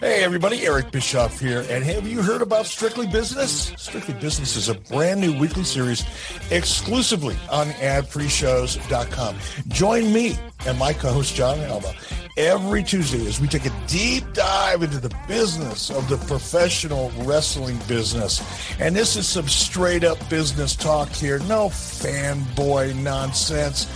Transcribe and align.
Hey 0.00 0.22
everybody, 0.22 0.66
Eric 0.66 0.90
Bischoff 0.90 1.40
here, 1.40 1.64
and 1.70 1.82
have 1.82 2.06
you 2.06 2.20
heard 2.20 2.42
about 2.42 2.66
Strictly 2.66 3.06
Business? 3.06 3.72
Strictly 3.78 4.12
Business 4.14 4.54
is 4.54 4.68
a 4.68 4.74
brand 4.74 5.22
new 5.22 5.38
weekly 5.38 5.64
series 5.64 6.04
exclusively 6.50 7.36
on 7.50 7.68
adfreeshows.com. 7.68 9.38
Join 9.68 10.12
me 10.12 10.36
and 10.66 10.78
my 10.78 10.92
co-host 10.92 11.34
John 11.34 11.58
Alba 11.60 11.94
every 12.36 12.84
Tuesday 12.84 13.26
as 13.26 13.40
we 13.40 13.48
take 13.48 13.64
a 13.64 13.72
deep 13.86 14.24
dive 14.34 14.82
into 14.82 14.98
the 14.98 15.14
business 15.26 15.90
of 15.90 16.06
the 16.10 16.18
professional 16.18 17.10
wrestling 17.20 17.78
business. 17.88 18.42
And 18.78 18.94
this 18.94 19.16
is 19.16 19.26
some 19.26 19.48
straight 19.48 20.04
up 20.04 20.18
business 20.28 20.76
talk 20.76 21.08
here, 21.08 21.38
no 21.40 21.68
fanboy 21.68 22.94
nonsense. 22.94 23.86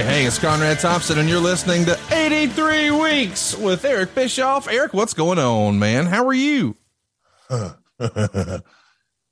Hey, 0.00 0.22
hey, 0.22 0.24
it's 0.24 0.38
Conrad 0.38 0.78
Thompson, 0.78 1.18
and 1.18 1.28
you're 1.28 1.38
listening 1.38 1.84
to 1.84 1.98
83 2.10 2.90
Weeks 2.90 3.54
with 3.54 3.84
Eric 3.84 4.14
Bischoff. 4.14 4.66
Eric, 4.66 4.94
what's 4.94 5.12
going 5.12 5.38
on, 5.38 5.78
man? 5.78 6.06
How 6.06 6.26
are 6.26 6.32
you? 6.32 6.74
I 7.50 7.72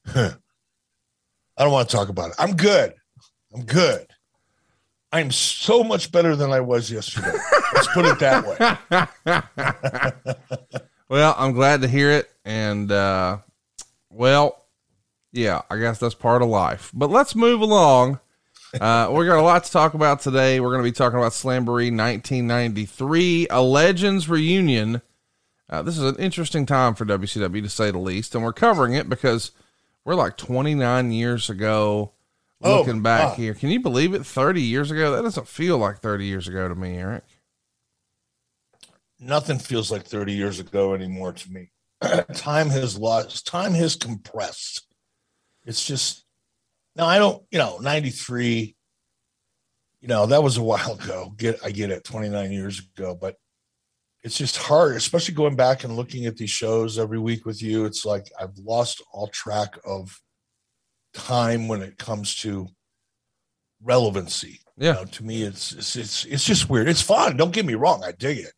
don't 0.04 1.72
want 1.72 1.88
to 1.88 1.96
talk 1.96 2.10
about 2.10 2.32
it. 2.32 2.34
I'm 2.38 2.54
good. 2.54 2.92
I'm 3.54 3.64
good. 3.64 4.08
I'm 5.10 5.30
so 5.30 5.82
much 5.82 6.12
better 6.12 6.36
than 6.36 6.52
I 6.52 6.60
was 6.60 6.90
yesterday. 6.92 7.32
Let's 7.72 7.88
put 7.94 8.04
it 8.04 8.18
that 8.18 9.08
way. 9.24 10.82
Well, 11.08 11.34
I'm 11.38 11.54
glad 11.54 11.80
to 11.80 11.88
hear 11.88 12.10
it. 12.10 12.30
And, 12.44 12.92
uh, 12.92 13.38
well, 14.10 14.66
yeah, 15.32 15.62
I 15.70 15.78
guess 15.78 15.98
that's 15.98 16.14
part 16.14 16.42
of 16.42 16.48
life. 16.48 16.90
But 16.92 17.08
let's 17.08 17.34
move 17.34 17.62
along. 17.62 18.20
Uh, 18.80 19.10
we 19.12 19.24
got 19.24 19.38
a 19.38 19.42
lot 19.42 19.64
to 19.64 19.70
talk 19.70 19.94
about 19.94 20.20
today. 20.20 20.60
We're 20.60 20.70
going 20.70 20.82
to 20.82 20.90
be 20.90 20.92
talking 20.92 21.18
about 21.18 21.32
Slamboree 21.32 21.90
1993, 21.90 23.46
a 23.50 23.62
Legends 23.62 24.28
reunion. 24.28 25.00
Uh, 25.70 25.82
this 25.82 25.96
is 25.96 26.04
an 26.04 26.16
interesting 26.16 26.66
time 26.66 26.94
for 26.94 27.04
WCW 27.04 27.62
to 27.62 27.68
say 27.68 27.90
the 27.90 27.98
least, 27.98 28.34
and 28.34 28.44
we're 28.44 28.52
covering 28.52 28.94
it 28.94 29.08
because 29.08 29.52
we're 30.04 30.14
like 30.14 30.36
29 30.36 31.12
years 31.12 31.48
ago. 31.48 32.12
Oh, 32.60 32.78
Looking 32.78 33.02
back 33.02 33.30
wow. 33.30 33.34
here, 33.36 33.54
can 33.54 33.68
you 33.68 33.78
believe 33.78 34.14
it? 34.14 34.26
30 34.26 34.60
years 34.60 34.90
ago? 34.90 35.12
That 35.12 35.22
doesn't 35.22 35.46
feel 35.46 35.78
like 35.78 36.00
30 36.00 36.26
years 36.26 36.48
ago 36.48 36.68
to 36.68 36.74
me, 36.74 36.96
Eric. 36.96 37.24
Nothing 39.20 39.58
feels 39.58 39.92
like 39.92 40.04
30 40.04 40.32
years 40.32 40.58
ago 40.58 40.92
anymore 40.92 41.32
to 41.32 41.52
me. 41.52 41.70
time 42.34 42.68
has 42.70 42.98
lost, 42.98 43.46
time 43.46 43.74
has 43.74 43.96
compressed. 43.96 44.86
It's 45.64 45.84
just 45.84 46.24
Now 46.98 47.06
I 47.06 47.18
don't, 47.18 47.42
you 47.52 47.58
know, 47.58 47.78
93, 47.78 48.74
you 50.00 50.08
know, 50.08 50.26
that 50.26 50.42
was 50.42 50.56
a 50.56 50.62
while 50.64 50.94
ago. 50.94 51.32
Get 51.36 51.60
I 51.64 51.70
get 51.70 51.90
it, 51.90 52.04
29 52.04 52.52
years 52.52 52.82
ago, 52.96 53.16
but 53.18 53.36
it's 54.24 54.36
just 54.36 54.56
hard, 54.56 54.96
especially 54.96 55.34
going 55.34 55.54
back 55.54 55.84
and 55.84 55.96
looking 55.96 56.26
at 56.26 56.36
these 56.36 56.50
shows 56.50 56.98
every 56.98 57.20
week 57.20 57.46
with 57.46 57.62
you. 57.62 57.84
It's 57.84 58.04
like 58.04 58.30
I've 58.38 58.56
lost 58.58 59.00
all 59.12 59.28
track 59.28 59.78
of 59.86 60.20
time 61.14 61.68
when 61.68 61.82
it 61.82 61.98
comes 61.98 62.34
to 62.36 62.66
relevancy. 63.82 64.60
Yeah. 64.76 64.88
You 64.88 64.94
know, 64.94 65.04
to 65.04 65.24
me, 65.24 65.42
it's, 65.42 65.72
it's 65.72 65.96
it's 65.96 66.24
it's 66.24 66.44
just 66.44 66.68
weird. 66.68 66.88
It's 66.88 67.00
fun. 67.00 67.36
Don't 67.36 67.52
get 67.52 67.64
me 67.64 67.74
wrong. 67.74 68.02
I 68.04 68.12
dig 68.12 68.38
it. 68.38 68.52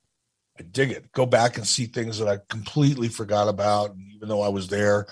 I 0.59 0.63
dig 0.63 0.91
it. 0.91 1.13
Go 1.13 1.27
back 1.27 1.57
and 1.57 1.67
see 1.67 1.87
things 1.87 2.19
that 2.19 2.29
I 2.29 2.39
completely 2.49 3.09
forgot 3.09 3.49
about, 3.49 3.95
even 4.15 4.29
though 4.29 4.43
I 4.43 4.49
was 4.49 4.69
there. 4.69 5.07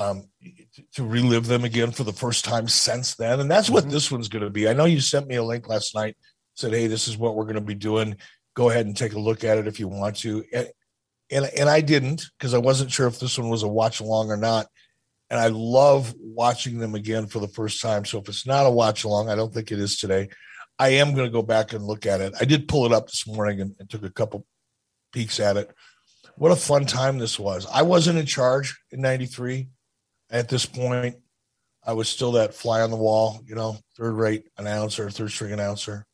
Um, 0.00 0.24
to 0.94 1.04
relive 1.04 1.46
them 1.46 1.64
again 1.64 1.90
for 1.90 2.04
the 2.04 2.12
first 2.12 2.44
time 2.44 2.68
since 2.68 3.14
then, 3.16 3.40
and 3.40 3.50
that's 3.50 3.68
what 3.68 3.84
mm-hmm. 3.84 3.92
this 3.92 4.10
one's 4.10 4.28
going 4.28 4.44
to 4.44 4.50
be. 4.50 4.66
I 4.66 4.72
know 4.72 4.86
you 4.86 5.00
sent 5.00 5.26
me 5.26 5.34
a 5.34 5.42
link 5.42 5.68
last 5.68 5.94
night. 5.94 6.16
Said, 6.54 6.72
"Hey, 6.72 6.86
this 6.86 7.06
is 7.06 7.18
what 7.18 7.34
we're 7.34 7.44
going 7.44 7.56
to 7.56 7.60
be 7.60 7.74
doing. 7.74 8.16
Go 8.54 8.70
ahead 8.70 8.86
and 8.86 8.96
take 8.96 9.12
a 9.12 9.18
look 9.18 9.44
at 9.44 9.58
it 9.58 9.66
if 9.66 9.78
you 9.78 9.88
want 9.88 10.16
to." 10.18 10.42
And 10.54 10.68
and, 11.30 11.50
and 11.56 11.68
I 11.68 11.82
didn't 11.82 12.24
because 12.38 12.54
I 12.54 12.58
wasn't 12.58 12.90
sure 12.90 13.06
if 13.06 13.20
this 13.20 13.38
one 13.38 13.50
was 13.50 13.62
a 13.62 13.68
watch 13.68 14.00
along 14.00 14.30
or 14.30 14.36
not 14.36 14.66
and 15.30 15.38
I 15.38 15.46
love 15.46 16.12
watching 16.18 16.78
them 16.78 16.94
again 16.94 17.28
for 17.28 17.38
the 17.38 17.48
first 17.48 17.80
time. 17.80 18.04
So 18.04 18.18
if 18.18 18.28
it's 18.28 18.46
not 18.46 18.66
a 18.66 18.70
watch 18.70 19.04
along, 19.04 19.30
I 19.30 19.36
don't 19.36 19.54
think 19.54 19.70
it 19.70 19.78
is 19.78 19.96
today. 19.96 20.28
I 20.78 20.88
am 20.90 21.14
going 21.14 21.26
to 21.26 21.32
go 21.32 21.42
back 21.42 21.72
and 21.72 21.84
look 21.84 22.04
at 22.04 22.20
it. 22.20 22.34
I 22.40 22.44
did 22.44 22.66
pull 22.66 22.84
it 22.84 22.92
up 22.92 23.06
this 23.06 23.26
morning 23.26 23.60
and, 23.60 23.74
and 23.78 23.88
took 23.88 24.02
a 24.02 24.10
couple 24.10 24.44
peeks 25.12 25.38
at 25.38 25.56
it. 25.56 25.70
What 26.36 26.52
a 26.52 26.56
fun 26.56 26.84
time 26.84 27.18
this 27.18 27.38
was. 27.38 27.66
I 27.72 27.82
wasn't 27.82 28.18
in 28.18 28.26
charge 28.26 28.76
in 28.90 29.00
93 29.00 29.68
at 30.30 30.48
this 30.48 30.66
point. 30.66 31.16
I 31.86 31.94
was 31.94 32.08
still 32.08 32.32
that 32.32 32.54
fly 32.54 32.82
on 32.82 32.90
the 32.90 32.96
wall, 32.96 33.40
you 33.46 33.54
know, 33.54 33.78
third 33.96 34.12
rate 34.12 34.44
announcer, 34.58 35.08
third 35.10 35.30
string 35.30 35.52
announcer, 35.52 36.04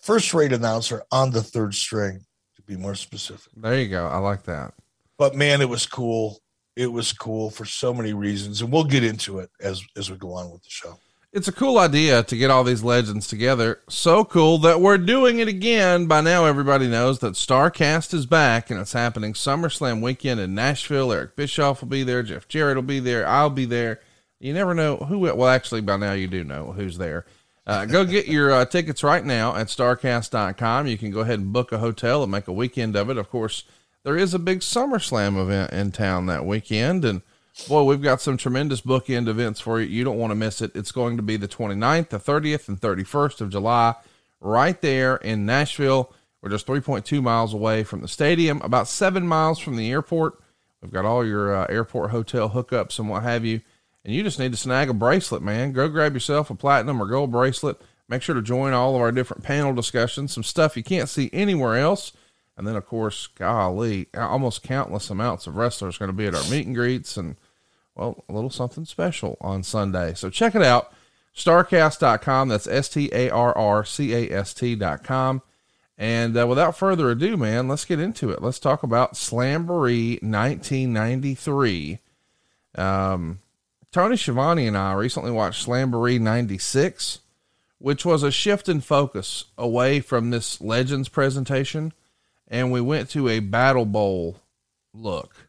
first 0.00 0.32
rate 0.32 0.54
announcer 0.54 1.02
on 1.12 1.30
the 1.30 1.42
third 1.42 1.74
string, 1.74 2.24
to 2.56 2.62
be 2.62 2.76
more 2.76 2.94
specific. 2.94 3.52
There 3.54 3.78
you 3.78 3.88
go. 3.88 4.06
I 4.06 4.16
like 4.18 4.44
that. 4.44 4.72
But 5.18 5.34
man, 5.34 5.60
it 5.60 5.68
was 5.68 5.84
cool 5.84 6.42
it 6.76 6.90
was 6.90 7.12
cool 7.12 7.50
for 7.50 7.64
so 7.64 7.92
many 7.92 8.12
reasons, 8.12 8.62
and 8.62 8.72
we'll 8.72 8.84
get 8.84 9.04
into 9.04 9.38
it 9.38 9.50
as 9.60 9.82
as 9.96 10.10
we 10.10 10.16
go 10.16 10.32
on 10.32 10.50
with 10.50 10.62
the 10.62 10.70
show. 10.70 10.98
It's 11.32 11.48
a 11.48 11.52
cool 11.52 11.78
idea 11.78 12.22
to 12.24 12.36
get 12.36 12.50
all 12.50 12.62
these 12.62 12.82
legends 12.82 13.26
together. 13.26 13.80
So 13.88 14.22
cool 14.22 14.58
that 14.58 14.82
we're 14.82 14.98
doing 14.98 15.38
it 15.38 15.48
again. 15.48 16.04
By 16.04 16.20
now, 16.20 16.44
everybody 16.44 16.88
knows 16.88 17.20
that 17.20 17.32
Starrcast 17.32 18.12
is 18.12 18.26
back 18.26 18.68
and 18.68 18.78
it's 18.78 18.92
happening 18.92 19.32
SummerSlam 19.32 20.02
weekend 20.02 20.40
in 20.40 20.54
Nashville. 20.54 21.10
Eric 21.10 21.34
Bischoff 21.34 21.80
will 21.80 21.88
be 21.88 22.02
there. 22.02 22.22
Jeff 22.22 22.48
Jarrett 22.48 22.76
will 22.76 22.82
be 22.82 23.00
there. 23.00 23.26
I'll 23.26 23.48
be 23.48 23.64
there. 23.64 24.00
You 24.40 24.52
never 24.52 24.74
know 24.74 24.98
who, 24.98 25.20
well, 25.20 25.46
actually, 25.46 25.80
by 25.80 25.96
now 25.96 26.12
you 26.12 26.28
do 26.28 26.44
know 26.44 26.72
who's 26.72 26.98
there. 26.98 27.24
Uh, 27.66 27.86
go 27.86 28.04
get 28.04 28.28
your 28.28 28.52
uh, 28.52 28.66
tickets 28.66 29.02
right 29.02 29.24
now 29.24 29.56
at 29.56 29.68
starrcast.com. 29.68 30.86
You 30.86 30.98
can 30.98 31.10
go 31.10 31.20
ahead 31.20 31.38
and 31.38 31.50
book 31.50 31.72
a 31.72 31.78
hotel 31.78 32.22
and 32.22 32.30
make 32.30 32.46
a 32.46 32.52
weekend 32.52 32.94
of 32.94 33.08
it. 33.08 33.16
Of 33.16 33.30
course, 33.30 33.64
there 34.02 34.18
is 34.18 34.34
a 34.34 34.38
big 34.38 34.60
SummerSlam 34.60 35.40
event 35.40 35.72
in 35.72 35.92
town 35.92 36.26
that 36.26 36.44
weekend. 36.44 37.06
And 37.06 37.22
boy, 37.68 37.84
we've 37.84 38.02
got 38.02 38.20
some 38.20 38.36
tremendous 38.36 38.80
bookend 38.80 39.28
events 39.28 39.60
for 39.60 39.80
you. 39.80 39.86
You 39.86 40.04
don't 40.04 40.18
want 40.18 40.30
to 40.30 40.36
miss 40.36 40.60
it. 40.60 40.72
It's 40.74 40.92
going 40.92 41.16
to 41.16 41.22
be 41.22 41.36
the 41.36 41.48
29th, 41.48 42.08
the 42.08 42.18
30th, 42.18 42.68
and 42.68 42.80
31st 42.80 43.40
of 43.40 43.50
July, 43.50 43.94
right 44.40 44.80
there 44.80 45.16
in 45.16 45.46
Nashville. 45.46 46.12
We're 46.40 46.50
just 46.50 46.66
3.2 46.66 47.22
miles 47.22 47.54
away 47.54 47.84
from 47.84 48.00
the 48.00 48.08
stadium, 48.08 48.60
about 48.62 48.88
seven 48.88 49.26
miles 49.26 49.58
from 49.58 49.76
the 49.76 49.90
airport. 49.90 50.40
We've 50.80 50.90
got 50.90 51.04
all 51.04 51.24
your 51.24 51.54
uh, 51.54 51.66
airport 51.68 52.10
hotel 52.10 52.50
hookups 52.50 52.98
and 52.98 53.08
what 53.08 53.22
have 53.22 53.44
you. 53.44 53.60
And 54.04 54.12
you 54.12 54.24
just 54.24 54.40
need 54.40 54.50
to 54.50 54.58
snag 54.58 54.90
a 54.90 54.94
bracelet, 54.94 55.42
man. 55.42 55.72
Go 55.72 55.88
grab 55.88 56.14
yourself 56.14 56.50
a 56.50 56.56
platinum 56.56 57.00
or 57.00 57.06
gold 57.06 57.30
bracelet. 57.30 57.80
Make 58.08 58.22
sure 58.22 58.34
to 58.34 58.42
join 58.42 58.72
all 58.72 58.96
of 58.96 59.00
our 59.00 59.12
different 59.12 59.44
panel 59.44 59.72
discussions, 59.72 60.32
some 60.32 60.42
stuff 60.42 60.76
you 60.76 60.82
can't 60.82 61.08
see 61.08 61.30
anywhere 61.32 61.76
else. 61.76 62.12
And 62.56 62.66
then, 62.66 62.74
of 62.74 62.84
course, 62.84 63.28
golly, 63.28 64.08
almost 64.14 64.64
countless 64.64 65.08
amounts 65.08 65.46
of 65.46 65.56
wrestlers 65.56 65.98
going 65.98 66.10
to 66.10 66.12
be 66.12 66.26
at 66.26 66.34
our 66.34 66.50
meet 66.50 66.66
and 66.66 66.74
greets 66.74 67.16
and, 67.16 67.36
well, 67.94 68.24
a 68.28 68.32
little 68.32 68.50
something 68.50 68.84
special 68.84 69.36
on 69.40 69.62
Sunday. 69.62 70.14
So 70.14 70.30
check 70.30 70.54
it 70.54 70.62
out. 70.62 70.92
Starrcast.com. 71.34 72.48
That's 72.48 72.66
S 72.66 72.88
T 72.88 73.10
A 73.12 73.30
R 73.30 73.56
R 73.56 73.84
C 73.84 74.14
A 74.14 74.30
S 74.30 74.54
T.com. 74.54 75.42
And 75.98 76.36
uh, 76.36 76.46
without 76.46 76.76
further 76.76 77.10
ado, 77.10 77.36
man, 77.36 77.68
let's 77.68 77.84
get 77.84 78.00
into 78.00 78.30
it. 78.30 78.42
Let's 78.42 78.58
talk 78.58 78.82
about 78.82 79.14
Slamboree 79.14 80.22
1993. 80.22 81.98
Um, 82.74 83.40
Tony 83.92 84.16
Schiavone 84.16 84.66
and 84.66 84.76
I 84.76 84.94
recently 84.94 85.30
watched 85.30 85.66
Slamboree 85.66 86.18
96, 86.18 87.20
which 87.78 88.04
was 88.04 88.22
a 88.22 88.30
shift 88.30 88.68
in 88.68 88.80
focus 88.80 89.44
away 89.56 90.00
from 90.00 90.30
this 90.30 90.60
Legends 90.60 91.08
presentation 91.08 91.92
and 92.52 92.70
we 92.70 92.82
went 92.82 93.08
to 93.08 93.28
a 93.28 93.40
Battle 93.40 93.86
Bowl 93.86 94.36
look. 94.92 95.41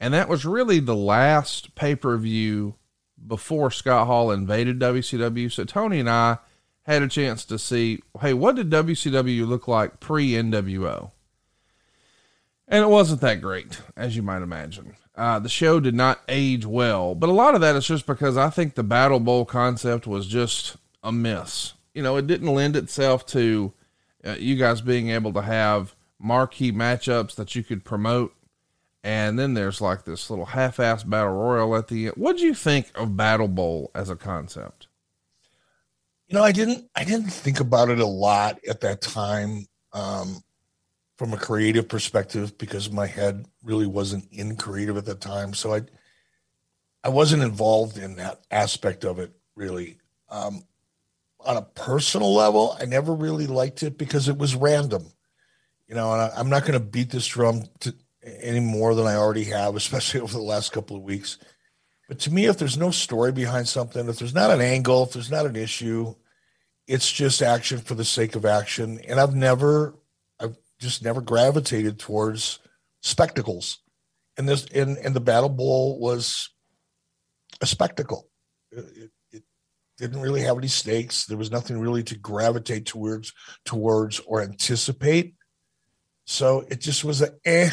And 0.00 0.14
that 0.14 0.28
was 0.28 0.46
really 0.46 0.80
the 0.80 0.96
last 0.96 1.74
pay 1.74 1.94
per 1.94 2.16
view 2.16 2.76
before 3.24 3.70
Scott 3.70 4.06
Hall 4.06 4.30
invaded 4.30 4.80
WCW. 4.80 5.52
So 5.52 5.64
Tony 5.64 6.00
and 6.00 6.08
I 6.08 6.38
had 6.84 7.02
a 7.02 7.08
chance 7.08 7.44
to 7.44 7.58
see 7.58 8.00
hey, 8.20 8.32
what 8.32 8.56
did 8.56 8.70
WCW 8.70 9.46
look 9.46 9.68
like 9.68 10.00
pre 10.00 10.30
NWO? 10.30 11.12
And 12.66 12.84
it 12.84 12.88
wasn't 12.88 13.20
that 13.20 13.40
great, 13.40 13.80
as 13.96 14.16
you 14.16 14.22
might 14.22 14.42
imagine. 14.42 14.94
Uh, 15.16 15.40
the 15.40 15.48
show 15.48 15.80
did 15.80 15.94
not 15.94 16.20
age 16.28 16.64
well, 16.64 17.14
but 17.16 17.28
a 17.28 17.32
lot 17.32 17.54
of 17.54 17.60
that 17.60 17.74
is 17.74 17.86
just 17.86 18.06
because 18.06 18.36
I 18.36 18.48
think 18.48 18.74
the 18.74 18.84
Battle 18.84 19.20
Bowl 19.20 19.44
concept 19.44 20.06
was 20.06 20.26
just 20.26 20.76
a 21.02 21.10
miss. 21.10 21.74
You 21.92 22.02
know, 22.02 22.16
it 22.16 22.28
didn't 22.28 22.54
lend 22.54 22.76
itself 22.76 23.26
to 23.26 23.72
uh, 24.24 24.36
you 24.38 24.54
guys 24.54 24.80
being 24.80 25.10
able 25.10 25.32
to 25.32 25.42
have 25.42 25.96
marquee 26.18 26.70
matchups 26.70 27.34
that 27.34 27.56
you 27.56 27.64
could 27.64 27.84
promote. 27.84 28.34
And 29.02 29.38
then 29.38 29.54
there's 29.54 29.80
like 29.80 30.04
this 30.04 30.28
little 30.28 30.44
half-ass 30.44 31.04
battle 31.04 31.32
royal 31.32 31.76
at 31.76 31.88
the 31.88 32.06
end. 32.06 32.16
What 32.16 32.36
do 32.36 32.44
you 32.44 32.54
think 32.54 32.90
of 32.94 33.16
Battle 33.16 33.48
Bowl 33.48 33.90
as 33.94 34.10
a 34.10 34.16
concept? 34.16 34.88
You 36.28 36.36
know, 36.36 36.44
I 36.44 36.52
didn't 36.52 36.88
I 36.94 37.04
didn't 37.04 37.30
think 37.30 37.60
about 37.60 37.88
it 37.88 37.98
a 37.98 38.06
lot 38.06 38.60
at 38.68 38.82
that 38.82 39.00
time 39.00 39.66
um, 39.92 40.42
from 41.16 41.32
a 41.32 41.38
creative 41.38 41.88
perspective 41.88 42.56
because 42.58 42.90
my 42.90 43.06
head 43.06 43.46
really 43.64 43.86
wasn't 43.86 44.28
in 44.30 44.56
creative 44.56 44.96
at 44.96 45.06
that 45.06 45.20
time. 45.20 45.54
So 45.54 45.74
I 45.74 45.82
I 47.02 47.08
wasn't 47.08 47.42
involved 47.42 47.96
in 47.96 48.16
that 48.16 48.40
aspect 48.50 49.04
of 49.04 49.18
it 49.18 49.32
really. 49.56 49.98
Um, 50.28 50.62
on 51.40 51.56
a 51.56 51.62
personal 51.62 52.34
level, 52.34 52.76
I 52.78 52.84
never 52.84 53.14
really 53.14 53.46
liked 53.46 53.82
it 53.82 53.96
because 53.96 54.28
it 54.28 54.36
was 54.36 54.54
random 54.54 55.06
you 55.90 55.96
know, 55.96 56.12
and 56.12 56.22
I, 56.22 56.38
am 56.38 56.48
not 56.48 56.62
going 56.62 56.74
to 56.74 56.80
beat 56.80 57.10
this 57.10 57.26
drum 57.26 57.64
to, 57.80 57.92
any 58.24 58.60
more 58.60 58.94
than 58.94 59.06
I 59.06 59.16
already 59.16 59.44
have, 59.44 59.76
especially 59.76 60.20
over 60.20 60.32
the 60.32 60.42
last 60.42 60.72
couple 60.72 60.96
of 60.96 61.02
weeks. 61.02 61.38
But 62.08 62.18
to 62.20 62.32
me, 62.32 62.46
if 62.46 62.58
there's 62.58 62.76
no 62.76 62.90
story 62.90 63.30
behind 63.30 63.68
something, 63.68 64.08
if 64.08 64.18
there's 64.18 64.34
not 64.34 64.50
an 64.50 64.60
angle, 64.60 65.04
if 65.04 65.12
there's 65.12 65.30
not 65.30 65.46
an 65.46 65.54
issue, 65.54 66.14
it's 66.88 67.10
just 67.10 67.40
action 67.40 67.78
for 67.78 67.94
the 67.94 68.04
sake 68.04 68.34
of 68.34 68.44
action. 68.44 69.00
And 69.06 69.20
I've 69.20 69.34
never, 69.34 69.94
I've 70.40 70.56
just 70.80 71.04
never 71.04 71.20
gravitated 71.20 72.00
towards 72.00 72.58
spectacles. 73.00 73.78
And 74.36 74.48
this, 74.48 74.66
and, 74.74 74.98
and 74.98 75.14
the 75.14 75.20
Battle 75.20 75.48
Bowl 75.48 76.00
was 76.00 76.50
a 77.60 77.66
spectacle. 77.66 78.28
It, 78.72 79.10
it 79.30 79.42
didn't 79.98 80.20
really 80.20 80.40
have 80.40 80.58
any 80.58 80.66
stakes. 80.66 81.26
There 81.26 81.38
was 81.38 81.52
nothing 81.52 81.78
really 81.78 82.02
to 82.04 82.18
gravitate 82.18 82.86
towards, 82.86 83.32
towards 83.64 84.18
or 84.20 84.42
anticipate. 84.42 85.34
So 86.24 86.64
it 86.70 86.80
just 86.80 87.04
was 87.04 87.22
a 87.22 87.34
eh 87.44 87.70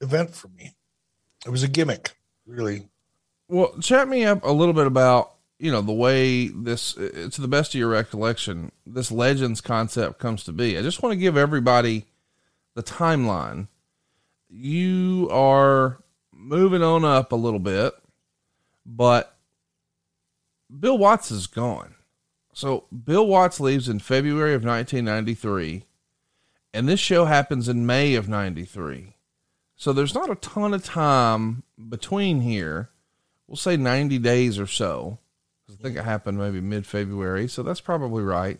event 0.00 0.34
for 0.34 0.48
me. 0.48 0.74
It 1.46 1.50
was 1.50 1.62
a 1.62 1.68
gimmick, 1.68 2.16
really. 2.46 2.88
Well, 3.48 3.78
chat 3.80 4.08
me 4.08 4.24
up 4.24 4.44
a 4.44 4.50
little 4.50 4.74
bit 4.74 4.86
about 4.86 5.34
you 5.58 5.72
know 5.72 5.80
the 5.80 5.92
way 5.92 6.48
this 6.48 6.92
to 6.92 7.40
the 7.40 7.48
best 7.48 7.74
of 7.74 7.78
your 7.78 7.88
recollection 7.88 8.70
this 8.86 9.10
legends 9.10 9.60
concept 9.60 10.20
comes 10.20 10.44
to 10.44 10.52
be 10.52 10.78
i 10.78 10.82
just 10.82 11.02
want 11.02 11.12
to 11.12 11.18
give 11.18 11.36
everybody 11.36 12.04
the 12.74 12.82
timeline 12.82 13.66
you 14.48 15.28
are 15.32 15.98
moving 16.32 16.80
on 16.80 17.04
up 17.04 17.32
a 17.32 17.36
little 17.36 17.58
bit 17.58 17.92
but 18.86 19.36
bill 20.78 20.96
watts 20.96 21.32
is 21.32 21.48
gone 21.48 21.96
so 22.52 22.84
bill 23.04 23.26
watts 23.26 23.58
leaves 23.58 23.88
in 23.88 23.98
february 23.98 24.54
of 24.54 24.64
1993 24.64 25.82
and 26.74 26.88
this 26.88 27.00
show 27.00 27.24
happens 27.24 27.68
in 27.68 27.86
May 27.86 28.14
of 28.14 28.28
93. 28.28 29.16
So 29.78 29.92
there's 29.92 30.14
not 30.14 30.28
a 30.28 30.34
ton 30.34 30.74
of 30.74 30.84
time 30.84 31.62
between 31.88 32.40
here. 32.40 32.90
We'll 33.46 33.56
say 33.56 33.76
90 33.76 34.18
days 34.18 34.58
or 34.58 34.66
so. 34.66 35.18
I 35.70 35.80
think 35.80 35.96
it 35.96 36.04
happened 36.04 36.36
maybe 36.36 36.60
mid 36.60 36.84
February. 36.84 37.46
So 37.46 37.62
that's 37.62 37.80
probably 37.80 38.24
right. 38.24 38.58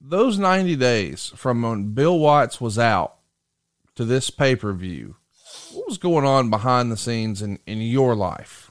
Those 0.00 0.38
90 0.38 0.76
days 0.76 1.32
from 1.34 1.62
when 1.62 1.92
Bill 1.92 2.16
Watts 2.20 2.60
was 2.60 2.78
out 2.78 3.16
to 3.96 4.04
this 4.04 4.30
pay 4.30 4.54
per 4.54 4.72
view, 4.72 5.16
what 5.72 5.88
was 5.88 5.98
going 5.98 6.24
on 6.24 6.50
behind 6.50 6.92
the 6.92 6.96
scenes 6.96 7.42
in, 7.42 7.58
in 7.66 7.80
your 7.80 8.14
life? 8.14 8.70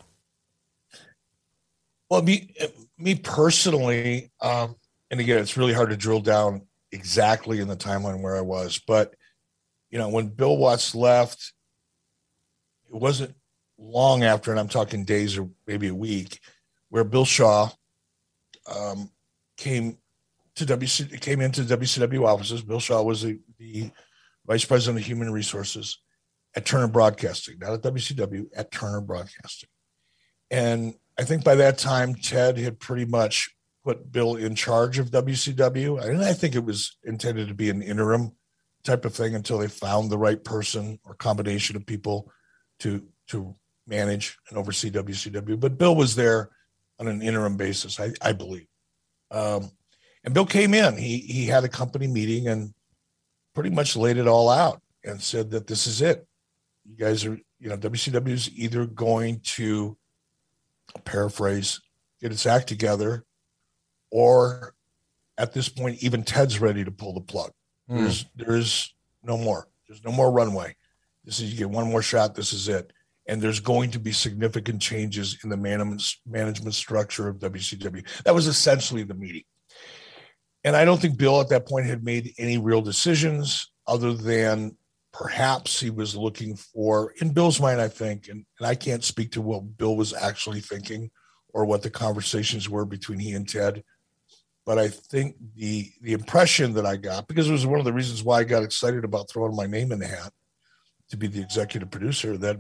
Well, 2.09 2.21
be, 2.21 2.55
me 2.97 3.15
personally, 3.15 4.31
um, 4.39 4.77
and 5.11 5.19
again, 5.19 5.39
it's 5.39 5.57
really 5.57 5.73
hard 5.73 5.89
to 5.89 5.97
drill 5.97 6.21
down 6.21 6.61
exactly 6.93 7.59
in 7.59 7.67
the 7.67 7.75
timeline 7.75 8.21
where 8.21 8.37
I 8.37 8.41
was, 8.41 8.79
but 8.79 9.15
you 9.89 9.97
know, 9.97 10.07
when 10.07 10.27
Bill 10.27 10.55
Watts 10.55 10.95
left, 10.95 11.53
it 12.89 12.95
wasn't 12.95 13.35
long 13.77 14.23
after, 14.23 14.51
and 14.51 14.59
I'm 14.59 14.67
talking 14.67 15.03
days 15.03 15.37
or 15.37 15.49
maybe 15.65 15.87
a 15.87 15.95
week, 15.95 16.39
where 16.89 17.03
Bill 17.03 17.25
Shaw 17.25 17.69
um, 18.73 19.09
came 19.57 19.97
to 20.55 20.65
WC 20.65 21.21
came 21.21 21.41
into 21.41 21.61
WCW 21.61 22.25
offices. 22.25 22.61
Bill 22.61 22.79
Shaw 22.79 23.03
was 23.03 23.21
the, 23.21 23.39
the 23.59 23.91
vice 24.45 24.65
president 24.65 24.99
of 24.99 25.05
human 25.05 25.31
resources 25.31 25.99
at 26.55 26.65
Turner 26.65 26.87
Broadcasting, 26.87 27.59
not 27.59 27.73
at 27.73 27.81
WCW, 27.81 28.47
at 28.55 28.71
Turner 28.71 29.01
Broadcasting. 29.01 29.69
And 30.49 30.95
I 31.19 31.23
think 31.23 31.43
by 31.43 31.55
that 31.55 31.77
time, 31.77 32.15
Ted 32.15 32.57
had 32.57 32.79
pretty 32.79 33.05
much 33.05 33.51
put 33.83 34.11
Bill 34.11 34.35
in 34.35 34.55
charge 34.55 34.97
of 34.97 35.11
WCW. 35.11 36.03
And 36.03 36.23
I 36.23 36.33
think 36.33 36.55
it 36.55 36.65
was 36.65 36.97
intended 37.03 37.47
to 37.47 37.53
be 37.53 37.69
an 37.69 37.81
interim 37.81 38.31
type 38.83 39.05
of 39.05 39.13
thing 39.13 39.35
until 39.35 39.59
they 39.59 39.67
found 39.67 40.09
the 40.09 40.17
right 40.17 40.43
person 40.43 40.99
or 41.05 41.13
combination 41.13 41.75
of 41.75 41.85
people 41.85 42.31
to 42.79 43.03
to 43.27 43.53
manage 43.85 44.37
and 44.49 44.57
oversee 44.57 44.89
WCW. 44.91 45.59
But 45.59 45.77
Bill 45.77 45.95
was 45.95 46.15
there 46.15 46.49
on 46.99 47.07
an 47.07 47.21
interim 47.21 47.57
basis, 47.57 47.99
I, 47.99 48.11
I 48.21 48.33
believe. 48.33 48.67
Um, 49.31 49.71
and 50.23 50.33
Bill 50.33 50.45
came 50.45 50.73
in. 50.73 50.97
He 50.97 51.19
he 51.19 51.45
had 51.45 51.63
a 51.63 51.69
company 51.69 52.07
meeting 52.07 52.47
and 52.47 52.73
pretty 53.53 53.69
much 53.69 53.95
laid 53.95 54.17
it 54.17 54.27
all 54.27 54.49
out 54.49 54.81
and 55.03 55.21
said 55.21 55.51
that 55.51 55.67
this 55.67 55.87
is 55.87 56.01
it. 56.01 56.27
You 56.85 56.95
guys 56.95 57.25
are, 57.25 57.39
you 57.59 57.69
know, 57.69 57.77
WCW 57.77 58.29
is 58.29 58.49
either 58.55 58.85
going 58.85 59.41
to 59.41 59.97
paraphrase, 61.03 61.81
get 62.21 62.31
its 62.31 62.45
act 62.45 62.67
together, 62.67 63.25
or 64.11 64.73
at 65.37 65.53
this 65.53 65.69
point, 65.69 66.01
even 66.03 66.23
Ted's 66.23 66.59
ready 66.59 66.83
to 66.83 66.91
pull 66.91 67.13
the 67.13 67.21
plug. 67.21 67.51
Mm. 67.89 67.99
There's 67.99 68.25
there's 68.35 68.95
no 69.23 69.37
more. 69.37 69.67
There's 69.87 70.03
no 70.03 70.11
more 70.11 70.31
runway. 70.31 70.75
This 71.27 71.41
is 71.41 71.51
you 71.51 71.57
get 71.57 71.69
one 71.69 71.91
more 71.91 72.01
shot. 72.01 72.33
This 72.33 72.53
is 72.53 72.69
it. 72.69 72.93
And 73.27 73.41
there's 73.41 73.59
going 73.59 73.91
to 73.91 73.99
be 73.99 74.13
significant 74.13 74.81
changes 74.81 75.37
in 75.43 75.49
the 75.49 75.57
management 75.57 76.01
management 76.25 76.73
structure 76.73 77.27
of 77.27 77.39
WCW. 77.39 78.23
That 78.23 78.33
was 78.33 78.47
essentially 78.47 79.03
the 79.03 79.13
meeting. 79.13 79.43
And 80.63 80.75
I 80.75 80.85
don't 80.85 80.99
think 80.99 81.17
Bill 81.17 81.41
at 81.41 81.49
that 81.49 81.67
point 81.67 81.85
had 81.85 82.03
made 82.03 82.33
any 82.39 82.57
real 82.57 82.81
decisions 82.81 83.69
other 83.85 84.13
than 84.13 84.77
perhaps 85.11 85.81
he 85.81 85.89
was 85.89 86.15
looking 86.15 86.55
for, 86.55 87.13
in 87.19 87.33
Bill's 87.33 87.59
mind, 87.59 87.81
I 87.81 87.89
think, 87.89 88.29
and, 88.29 88.45
and 88.59 88.67
I 88.67 88.75
can't 88.75 89.03
speak 89.03 89.33
to 89.33 89.41
what 89.41 89.77
Bill 89.77 89.97
was 89.97 90.13
actually 90.13 90.61
thinking 90.61 91.11
or 91.53 91.65
what 91.65 91.81
the 91.81 91.89
conversations 91.89 92.69
were 92.69 92.85
between 92.85 93.19
he 93.19 93.33
and 93.33 93.47
Ted. 93.47 93.83
But 94.65 94.77
I 94.77 94.87
think 94.87 95.35
the 95.55 95.89
the 96.01 96.13
impression 96.13 96.73
that 96.73 96.85
I 96.85 96.95
got, 96.95 97.27
because 97.27 97.49
it 97.49 97.53
was 97.53 97.65
one 97.65 97.79
of 97.79 97.85
the 97.85 97.93
reasons 97.93 98.23
why 98.23 98.39
I 98.39 98.43
got 98.45 98.63
excited 98.63 99.03
about 99.03 99.29
throwing 99.29 99.55
my 99.55 99.65
name 99.65 99.91
in 99.91 99.99
the 99.99 100.07
hat 100.07 100.31
to 101.09 101.17
be 101.17 101.27
the 101.27 101.41
executive 101.41 101.91
producer, 101.91 102.37
that 102.37 102.57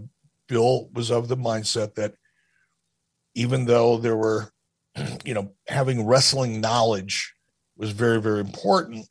Bill 0.47 0.89
was 0.93 1.11
of 1.11 1.27
the 1.27 1.37
mindset 1.37 1.95
that 1.95 2.13
even 3.35 3.65
though 3.65 3.97
there 3.97 4.17
were, 4.17 4.51
you 5.25 5.33
know, 5.33 5.53
having 5.67 6.05
wrestling 6.05 6.61
knowledge 6.61 7.33
was 7.77 7.91
very, 7.91 8.21
very 8.21 8.39
important, 8.39 9.07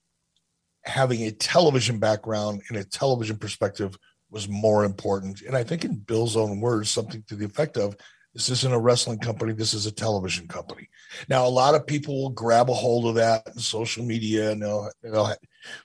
having 0.85 1.23
a 1.23 1.31
television 1.31 1.99
background 1.99 2.63
and 2.69 2.79
a 2.79 2.85
television 2.85 3.37
perspective 3.37 3.97
was 4.31 4.49
more 4.49 4.85
important. 4.85 5.43
And 5.43 5.57
I 5.57 5.63
think, 5.63 5.85
in 5.85 5.97
Bill's 5.97 6.37
own 6.37 6.61
words, 6.61 6.91
something 6.91 7.23
to 7.29 7.37
the 7.37 7.45
effect 7.45 7.77
of 7.77 7.97
this 8.35 8.51
isn't 8.51 8.73
a 8.73 8.79
wrestling 8.79 9.19
company, 9.19 9.55
this 9.55 9.73
is 9.73 9.87
a 9.87 9.91
television 9.91 10.47
company. 10.47 10.91
Now, 11.27 11.47
a 11.47 11.49
lot 11.49 11.75
of 11.75 11.87
people 11.87 12.21
will 12.21 12.31
grab 12.31 12.69
a 12.69 12.75
hold 12.75 13.07
of 13.07 13.15
that 13.15 13.47
in 13.47 13.59
social 13.59 14.05
media. 14.05 14.51
And 14.51 14.61
they'll, 14.61 14.91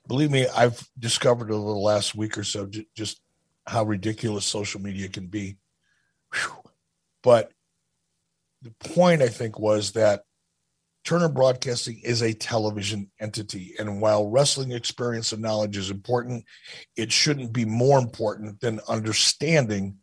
believe 0.07 0.31
me, 0.31 0.47
I've 0.47 0.85
discovered 0.99 1.49
over 1.49 1.69
the 1.69 1.79
last 1.79 2.13
week 2.13 2.37
or 2.37 2.43
so 2.43 2.69
just 2.93 3.21
how 3.67 3.83
ridiculous 3.83 4.45
social 4.45 4.81
media 4.81 5.07
can 5.07 5.27
be. 5.27 5.57
Whew. 6.33 6.51
But 7.23 7.51
the 8.61 8.71
point, 8.79 9.21
I 9.21 9.27
think, 9.27 9.59
was 9.59 9.91
that 9.93 10.23
Turner 11.03 11.29
Broadcasting 11.29 11.99
is 12.03 12.21
a 12.21 12.33
television 12.33 13.09
entity. 13.19 13.73
And 13.79 14.01
while 14.01 14.29
wrestling 14.29 14.71
experience 14.71 15.31
and 15.31 15.41
knowledge 15.41 15.77
is 15.77 15.89
important, 15.89 16.45
it 16.95 17.11
shouldn't 17.11 17.53
be 17.53 17.65
more 17.65 17.97
important 17.97 18.59
than 18.61 18.81
understanding 18.87 19.97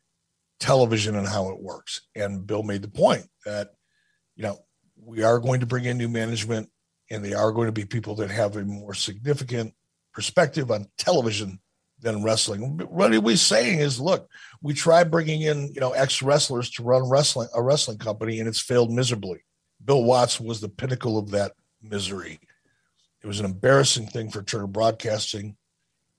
television 0.58 1.14
and 1.14 1.26
how 1.26 1.50
it 1.50 1.62
works. 1.62 2.00
And 2.16 2.46
Bill 2.46 2.64
made 2.64 2.82
the 2.82 2.88
point 2.88 3.26
that, 3.44 3.70
you 4.34 4.42
know, 4.42 4.58
we 5.00 5.22
are 5.22 5.38
going 5.38 5.60
to 5.60 5.66
bring 5.66 5.84
in 5.84 5.98
new 5.98 6.08
management 6.08 6.68
and 7.10 7.24
they 7.24 7.32
are 7.32 7.52
going 7.52 7.66
to 7.66 7.72
be 7.72 7.84
people 7.84 8.16
that 8.16 8.30
have 8.30 8.56
a 8.56 8.64
more 8.64 8.94
significant 8.94 9.74
perspective 10.12 10.70
on 10.72 10.88
television 10.98 11.60
than 12.00 12.22
wrestling. 12.22 12.78
What 12.88 13.12
are 13.12 13.20
we're 13.20 13.36
saying 13.36 13.80
is, 13.80 14.00
look, 14.00 14.28
we 14.62 14.74
tried 14.74 15.10
bringing 15.10 15.42
in, 15.42 15.72
you 15.74 15.80
know, 15.80 15.92
ex 15.92 16.22
wrestlers 16.22 16.70
to 16.72 16.82
run 16.82 17.08
wrestling 17.08 17.48
a 17.54 17.62
wrestling 17.62 17.98
company 17.98 18.38
and 18.38 18.48
it's 18.48 18.60
failed 18.60 18.92
miserably. 18.92 19.40
Bill 19.84 20.04
Watts 20.04 20.40
was 20.40 20.60
the 20.60 20.68
pinnacle 20.68 21.18
of 21.18 21.30
that 21.30 21.52
misery. 21.82 22.40
It 23.22 23.26
was 23.26 23.40
an 23.40 23.46
embarrassing 23.46 24.06
thing 24.06 24.30
for 24.30 24.42
Turner 24.42 24.66
Broadcasting, 24.66 25.56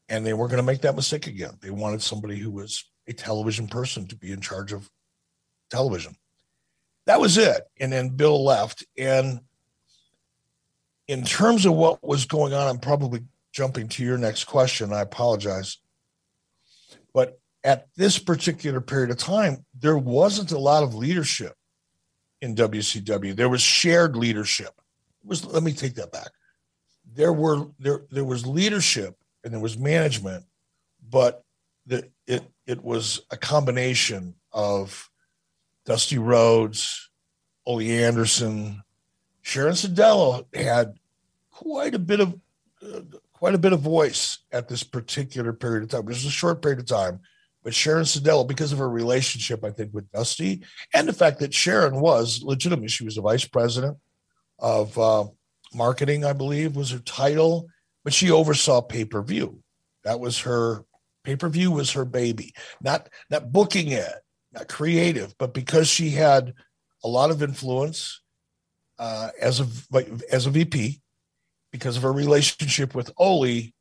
and 0.09 0.25
they 0.25 0.33
weren't 0.33 0.51
going 0.51 0.61
to 0.61 0.65
make 0.65 0.81
that 0.81 0.95
mistake 0.95 1.27
again. 1.27 1.57
They 1.61 1.69
wanted 1.69 2.01
somebody 2.01 2.37
who 2.37 2.51
was 2.51 2.85
a 3.07 3.13
television 3.13 3.67
person 3.67 4.07
to 4.07 4.15
be 4.15 4.31
in 4.31 4.41
charge 4.41 4.73
of 4.73 4.89
television. 5.69 6.15
That 7.05 7.21
was 7.21 7.37
it. 7.37 7.63
And 7.79 7.91
then 7.91 8.09
Bill 8.09 8.43
left. 8.43 8.85
And 8.97 9.39
in 11.07 11.23
terms 11.23 11.65
of 11.65 11.73
what 11.73 12.03
was 12.03 12.25
going 12.25 12.53
on, 12.53 12.67
I'm 12.67 12.79
probably 12.79 13.21
jumping 13.51 13.87
to 13.89 14.03
your 14.03 14.17
next 14.17 14.45
question. 14.45 14.93
I 14.93 15.01
apologize. 15.01 15.77
But 17.13 17.39
at 17.63 17.87
this 17.95 18.19
particular 18.19 18.81
period 18.81 19.11
of 19.11 19.17
time, 19.17 19.65
there 19.77 19.97
wasn't 19.97 20.51
a 20.51 20.59
lot 20.59 20.83
of 20.83 20.95
leadership 20.95 21.53
in 22.41 22.55
WCW. 22.55 23.35
There 23.35 23.49
was 23.49 23.61
shared 23.61 24.15
leadership. 24.15 24.71
It 25.21 25.27
was 25.27 25.45
let 25.45 25.63
me 25.63 25.73
take 25.73 25.95
that 25.95 26.11
back. 26.11 26.29
There 27.13 27.33
were 27.33 27.67
there 27.79 28.05
there 28.11 28.25
was 28.25 28.45
leadership 28.45 29.15
and 29.43 29.53
there 29.53 29.59
was 29.59 29.77
management, 29.77 30.45
but 31.09 31.43
the, 31.85 32.09
it 32.27 32.43
it 32.65 32.83
was 32.83 33.21
a 33.31 33.37
combination 33.37 34.35
of 34.51 35.09
Dusty 35.85 36.17
Rhodes, 36.17 37.09
Ole 37.65 37.81
Anderson, 37.81 38.83
Sharon 39.41 39.73
Sadello 39.73 40.45
had 40.55 40.99
quite 41.51 41.95
a 41.95 41.99
bit 41.99 42.19
of 42.19 42.39
uh, 42.83 43.01
quite 43.39 43.55
a 43.55 43.59
bit 43.59 43.71
of 43.71 43.79
voice 43.79 44.39
at 44.51 44.67
this 44.67 44.83
particular 44.83 45.53
period 45.53 45.83
of 45.83 45.89
time. 45.89 46.01
It 46.01 46.07
was 46.07 46.25
a 46.25 46.29
short 46.29 46.61
period 46.61 46.79
of 46.79 46.87
time, 46.87 47.21
but 47.63 47.73
Sharon 47.73 48.03
Sadello, 48.03 48.45
because 48.45 48.73
of 48.73 48.79
her 48.79 48.89
relationship, 48.89 49.63
I 49.63 49.71
think, 49.71 49.93
with 49.93 50.11
Dusty, 50.11 50.61
and 50.93 51.07
the 51.07 51.13
fact 51.13 51.39
that 51.39 51.53
Sharon 51.53 52.01
was 52.01 52.43
legitimate, 52.43 52.91
she 52.91 53.05
was 53.05 53.15
the 53.15 53.21
vice 53.21 53.45
president 53.45 53.97
of 54.59 54.97
uh, 54.99 55.25
marketing, 55.73 56.25
I 56.25 56.33
believe, 56.33 56.75
was 56.75 56.91
her 56.91 56.99
title, 56.99 57.69
but 58.03 58.13
she 58.13 58.29
oversaw 58.29 58.81
pay 58.81 59.05
per 59.05 59.21
view. 59.21 59.63
That 60.03 60.19
was 60.19 60.39
her 60.39 60.83
pay 61.23 61.37
per 61.37 61.47
view 61.47 61.71
was 61.71 61.93
her 61.93 62.05
baby. 62.05 62.53
Not 62.81 63.07
not 63.29 63.53
booking 63.53 63.87
it, 63.87 64.11
not 64.51 64.67
creative, 64.67 65.33
but 65.37 65.53
because 65.53 65.87
she 65.87 66.09
had 66.09 66.53
a 67.05 67.07
lot 67.07 67.31
of 67.31 67.41
influence 67.41 68.21
uh, 68.97 69.29
as 69.41 69.61
a 69.61 69.67
as 70.29 70.45
a 70.45 70.49
VP, 70.49 70.99
because 71.71 71.97
of 71.97 72.03
her 72.03 72.13
relationship 72.13 72.95
with 72.95 73.11
Ole. 73.17 73.73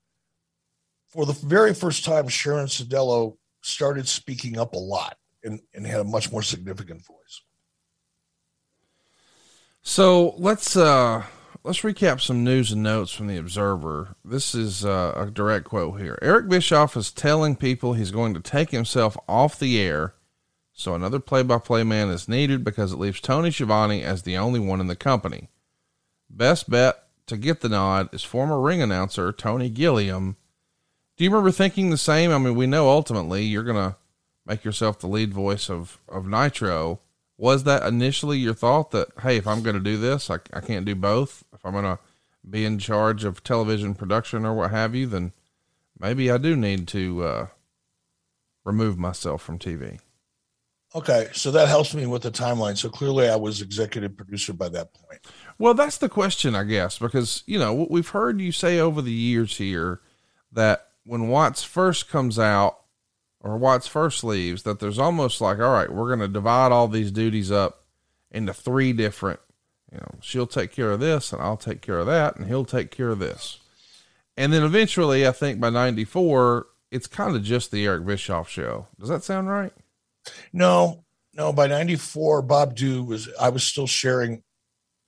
For 1.08 1.24
the 1.24 1.32
very 1.32 1.74
first 1.74 2.04
time, 2.04 2.28
Sharon 2.28 2.66
Sadello 2.66 3.36
started 3.62 4.06
speaking 4.06 4.58
up 4.58 4.74
a 4.74 4.78
lot 4.78 5.16
and, 5.42 5.60
and 5.74 5.86
had 5.86 6.00
a 6.00 6.04
much 6.04 6.30
more 6.30 6.42
significant 6.42 7.04
voice. 7.06 7.42
So 9.82 10.34
let's 10.36 10.76
uh 10.76 11.24
let's 11.64 11.80
recap 11.80 12.20
some 12.20 12.44
news 12.44 12.72
and 12.72 12.82
notes 12.82 13.12
from 13.12 13.26
the 13.26 13.38
Observer. 13.38 14.16
This 14.24 14.54
is 14.54 14.84
uh, 14.84 15.14
a 15.16 15.30
direct 15.30 15.64
quote 15.64 16.00
here. 16.00 16.18
Eric 16.20 16.48
Bischoff 16.48 16.96
is 16.96 17.10
telling 17.10 17.56
people 17.56 17.94
he's 17.94 18.10
going 18.10 18.34
to 18.34 18.40
take 18.40 18.70
himself 18.70 19.16
off 19.26 19.58
the 19.58 19.80
air, 19.80 20.14
so 20.72 20.94
another 20.94 21.18
play-by-play 21.18 21.84
man 21.84 22.10
is 22.10 22.28
needed 22.28 22.64
because 22.64 22.92
it 22.92 22.98
leaves 22.98 23.20
Tony 23.20 23.50
Schiavone 23.50 24.02
as 24.02 24.22
the 24.22 24.36
only 24.36 24.60
one 24.60 24.80
in 24.80 24.88
the 24.88 24.96
company. 24.96 25.48
Best 26.28 26.68
bet 26.68 27.07
to 27.28 27.36
get 27.36 27.60
the 27.60 27.68
nod 27.68 28.12
is 28.12 28.24
former 28.24 28.60
ring 28.60 28.82
announcer 28.82 29.32
Tony 29.32 29.70
Gilliam 29.70 30.36
do 31.18 31.24
you 31.24 31.30
remember 31.30 31.50
thinking 31.50 31.90
the 31.90 31.98
same? 31.98 32.30
I 32.30 32.38
mean, 32.38 32.54
we 32.54 32.68
know 32.68 32.88
ultimately 32.88 33.42
you're 33.42 33.64
going 33.64 33.90
to 33.90 33.96
make 34.46 34.64
yourself 34.64 35.00
the 35.00 35.08
lead 35.08 35.34
voice 35.34 35.68
of, 35.68 35.98
of 36.08 36.28
Nitro. 36.28 37.00
Was 37.36 37.64
that 37.64 37.82
initially 37.82 38.38
your 38.38 38.54
thought 38.54 38.92
that, 38.92 39.08
hey, 39.22 39.36
if 39.36 39.46
I'm 39.46 39.62
going 39.62 39.74
to 39.74 39.82
do 39.82 39.96
this, 39.96 40.30
I, 40.30 40.36
I 40.52 40.60
can't 40.60 40.86
do 40.86 40.94
both? 40.94 41.42
If 41.52 41.66
I'm 41.66 41.72
going 41.72 41.84
to 41.84 41.98
be 42.48 42.64
in 42.64 42.78
charge 42.78 43.24
of 43.24 43.42
television 43.42 43.96
production 43.96 44.46
or 44.46 44.54
what 44.54 44.70
have 44.70 44.94
you, 44.94 45.06
then 45.06 45.32
maybe 45.98 46.30
I 46.30 46.38
do 46.38 46.54
need 46.54 46.86
to 46.88 47.24
uh, 47.24 47.46
remove 48.64 48.96
myself 48.96 49.42
from 49.42 49.58
TV? 49.58 49.98
Okay, 50.94 51.28
so 51.32 51.50
that 51.50 51.68
helps 51.68 51.94
me 51.94 52.06
with 52.06 52.22
the 52.22 52.30
timeline. 52.30 52.78
So 52.78 52.88
clearly, 52.88 53.28
I 53.28 53.36
was 53.36 53.60
executive 53.60 54.16
producer 54.16 54.52
by 54.52 54.68
that 54.70 54.94
point. 54.94 55.20
Well, 55.58 55.74
that's 55.74 55.98
the 55.98 56.08
question, 56.08 56.54
I 56.54 56.64
guess, 56.64 56.98
because 56.98 57.42
you 57.46 57.58
know 57.58 57.72
what 57.72 57.90
we've 57.90 58.08
heard 58.08 58.40
you 58.40 58.52
say 58.52 58.78
over 58.78 59.02
the 59.02 59.12
years 59.12 59.56
here 59.56 60.00
that 60.52 60.88
when 61.04 61.28
Watts 61.28 61.64
first 61.64 62.08
comes 62.08 62.38
out 62.38 62.78
or 63.40 63.56
Watts 63.56 63.88
first 63.88 64.22
leaves, 64.22 64.62
that 64.62 64.78
there's 64.78 64.98
almost 64.98 65.40
like, 65.40 65.58
all 65.58 65.72
right, 65.72 65.92
we're 65.92 66.08
going 66.08 66.20
to 66.20 66.28
divide 66.28 66.70
all 66.70 66.86
these 66.86 67.10
duties 67.10 67.50
up 67.50 67.84
into 68.30 68.52
three 68.54 68.92
different. 68.92 69.40
You 69.90 69.98
know, 69.98 70.14
she'll 70.20 70.46
take 70.46 70.70
care 70.70 70.92
of 70.92 71.00
this, 71.00 71.32
and 71.32 71.40
I'll 71.40 71.56
take 71.56 71.80
care 71.80 71.98
of 71.98 72.06
that, 72.06 72.36
and 72.36 72.46
he'll 72.46 72.64
take 72.64 72.90
care 72.90 73.08
of 73.08 73.18
this. 73.18 73.58
And 74.36 74.52
then 74.52 74.62
eventually, 74.62 75.26
I 75.26 75.32
think 75.32 75.58
by 75.58 75.70
'94, 75.70 76.66
it's 76.90 77.06
kind 77.06 77.34
of 77.34 77.42
just 77.42 77.70
the 77.70 77.86
Eric 77.86 78.06
Bischoff 78.06 78.48
show. 78.48 78.86
Does 79.00 79.08
that 79.08 79.24
sound 79.24 79.48
right? 79.48 79.72
No, 80.52 81.04
no. 81.34 81.52
By 81.52 81.66
'94, 81.66 82.42
Bob 82.42 82.76
Dhue 82.76 83.04
was. 83.04 83.28
I 83.40 83.48
was 83.48 83.64
still 83.64 83.86
sharing 83.86 84.42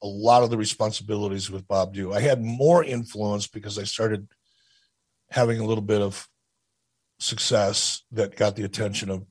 a 0.03 0.07
lot 0.07 0.43
of 0.43 0.51
the 0.51 0.57
responsibilities 0.57 1.51
with 1.51 1.69
Bob 1.69 1.95
Dhue. 1.95 2.15
I 2.15 2.21
had 2.21 2.43
more 2.43 2.83
influence 2.83 3.47
because 3.47 3.79
I 3.79 3.85
started 3.85 4.29
having 5.31 5.61
a 5.61 5.65
little 5.65 5.83
bit 5.83 6.01
of 6.01 6.27
success 7.19 8.03
that 8.13 8.37
got 8.37 8.57
the 8.57 8.65
attention 8.65 9.11
of 9.11 9.27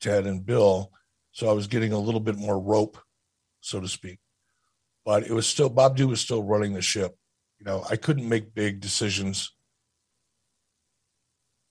Ted 0.00 0.26
and 0.26 0.44
Bill. 0.44 0.90
So 1.32 1.48
I 1.48 1.52
was 1.52 1.68
getting 1.68 1.92
a 1.92 1.98
little 1.98 2.20
bit 2.20 2.36
more 2.36 2.58
rope, 2.58 2.98
so 3.60 3.80
to 3.80 3.88
speak. 3.88 4.18
But 5.04 5.24
it 5.24 5.32
was 5.32 5.46
still 5.46 5.68
Bob 5.68 5.96
Dhue 5.96 6.08
was 6.08 6.20
still 6.20 6.42
running 6.42 6.74
the 6.74 6.82
ship. 6.82 7.16
You 7.58 7.66
know, 7.66 7.84
I 7.88 7.96
couldn't 7.96 8.28
make 8.28 8.54
big 8.54 8.80
decisions. 8.80 9.52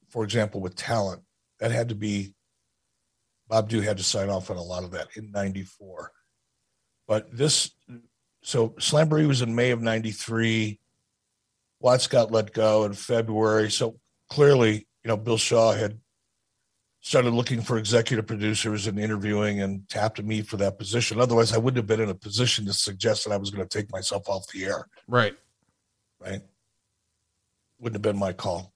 For 0.10 0.24
example, 0.24 0.62
with 0.62 0.76
talent, 0.76 1.24
that 1.60 1.72
had 1.72 1.90
to 1.90 1.96
be 1.96 2.34
Bob 3.48 3.70
Dhue 3.70 3.84
had 3.84 3.98
to 3.98 4.04
sign 4.04 4.30
off 4.30 4.50
on 4.50 4.58
a 4.58 4.62
lot 4.62 4.84
of 4.84 4.92
that 4.92 5.10
in 5.16 5.32
94. 5.32 6.12
But 7.08 7.36
this, 7.36 7.72
so 8.42 8.70
Slamboree 8.80 9.28
was 9.28 9.42
in 9.42 9.56
May 9.56 9.72
of 9.72 9.82
93. 9.82 10.80
Watts 11.80 12.08
got 12.08 12.32
let 12.32 12.54
go 12.54 12.86
in 12.86 12.94
February. 12.94 13.70
So 13.72 14.00
clearly, 14.30 14.88
you 15.04 15.08
know, 15.08 15.18
Bill 15.18 15.38
Shaw 15.38 15.74
had 15.74 16.00
started 17.02 17.32
looking 17.32 17.62
for 17.62 17.78
executive 17.78 18.28
producers 18.28 18.88
and 18.88 19.00
interviewing 19.00 19.62
and 19.62 19.88
tapped 19.88 20.22
me 20.22 20.42
for 20.42 20.58
that 20.58 20.78
position. 20.78 21.20
Otherwise, 21.20 21.54
I 21.54 21.58
wouldn't 21.58 21.78
have 21.78 21.88
been 21.88 22.02
in 22.02 22.10
a 22.10 22.16
position 22.16 22.66
to 22.66 22.74
suggest 22.74 23.24
that 23.24 23.34
I 23.34 23.38
was 23.38 23.50
going 23.50 23.66
to 23.66 23.78
take 23.78 23.92
myself 23.92 24.28
off 24.28 24.48
the 24.48 24.66
air. 24.66 24.86
Right. 25.08 25.36
Right. 26.20 26.42
Wouldn't 27.80 27.96
have 27.96 28.02
been 28.02 28.20
my 28.20 28.34
call. 28.34 28.74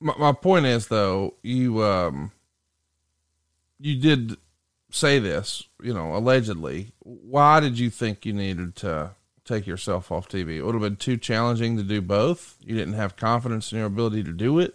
My, 0.00 0.14
my 0.16 0.32
point 0.32 0.66
is, 0.66 0.86
though, 0.86 1.34
you, 1.42 1.82
um, 1.82 2.30
you 3.80 3.98
did 4.00 4.36
say 4.90 5.18
this, 5.18 5.64
you 5.82 5.92
know, 5.92 6.14
allegedly. 6.14 6.92
Why 7.00 7.60
did 7.60 7.78
you 7.78 7.90
think 7.90 8.24
you 8.24 8.32
needed 8.32 8.76
to 8.76 9.10
take 9.44 9.66
yourself 9.66 10.10
off 10.10 10.28
TV? 10.28 10.56
It 10.56 10.62
would 10.62 10.74
have 10.74 10.82
been 10.82 10.96
too 10.96 11.16
challenging 11.16 11.76
to 11.76 11.82
do 11.82 12.00
both. 12.00 12.56
You 12.60 12.76
didn't 12.76 12.94
have 12.94 13.16
confidence 13.16 13.72
in 13.72 13.78
your 13.78 13.86
ability 13.86 14.24
to 14.24 14.32
do 14.32 14.58
it. 14.58 14.74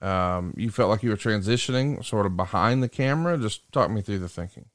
Um, 0.00 0.52
you 0.56 0.70
felt 0.70 0.90
like 0.90 1.02
you 1.02 1.10
were 1.10 1.16
transitioning 1.16 2.04
sort 2.04 2.26
of 2.26 2.36
behind 2.36 2.82
the 2.82 2.88
camera. 2.88 3.38
Just 3.38 3.70
talk 3.72 3.90
me 3.90 4.02
through 4.02 4.18
the 4.18 4.28
thinking. 4.28 4.66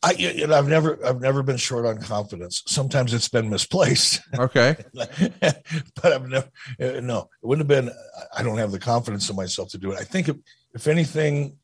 I, 0.00 0.12
you 0.12 0.46
know, 0.46 0.56
I've 0.56 0.68
never, 0.68 1.04
I've 1.04 1.20
never 1.20 1.42
been 1.42 1.56
short 1.56 1.84
on 1.84 1.98
confidence. 2.00 2.62
Sometimes 2.66 3.12
it's 3.12 3.28
been 3.28 3.50
misplaced. 3.50 4.20
Okay, 4.38 4.76
but 4.94 6.12
I've 6.12 6.28
never, 6.28 6.48
uh, 6.80 7.00
no, 7.00 7.28
it 7.42 7.46
wouldn't 7.46 7.68
have 7.68 7.84
been. 7.84 7.92
I 8.36 8.44
don't 8.44 8.58
have 8.58 8.70
the 8.70 8.78
confidence 8.78 9.28
in 9.28 9.34
myself 9.34 9.70
to 9.70 9.78
do 9.78 9.90
it. 9.90 9.98
I 9.98 10.04
think 10.04 10.28
if, 10.28 10.36
if 10.74 10.86
anything, 10.86 11.58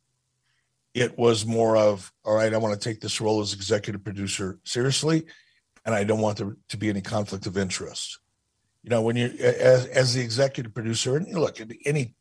it 0.94 1.18
was 1.18 1.44
more 1.44 1.76
of, 1.76 2.12
all 2.24 2.34
right, 2.34 2.54
I 2.54 2.56
want 2.56 2.80
to 2.80 2.88
take 2.88 3.00
this 3.00 3.20
role 3.20 3.40
as 3.40 3.52
executive 3.52 4.04
producer 4.04 4.58
seriously, 4.64 5.24
and 5.84 5.94
I 5.94 6.04
don't 6.04 6.20
want 6.20 6.38
there 6.38 6.56
to 6.68 6.76
be 6.76 6.88
any 6.88 7.02
conflict 7.02 7.46
of 7.46 7.58
interest. 7.58 8.18
You 8.82 8.90
know, 8.90 9.02
when 9.02 9.16
you 9.16 9.26
as, 9.26 9.86
as 9.86 10.14
the 10.14 10.22
executive 10.22 10.72
producer, 10.72 11.16
and 11.16 11.26
you 11.26 11.38
look, 11.40 11.60
at 11.60 11.70
any, 11.84 12.14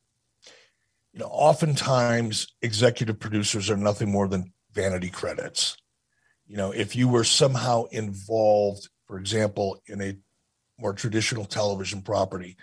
you 1.14 1.20
know, 1.20 1.28
oftentimes 1.28 2.48
executive 2.62 3.20
producers 3.20 3.70
are 3.70 3.78
nothing 3.78 4.12
more 4.12 4.28
than 4.28 4.52
vanity 4.74 5.10
credits 5.10 5.78
you 6.48 6.58
know, 6.58 6.72
if 6.72 6.96
you 6.96 7.08
were 7.08 7.24
somehow 7.24 7.86
involved, 7.86 8.90
for 9.08 9.18
example, 9.18 9.82
in 9.88 10.02
a 10.02 10.18
more 10.80 10.94
traditional 10.94 11.46
television 11.46 12.02
property, 12.02 12.58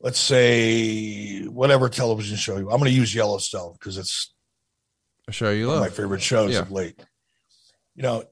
let's 0.00 0.18
say 0.18 1.44
whatever 1.44 1.88
television 1.88 2.36
show 2.36 2.58
you, 2.58 2.70
I'm 2.70 2.78
going 2.78 2.90
to 2.90 2.96
use 2.96 3.14
Yellowstone 3.14 3.74
because 3.74 3.96
it's 3.98 4.33
a 5.28 5.32
show 5.32 5.50
you 5.50 5.68
love, 5.68 5.80
my 5.80 5.88
favorite 5.88 6.22
shows 6.22 6.52
yeah. 6.52 6.60
of 6.60 6.70
late. 6.70 6.98
You 7.94 8.02
know, 8.02 8.24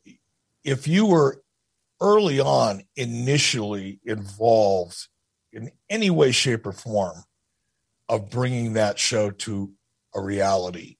if 0.64 0.86
you 0.86 1.06
were 1.06 1.42
early 2.00 2.40
on 2.40 2.82
initially 2.96 4.00
involved 4.04 5.08
in 5.52 5.70
any 5.88 6.10
way, 6.10 6.32
shape, 6.32 6.66
or 6.66 6.72
form 6.72 7.22
of 8.08 8.30
bringing 8.30 8.74
that 8.74 8.98
show 8.98 9.30
to 9.30 9.72
a 10.14 10.20
reality, 10.20 10.96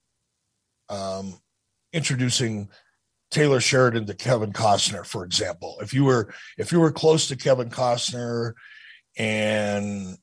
um, 0.89 1.39
introducing 1.91 2.69
Taylor 3.29 3.59
Sheridan 3.59 4.05
to 4.05 4.13
Kevin 4.13 4.53
Costner, 4.53 5.05
for 5.05 5.25
example. 5.25 5.77
If 5.81 5.93
you 5.93 6.05
were 6.05 6.33
if 6.57 6.71
you 6.71 6.79
were 6.79 6.91
close 6.91 7.27
to 7.27 7.35
Kevin 7.35 7.69
Costner 7.69 8.53
and 9.17 10.17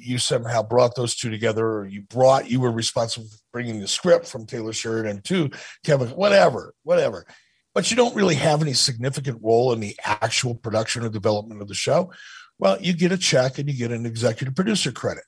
you 0.00 0.18
somehow 0.18 0.62
brought 0.62 0.94
those 0.94 1.14
two 1.14 1.30
together, 1.30 1.66
or 1.66 1.86
you 1.86 2.02
brought 2.02 2.50
you 2.50 2.60
were 2.60 2.72
responsible 2.72 3.26
for 3.28 3.38
bringing 3.52 3.80
the 3.80 3.88
script 3.88 4.26
from 4.26 4.46
Taylor 4.46 4.72
Sheridan 4.72 5.22
to 5.22 5.50
Kevin, 5.84 6.08
whatever, 6.08 6.74
whatever. 6.82 7.26
But 7.74 7.90
you 7.90 7.96
don't 7.96 8.16
really 8.16 8.34
have 8.34 8.62
any 8.62 8.72
significant 8.72 9.40
role 9.42 9.72
in 9.72 9.80
the 9.80 9.96
actual 10.04 10.54
production 10.54 11.04
or 11.04 11.08
development 11.08 11.62
of 11.62 11.68
the 11.68 11.74
show. 11.74 12.12
Well, 12.58 12.80
you 12.80 12.92
get 12.92 13.12
a 13.12 13.18
check 13.18 13.58
and 13.58 13.68
you 13.68 13.76
get 13.76 13.92
an 13.92 14.06
executive 14.06 14.54
producer 14.54 14.90
credit. 14.90 15.24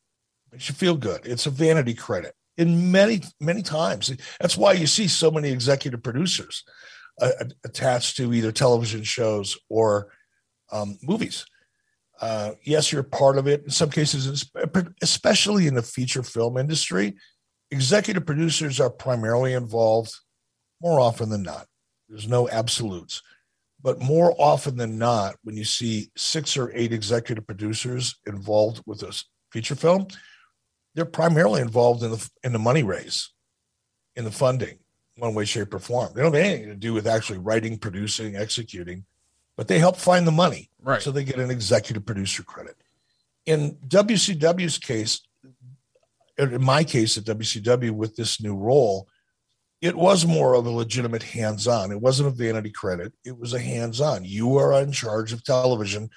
Makes 0.50 0.68
you 0.68 0.74
feel 0.74 0.96
good. 0.96 1.20
It's 1.24 1.46
a 1.46 1.50
vanity 1.50 1.94
credit 1.94 2.34
in 2.56 2.90
many 2.90 3.22
many 3.40 3.62
times. 3.62 4.12
That's 4.40 4.56
why 4.56 4.72
you 4.72 4.86
see 4.86 5.06
so 5.06 5.30
many 5.30 5.50
executive 5.50 6.02
producers 6.02 6.64
uh, 7.20 7.30
attached 7.64 8.16
to 8.16 8.32
either 8.32 8.50
television 8.50 9.02
shows 9.02 9.56
or 9.68 10.12
um, 10.72 10.98
movies. 11.02 11.46
Uh, 12.20 12.52
yes, 12.62 12.92
you're 12.92 13.02
part 13.02 13.38
of 13.38 13.46
it. 13.46 13.64
In 13.64 13.70
some 13.70 13.90
cases, 13.90 14.50
especially 15.02 15.66
in 15.66 15.74
the 15.74 15.82
feature 15.82 16.22
film 16.22 16.58
industry, 16.58 17.16
executive 17.70 18.26
producers 18.26 18.78
are 18.78 18.90
primarily 18.90 19.54
involved 19.54 20.14
more 20.82 21.00
often 21.00 21.30
than 21.30 21.42
not. 21.42 21.66
There's 22.08 22.28
no 22.28 22.48
absolutes. 22.48 23.22
But 23.82 24.00
more 24.00 24.34
often 24.38 24.76
than 24.76 24.98
not, 24.98 25.36
when 25.42 25.56
you 25.56 25.64
see 25.64 26.10
six 26.14 26.56
or 26.56 26.70
eight 26.74 26.92
executive 26.92 27.46
producers 27.46 28.16
involved 28.26 28.82
with 28.84 29.02
a 29.02 29.22
feature 29.52 29.74
film, 29.74 30.06
they're 30.94 31.06
primarily 31.06 31.62
involved 31.62 32.02
in 32.02 32.10
the 32.10 32.30
in 32.44 32.52
the 32.52 32.58
money 32.58 32.82
raise, 32.82 33.30
in 34.16 34.24
the 34.24 34.30
funding, 34.30 34.80
one 35.16 35.34
way, 35.34 35.46
shape, 35.46 35.72
or 35.72 35.78
form. 35.78 36.12
They 36.14 36.20
don't 36.20 36.34
have 36.34 36.44
anything 36.44 36.68
to 36.68 36.74
do 36.74 36.92
with 36.92 37.06
actually 37.06 37.38
writing, 37.38 37.78
producing, 37.78 38.36
executing, 38.36 39.06
but 39.60 39.68
they 39.68 39.78
help 39.78 39.98
find 39.98 40.26
the 40.26 40.32
money. 40.32 40.70
Right. 40.82 41.02
So 41.02 41.10
they 41.10 41.22
get 41.22 41.38
an 41.38 41.50
executive 41.50 42.06
producer 42.06 42.42
credit. 42.42 42.76
In 43.44 43.76
WCW's 43.88 44.78
case, 44.78 45.20
in 46.38 46.64
my 46.64 46.82
case 46.82 47.18
at 47.18 47.24
WCW 47.24 47.90
with 47.90 48.16
this 48.16 48.42
new 48.42 48.56
role, 48.56 49.06
it 49.82 49.94
was 49.94 50.24
more 50.24 50.54
of 50.54 50.64
a 50.64 50.70
legitimate 50.70 51.24
hands-on. 51.24 51.92
It 51.92 52.00
wasn't 52.00 52.30
a 52.30 52.32
vanity 52.32 52.70
credit. 52.70 53.12
It 53.22 53.38
was 53.38 53.52
a 53.52 53.58
hands-on. 53.58 54.24
You 54.24 54.56
are 54.56 54.80
in 54.80 54.92
charge 54.92 55.30
of 55.34 55.44
television. 55.44 56.08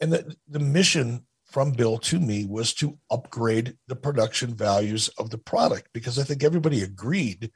And 0.00 0.12
the, 0.12 0.36
the 0.46 0.60
mission 0.60 1.26
from 1.46 1.72
Bill 1.72 1.98
to 1.98 2.20
me 2.20 2.44
was 2.44 2.72
to 2.74 3.00
upgrade 3.10 3.76
the 3.88 3.96
production 3.96 4.54
values 4.54 5.08
of 5.18 5.30
the 5.30 5.38
product 5.38 5.88
because 5.92 6.20
I 6.20 6.22
think 6.22 6.44
everybody 6.44 6.84
agreed 6.84 7.50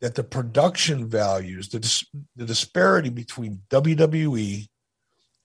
that 0.00 0.14
the 0.14 0.24
production 0.24 1.08
values, 1.08 1.68
the, 1.68 1.80
dis- 1.80 2.06
the 2.36 2.44
disparity 2.44 3.10
between 3.10 3.62
WWE 3.70 4.68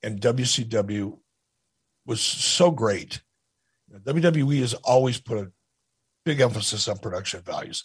and 0.04 0.22
WCW 0.22 1.18
was 2.06 2.22
so 2.22 2.70
great. 2.72 3.22
WWE 3.92 4.60
has 4.60 4.74
always 4.74 5.20
put 5.20 5.38
a 5.38 5.52
big 6.26 6.40
emphasis 6.40 6.88
on 6.88 6.98
production 6.98 7.42
values. 7.42 7.84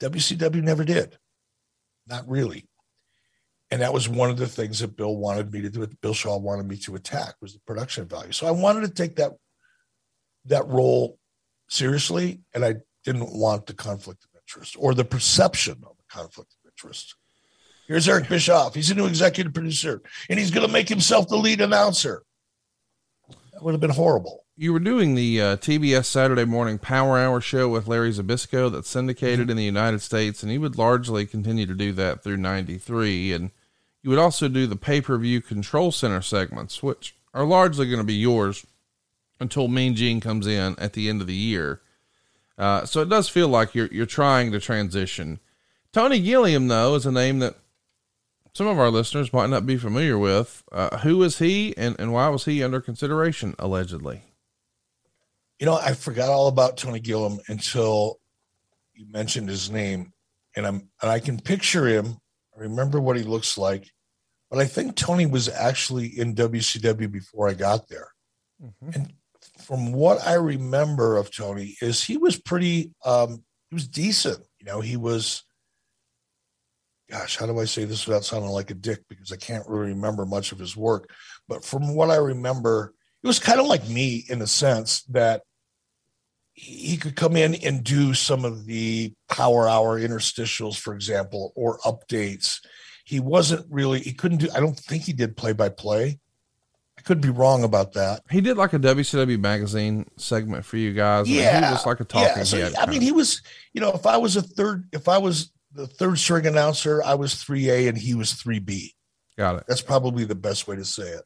WCW 0.00 0.62
never 0.62 0.84
did. 0.84 1.18
Not 2.06 2.28
really 2.28 2.68
and 3.70 3.82
that 3.82 3.92
was 3.92 4.08
one 4.08 4.30
of 4.30 4.38
the 4.38 4.46
things 4.46 4.78
that 4.78 4.96
Bill 4.96 5.16
wanted 5.16 5.52
me 5.52 5.60
to 5.62 5.70
do. 5.70 5.86
Bill 6.00 6.14
Shaw 6.14 6.38
wanted 6.38 6.66
me 6.66 6.76
to 6.78 6.94
attack 6.94 7.34
was 7.40 7.52
the 7.52 7.60
production 7.60 8.06
value. 8.06 8.32
So 8.32 8.46
I 8.46 8.50
wanted 8.50 8.82
to 8.82 8.94
take 8.94 9.16
that 9.16 9.32
that 10.46 10.66
role 10.66 11.18
seriously, 11.68 12.40
and 12.54 12.64
I 12.64 12.76
didn't 13.04 13.30
want 13.30 13.66
the 13.66 13.74
conflict 13.74 14.24
of 14.24 14.30
interest 14.40 14.76
or 14.78 14.94
the 14.94 15.04
perception 15.04 15.82
of 15.84 15.96
conflict 16.08 16.54
of 16.64 16.70
interest. 16.70 17.14
Here's 17.86 18.08
Eric 18.08 18.28
Bischoff. 18.28 18.74
He's 18.74 18.90
a 18.90 18.94
new 18.94 19.06
executive 19.06 19.54
producer, 19.54 20.02
and 20.28 20.38
he's 20.38 20.50
going 20.50 20.66
to 20.66 20.72
make 20.72 20.88
himself 20.88 21.28
the 21.28 21.36
lead 21.36 21.60
announcer. 21.60 22.22
That 23.52 23.62
would 23.62 23.72
have 23.72 23.80
been 23.80 23.90
horrible. 23.90 24.44
you 24.56 24.72
were 24.72 24.78
doing 24.78 25.14
the 25.14 25.40
uh, 25.40 25.56
TBS 25.56 26.04
Saturday 26.04 26.44
Morning 26.44 26.78
Power 26.78 27.18
Hour 27.18 27.40
show 27.40 27.68
with 27.68 27.88
Larry 27.88 28.12
Zbyszko 28.12 28.70
that's 28.70 28.88
syndicated 28.88 29.40
mm-hmm. 29.40 29.50
in 29.50 29.56
the 29.56 29.64
United 29.64 30.02
States, 30.02 30.42
and 30.42 30.52
he 30.52 30.58
would 30.58 30.76
largely 30.76 31.26
continue 31.26 31.66
to 31.66 31.74
do 31.74 31.92
that 31.92 32.22
through 32.22 32.36
'93. 32.36 33.32
And 33.32 33.50
you 34.02 34.10
would 34.10 34.18
also 34.18 34.48
do 34.48 34.66
the 34.66 34.76
pay 34.76 35.00
per 35.00 35.16
view 35.16 35.40
control 35.40 35.90
center 35.90 36.22
segments, 36.22 36.82
which 36.82 37.16
are 37.32 37.44
largely 37.44 37.86
going 37.86 37.98
to 37.98 38.04
be 38.04 38.14
yours 38.14 38.66
until 39.40 39.68
Mean 39.68 39.94
Gene 39.94 40.20
comes 40.20 40.46
in 40.46 40.78
at 40.78 40.92
the 40.92 41.08
end 41.08 41.20
of 41.20 41.26
the 41.26 41.34
year. 41.34 41.80
Uh, 42.56 42.84
so 42.84 43.00
it 43.00 43.08
does 43.08 43.28
feel 43.28 43.48
like 43.48 43.74
you're 43.74 43.88
you're 43.88 44.06
trying 44.06 44.52
to 44.52 44.60
transition. 44.60 45.40
Tony 45.98 46.20
Gilliam, 46.20 46.68
though, 46.68 46.94
is 46.94 47.06
a 47.06 47.10
name 47.10 47.40
that 47.40 47.56
some 48.54 48.68
of 48.68 48.78
our 48.78 48.88
listeners 48.88 49.32
might 49.32 49.50
not 49.50 49.66
be 49.66 49.76
familiar 49.76 50.16
with. 50.16 50.62
Uh, 50.70 50.98
who 50.98 51.20
is 51.24 51.40
he, 51.40 51.76
and, 51.76 51.96
and 51.98 52.12
why 52.12 52.28
was 52.28 52.44
he 52.44 52.62
under 52.62 52.80
consideration 52.80 53.56
allegedly? 53.58 54.22
You 55.58 55.66
know, 55.66 55.74
I 55.74 55.94
forgot 55.94 56.28
all 56.28 56.46
about 56.46 56.76
Tony 56.76 57.00
Gilliam 57.00 57.40
until 57.48 58.20
you 58.94 59.06
mentioned 59.10 59.48
his 59.48 59.72
name, 59.72 60.12
and 60.54 60.68
I'm 60.68 60.88
and 61.02 61.10
I 61.10 61.18
can 61.18 61.40
picture 61.40 61.88
him. 61.88 62.16
I 62.56 62.60
remember 62.60 63.00
what 63.00 63.16
he 63.16 63.24
looks 63.24 63.58
like, 63.58 63.90
but 64.52 64.60
I 64.60 64.66
think 64.66 64.94
Tony 64.94 65.26
was 65.26 65.48
actually 65.48 66.16
in 66.16 66.36
WCW 66.36 67.10
before 67.10 67.48
I 67.48 67.54
got 67.54 67.88
there. 67.88 68.12
Mm-hmm. 68.62 68.90
And 68.94 69.12
from 69.64 69.92
what 69.92 70.24
I 70.24 70.34
remember 70.34 71.16
of 71.16 71.34
Tony, 71.34 71.76
is 71.82 72.04
he 72.04 72.18
was 72.18 72.38
pretty 72.38 72.92
um, 73.04 73.42
he 73.68 73.74
was 73.74 73.88
decent. 73.88 74.38
You 74.60 74.66
know, 74.66 74.80
he 74.80 74.96
was 74.96 75.42
gosh, 77.10 77.36
how 77.36 77.46
do 77.46 77.58
I 77.58 77.64
say 77.64 77.84
this 77.84 78.06
without 78.06 78.24
sounding 78.24 78.50
like 78.50 78.70
a 78.70 78.74
dick? 78.74 79.00
Because 79.08 79.32
I 79.32 79.36
can't 79.36 79.66
really 79.66 79.88
remember 79.88 80.26
much 80.26 80.52
of 80.52 80.58
his 80.58 80.76
work. 80.76 81.10
But 81.48 81.64
from 81.64 81.94
what 81.94 82.10
I 82.10 82.16
remember, 82.16 82.94
it 83.22 83.26
was 83.26 83.38
kind 83.38 83.60
of 83.60 83.66
like 83.66 83.88
me 83.88 84.24
in 84.28 84.38
the 84.38 84.46
sense 84.46 85.02
that 85.04 85.42
he 86.52 86.96
could 86.96 87.16
come 87.16 87.36
in 87.36 87.54
and 87.54 87.84
do 87.84 88.14
some 88.14 88.44
of 88.44 88.66
the 88.66 89.12
power 89.28 89.68
hour 89.68 90.00
interstitials, 90.00 90.76
for 90.76 90.92
example, 90.92 91.52
or 91.54 91.78
updates. 91.80 92.60
He 93.04 93.20
wasn't 93.20 93.66
really, 93.70 94.00
he 94.00 94.12
couldn't 94.12 94.38
do, 94.38 94.48
I 94.54 94.60
don't 94.60 94.78
think 94.78 95.04
he 95.04 95.12
did 95.12 95.36
play 95.36 95.52
by 95.52 95.68
play. 95.68 96.18
I 96.98 97.00
could 97.02 97.20
be 97.20 97.30
wrong 97.30 97.62
about 97.62 97.92
that. 97.92 98.22
He 98.28 98.40
did 98.40 98.56
like 98.56 98.72
a 98.72 98.78
WCW 98.78 99.38
magazine 99.38 100.04
segment 100.16 100.64
for 100.64 100.76
you 100.76 100.92
guys. 100.92 101.30
Yeah. 101.30 101.68
He 101.68 101.72
was 101.72 101.86
like 101.86 102.00
a 102.00 102.04
talking 102.04 102.36
yeah. 102.36 102.42
So, 102.42 102.70
I 102.76 102.86
mean, 102.86 103.00
he 103.00 103.12
was, 103.12 103.40
you 103.72 103.80
know, 103.80 103.92
if 103.92 104.04
I 104.04 104.16
was 104.16 104.34
a 104.34 104.42
third, 104.42 104.88
if 104.92 105.06
I 105.06 105.18
was 105.18 105.52
the 105.78 105.86
third 105.86 106.18
string 106.18 106.44
announcer, 106.44 107.02
I 107.04 107.14
was 107.14 107.34
3A 107.34 107.88
and 107.88 107.96
he 107.96 108.14
was 108.14 108.32
3B. 108.32 108.94
Got 109.36 109.56
it. 109.56 109.64
That's 109.68 109.80
probably 109.80 110.24
the 110.24 110.34
best 110.34 110.66
way 110.66 110.74
to 110.74 110.84
say 110.84 111.08
it. 111.08 111.22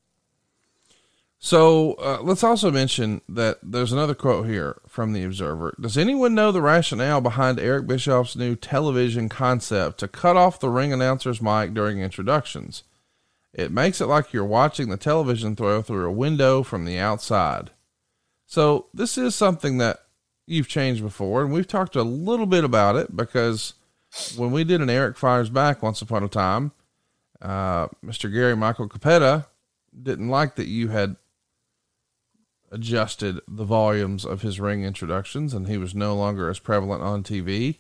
So 1.39 1.95
uh, 1.95 2.19
let's 2.23 2.45
also 2.45 2.71
mention 2.71 3.23
that 3.31 3.59
there's 3.63 3.93
another 3.93 4.15
quote 4.15 4.47
here 4.47 4.81
from 4.87 5.13
the 5.13 5.25
Observer. 5.25 5.75
Does 5.81 5.97
anyone 5.97 6.35
know 6.35 6.53
the 6.53 6.61
rationale 6.61 7.21
behind 7.23 7.59
Eric 7.59 7.87
Bischoff's 7.87 8.37
new 8.37 8.55
television 8.55 9.29
concept 9.31 9.99
to 9.99 10.07
cut 10.07 10.37
off 10.37 10.61
the 10.61 10.69
ring 10.69 10.93
announcer's 10.93 11.43
mic 11.43 11.73
during 11.73 12.01
introductions? 12.01 12.85
It 13.55 13.73
makes 13.73 14.01
it 14.01 14.07
like 14.07 14.33
you're 14.33 14.45
watching 14.45 14.91
the 14.91 14.97
television 14.97 15.57
throw 15.57 15.81
through 15.83 16.07
a 16.07 16.13
window 16.13 16.63
from 16.63 16.85
the 16.85 16.99
outside. 16.99 17.71
So 18.47 18.87
this 18.93 19.17
is 19.17 19.35
something 19.35 19.79
that 19.79 20.01
you've 20.47 20.69
changed 20.69 21.03
before, 21.03 21.43
and 21.43 21.53
we've 21.53 21.67
talked 21.67 21.97
a 21.97 22.03
little 22.03 22.47
bit 22.47 22.65
about 22.65 22.97
it 22.97 23.17
because 23.17 23.75
when 24.37 24.51
we 24.51 24.65
did 24.65 24.81
an 24.81 24.91
Eric 24.91 25.17
Fires 25.17 25.51
Back 25.51 25.83
once 25.83 26.03
upon 26.03 26.23
a 26.23 26.29
time, 26.29 26.73
uh, 27.41 27.89
Mr. 28.05 28.33
Gary 28.33 28.55
Michael 28.55 28.89
Cappetta 28.89 29.47
didn't 30.01 30.29
like 30.29 30.57
that 30.57 30.69
you 30.69 30.89
had 30.89 31.17
adjusted 32.71 33.39
the 33.47 33.65
volumes 33.65 34.25
of 34.25 34.43
his 34.43 34.59
ring 34.59 34.83
introductions 34.83 35.53
and 35.53 35.69
he 35.69 35.77
was 35.77 35.95
no 35.95 36.15
longer 36.15 36.49
as 36.49 36.59
prevalent 36.59 37.03
on 37.03 37.23
TV. 37.23 37.79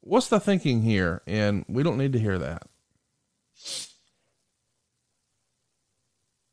What's 0.00 0.28
the 0.28 0.40
thinking 0.40 0.82
here? 0.82 1.22
And 1.26 1.64
we 1.68 1.82
don't 1.82 1.98
need 1.98 2.14
to 2.14 2.18
hear 2.18 2.38
that. 2.38 2.62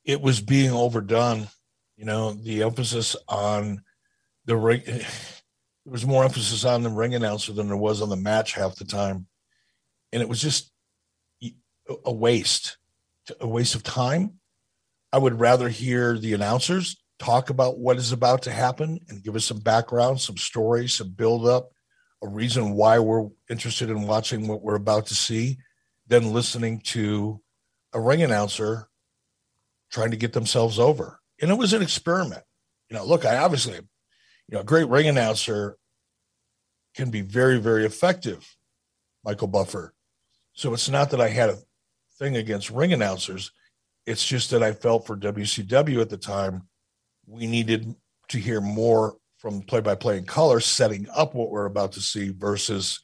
It 0.03 0.21
was 0.21 0.41
being 0.41 0.71
overdone. 0.71 1.47
You 1.95 2.05
know, 2.05 2.33
the 2.33 2.63
emphasis 2.63 3.15
on 3.29 3.83
the 4.43 4.57
ring, 4.57 4.81
there 5.85 5.91
was 5.91 6.05
more 6.05 6.23
emphasis 6.23 6.65
on 6.65 6.83
the 6.83 6.89
ring 6.89 7.13
announcer 7.13 7.53
than 7.53 7.67
there 7.67 7.77
was 7.77 8.01
on 8.01 8.09
the 8.09 8.15
match 8.15 8.53
half 8.53 8.75
the 8.75 8.85
time. 8.85 9.27
And 10.11 10.21
it 10.21 10.29
was 10.29 10.41
just 10.41 10.71
a 12.03 12.11
waste, 12.11 12.77
a 13.39 13.47
waste 13.47 13.75
of 13.75 13.83
time. 13.83 14.39
I 15.13 15.19
would 15.19 15.39
rather 15.39 15.69
hear 15.69 16.17
the 16.17 16.33
announcers 16.33 16.97
talk 17.19 17.49
about 17.49 17.77
what 17.77 17.97
is 17.97 18.11
about 18.11 18.41
to 18.43 18.51
happen 18.51 18.99
and 19.07 19.23
give 19.23 19.35
us 19.35 19.45
some 19.45 19.59
background, 19.59 20.19
some 20.19 20.37
stories, 20.37 20.95
some 20.95 21.11
build 21.11 21.47
up, 21.47 21.71
a 22.23 22.27
reason 22.27 22.73
why 22.73 22.99
we're 22.99 23.29
interested 23.49 23.89
in 23.89 24.07
watching 24.07 24.47
what 24.47 24.61
we're 24.61 24.75
about 24.75 25.05
to 25.07 25.15
see, 25.15 25.57
than 26.07 26.33
listening 26.33 26.79
to 26.79 27.41
a 27.93 27.99
ring 27.99 28.21
announcer 28.21 28.89
trying 29.91 30.11
to 30.11 30.17
get 30.17 30.33
themselves 30.33 30.79
over. 30.79 31.19
And 31.41 31.51
it 31.51 31.57
was 31.57 31.73
an 31.73 31.81
experiment. 31.81 32.43
You 32.89 32.97
know, 32.97 33.05
look, 33.05 33.25
I 33.25 33.37
obviously, 33.37 33.79
you 34.49 34.55
know, 34.55 34.61
a 34.61 34.65
great 34.65 34.87
ring 34.87 35.07
announcer 35.07 35.77
can 36.95 37.09
be 37.09 37.21
very, 37.21 37.59
very 37.59 37.85
effective, 37.85 38.55
Michael 39.23 39.47
Buffer. 39.47 39.93
So 40.53 40.73
it's 40.73 40.89
not 40.89 41.09
that 41.11 41.21
I 41.21 41.27
had 41.27 41.49
a 41.49 41.57
thing 42.17 42.37
against 42.37 42.69
ring 42.69 42.93
announcers. 42.93 43.51
It's 44.05 44.25
just 44.25 44.51
that 44.51 44.63
I 44.63 44.71
felt 44.71 45.05
for 45.05 45.17
WCW 45.17 45.99
at 45.99 46.09
the 46.09 46.17
time, 46.17 46.67
we 47.27 47.47
needed 47.47 47.95
to 48.29 48.37
hear 48.37 48.61
more 48.61 49.17
from 49.37 49.61
play 49.61 49.81
by 49.81 49.95
play 49.95 50.17
in 50.17 50.25
color, 50.25 50.59
setting 50.59 51.07
up 51.13 51.33
what 51.33 51.49
we're 51.49 51.65
about 51.65 51.91
to 51.93 52.01
see 52.01 52.29
versus 52.29 52.99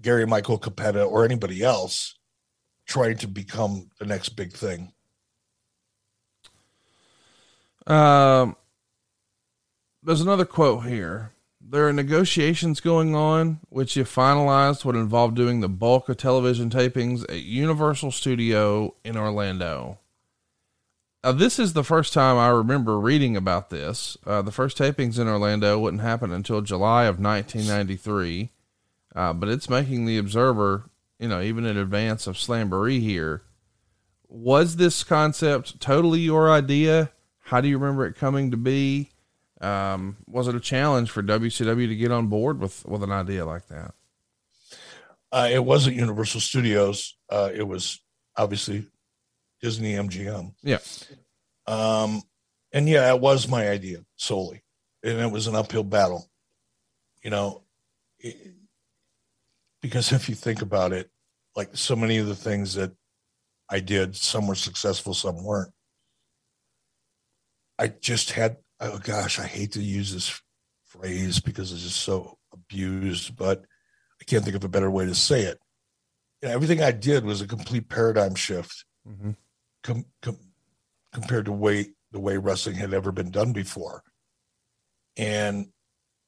Gary 0.00 0.26
Michael 0.26 0.58
Cappetta 0.58 1.04
or 1.04 1.24
anybody 1.24 1.62
else 1.62 2.18
trying 2.86 3.16
to 3.18 3.28
become 3.28 3.90
the 3.98 4.06
next 4.06 4.30
big 4.30 4.52
thing. 4.52 4.92
Um, 7.86 8.56
there's 10.08 10.22
another 10.22 10.46
quote 10.46 10.86
here. 10.86 11.32
There 11.60 11.86
are 11.86 11.92
negotiations 11.92 12.80
going 12.80 13.14
on, 13.14 13.60
which, 13.68 13.94
if 13.94 14.12
finalized, 14.12 14.82
would 14.86 14.96
involve 14.96 15.34
doing 15.34 15.60
the 15.60 15.68
bulk 15.68 16.08
of 16.08 16.16
television 16.16 16.70
tapings 16.70 17.24
at 17.24 17.42
Universal 17.42 18.12
Studio 18.12 18.94
in 19.04 19.18
Orlando. 19.18 19.98
Uh, 21.22 21.32
this 21.32 21.58
is 21.58 21.74
the 21.74 21.84
first 21.84 22.14
time 22.14 22.38
I 22.38 22.48
remember 22.48 22.98
reading 22.98 23.36
about 23.36 23.68
this. 23.68 24.16
Uh, 24.24 24.40
the 24.40 24.50
first 24.50 24.78
tapings 24.78 25.18
in 25.18 25.28
Orlando 25.28 25.78
wouldn't 25.78 26.02
happen 26.02 26.32
until 26.32 26.62
July 26.62 27.04
of 27.04 27.20
1993, 27.20 28.50
uh, 29.14 29.34
but 29.34 29.50
it's 29.50 29.68
making 29.68 30.06
the 30.06 30.16
Observer, 30.16 30.88
you 31.18 31.28
know, 31.28 31.42
even 31.42 31.66
in 31.66 31.76
advance 31.76 32.26
of 32.26 32.36
Slamboree 32.36 33.02
here. 33.02 33.42
Was 34.26 34.76
this 34.76 35.04
concept 35.04 35.78
totally 35.82 36.20
your 36.20 36.50
idea? 36.50 37.10
How 37.40 37.60
do 37.60 37.68
you 37.68 37.76
remember 37.76 38.06
it 38.06 38.16
coming 38.16 38.50
to 38.52 38.56
be? 38.56 39.10
Um, 39.60 40.18
was 40.26 40.48
it 40.48 40.54
a 40.54 40.60
challenge 40.60 41.10
for 41.10 41.22
WCW 41.22 41.88
to 41.88 41.96
get 41.96 42.12
on 42.12 42.28
board 42.28 42.60
with 42.60 42.84
with 42.86 43.02
an 43.02 43.12
idea 43.12 43.44
like 43.44 43.66
that? 43.68 43.94
Uh, 45.30 45.48
it 45.50 45.64
wasn't 45.64 45.96
Universal 45.96 46.40
Studios. 46.40 47.16
Uh, 47.28 47.50
it 47.52 47.66
was 47.66 48.00
obviously 48.36 48.86
Disney 49.60 49.94
MGM. 49.94 50.54
Yeah. 50.62 50.78
Um, 51.66 52.22
and 52.72 52.88
yeah, 52.88 53.12
it 53.12 53.20
was 53.20 53.48
my 53.48 53.68
idea 53.68 54.04
solely, 54.16 54.62
and 55.02 55.18
it 55.18 55.30
was 55.30 55.46
an 55.46 55.54
uphill 55.54 55.84
battle. 55.84 56.30
You 57.22 57.30
know, 57.30 57.64
it, 58.20 58.54
because 59.82 60.12
if 60.12 60.28
you 60.28 60.34
think 60.34 60.62
about 60.62 60.92
it, 60.92 61.10
like 61.56 61.70
so 61.76 61.96
many 61.96 62.18
of 62.18 62.26
the 62.26 62.36
things 62.36 62.74
that 62.74 62.92
I 63.68 63.80
did, 63.80 64.16
some 64.16 64.46
were 64.46 64.54
successful, 64.54 65.14
some 65.14 65.44
weren't. 65.44 65.72
I 67.78 67.88
just 67.88 68.32
had, 68.32 68.56
oh 68.80 68.98
gosh, 68.98 69.38
I 69.38 69.46
hate 69.46 69.72
to 69.72 69.82
use 69.82 70.12
this 70.12 70.40
phrase 70.86 71.40
because 71.40 71.72
it's 71.72 71.82
just 71.82 72.00
so 72.00 72.38
abused, 72.52 73.36
but 73.36 73.64
I 74.20 74.24
can't 74.24 74.44
think 74.44 74.56
of 74.56 74.64
a 74.64 74.68
better 74.68 74.90
way 74.90 75.06
to 75.06 75.14
say 75.14 75.42
it. 75.42 75.58
You 76.42 76.48
know, 76.48 76.54
everything 76.54 76.82
I 76.82 76.92
did 76.92 77.24
was 77.24 77.40
a 77.40 77.46
complete 77.46 77.88
paradigm 77.88 78.34
shift. 78.34 78.84
Mm-hmm 79.08 79.30
com, 79.82 80.04
com, 80.22 80.38
compared 81.12 81.46
to 81.46 81.52
way 81.52 81.86
the 82.12 82.20
way 82.20 82.36
wrestling 82.36 82.76
had 82.76 82.94
ever 82.94 83.12
been 83.12 83.30
done 83.30 83.52
before. 83.52 84.02
And 85.16 85.68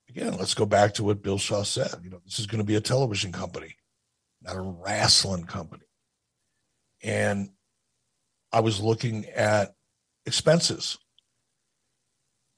again, 0.08 0.36
let's 0.36 0.54
go 0.54 0.66
back 0.66 0.94
to 0.94 1.04
what 1.04 1.22
Bill 1.22 1.38
Shaw 1.38 1.62
said. 1.62 1.94
You 2.02 2.10
know, 2.10 2.20
this 2.24 2.38
is 2.38 2.46
going 2.46 2.58
to 2.58 2.64
be 2.64 2.74
a 2.74 2.80
television 2.80 3.32
company, 3.32 3.76
not 4.42 4.56
a 4.56 4.60
wrestling 4.60 5.44
company. 5.44 5.84
And 7.02 7.50
I 8.52 8.60
was 8.60 8.80
looking 8.80 9.26
at 9.26 9.74
expenses 10.26 10.98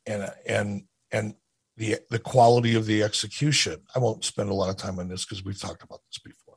and 0.07 0.31
and 0.47 0.85
and 1.11 1.35
the 1.77 1.97
the 2.11 2.19
quality 2.19 2.75
of 2.75 2.87
the 2.87 3.03
execution. 3.03 3.83
I 3.95 3.99
won't 3.99 4.25
spend 4.25 4.51
a 4.51 4.55
lot 4.55 4.71
of 4.71 4.77
time 4.77 4.99
on 4.99 5.09
this 5.09 5.25
because 5.25 5.45
we've 5.45 5.61
talked 5.61 5.83
about 5.83 6.01
this 6.09 6.19
before. 6.19 6.57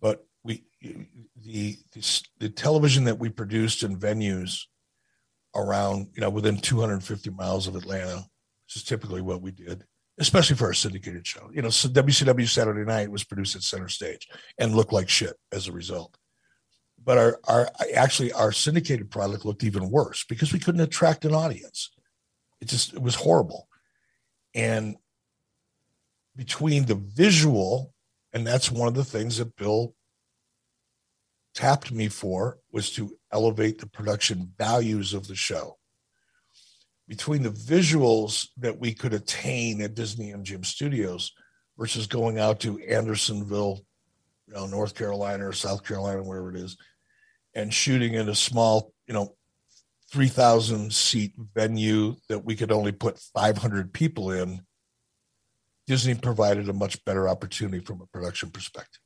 But 0.00 0.26
we 0.42 0.64
the, 0.80 1.76
the, 1.92 2.22
the 2.38 2.48
television 2.48 3.04
that 3.04 3.18
we 3.18 3.28
produced 3.28 3.82
in 3.82 3.98
venues 3.98 4.62
around, 5.54 6.08
you 6.14 6.20
know, 6.20 6.30
within 6.30 6.58
250 6.58 7.30
miles 7.30 7.66
of 7.66 7.76
Atlanta, 7.76 8.16
which 8.16 8.76
is 8.76 8.84
typically 8.84 9.20
what 9.20 9.40
we 9.40 9.50
did, 9.50 9.84
especially 10.18 10.56
for 10.56 10.66
our 10.66 10.74
syndicated 10.74 11.26
show. 11.26 11.50
You 11.52 11.62
know, 11.62 11.70
so 11.70 11.88
WCW 11.88 12.48
Saturday 12.48 12.84
Night 12.84 13.10
was 13.10 13.24
produced 13.24 13.56
at 13.56 13.62
Center 13.62 13.88
Stage 13.88 14.28
and 14.58 14.74
looked 14.74 14.92
like 14.92 15.08
shit 15.08 15.34
as 15.52 15.68
a 15.68 15.72
result. 15.72 16.16
But 17.02 17.18
our, 17.18 17.40
our 17.44 17.68
actually 17.94 18.32
our 18.32 18.50
syndicated 18.50 19.10
product 19.10 19.44
looked 19.44 19.64
even 19.64 19.90
worse 19.90 20.24
because 20.28 20.52
we 20.52 20.58
couldn't 20.58 20.80
attract 20.80 21.24
an 21.24 21.34
audience. 21.34 21.90
It 22.64 22.68
just 22.68 22.94
it 22.94 23.02
was 23.02 23.14
horrible. 23.14 23.68
And 24.54 24.96
between 26.34 26.86
the 26.86 26.94
visual, 26.94 27.92
and 28.32 28.46
that's 28.46 28.70
one 28.70 28.88
of 28.88 28.94
the 28.94 29.04
things 29.04 29.36
that 29.36 29.54
Bill 29.56 29.94
tapped 31.54 31.92
me 31.92 32.08
for 32.08 32.58
was 32.72 32.88
to 32.92 33.18
elevate 33.30 33.78
the 33.78 33.86
production 33.86 34.50
values 34.56 35.12
of 35.12 35.28
the 35.28 35.34
show. 35.34 35.76
Between 37.06 37.42
the 37.42 37.50
visuals 37.50 38.48
that 38.56 38.78
we 38.78 38.94
could 38.94 39.12
attain 39.12 39.82
at 39.82 39.94
Disney 39.94 40.32
MGM 40.32 40.64
Studios 40.64 41.32
versus 41.76 42.06
going 42.06 42.38
out 42.38 42.60
to 42.60 42.78
Andersonville, 42.78 43.84
you 44.48 44.54
know, 44.54 44.66
North 44.66 44.94
Carolina 44.94 45.46
or 45.46 45.52
South 45.52 45.84
Carolina, 45.84 46.22
wherever 46.22 46.48
it 46.48 46.56
is, 46.56 46.78
and 47.54 47.74
shooting 47.74 48.14
in 48.14 48.30
a 48.30 48.34
small, 48.34 48.94
you 49.06 49.12
know, 49.12 49.36
3,000 50.14 50.92
seat 50.92 51.34
venue 51.56 52.14
that 52.28 52.44
we 52.44 52.54
could 52.54 52.70
only 52.70 52.92
put 52.92 53.18
500 53.18 53.92
people 53.92 54.30
in, 54.30 54.60
Disney 55.88 56.14
provided 56.14 56.68
a 56.68 56.72
much 56.72 57.04
better 57.04 57.28
opportunity 57.28 57.84
from 57.84 58.00
a 58.00 58.06
production 58.06 58.50
perspective. 58.50 59.00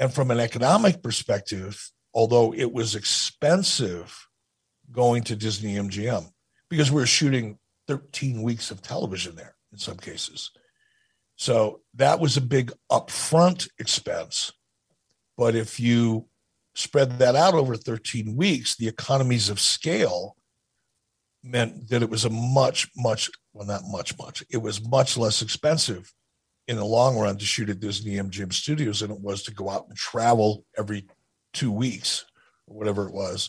And 0.00 0.12
from 0.12 0.32
an 0.32 0.40
economic 0.40 1.04
perspective, 1.04 1.88
although 2.12 2.52
it 2.52 2.72
was 2.72 2.96
expensive 2.96 4.26
going 4.90 5.22
to 5.22 5.36
Disney 5.36 5.76
MGM 5.76 6.30
because 6.68 6.90
we 6.90 7.00
were 7.00 7.06
shooting 7.06 7.56
13 7.86 8.42
weeks 8.42 8.72
of 8.72 8.82
television 8.82 9.36
there 9.36 9.54
in 9.70 9.78
some 9.78 9.98
cases. 9.98 10.50
So 11.36 11.82
that 11.94 12.18
was 12.18 12.36
a 12.36 12.40
big 12.40 12.72
upfront 12.90 13.68
expense. 13.78 14.52
But 15.38 15.54
if 15.54 15.78
you 15.78 16.26
spread 16.76 17.18
that 17.18 17.34
out 17.34 17.54
over 17.54 17.74
13 17.74 18.36
weeks, 18.36 18.76
the 18.76 18.86
economies 18.86 19.48
of 19.48 19.58
scale 19.58 20.36
meant 21.42 21.88
that 21.88 22.02
it 22.02 22.10
was 22.10 22.24
a 22.24 22.30
much, 22.30 22.88
much, 22.96 23.30
well, 23.54 23.66
not 23.66 23.82
much, 23.86 24.16
much, 24.18 24.44
it 24.50 24.58
was 24.58 24.86
much 24.86 25.16
less 25.16 25.40
expensive 25.40 26.12
in 26.68 26.76
the 26.76 26.84
long 26.84 27.16
run 27.16 27.38
to 27.38 27.44
shoot 27.44 27.70
at 27.70 27.80
Disney 27.80 28.16
MGM 28.16 28.52
Studios 28.52 29.00
than 29.00 29.10
it 29.10 29.20
was 29.20 29.42
to 29.44 29.54
go 29.54 29.70
out 29.70 29.86
and 29.88 29.96
travel 29.96 30.64
every 30.76 31.06
two 31.54 31.72
weeks 31.72 32.26
or 32.66 32.76
whatever 32.76 33.08
it 33.08 33.14
was 33.14 33.48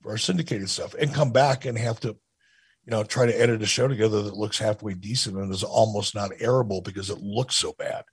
for 0.00 0.12
our 0.12 0.18
syndicated 0.18 0.70
stuff 0.70 0.94
and 0.94 1.12
come 1.12 1.30
back 1.30 1.66
and 1.66 1.76
have 1.76 2.00
to, 2.00 2.08
you 2.08 2.90
know, 2.90 3.04
try 3.04 3.26
to 3.26 3.38
edit 3.38 3.62
a 3.62 3.66
show 3.66 3.86
together 3.86 4.22
that 4.22 4.36
looks 4.36 4.58
halfway 4.58 4.94
decent 4.94 5.36
and 5.36 5.52
is 5.52 5.62
almost 5.62 6.14
not 6.14 6.30
airable 6.40 6.82
because 6.82 7.10
it 7.10 7.18
looks 7.18 7.56
so 7.56 7.74
bad. 7.78 8.04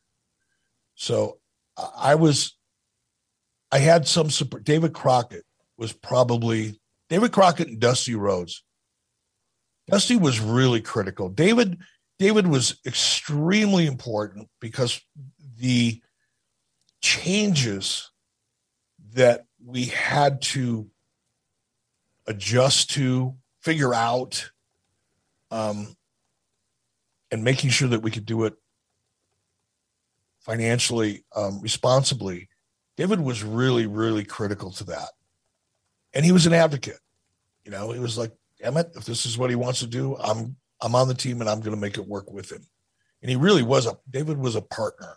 So 0.95 1.39
I 1.97 2.15
was, 2.15 2.58
I 3.71 3.79
had 3.79 4.07
some 4.07 4.29
support. 4.29 4.63
David 4.63 4.93
Crockett 4.93 5.45
was 5.77 5.93
probably 5.93 6.79
David 7.09 7.31
Crockett 7.31 7.67
and 7.67 7.79
Dusty 7.79 8.15
Rhodes. 8.15 8.63
Dusty 9.87 10.15
was 10.15 10.39
really 10.39 10.81
critical. 10.81 11.29
David 11.29 11.79
David 12.19 12.47
was 12.47 12.79
extremely 12.85 13.85
important 13.85 14.49
because 14.59 15.01
the 15.57 16.01
changes 17.01 18.11
that 19.13 19.45
we 19.65 19.85
had 19.85 20.41
to 20.41 20.89
adjust 22.27 22.91
to, 22.91 23.35
figure 23.61 23.93
out, 23.93 24.51
um, 25.49 25.95
and 27.31 27.43
making 27.43 27.69
sure 27.69 27.87
that 27.87 28.01
we 28.01 28.11
could 28.11 28.25
do 28.25 28.43
it 28.43 28.53
financially 30.41 31.23
um, 31.35 31.61
responsibly. 31.61 32.48
David 32.99 33.21
was 33.21 33.45
really, 33.45 33.87
really 33.87 34.25
critical 34.25 34.71
to 34.71 34.83
that. 34.83 35.11
And 36.13 36.25
he 36.25 36.33
was 36.33 36.45
an 36.45 36.51
advocate. 36.51 36.99
You 37.63 37.71
know, 37.71 37.91
he 37.91 37.99
was 37.99 38.17
like, 38.17 38.33
Emmett, 38.61 38.91
if 38.93 39.05
this 39.05 39.25
is 39.25 39.37
what 39.37 39.49
he 39.49 39.55
wants 39.55 39.79
to 39.79 39.87
do, 39.87 40.17
I'm 40.17 40.57
I'm 40.81 40.95
on 40.95 41.07
the 41.07 41.13
team 41.13 41.39
and 41.39 41.49
I'm 41.49 41.61
going 41.61 41.73
to 41.73 41.79
make 41.79 41.97
it 41.97 42.05
work 42.05 42.29
with 42.29 42.51
him. 42.51 42.67
And 43.21 43.29
he 43.29 43.37
really 43.37 43.63
was 43.63 43.85
a 43.85 43.97
David 44.09 44.37
was 44.37 44.57
a 44.57 44.61
partner. 44.61 45.15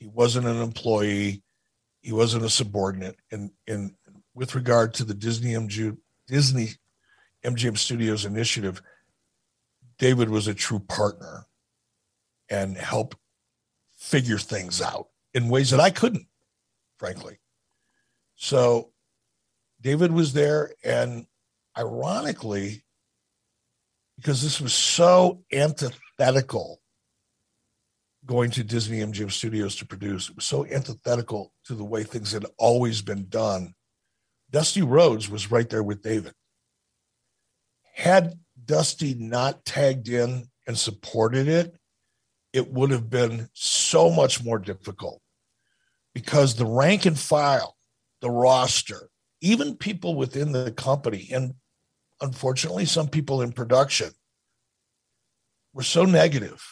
He 0.00 0.08
wasn't 0.08 0.48
an 0.48 0.60
employee. 0.60 1.44
He 2.02 2.10
wasn't 2.10 2.44
a 2.44 2.50
subordinate. 2.50 3.14
And 3.30 3.52
in 3.68 3.94
with 4.34 4.56
regard 4.56 4.92
to 4.94 5.04
the 5.04 5.14
Disney 5.14 5.52
MG, 5.52 5.96
Disney 6.26 6.70
MGM 7.44 7.78
Studios 7.78 8.24
initiative, 8.24 8.82
David 10.00 10.30
was 10.30 10.48
a 10.48 10.54
true 10.54 10.80
partner 10.80 11.46
and 12.48 12.76
helped 12.76 13.16
figure 13.98 14.38
things 14.38 14.82
out 14.82 15.10
in 15.32 15.48
ways 15.48 15.70
that 15.70 15.78
I 15.78 15.90
couldn't, 15.90 16.26
frankly. 17.00 17.38
So 18.36 18.92
David 19.80 20.12
was 20.12 20.34
there, 20.34 20.74
and 20.84 21.26
ironically, 21.76 22.82
because 24.18 24.42
this 24.42 24.60
was 24.60 24.74
so 24.74 25.42
antithetical 25.50 26.82
going 28.26 28.50
to 28.50 28.62
Disney 28.62 28.98
MGM 28.98 29.32
Studios 29.32 29.76
to 29.76 29.86
produce. 29.86 30.28
It 30.28 30.36
was 30.36 30.44
so 30.44 30.66
antithetical 30.66 31.54
to 31.64 31.74
the 31.74 31.84
way 31.84 32.04
things 32.04 32.32
had 32.32 32.44
always 32.58 33.00
been 33.00 33.30
done. 33.30 33.74
Dusty 34.50 34.82
Rhodes 34.82 35.30
was 35.30 35.50
right 35.50 35.70
there 35.70 35.82
with 35.82 36.02
David. 36.02 36.34
Had 37.94 38.34
Dusty 38.62 39.14
not 39.14 39.64
tagged 39.64 40.10
in 40.10 40.48
and 40.66 40.78
supported 40.78 41.48
it, 41.48 41.74
it 42.52 42.70
would 42.70 42.90
have 42.90 43.08
been 43.08 43.48
so 43.54 44.10
much 44.10 44.44
more 44.44 44.58
difficult 44.58 45.22
because 46.14 46.54
the 46.54 46.66
rank 46.66 47.06
and 47.06 47.18
file, 47.18 47.76
the 48.20 48.30
roster, 48.30 49.10
even 49.40 49.76
people 49.76 50.14
within 50.14 50.52
the 50.52 50.72
company, 50.72 51.28
and 51.32 51.54
unfortunately, 52.20 52.84
some 52.84 53.08
people 53.08 53.42
in 53.42 53.52
production 53.52 54.10
were 55.72 55.82
so 55.82 56.04
negative. 56.04 56.62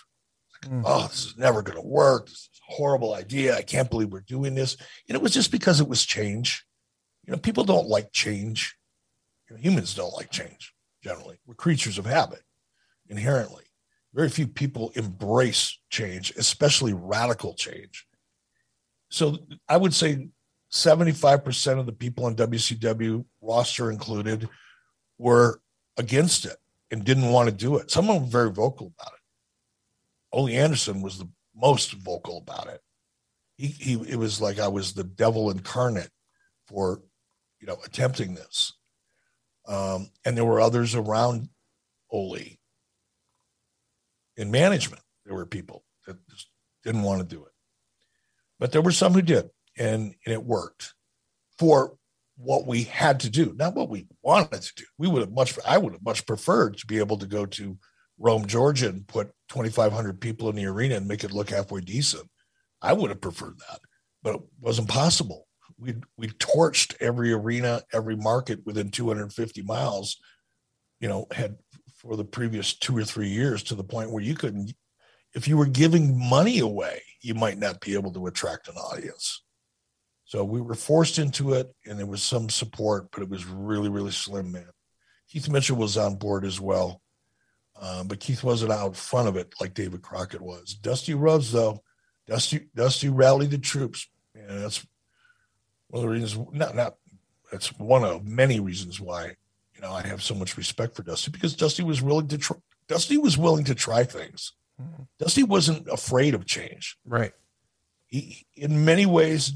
Mm. 0.65 0.83
Oh, 0.85 1.07
this 1.07 1.27
is 1.27 1.39
never 1.39 1.63
going 1.63 1.79
to 1.79 1.87
work. 1.87 2.27
This 2.27 2.49
is 2.53 2.61
a 2.69 2.75
horrible 2.75 3.15
idea. 3.15 3.57
I 3.57 3.63
can't 3.63 3.91
believe 3.91 4.09
we're 4.09 4.21
doing 4.21 4.55
this. 4.55 4.77
And 5.09 5.17
it 5.17 5.23
was 5.23 5.33
just 5.33 5.53
because 5.53 5.81
it 5.81 5.89
was 5.89 6.05
change. 6.05 6.65
You 7.25 7.33
know, 7.33 7.39
people 7.39 7.65
don't 7.65 7.89
like 7.89 8.13
change. 8.13 8.77
You 9.49 9.57
know, 9.57 9.63
humans 9.63 9.95
don't 9.95 10.15
like 10.15 10.31
change 10.31 10.75
generally. 11.03 11.39
We're 11.47 11.55
creatures 11.55 11.99
of 11.99 12.07
habit 12.07 12.43
inherently. 13.09 13.65
Very 14.15 14.31
few 14.31 14.49
people 14.49 14.91
embrace 14.95 15.79
change, 15.91 16.33
especially 16.37 16.93
radical 16.93 17.55
change. 17.55 18.07
So 19.11 19.39
I 19.69 19.77
would 19.77 19.95
say 19.95 20.29
75% 20.73 21.79
of 21.79 21.87
the 21.87 21.93
people 21.93 22.27
on 22.27 22.37
WCW, 22.37 23.25
roster 23.41 23.91
included, 23.91 24.49
were 25.19 25.61
against 25.97 26.45
it 26.45 26.57
and 26.91 27.05
didn't 27.05 27.31
want 27.31 27.49
to 27.49 27.55
do 27.55 27.77
it. 27.77 27.91
Some 27.91 28.09
of 28.09 28.17
them 28.17 28.25
were 28.25 28.31
very 28.31 28.51
vocal 28.51 28.93
about 28.99 29.13
it. 29.13 29.21
Ole 30.33 30.49
Anderson 30.49 31.03
was 31.03 31.19
the 31.19 31.29
most 31.57 31.93
vocal 31.93 32.39
about 32.39 32.69
it. 32.69 32.81
He, 33.57 33.67
he 33.67 33.93
it 33.95 34.17
was 34.17 34.41
like 34.41 34.59
I 34.59 34.69
was 34.69 34.93
the 34.93 35.05
devil 35.05 35.51
incarnate 35.51 36.11
for, 36.67 37.03
you 37.61 37.67
know, 37.67 37.79
attempting 37.85 38.35
this. 38.35 38.75
Um, 39.67 40.11
and 40.25 40.37
there 40.37 40.45
were 40.45 40.61
others 40.61 40.95
around 40.95 41.49
Ole 42.11 42.59
in 44.37 44.51
management. 44.51 45.03
There 45.25 45.35
were 45.35 45.47
people 45.47 45.85
that 46.07 46.17
just 46.29 46.49
didn't 46.85 47.03
want 47.03 47.21
to 47.21 47.37
do 47.37 47.45
it, 47.45 47.53
but 48.59 48.73
there 48.73 48.83
were 48.83 48.93
some 48.93 49.13
who 49.13 49.23
did, 49.23 49.49
and, 49.79 50.15
and 50.25 50.33
it 50.33 50.45
worked 50.45 50.95
for 51.59 51.97
what 52.37 52.67
we 52.67 52.85
had 52.85 53.21
to 53.21 53.31
do, 53.31 53.53
not 53.57 53.75
what 53.75 53.89
we 53.89 54.07
wanted 54.23 54.63
to 54.63 54.73
do. 54.77 54.85
We 54.97 55.09
would 55.09 55.23
have 55.23 55.33
much, 55.33 55.59
I 55.67 55.79
would 55.79 55.93
have 55.93 56.05
much 56.05 56.27
preferred 56.27 56.77
to 56.79 56.87
be 56.87 56.99
able 56.99 57.19
to 57.19 57.27
go 57.27 57.47
to 57.47 57.77
Rome, 58.19 58.47
Georgia 58.47 58.89
and 58.89 59.07
put 59.07 59.31
2,500 59.49 60.21
people 60.21 60.49
in 60.49 60.57
the 60.57 60.67
arena 60.67 60.97
and 60.97 61.07
make 61.07 61.25
it 61.25 61.33
look 61.33 61.51
halfway 61.51 61.81
decent. 61.81 62.29
I 62.83 62.93
would 62.93 63.11
have 63.11 63.21
preferred 63.21 63.59
that, 63.69 63.81
but 64.23 64.37
it 64.37 64.41
wasn't 64.61 64.89
possible. 64.89 65.47
We 65.79 65.95
we 66.17 66.29
torched 66.29 66.95
every 67.01 67.33
arena, 67.33 67.83
every 67.93 68.17
market 68.17 68.61
within 68.65 68.91
250 68.91 69.63
miles, 69.63 70.17
you 71.01 71.09
know, 71.09 71.27
had 71.33 71.57
for 71.97 72.17
the 72.17 72.25
previous 72.25 72.75
two 72.75 72.97
or 72.97 73.05
three 73.05 73.29
years 73.29 73.63
to 73.65 73.75
the 73.75 73.85
point 73.85 74.11
where 74.11 74.23
you 74.23 74.35
couldn't, 74.35 74.73
if 75.35 75.47
you 75.49 75.57
were 75.57 75.67
giving 75.67 76.19
money 76.19 76.59
away, 76.59 77.03
you 77.21 77.35
might 77.35 77.59
not 77.59 77.81
be 77.81 77.95
able 77.95 78.13
to 78.13 78.27
attract 78.27 78.69
an 78.69 78.77
audience. 78.77 79.43
So 80.25 80.45
we 80.45 80.61
were 80.61 80.75
forced 80.75 81.19
into 81.19 81.55
it, 81.55 81.75
and 81.87 81.99
there 81.99 82.07
was 82.07 82.23
some 82.23 82.49
support, 82.49 83.09
but 83.13 83.23
it 83.23 83.29
was 83.29 83.47
really, 83.47 83.89
really 83.89 84.11
slim, 84.11 84.53
man. 84.53 84.69
Keith 85.29 85.49
Mitchell 85.49 85.77
was 85.77 85.97
on 85.97 86.17
board 86.17 86.45
as 86.45 86.61
well, 86.61 87.03
um, 87.81 88.09
but 88.09 88.21
Keith 88.21 88.45
wasn't 88.45 88.73
out 88.73 88.97
front 88.97 89.29
of 89.29 89.37
it 89.37 89.55
like 89.61 89.75
David 89.75 90.03
Crockett 90.03 90.41
was. 90.41 90.75
Dusty 90.75 91.15
Rhodes, 91.15 91.53
though, 91.53 91.83
Dusty 92.27 92.69
Dusty 92.75 93.09
rallied 93.09 93.51
the 93.51 93.59
troops, 93.59 94.07
and 94.35 94.63
that's 94.63 94.87
one 95.89 96.05
of 96.05 96.09
the 96.09 96.15
reasons. 96.15 96.47
Not 96.53 96.75
not 96.75 96.97
that's 97.51 97.69
one 97.79 98.05
of 98.05 98.27
many 98.27 98.61
reasons 98.61 99.01
why 99.01 99.37
you 99.79 99.83
know, 99.83 99.93
I 99.93 100.05
have 100.09 100.23
so 100.23 100.35
much 100.35 100.57
respect 100.57 100.97
for 100.97 101.05
Dusty 101.05 101.31
because 101.31 101.55
Dusty 101.55 101.85
was 101.85 102.03
willing 102.03 102.27
to 102.29 102.39
try. 102.39 102.57
Dusty 102.89 103.17
was 103.17 103.39
willing 103.39 103.65
to 103.65 103.77
try 103.77 104.03
things. 104.03 104.53
Mm-hmm. 104.81 105.03
Dusty 105.19 105.43
wasn't 105.43 105.89
afraid 105.89 106.35
of 106.35 106.47
change. 106.47 106.97
Right. 107.05 107.33
He, 108.07 108.47
in 108.55 108.85
many 108.85 109.07
ways, 109.07 109.53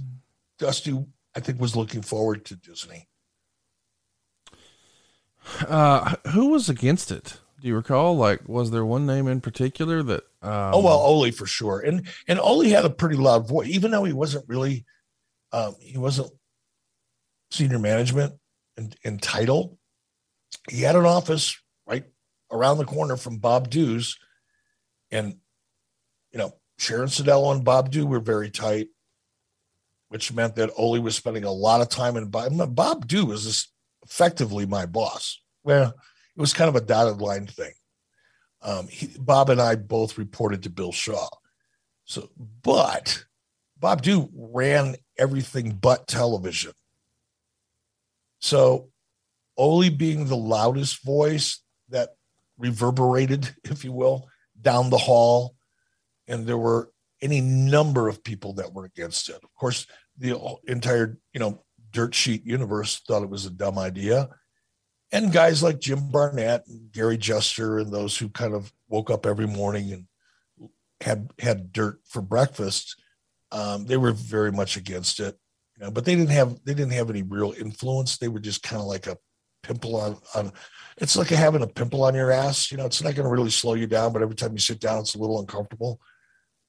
Dusty, 0.58 0.98
I 1.34 1.40
think, 1.40 1.60
was 1.60 1.76
looking 1.76 2.02
forward 2.02 2.44
to 2.46 2.56
Disney. 2.56 3.08
Uh, 5.66 6.16
who 6.28 6.48
was 6.48 6.68
against 6.68 7.10
it? 7.10 7.40
Do 7.60 7.68
you 7.68 7.76
recall? 7.76 8.16
Like, 8.16 8.48
was 8.48 8.70
there 8.70 8.84
one 8.84 9.06
name 9.06 9.28
in 9.28 9.40
particular 9.40 10.02
that? 10.02 10.24
Um... 10.42 10.74
Oh 10.74 10.82
well, 10.82 10.98
Ole 10.98 11.30
for 11.30 11.46
sure, 11.46 11.80
and 11.80 12.06
and 12.26 12.40
Ole 12.40 12.64
had 12.64 12.84
a 12.84 12.90
pretty 12.90 13.16
loud 13.16 13.48
voice, 13.48 13.68
even 13.68 13.92
though 13.92 14.04
he 14.04 14.12
wasn't 14.12 14.48
really, 14.48 14.84
um, 15.52 15.76
he 15.80 15.96
wasn't 15.96 16.32
senior 17.52 17.78
management 17.78 18.34
and, 18.76 18.96
and 19.04 19.22
title. 19.22 19.78
He 20.68 20.82
had 20.82 20.96
an 20.96 21.06
office 21.06 21.56
right 21.86 22.04
around 22.50 22.78
the 22.78 22.84
corner 22.84 23.16
from 23.16 23.38
Bob 23.38 23.70
Dhue's, 23.70 24.18
and 25.12 25.36
you 26.32 26.38
know 26.38 26.54
Sharon 26.78 27.08
Sadello 27.08 27.54
and 27.54 27.64
Bob 27.64 27.92
Dhue 27.92 28.06
were 28.06 28.18
very 28.18 28.50
tight, 28.50 28.88
which 30.08 30.32
meant 30.32 30.56
that 30.56 30.70
Ole 30.76 30.98
was 31.00 31.14
spending 31.14 31.44
a 31.44 31.52
lot 31.52 31.80
of 31.80 31.88
time 31.88 32.16
in 32.16 32.28
Bob. 32.28 32.74
Bob 32.74 33.06
Dhue 33.06 33.28
was 33.28 33.70
effectively 34.04 34.66
my 34.66 34.86
boss. 34.86 35.40
Well, 35.62 35.94
it 36.36 36.40
was 36.40 36.52
kind 36.52 36.68
of 36.68 36.76
a 36.76 36.80
dotted 36.84 37.20
line 37.20 37.46
thing. 37.46 37.72
Um, 38.62 38.88
he, 38.88 39.10
Bob 39.18 39.50
and 39.50 39.60
I 39.60 39.76
both 39.76 40.18
reported 40.18 40.62
to 40.62 40.70
Bill 40.70 40.92
Shaw. 40.92 41.28
So, 42.04 42.30
but 42.62 43.24
Bob 43.78 44.02
Dhue 44.02 44.28
ran 44.34 44.96
everything 45.18 45.72
but 45.80 46.06
television. 46.06 46.72
So, 48.38 48.88
Ole 49.56 49.90
being 49.90 50.26
the 50.26 50.36
loudest 50.36 51.04
voice 51.04 51.60
that 51.90 52.10
reverberated, 52.58 53.54
if 53.64 53.84
you 53.84 53.92
will, 53.92 54.28
down 54.62 54.90
the 54.90 54.98
hall, 54.98 55.54
and 56.26 56.46
there 56.46 56.58
were 56.58 56.90
any 57.20 57.40
number 57.40 58.08
of 58.08 58.24
people 58.24 58.54
that 58.54 58.72
were 58.72 58.84
against 58.84 59.28
it. 59.28 59.36
Of 59.36 59.54
course, 59.58 59.86
the 60.18 60.38
entire, 60.66 61.18
you 61.32 61.40
know, 61.40 61.62
dirt 61.90 62.14
sheet 62.14 62.44
universe 62.44 63.00
thought 63.06 63.22
it 63.22 63.30
was 63.30 63.46
a 63.46 63.50
dumb 63.50 63.78
idea. 63.78 64.28
And 65.12 65.32
guys 65.32 65.62
like 65.62 65.78
Jim 65.78 66.10
Barnett 66.10 66.66
and 66.66 66.90
Gary 66.90 67.18
Jester 67.18 67.78
and 67.78 67.92
those 67.92 68.16
who 68.16 68.28
kind 68.30 68.54
of 68.54 68.72
woke 68.88 69.10
up 69.10 69.26
every 69.26 69.46
morning 69.46 69.92
and 69.92 70.06
had 71.00 71.30
had 71.38 71.72
dirt 71.72 71.98
for 72.06 72.22
breakfast, 72.22 72.96
um, 73.50 73.84
they 73.84 73.98
were 73.98 74.12
very 74.12 74.50
much 74.50 74.76
against 74.76 75.20
it. 75.20 75.38
You 75.76 75.84
know, 75.84 75.90
but 75.90 76.04
they 76.04 76.16
didn't 76.16 76.30
have 76.30 76.58
they 76.64 76.74
didn't 76.74 76.92
have 76.92 77.10
any 77.10 77.22
real 77.22 77.52
influence. 77.58 78.16
They 78.16 78.28
were 78.28 78.40
just 78.40 78.62
kind 78.62 78.80
of 78.80 78.88
like 78.88 79.06
a 79.06 79.18
pimple 79.62 79.96
on 79.96 80.18
on. 80.34 80.52
It's 80.98 81.16
like 81.16 81.28
having 81.28 81.62
a 81.62 81.66
pimple 81.66 82.04
on 82.04 82.14
your 82.14 82.30
ass. 82.30 82.70
You 82.70 82.78
know, 82.78 82.86
it's 82.86 83.02
not 83.02 83.14
going 83.14 83.24
to 83.24 83.32
really 83.32 83.50
slow 83.50 83.74
you 83.74 83.86
down, 83.86 84.12
but 84.12 84.22
every 84.22 84.34
time 84.36 84.52
you 84.52 84.58
sit 84.58 84.80
down, 84.80 85.00
it's 85.00 85.14
a 85.14 85.18
little 85.18 85.40
uncomfortable. 85.40 86.00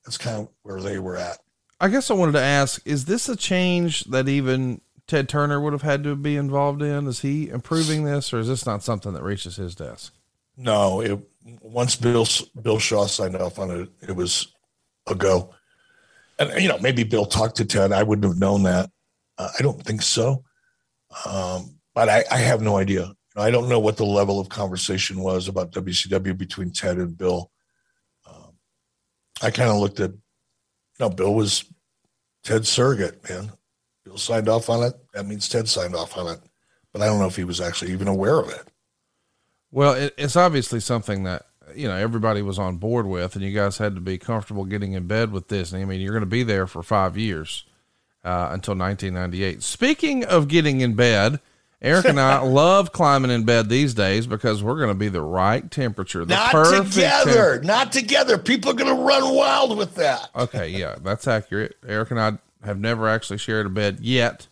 That's 0.05 0.17
kind 0.17 0.41
of 0.41 0.49
where 0.63 0.81
they 0.81 0.99
were 0.99 1.17
at. 1.17 1.39
I 1.79 1.89
guess 1.89 2.09
I 2.09 2.13
wanted 2.13 2.33
to 2.33 2.41
ask: 2.41 2.81
Is 2.85 3.05
this 3.05 3.27
a 3.29 3.35
change 3.35 4.05
that 4.05 4.29
even 4.29 4.81
Ted 5.07 5.27
Turner 5.27 5.59
would 5.59 5.73
have 5.73 5.81
had 5.81 6.03
to 6.05 6.15
be 6.15 6.35
involved 6.35 6.81
in? 6.81 7.07
Is 7.07 7.21
he 7.21 7.49
improving 7.49 8.05
this, 8.05 8.33
or 8.33 8.39
is 8.39 8.47
this 8.47 8.65
not 8.65 8.83
something 8.83 9.13
that 9.13 9.23
reaches 9.23 9.57
his 9.57 9.75
desk? 9.75 10.13
No, 10.55 11.01
it, 11.01 11.19
once 11.61 11.95
Bill 11.95 12.27
Bill 12.61 12.79
Shaw 12.79 13.05
signed 13.07 13.35
off 13.35 13.59
on 13.59 13.71
it, 13.71 13.89
it 14.01 14.15
was 14.15 14.53
a 15.07 15.15
go. 15.15 15.53
And 16.39 16.61
you 16.61 16.69
know, 16.69 16.79
maybe 16.79 17.03
Bill 17.03 17.25
talked 17.25 17.57
to 17.57 17.65
Ted. 17.65 17.91
I 17.91 18.03
wouldn't 18.03 18.25
have 18.25 18.39
known 18.39 18.63
that. 18.63 18.89
Uh, 19.37 19.49
I 19.57 19.61
don't 19.61 19.83
think 19.83 20.01
so, 20.01 20.43
um, 21.25 21.75
but 21.93 22.09
I, 22.09 22.23
I, 22.31 22.37
have 22.37 22.61
no 22.61 22.77
idea. 22.77 23.13
I 23.35 23.51
don't 23.51 23.69
know 23.69 23.79
what 23.79 23.97
the 23.97 24.05
level 24.05 24.39
of 24.39 24.49
conversation 24.49 25.19
was 25.19 25.47
about 25.47 25.71
WCW 25.71 26.37
between 26.37 26.71
Ted 26.71 26.97
and 26.97 27.17
Bill. 27.17 27.51
Um, 28.27 28.53
I 29.41 29.51
kind 29.51 29.69
of 29.69 29.77
looked 29.77 29.99
at, 29.99 30.11
know, 30.99 31.09
Bill 31.09 31.33
was 31.33 31.65
Ted's 32.43 32.69
surrogate, 32.69 33.27
man. 33.29 33.51
Bill 34.05 34.17
signed 34.17 34.49
off 34.49 34.69
on 34.69 34.83
it. 34.83 34.93
That 35.13 35.25
means 35.25 35.49
Ted 35.49 35.67
signed 35.67 35.95
off 35.95 36.17
on 36.17 36.27
it. 36.27 36.39
But 36.91 37.01
I 37.01 37.05
don't 37.05 37.19
know 37.19 37.27
if 37.27 37.35
he 37.35 37.43
was 37.43 37.61
actually 37.61 37.91
even 37.91 38.07
aware 38.07 38.39
of 38.39 38.49
it. 38.49 38.67
Well, 39.71 39.93
it, 39.93 40.13
it's 40.17 40.35
obviously 40.35 40.79
something 40.79 41.23
that 41.23 41.47
you 41.73 41.87
know 41.87 41.95
everybody 41.95 42.43
was 42.43 42.59
on 42.59 42.77
board 42.77 43.07
with, 43.07 43.35
and 43.35 43.43
you 43.43 43.51
guys 43.51 43.79
had 43.79 43.95
to 43.95 44.01
be 44.01 44.19
comfortable 44.19 44.65
getting 44.65 44.93
in 44.93 45.07
bed 45.07 45.31
with 45.31 45.47
Disney. 45.47 45.81
I 45.81 45.85
mean, 45.85 46.01
you're 46.01 46.13
going 46.13 46.21
to 46.21 46.27
be 46.27 46.43
there 46.43 46.67
for 46.67 46.83
five 46.83 47.17
years 47.17 47.65
uh, 48.23 48.49
until 48.51 48.75
1998. 48.75 49.63
Speaking 49.63 50.23
of 50.25 50.47
getting 50.47 50.81
in 50.81 50.93
bed, 50.93 51.39
Eric 51.83 52.05
and 52.05 52.19
I 52.19 52.41
love 52.43 52.91
climbing 52.93 53.29
in 53.29 53.43
bed 53.43 53.67
these 53.69 53.93
days 53.93 54.25
because 54.25 54.63
we're 54.63 54.77
going 54.77 54.89
to 54.89 54.95
be 54.95 55.09
the 55.09 55.21
right 55.21 55.69
temperature. 55.69 56.23
The 56.23 56.33
not 56.35 56.51
together, 56.51 57.55
temp- 57.55 57.65
not 57.65 57.91
together. 57.91 58.37
People 58.37 58.71
are 58.71 58.75
going 58.75 58.95
to 58.95 59.03
run 59.03 59.35
wild 59.35 59.77
with 59.77 59.95
that. 59.95 60.29
okay, 60.35 60.69
yeah, 60.69 60.95
that's 61.03 61.27
accurate. 61.27 61.75
Eric 61.85 62.11
and 62.11 62.19
I 62.19 62.37
have 62.63 62.79
never 62.79 63.07
actually 63.09 63.37
shared 63.37 63.65
a 63.65 63.69
bed 63.69 63.99
yet. 63.99 64.47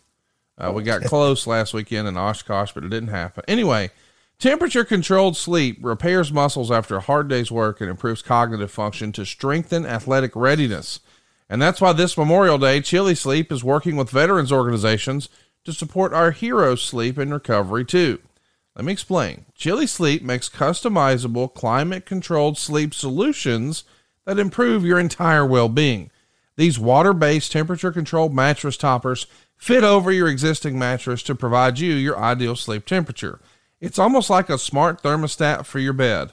Uh, 0.58 0.70
we 0.72 0.82
got 0.82 1.02
close 1.02 1.46
last 1.46 1.72
weekend 1.72 2.06
in 2.06 2.16
Oshkosh, 2.16 2.72
but 2.72 2.84
it 2.84 2.90
didn't 2.90 3.08
happen. 3.08 3.42
Anyway, 3.48 3.90
temperature 4.38 4.84
controlled 4.84 5.36
sleep 5.36 5.78
repairs 5.80 6.30
muscles 6.30 6.70
after 6.70 6.96
a 6.96 7.00
hard 7.00 7.28
day's 7.28 7.50
work 7.50 7.80
and 7.80 7.88
improves 7.88 8.20
cognitive 8.20 8.70
function 8.70 9.10
to 9.12 9.24
strengthen 9.24 9.86
athletic 9.86 10.36
readiness. 10.36 11.00
And 11.48 11.60
that's 11.60 11.80
why 11.80 11.92
this 11.92 12.16
Memorial 12.16 12.58
Day, 12.58 12.80
Chili 12.80 13.14
Sleep 13.14 13.50
is 13.50 13.64
working 13.64 13.96
with 13.96 14.10
veterans 14.10 14.52
organizations 14.52 15.28
to 15.64 15.72
support 15.72 16.12
our 16.12 16.30
heroes' 16.30 16.82
sleep 16.82 17.18
and 17.18 17.32
recovery 17.32 17.84
too. 17.84 18.18
Let 18.74 18.84
me 18.84 18.92
explain. 18.92 19.44
Chili 19.54 19.86
Sleep 19.86 20.22
makes 20.22 20.48
customizable, 20.48 21.52
climate 21.52 22.06
controlled 22.06 22.56
sleep 22.56 22.94
solutions 22.94 23.84
that 24.24 24.38
improve 24.38 24.84
your 24.84 24.98
entire 24.98 25.44
well 25.44 25.68
being. 25.68 26.10
These 26.56 26.78
water 26.78 27.12
based 27.12 27.52
temperature 27.52 27.92
controlled 27.92 28.34
mattress 28.34 28.76
toppers 28.76 29.26
fit 29.56 29.84
over 29.84 30.10
your 30.10 30.28
existing 30.28 30.78
mattress 30.78 31.22
to 31.24 31.34
provide 31.34 31.78
you 31.78 31.94
your 31.94 32.18
ideal 32.18 32.56
sleep 32.56 32.86
temperature. 32.86 33.40
It's 33.80 33.98
almost 33.98 34.30
like 34.30 34.48
a 34.48 34.58
smart 34.58 35.02
thermostat 35.02 35.66
for 35.66 35.78
your 35.78 35.92
bed. 35.92 36.32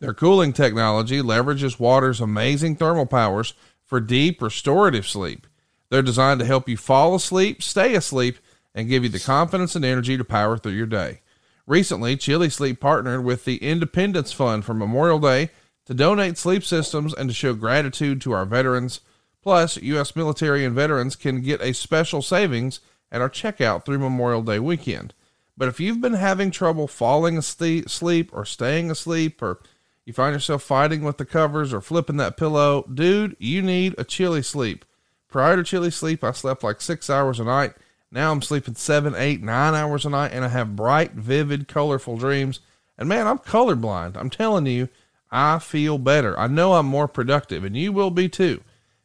Their 0.00 0.14
cooling 0.14 0.52
technology 0.52 1.20
leverages 1.20 1.80
water's 1.80 2.20
amazing 2.20 2.76
thermal 2.76 3.06
powers 3.06 3.54
for 3.84 4.00
deep 4.00 4.40
restorative 4.40 5.08
sleep. 5.08 5.46
They're 5.90 6.02
designed 6.02 6.40
to 6.40 6.46
help 6.46 6.68
you 6.68 6.76
fall 6.76 7.14
asleep, 7.14 7.62
stay 7.62 7.94
asleep, 7.94 8.38
and 8.74 8.88
give 8.88 9.02
you 9.02 9.08
the 9.08 9.20
confidence 9.20 9.74
and 9.74 9.84
energy 9.84 10.16
to 10.16 10.24
power 10.24 10.58
through 10.58 10.72
your 10.72 10.86
day. 10.86 11.20
Recently, 11.66 12.16
Chili 12.16 12.48
Sleep 12.48 12.80
partnered 12.80 13.24
with 13.24 13.44
the 13.44 13.56
Independence 13.56 14.32
Fund 14.32 14.64
for 14.64 14.74
Memorial 14.74 15.18
Day 15.18 15.50
to 15.86 15.94
donate 15.94 16.38
sleep 16.38 16.64
systems 16.64 17.14
and 17.14 17.28
to 17.28 17.34
show 17.34 17.54
gratitude 17.54 18.20
to 18.22 18.32
our 18.32 18.44
veterans 18.44 19.00
Plus, 19.42 19.76
U.S. 19.78 20.16
military 20.16 20.64
and 20.64 20.74
veterans 20.74 21.16
can 21.16 21.40
get 21.40 21.62
a 21.62 21.72
special 21.72 22.22
savings 22.22 22.80
at 23.10 23.20
our 23.20 23.30
checkout 23.30 23.84
through 23.84 23.98
Memorial 23.98 24.42
Day 24.42 24.58
weekend. 24.58 25.14
But 25.56 25.68
if 25.68 25.80
you've 25.80 26.00
been 26.00 26.14
having 26.14 26.50
trouble 26.50 26.86
falling 26.86 27.38
asleep 27.38 28.30
or 28.32 28.44
staying 28.44 28.90
asleep, 28.90 29.40
or 29.42 29.60
you 30.04 30.12
find 30.12 30.34
yourself 30.34 30.62
fighting 30.62 31.02
with 31.02 31.18
the 31.18 31.24
covers 31.24 31.72
or 31.72 31.80
flipping 31.80 32.16
that 32.18 32.36
pillow, 32.36 32.84
dude, 32.92 33.36
you 33.38 33.62
need 33.62 33.94
a 33.96 34.04
chili 34.04 34.42
sleep. 34.42 34.84
Prior 35.28 35.56
to 35.56 35.64
chili 35.64 35.90
sleep, 35.90 36.22
I 36.22 36.32
slept 36.32 36.62
like 36.62 36.80
six 36.80 37.08
hours 37.08 37.40
a 37.40 37.44
night. 37.44 37.72
Now 38.10 38.32
I'm 38.32 38.42
sleeping 38.42 38.74
seven, 38.74 39.14
eight, 39.14 39.42
nine 39.42 39.74
hours 39.74 40.06
a 40.06 40.10
night, 40.10 40.32
and 40.32 40.44
I 40.44 40.48
have 40.48 40.76
bright, 40.76 41.12
vivid, 41.12 41.68
colorful 41.68 42.16
dreams. 42.16 42.60
And 42.96 43.08
man, 43.08 43.26
I'm 43.26 43.38
colorblind. 43.38 44.16
I'm 44.16 44.30
telling 44.30 44.66
you, 44.66 44.88
I 45.30 45.58
feel 45.58 45.98
better. 45.98 46.38
I 46.38 46.46
know 46.46 46.74
I'm 46.74 46.86
more 46.86 47.08
productive, 47.08 47.64
and 47.64 47.76
you 47.76 47.92
will 47.92 48.10
be 48.10 48.28
too. 48.28 48.62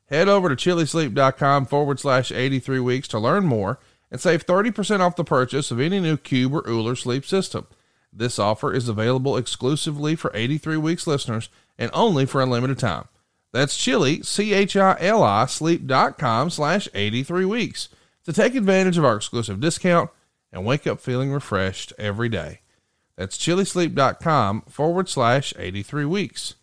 Head 0.09 0.29
over 0.29 0.53
to 0.53 0.55
chilisleep.com 0.55 1.65
forward 1.65 1.99
slash 1.99 2.31
83 2.31 2.79
weeks 2.79 3.07
to 3.09 3.19
learn 3.19 3.45
more 3.45 3.79
and 4.11 4.21
save 4.21 4.45
30% 4.45 4.99
off 4.99 5.15
the 5.15 5.23
purchase 5.23 5.71
of 5.71 5.79
any 5.79 5.99
new 5.99 6.17
Cube 6.17 6.53
or 6.53 6.63
Ooler 6.67 6.95
sleep 6.95 7.25
system. 7.25 7.67
This 8.11 8.37
offer 8.37 8.71
is 8.71 8.87
available 8.87 9.35
exclusively 9.37 10.15
for 10.15 10.31
83 10.35 10.77
weeks 10.77 11.07
listeners 11.07 11.49
and 11.79 11.89
only 11.93 12.25
for 12.25 12.41
a 12.41 12.45
limited 12.45 12.77
time. 12.77 13.07
That's 13.51 13.77
chili, 13.77 14.21
C-H-I-L-I, 14.21 15.45
sleep.com 15.47 16.49
slash 16.51 16.87
83 16.93 17.45
weeks 17.45 17.89
to 18.25 18.33
take 18.33 18.55
advantage 18.55 18.97
of 18.97 19.05
our 19.05 19.15
exclusive 19.15 19.59
discount 19.59 20.09
and 20.51 20.65
wake 20.65 20.87
up 20.87 20.99
feeling 20.99 21.31
refreshed 21.31 21.93
every 21.97 22.29
day. 22.29 22.61
That's 23.15 23.37
chilisleep.com 23.37 24.61
forward 24.69 25.09
slash 25.09 25.53
83 25.57 26.05
weeks. 26.05 26.55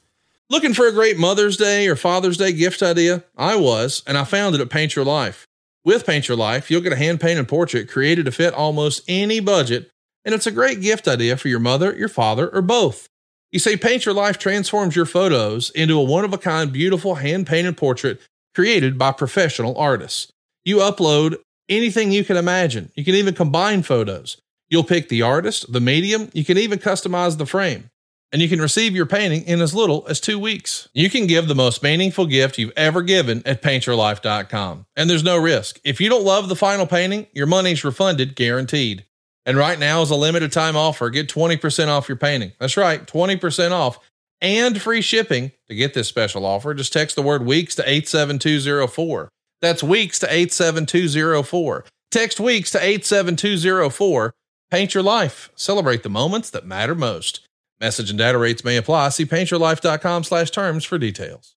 Looking 0.49 0.75
for 0.75 0.89
a 0.89 0.93
great 0.93 1.17
Mother's 1.17 1.57
Day 1.57 1.87
or 1.87 1.95
Father's 1.95 2.37
Day 2.37 2.53
gift 2.53 2.83
idea? 2.83 3.25
I 3.37 3.55
was, 3.55 4.03
and 4.07 4.19
I 4.19 4.25
found 4.25 4.55
it 4.55 4.61
at 4.61 4.71
Paint 4.71 4.97
Your 4.97 5.05
Life. 5.05 5.47
With 5.85 6.05
Paint 6.05 6.29
Your 6.29 6.37
Life, 6.37 6.71
you'll 6.71 6.81
get 6.81 6.93
a 6.93 6.97
hand 6.97 7.21
painted 7.21 7.47
portrait 7.47 7.89
created 7.89 8.25
to 8.25 8.33
fit 8.33 8.53
almost 8.53 9.03
any 9.07 9.39
budget, 9.39 9.91
and 10.25 10.35
it's 10.35 10.47
a 10.47 10.53
great 10.53 10.81
gift 10.81 11.07
idea 11.07 11.37
for 11.37 11.49
your 11.49 11.61
mother, 11.61 11.97
your 11.97 12.09
father, 12.09 12.49
or 12.49 12.63
both. 12.63 13.09
You 13.53 13.59
see, 13.59 13.77
Paint 13.77 14.07
Your 14.07 14.15
Life 14.15 14.39
transforms 14.39 14.95
your 14.95 15.07
photos 15.07 15.71
into 15.71 15.99
a 15.99 16.03
one 16.03 16.25
of 16.25 16.33
a 16.33 16.39
kind, 16.39 16.73
beautiful 16.73 17.17
hand 17.17 17.47
painted 17.47 17.77
portrait 17.77 18.21
created 18.55 18.99
by 18.99 19.13
professional 19.13 19.77
artists. 19.79 20.33
You 20.65 20.79
upload 20.79 21.37
anything 21.71 22.13
you 22.13 22.25
can 22.25 22.37
imagine. 22.37 22.91
You 22.95 23.05
can 23.05 23.15
even 23.15 23.35
combine 23.35 23.83
photos. 23.83 24.37
You'll 24.69 24.85
pick 24.85 25.09
the 25.09 25.23
artist, 25.23 25.73
the 25.73 25.81
medium, 25.81 26.31
you 26.33 26.45
can 26.45 26.59
even 26.59 26.79
customize 26.79 27.39
the 27.39 27.47
frame. 27.47 27.91
And 28.33 28.41
you 28.41 28.49
can 28.49 28.61
receive 28.61 28.95
your 28.95 29.07
painting 29.07 29.43
in 29.43 29.61
as 29.61 29.75
little 29.75 30.07
as 30.09 30.21
two 30.21 30.39
weeks. 30.39 30.89
You 30.93 31.11
can 31.11 31.27
give 31.27 31.49
the 31.49 31.55
most 31.55 31.83
meaningful 31.83 32.27
gift 32.27 32.59
you've 32.59 32.73
ever 32.77 33.03
given 33.03 33.43
at 33.45 33.61
paintyourlife.com. 33.61 34.87
And 34.95 35.11
there's 35.11 35.25
no 35.25 35.37
risk. 35.37 35.81
If 35.83 36.01
you 36.01 36.09
don't 36.09 36.25
love 36.25 36.49
the 36.49 36.55
final 36.55 36.87
painting, 36.87 37.27
your 37.33 37.47
money's 37.47 37.83
refunded 37.83 38.37
guaranteed. 38.37 39.05
And 39.45 39.57
right 39.57 39.81
now 39.81 40.03
is 40.03 40.11
a 40.11 40.17
limited 40.17 40.53
time 40.53 40.77
offer. 40.77 41.11
Get 41.11 41.29
20% 41.29 41.89
off 41.89 42.09
your 42.09 42.19
painting. 42.19 42.53
That's 42.61 42.77
right, 42.77 43.05
20% 43.05 43.73
off 43.73 43.99
and 44.41 44.81
free 44.81 45.01
shipping. 45.01 45.51
To 45.67 45.75
get 45.75 45.95
this 45.95 46.09
special 46.09 46.45
offer, 46.45 46.75
just 46.75 46.93
text 46.93 47.17
the 47.17 47.23
word 47.23 47.45
weeks 47.45 47.75
to 47.77 47.83
87204. 47.83 49.29
That's 49.61 49.83
weeks 49.83 50.19
to 50.21 50.27
87204. 50.27 51.85
Text 52.11 52.41
weeks 52.41 52.71
to 52.73 52.79
87204 52.79 54.35
Paint 54.71 54.95
your 54.95 55.03
life. 55.03 55.51
Celebrate 55.57 56.05
the 56.05 56.09
moments 56.09 56.49
that 56.51 56.65
matter 56.65 56.95
most. 56.95 57.41
Message 57.81 58.11
and 58.11 58.19
data 58.19 58.39
rates 58.39 58.65
may 58.65 58.77
apply. 58.77 59.09
See 59.09 59.27
paintyourlife.com 59.27 60.25
slash 60.25 60.51
terms 60.51 60.85
for 60.85 60.97
details. 60.97 61.57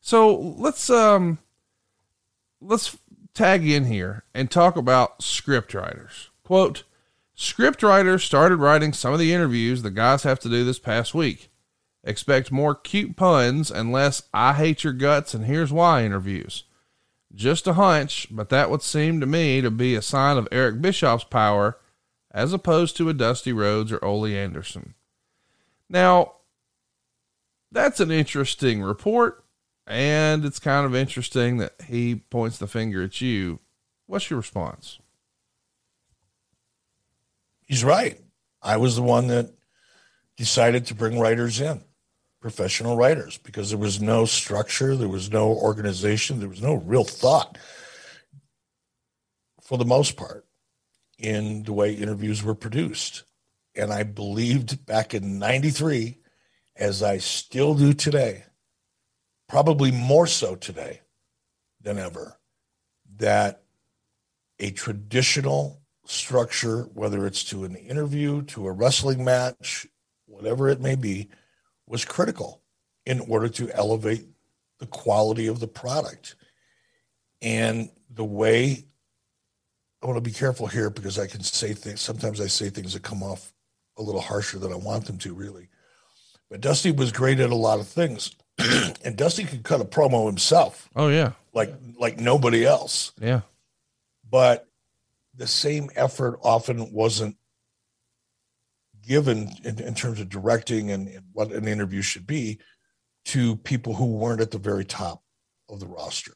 So 0.00 0.34
let's 0.34 0.90
um 0.90 1.38
let's 2.60 2.98
tag 3.34 3.68
in 3.68 3.84
here 3.84 4.24
and 4.34 4.50
talk 4.50 4.76
about 4.76 5.22
script 5.22 5.74
writers. 5.74 6.30
Quote, 6.42 6.82
script 7.34 7.82
writers 7.82 8.24
started 8.24 8.56
writing 8.56 8.92
some 8.92 9.12
of 9.12 9.20
the 9.20 9.32
interviews 9.32 9.82
the 9.82 9.90
guys 9.90 10.24
have 10.24 10.40
to 10.40 10.48
do 10.48 10.64
this 10.64 10.78
past 10.78 11.14
week. 11.14 11.50
Expect 12.02 12.50
more 12.50 12.74
cute 12.74 13.14
puns 13.14 13.70
and 13.70 13.92
less 13.92 14.22
I 14.34 14.54
hate 14.54 14.82
your 14.82 14.94
guts 14.94 15.34
and 15.34 15.44
here's 15.44 15.72
why 15.72 16.02
interviews. 16.04 16.64
Just 17.34 17.66
a 17.66 17.74
hunch, 17.74 18.26
but 18.30 18.48
that 18.48 18.70
would 18.70 18.82
seem 18.82 19.20
to 19.20 19.26
me 19.26 19.60
to 19.60 19.70
be 19.70 19.94
a 19.94 20.02
sign 20.02 20.36
of 20.36 20.48
Eric 20.50 20.80
Bischoff's 20.82 21.24
power 21.24 21.78
as 22.30 22.52
opposed 22.52 22.96
to 22.96 23.08
a 23.08 23.14
Dusty 23.14 23.52
Rhodes 23.52 23.92
or 23.92 24.04
Ole 24.04 24.26
Anderson. 24.26 24.94
Now, 25.88 26.34
that's 27.72 28.00
an 28.00 28.10
interesting 28.10 28.82
report, 28.82 29.44
and 29.86 30.44
it's 30.44 30.58
kind 30.58 30.86
of 30.86 30.94
interesting 30.94 31.58
that 31.58 31.74
he 31.86 32.16
points 32.16 32.58
the 32.58 32.66
finger 32.66 33.02
at 33.02 33.20
you. 33.20 33.60
What's 34.06 34.30
your 34.30 34.38
response? 34.38 34.98
He's 37.66 37.84
right. 37.84 38.20
I 38.62 38.76
was 38.76 38.96
the 38.96 39.02
one 39.02 39.28
that 39.28 39.52
decided 40.36 40.86
to 40.86 40.94
bring 40.94 41.18
writers 41.18 41.60
in, 41.60 41.82
professional 42.40 42.96
writers, 42.96 43.38
because 43.38 43.70
there 43.70 43.78
was 43.78 44.00
no 44.00 44.24
structure, 44.24 44.96
there 44.96 45.08
was 45.08 45.30
no 45.30 45.48
organization, 45.50 46.40
there 46.40 46.48
was 46.48 46.62
no 46.62 46.74
real 46.74 47.04
thought 47.04 47.58
for 49.62 49.76
the 49.78 49.84
most 49.84 50.16
part 50.16 50.46
in 51.18 51.62
the 51.64 51.72
way 51.72 51.92
interviews 51.92 52.42
were 52.42 52.54
produced. 52.54 53.24
And 53.76 53.92
I 53.92 54.02
believed 54.02 54.84
back 54.86 55.14
in 55.14 55.38
93, 55.38 56.18
as 56.76 57.02
I 57.02 57.18
still 57.18 57.74
do 57.74 57.92
today, 57.92 58.44
probably 59.48 59.90
more 59.90 60.26
so 60.26 60.56
today 60.56 61.02
than 61.80 61.98
ever, 61.98 62.38
that 63.18 63.62
a 64.58 64.70
traditional 64.70 65.82
structure, 66.06 66.82
whether 66.94 67.26
it's 67.26 67.44
to 67.44 67.64
an 67.64 67.76
interview, 67.76 68.42
to 68.42 68.66
a 68.66 68.72
wrestling 68.72 69.24
match, 69.24 69.86
whatever 70.26 70.68
it 70.68 70.80
may 70.80 70.96
be, 70.96 71.28
was 71.90 72.04
critical 72.04 72.62
in 73.04 73.20
order 73.20 73.48
to 73.48 73.70
elevate 73.72 74.26
the 74.78 74.86
quality 74.86 75.48
of 75.48 75.60
the 75.60 75.66
product. 75.66 76.36
And 77.42 77.90
the 78.08 78.24
way 78.24 78.84
I 80.02 80.06
want 80.06 80.16
to 80.16 80.22
be 80.22 80.34
careful 80.34 80.66
here 80.66 80.88
because 80.88 81.18
I 81.18 81.26
can 81.26 81.42
say 81.42 81.74
things. 81.74 82.00
Sometimes 82.00 82.40
I 82.40 82.46
say 82.46 82.70
things 82.70 82.94
that 82.94 83.02
come 83.02 83.22
off 83.22 83.52
a 83.98 84.02
little 84.02 84.20
harsher 84.20 84.58
than 84.58 84.72
I 84.72 84.76
want 84.76 85.06
them 85.06 85.18
to, 85.18 85.34
really. 85.34 85.68
But 86.48 86.60
Dusty 86.60 86.90
was 86.90 87.12
great 87.12 87.40
at 87.40 87.50
a 87.50 87.54
lot 87.54 87.80
of 87.80 87.86
things, 87.86 88.34
and 89.04 89.16
Dusty 89.16 89.44
could 89.44 89.62
cut 89.62 89.80
a 89.80 89.84
promo 89.84 90.26
himself. 90.26 90.88
Oh 90.96 91.08
yeah, 91.08 91.32
like 91.52 91.72
like 91.98 92.18
nobody 92.18 92.64
else. 92.64 93.12
Yeah, 93.20 93.42
but 94.28 94.66
the 95.34 95.46
same 95.46 95.90
effort 95.94 96.40
often 96.42 96.92
wasn't 96.92 97.36
given 99.10 99.50
in, 99.64 99.76
in 99.80 99.92
terms 99.92 100.20
of 100.20 100.28
directing 100.28 100.92
and, 100.92 101.08
and 101.08 101.24
what 101.32 101.50
an 101.50 101.66
interview 101.66 102.00
should 102.00 102.28
be 102.28 102.60
to 103.24 103.56
people 103.56 103.92
who 103.92 104.06
weren't 104.06 104.40
at 104.40 104.52
the 104.52 104.58
very 104.58 104.84
top 104.84 105.20
of 105.68 105.80
the 105.80 105.86
roster. 105.86 106.30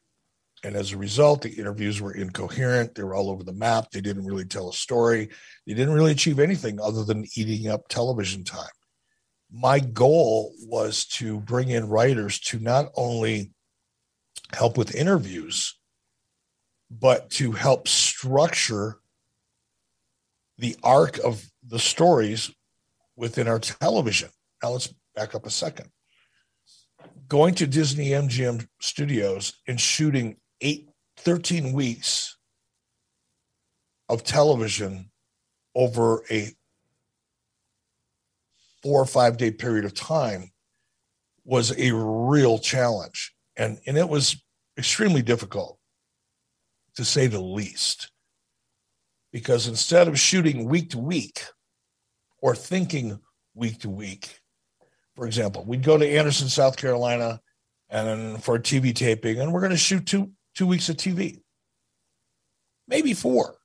And 0.64 0.74
as 0.74 0.90
a 0.90 0.98
result, 0.98 1.42
the 1.42 1.52
interviews 1.52 2.00
were 2.00 2.16
incoherent. 2.16 2.96
They 2.96 3.04
were 3.04 3.14
all 3.14 3.30
over 3.30 3.44
the 3.44 3.52
map. 3.52 3.92
They 3.92 4.00
didn't 4.00 4.26
really 4.26 4.44
tell 4.44 4.70
a 4.70 4.72
story. 4.72 5.28
They 5.68 5.74
didn't 5.74 5.94
really 5.94 6.10
achieve 6.10 6.40
anything 6.40 6.80
other 6.80 7.04
than 7.04 7.28
eating 7.36 7.70
up 7.70 7.86
television 7.86 8.42
time. 8.42 8.66
My 9.52 9.78
goal 9.78 10.52
was 10.62 11.04
to 11.18 11.38
bring 11.42 11.68
in 11.68 11.88
writers 11.88 12.40
to 12.40 12.58
not 12.58 12.90
only 12.96 13.52
help 14.52 14.76
with 14.76 14.96
interviews, 14.96 15.78
but 16.90 17.30
to 17.30 17.52
help 17.52 17.86
structure 17.86 18.96
the 20.58 20.76
arc 20.82 21.18
of 21.18 21.44
the 21.64 21.78
stories 21.78 22.50
within 23.16 23.48
our 23.48 23.58
television. 23.58 24.28
Now 24.62 24.70
let's 24.70 24.92
back 25.14 25.34
up 25.34 25.46
a 25.46 25.50
second. 25.50 25.90
Going 27.28 27.54
to 27.56 27.66
Disney 27.66 28.10
MGM 28.10 28.66
studios 28.80 29.54
and 29.66 29.80
shooting 29.80 30.36
eight, 30.60 30.88
13 31.18 31.72
weeks 31.72 32.36
of 34.08 34.24
television 34.24 35.10
over 35.74 36.22
a 36.30 36.52
four 38.82 39.00
or 39.00 39.06
five 39.06 39.36
day 39.36 39.50
period 39.50 39.84
of 39.84 39.94
time 39.94 40.50
was 41.44 41.76
a 41.78 41.92
real 41.92 42.58
challenge. 42.58 43.34
And, 43.56 43.78
and 43.86 43.96
it 43.96 44.08
was 44.08 44.42
extremely 44.78 45.22
difficult 45.22 45.78
to 46.96 47.04
say 47.04 47.26
the 47.26 47.40
least. 47.40 48.10
Because 49.32 49.66
instead 49.66 50.06
of 50.06 50.18
shooting 50.18 50.68
week 50.68 50.90
to 50.90 50.98
week 50.98 51.42
or 52.44 52.54
thinking 52.54 53.18
week 53.54 53.80
to 53.80 53.88
week, 53.88 54.38
for 55.16 55.26
example, 55.26 55.64
we'd 55.66 55.82
go 55.82 55.96
to 55.96 56.06
Anderson, 56.06 56.50
South 56.50 56.76
Carolina, 56.76 57.40
and 57.88 58.44
for 58.44 58.56
a 58.56 58.60
TV 58.60 58.94
taping, 58.94 59.40
and 59.40 59.50
we're 59.50 59.60
going 59.60 59.70
to 59.70 59.78
shoot 59.78 60.04
two 60.04 60.30
two 60.54 60.66
weeks 60.66 60.90
of 60.90 60.96
TV, 60.96 61.40
maybe 62.86 63.14
four. 63.14 63.56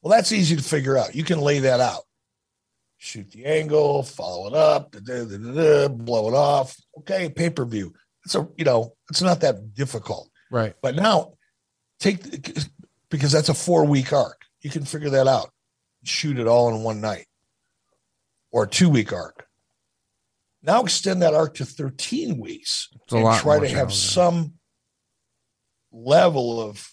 Well, 0.00 0.10
that's 0.10 0.32
easy 0.32 0.56
to 0.56 0.62
figure 0.62 0.96
out. 0.96 1.14
You 1.14 1.24
can 1.24 1.40
lay 1.40 1.58
that 1.58 1.80
out. 1.80 2.04
Shoot 2.96 3.32
the 3.32 3.44
angle, 3.44 4.02
follow 4.02 4.46
it 4.46 4.54
up, 4.54 4.92
da, 4.92 5.00
da, 5.00 5.36
da, 5.36 5.88
blow 5.88 6.28
it 6.28 6.34
off. 6.34 6.74
Okay, 7.00 7.28
pay 7.28 7.50
per 7.50 7.66
view. 7.66 7.92
It's 8.24 8.34
a 8.34 8.48
you 8.56 8.64
know 8.64 8.94
it's 9.10 9.20
not 9.20 9.42
that 9.42 9.74
difficult, 9.74 10.30
right? 10.50 10.74
But 10.80 10.94
now 10.94 11.34
take 11.98 12.48
because 13.10 13.32
that's 13.32 13.50
a 13.50 13.54
four 13.54 13.84
week 13.84 14.10
arc. 14.10 14.40
You 14.62 14.70
can 14.70 14.86
figure 14.86 15.10
that 15.10 15.26
out. 15.26 15.50
Shoot 16.04 16.38
it 16.38 16.46
all 16.46 16.74
in 16.74 16.82
one 16.82 17.02
night, 17.02 17.26
or 18.50 18.64
a 18.64 18.68
two 18.68 18.88
week 18.88 19.12
arc. 19.12 19.46
Now 20.62 20.82
extend 20.82 21.22
that 21.22 21.34
arc 21.34 21.54
to 21.54 21.64
13 21.64 22.38
weeks 22.38 22.88
it's 22.92 23.12
and 23.12 23.38
try 23.38 23.58
to 23.58 23.68
have 23.68 23.92
some 23.92 24.54
level 25.92 26.60
of 26.60 26.86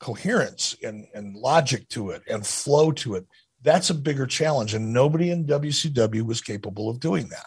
coherence 0.00 0.76
and, 0.82 1.06
and 1.14 1.36
logic 1.36 1.88
to 1.90 2.10
it 2.10 2.22
and 2.28 2.46
flow 2.46 2.92
to 2.92 3.14
it. 3.14 3.26
That's 3.62 3.90
a 3.90 3.94
bigger 3.94 4.26
challenge. 4.26 4.74
And 4.74 4.92
nobody 4.92 5.30
in 5.30 5.46
WCW 5.46 6.22
was 6.22 6.40
capable 6.40 6.90
of 6.90 7.00
doing 7.00 7.28
that 7.28 7.46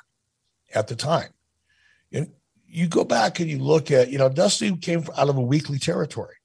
at 0.73 0.87
the 0.87 0.95
time. 0.95 1.29
And 2.11 2.31
you 2.67 2.87
go 2.87 3.03
back 3.03 3.39
and 3.39 3.49
you 3.49 3.59
look 3.59 3.91
at, 3.91 4.09
you 4.09 4.17
know, 4.17 4.29
Dusty 4.29 4.75
came 4.77 5.03
out 5.17 5.29
of 5.29 5.37
a 5.37 5.41
weekly 5.41 5.79
territory, 5.79 6.35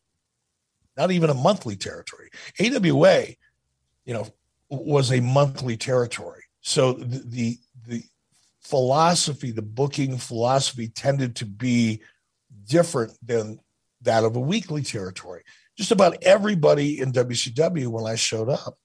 not 0.97 1.11
even 1.11 1.31
a 1.31 1.35
monthly 1.35 1.77
territory. 1.77 2.31
AWA, 2.61 3.25
you 4.05 4.15
know, 4.15 4.27
was 4.69 5.13
a 5.13 5.21
monthly 5.21 5.77
territory. 5.77 6.42
So 6.63 6.93
the, 6.93 7.23
the, 7.27 7.59
the 7.87 8.03
philosophy, 8.61 9.51
the 9.51 9.63
booking 9.63 10.17
philosophy 10.17 10.89
tended 10.89 11.37
to 11.37 11.47
be 11.47 12.03
different 12.67 13.13
than 13.23 13.59
that 14.03 14.25
of 14.25 14.37
a 14.37 14.41
weekly 14.41 14.83
territory. 14.83 15.43
Just 15.77 15.91
about 15.91 16.23
everybody 16.23 17.01
in 17.01 17.13
WCW 17.13 17.89
when 17.89 18.07
I 18.07 18.15
showed 18.15 18.49
up 18.49 18.79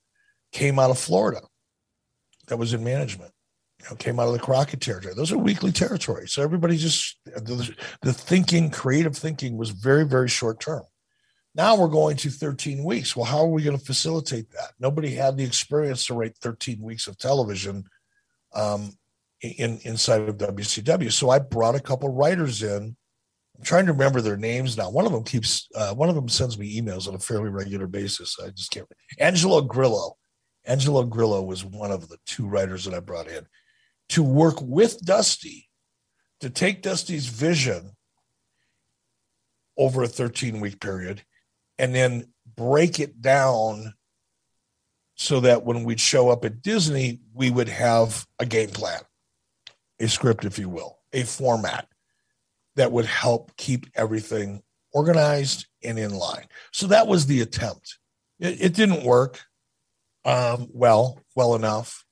came 0.52 0.80
out 0.80 0.90
of 0.90 0.98
Florida 0.98 1.42
that 2.48 2.58
was 2.58 2.74
in 2.74 2.84
management. 2.84 3.32
You 3.82 3.90
know, 3.90 3.96
came 3.96 4.20
out 4.20 4.28
of 4.28 4.34
the 4.34 4.40
Crockett 4.40 4.82
territory. 4.82 5.14
Those 5.14 5.32
are 5.32 5.38
weekly 5.38 5.72
territories. 5.72 6.34
So 6.34 6.42
everybody 6.42 6.78
just 6.78 7.20
the, 7.26 7.76
the 8.02 8.14
thinking, 8.14 8.72
creative 8.72 9.16
thinking 9.16 9.56
was 9.56 9.70
very, 9.70 10.04
very 10.04 10.30
short 10.30 10.60
term. 10.60 10.84
Now 11.58 11.76
we're 11.76 11.88
going 11.88 12.16
to 12.18 12.30
13 12.30 12.84
weeks. 12.84 13.16
Well, 13.16 13.26
how 13.26 13.40
are 13.40 13.48
we 13.48 13.64
going 13.64 13.78
to 13.78 13.84
facilitate 13.84 14.52
that? 14.52 14.74
Nobody 14.80 15.16
had 15.16 15.36
the 15.36 15.44
experience 15.44 16.06
to 16.06 16.14
write 16.14 16.38
13 16.38 16.80
weeks 16.82 17.08
of 17.08 17.18
television 17.18 17.84
um, 18.54 18.94
in 19.42 19.80
inside 19.84 20.22
of 20.22 20.38
WCW. 20.38 21.12
So 21.12 21.32
I 21.32 21.40
brought 21.40 21.76
a 21.76 21.82
couple 21.82 22.14
writers 22.14 22.64
in 22.64 22.96
I'm 23.58 23.64
trying 23.64 23.88
to 23.88 23.92
remember 23.92 24.22
their 24.22 24.38
names 24.38 24.78
now. 24.78 24.92
One 24.92 25.08
of 25.08 25.12
them 25.12 25.24
keeps, 25.24 25.68
uh, 25.74 25.92
one 25.96 26.10
of 26.10 26.16
them 26.16 26.30
sends 26.30 26.60
me 26.60 26.80
emails 26.80 27.08
on 27.08 27.16
a 27.16 27.20
fairly 27.20 27.50
regular 27.50 27.88
basis. 27.88 28.38
I 28.40 28.52
just 28.52 28.70
can't. 28.70 28.88
Angelo 29.20 29.62
Grillo 29.62 30.16
Angelo 30.68 31.04
Grillo 31.04 31.42
was 31.42 31.66
one 31.66 31.92
of 31.92 32.10
the 32.10 32.18
two 32.26 32.46
writers 32.48 32.86
that 32.86 32.94
I 32.94 33.00
brought 33.00 33.28
in 33.28 33.48
to 34.10 34.22
work 34.22 34.62
with 34.62 35.00
Dusty 35.04 35.70
to 36.42 36.50
take 36.50 36.82
Dusty's 36.82 37.28
vision 37.28 37.92
over 39.78 40.04
a 40.04 40.08
13 40.08 40.60
week 40.60 40.80
period 40.82 41.24
and 41.80 41.94
then 41.94 42.32
break 42.56 43.00
it 43.00 43.22
down 43.22 43.94
so 45.16 45.40
that 45.40 45.64
when 45.64 45.84
we'd 45.84 46.00
show 46.00 46.30
up 46.30 46.46
at 46.46 46.62
Disney, 46.62 47.20
we 47.34 47.50
would 47.50 47.70
have 47.70 48.26
a 48.40 48.46
game 48.46 48.70
plan, 48.70 49.02
a 50.00 50.08
script, 50.08 50.46
if 50.46 50.60
you 50.60 50.70
will, 50.70 51.00
a 51.14 51.24
format 51.24 51.88
that 52.76 52.92
would 52.92 53.06
help 53.06 53.56
keep 53.58 53.88
everything 53.96 54.62
organized 54.94 55.66
and 55.84 55.98
in 55.98 56.14
line. 56.14 56.46
So 56.72 56.88
that 56.88 57.08
was 57.08 57.26
the 57.26 57.42
attempt. 57.42 57.98
It, 58.40 58.62
it 58.62 58.74
didn't 58.74 59.04
work 59.04 59.42
um, 60.24 60.68
well, 60.72 61.20
well 61.36 61.56
enough. 61.56 62.04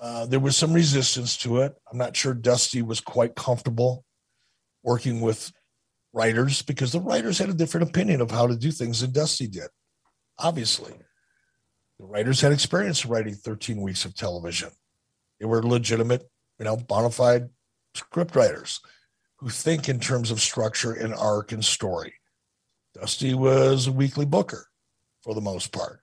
Uh, 0.00 0.26
there 0.26 0.40
was 0.40 0.56
some 0.56 0.72
resistance 0.72 1.36
to 1.38 1.58
it. 1.58 1.74
I'm 1.90 1.96
not 1.96 2.16
sure 2.16 2.34
Dusty 2.34 2.82
was 2.82 3.00
quite 3.00 3.34
comfortable 3.34 4.04
working 4.82 5.20
with 5.22 5.50
writers 6.14 6.62
because 6.62 6.92
the 6.92 7.00
writers 7.00 7.38
had 7.38 7.50
a 7.50 7.54
different 7.54 7.88
opinion 7.90 8.20
of 8.20 8.30
how 8.30 8.46
to 8.46 8.56
do 8.56 8.70
things 8.70 9.00
than 9.00 9.12
Dusty 9.12 9.48
did. 9.48 9.68
Obviously, 10.38 10.92
the 11.98 12.06
writers 12.06 12.40
had 12.40 12.52
experience 12.52 13.04
writing 13.04 13.34
13 13.34 13.80
weeks 13.80 14.04
of 14.04 14.14
television. 14.14 14.70
They 15.40 15.46
were 15.46 15.62
legitimate, 15.62 16.22
you 16.58 16.64
know, 16.64 16.76
bona 16.76 17.10
fide 17.10 17.48
script 17.94 18.34
writers 18.34 18.80
who 19.38 19.48
think 19.48 19.88
in 19.88 20.00
terms 20.00 20.30
of 20.30 20.40
structure 20.40 20.92
and 20.92 21.14
arc 21.14 21.52
and 21.52 21.64
story. 21.64 22.14
Dusty 22.94 23.34
was 23.34 23.88
a 23.88 23.92
weekly 23.92 24.24
booker 24.24 24.68
for 25.22 25.34
the 25.34 25.40
most 25.40 25.72
part. 25.72 26.00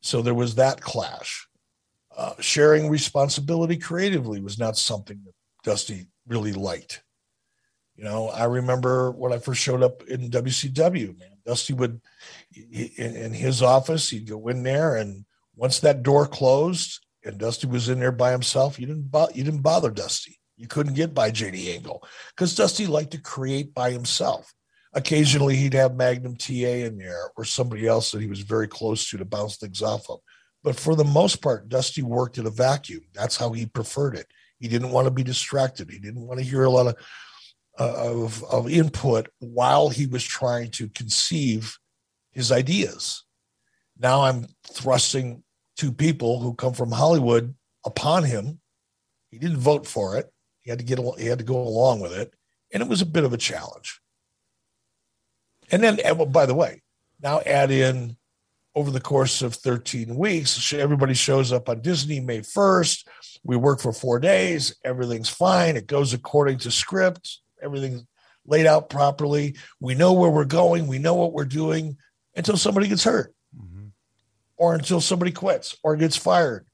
So 0.00 0.22
there 0.22 0.34
was 0.34 0.54
that 0.54 0.80
clash. 0.80 1.46
Uh, 2.16 2.34
sharing 2.40 2.88
responsibility 2.88 3.76
creatively 3.76 4.40
was 4.40 4.58
not 4.58 4.76
something 4.76 5.20
that 5.24 5.32
Dusty 5.64 6.06
really 6.26 6.52
liked. 6.52 7.02
You 8.02 8.08
know, 8.08 8.30
I 8.30 8.46
remember 8.46 9.12
when 9.12 9.32
I 9.32 9.38
first 9.38 9.60
showed 9.60 9.80
up 9.80 10.02
in 10.08 10.28
WCW, 10.28 11.16
man, 11.20 11.28
Dusty 11.46 11.72
would, 11.72 12.00
in, 12.52 13.32
his 13.32 13.62
office, 13.62 14.10
he'd 14.10 14.28
go 14.28 14.48
in 14.48 14.64
there, 14.64 14.96
and 14.96 15.24
once 15.54 15.78
that 15.78 16.02
door 16.02 16.26
closed 16.26 16.98
and 17.24 17.38
Dusty 17.38 17.68
was 17.68 17.88
in 17.88 18.00
there 18.00 18.10
by 18.10 18.32
himself, 18.32 18.80
you 18.80 18.88
didn't, 18.88 19.08
bo- 19.08 19.28
you 19.32 19.44
didn't 19.44 19.62
bother 19.62 19.92
Dusty. 19.92 20.40
You 20.56 20.66
couldn't 20.66 20.94
get 20.94 21.14
by 21.14 21.30
JD 21.30 21.76
Angle 21.76 22.02
because 22.34 22.56
Dusty 22.56 22.88
liked 22.88 23.12
to 23.12 23.20
create 23.20 23.72
by 23.72 23.92
himself. 23.92 24.52
Occasionally, 24.94 25.54
he'd 25.54 25.74
have 25.74 25.94
Magnum 25.94 26.34
TA 26.34 26.52
in 26.52 26.98
there 26.98 27.30
or 27.36 27.44
somebody 27.44 27.86
else 27.86 28.10
that 28.10 28.20
he 28.20 28.26
was 28.26 28.40
very 28.40 28.66
close 28.66 29.08
to 29.10 29.18
to 29.18 29.24
bounce 29.24 29.58
things 29.58 29.80
off 29.80 30.10
of. 30.10 30.18
But 30.64 30.74
for 30.74 30.96
the 30.96 31.04
most 31.04 31.40
part, 31.40 31.68
Dusty 31.68 32.02
worked 32.02 32.36
in 32.36 32.46
a 32.46 32.50
vacuum. 32.50 33.02
That's 33.14 33.36
how 33.36 33.52
he 33.52 33.66
preferred 33.66 34.16
it. 34.16 34.26
He 34.58 34.66
didn't 34.66 34.90
want 34.90 35.04
to 35.04 35.12
be 35.12 35.22
distracted. 35.22 35.88
He 35.88 36.00
didn't 36.00 36.26
want 36.26 36.40
to 36.40 36.44
hear 36.44 36.64
a 36.64 36.70
lot 36.70 36.88
of 36.88 36.96
Uh, 37.78 37.94
of, 37.96 38.44
of 38.44 38.68
input 38.68 39.28
while 39.38 39.88
he 39.88 40.06
was 40.06 40.22
trying 40.22 40.70
to 40.70 40.90
conceive 40.90 41.78
his 42.30 42.52
ideas. 42.52 43.24
Now 43.98 44.24
I'm 44.24 44.46
thrusting 44.70 45.42
two 45.74 45.90
people 45.90 46.38
who 46.40 46.52
come 46.54 46.74
from 46.74 46.92
Hollywood 46.92 47.54
upon 47.86 48.24
him. 48.24 48.60
He 49.30 49.38
didn't 49.38 49.56
vote 49.56 49.86
for 49.86 50.18
it. 50.18 50.30
He 50.60 50.70
had 50.70 50.80
to 50.80 50.84
get 50.84 50.98
he 51.18 51.26
had 51.26 51.38
to 51.38 51.44
go 51.44 51.56
along 51.56 52.00
with 52.00 52.12
it, 52.12 52.34
and 52.72 52.82
it 52.82 52.88
was 52.90 53.00
a 53.00 53.06
bit 53.06 53.24
of 53.24 53.32
a 53.32 53.38
challenge. 53.38 54.00
And 55.70 55.82
then, 55.82 55.98
by 56.30 56.44
the 56.44 56.54
way, 56.54 56.82
now 57.22 57.40
add 57.40 57.70
in 57.70 58.16
over 58.74 58.90
the 58.90 59.00
course 59.00 59.42
of 59.42 59.54
13 59.54 60.16
weeks, 60.16 60.72
everybody 60.72 61.14
shows 61.14 61.52
up 61.52 61.68
on 61.68 61.80
Disney 61.80 62.20
May 62.20 62.40
1st. 62.40 63.06
We 63.44 63.56
work 63.56 63.80
for 63.80 63.92
four 63.92 64.18
days. 64.18 64.76
Everything's 64.84 65.28
fine. 65.28 65.76
It 65.76 65.86
goes 65.86 66.12
according 66.12 66.58
to 66.58 66.70
script. 66.70 67.41
Everything's 67.62 68.04
laid 68.46 68.66
out 68.66 68.90
properly. 68.90 69.56
We 69.80 69.94
know 69.94 70.12
where 70.12 70.30
we're 70.30 70.44
going. 70.44 70.86
We 70.86 70.98
know 70.98 71.14
what 71.14 71.32
we're 71.32 71.44
doing 71.44 71.96
until 72.36 72.56
somebody 72.56 72.88
gets 72.88 73.04
hurt 73.04 73.34
mm-hmm. 73.56 73.88
or 74.56 74.74
until 74.74 75.00
somebody 75.00 75.32
quits 75.32 75.76
or 75.82 75.96
gets 75.96 76.16
fired 76.16 76.66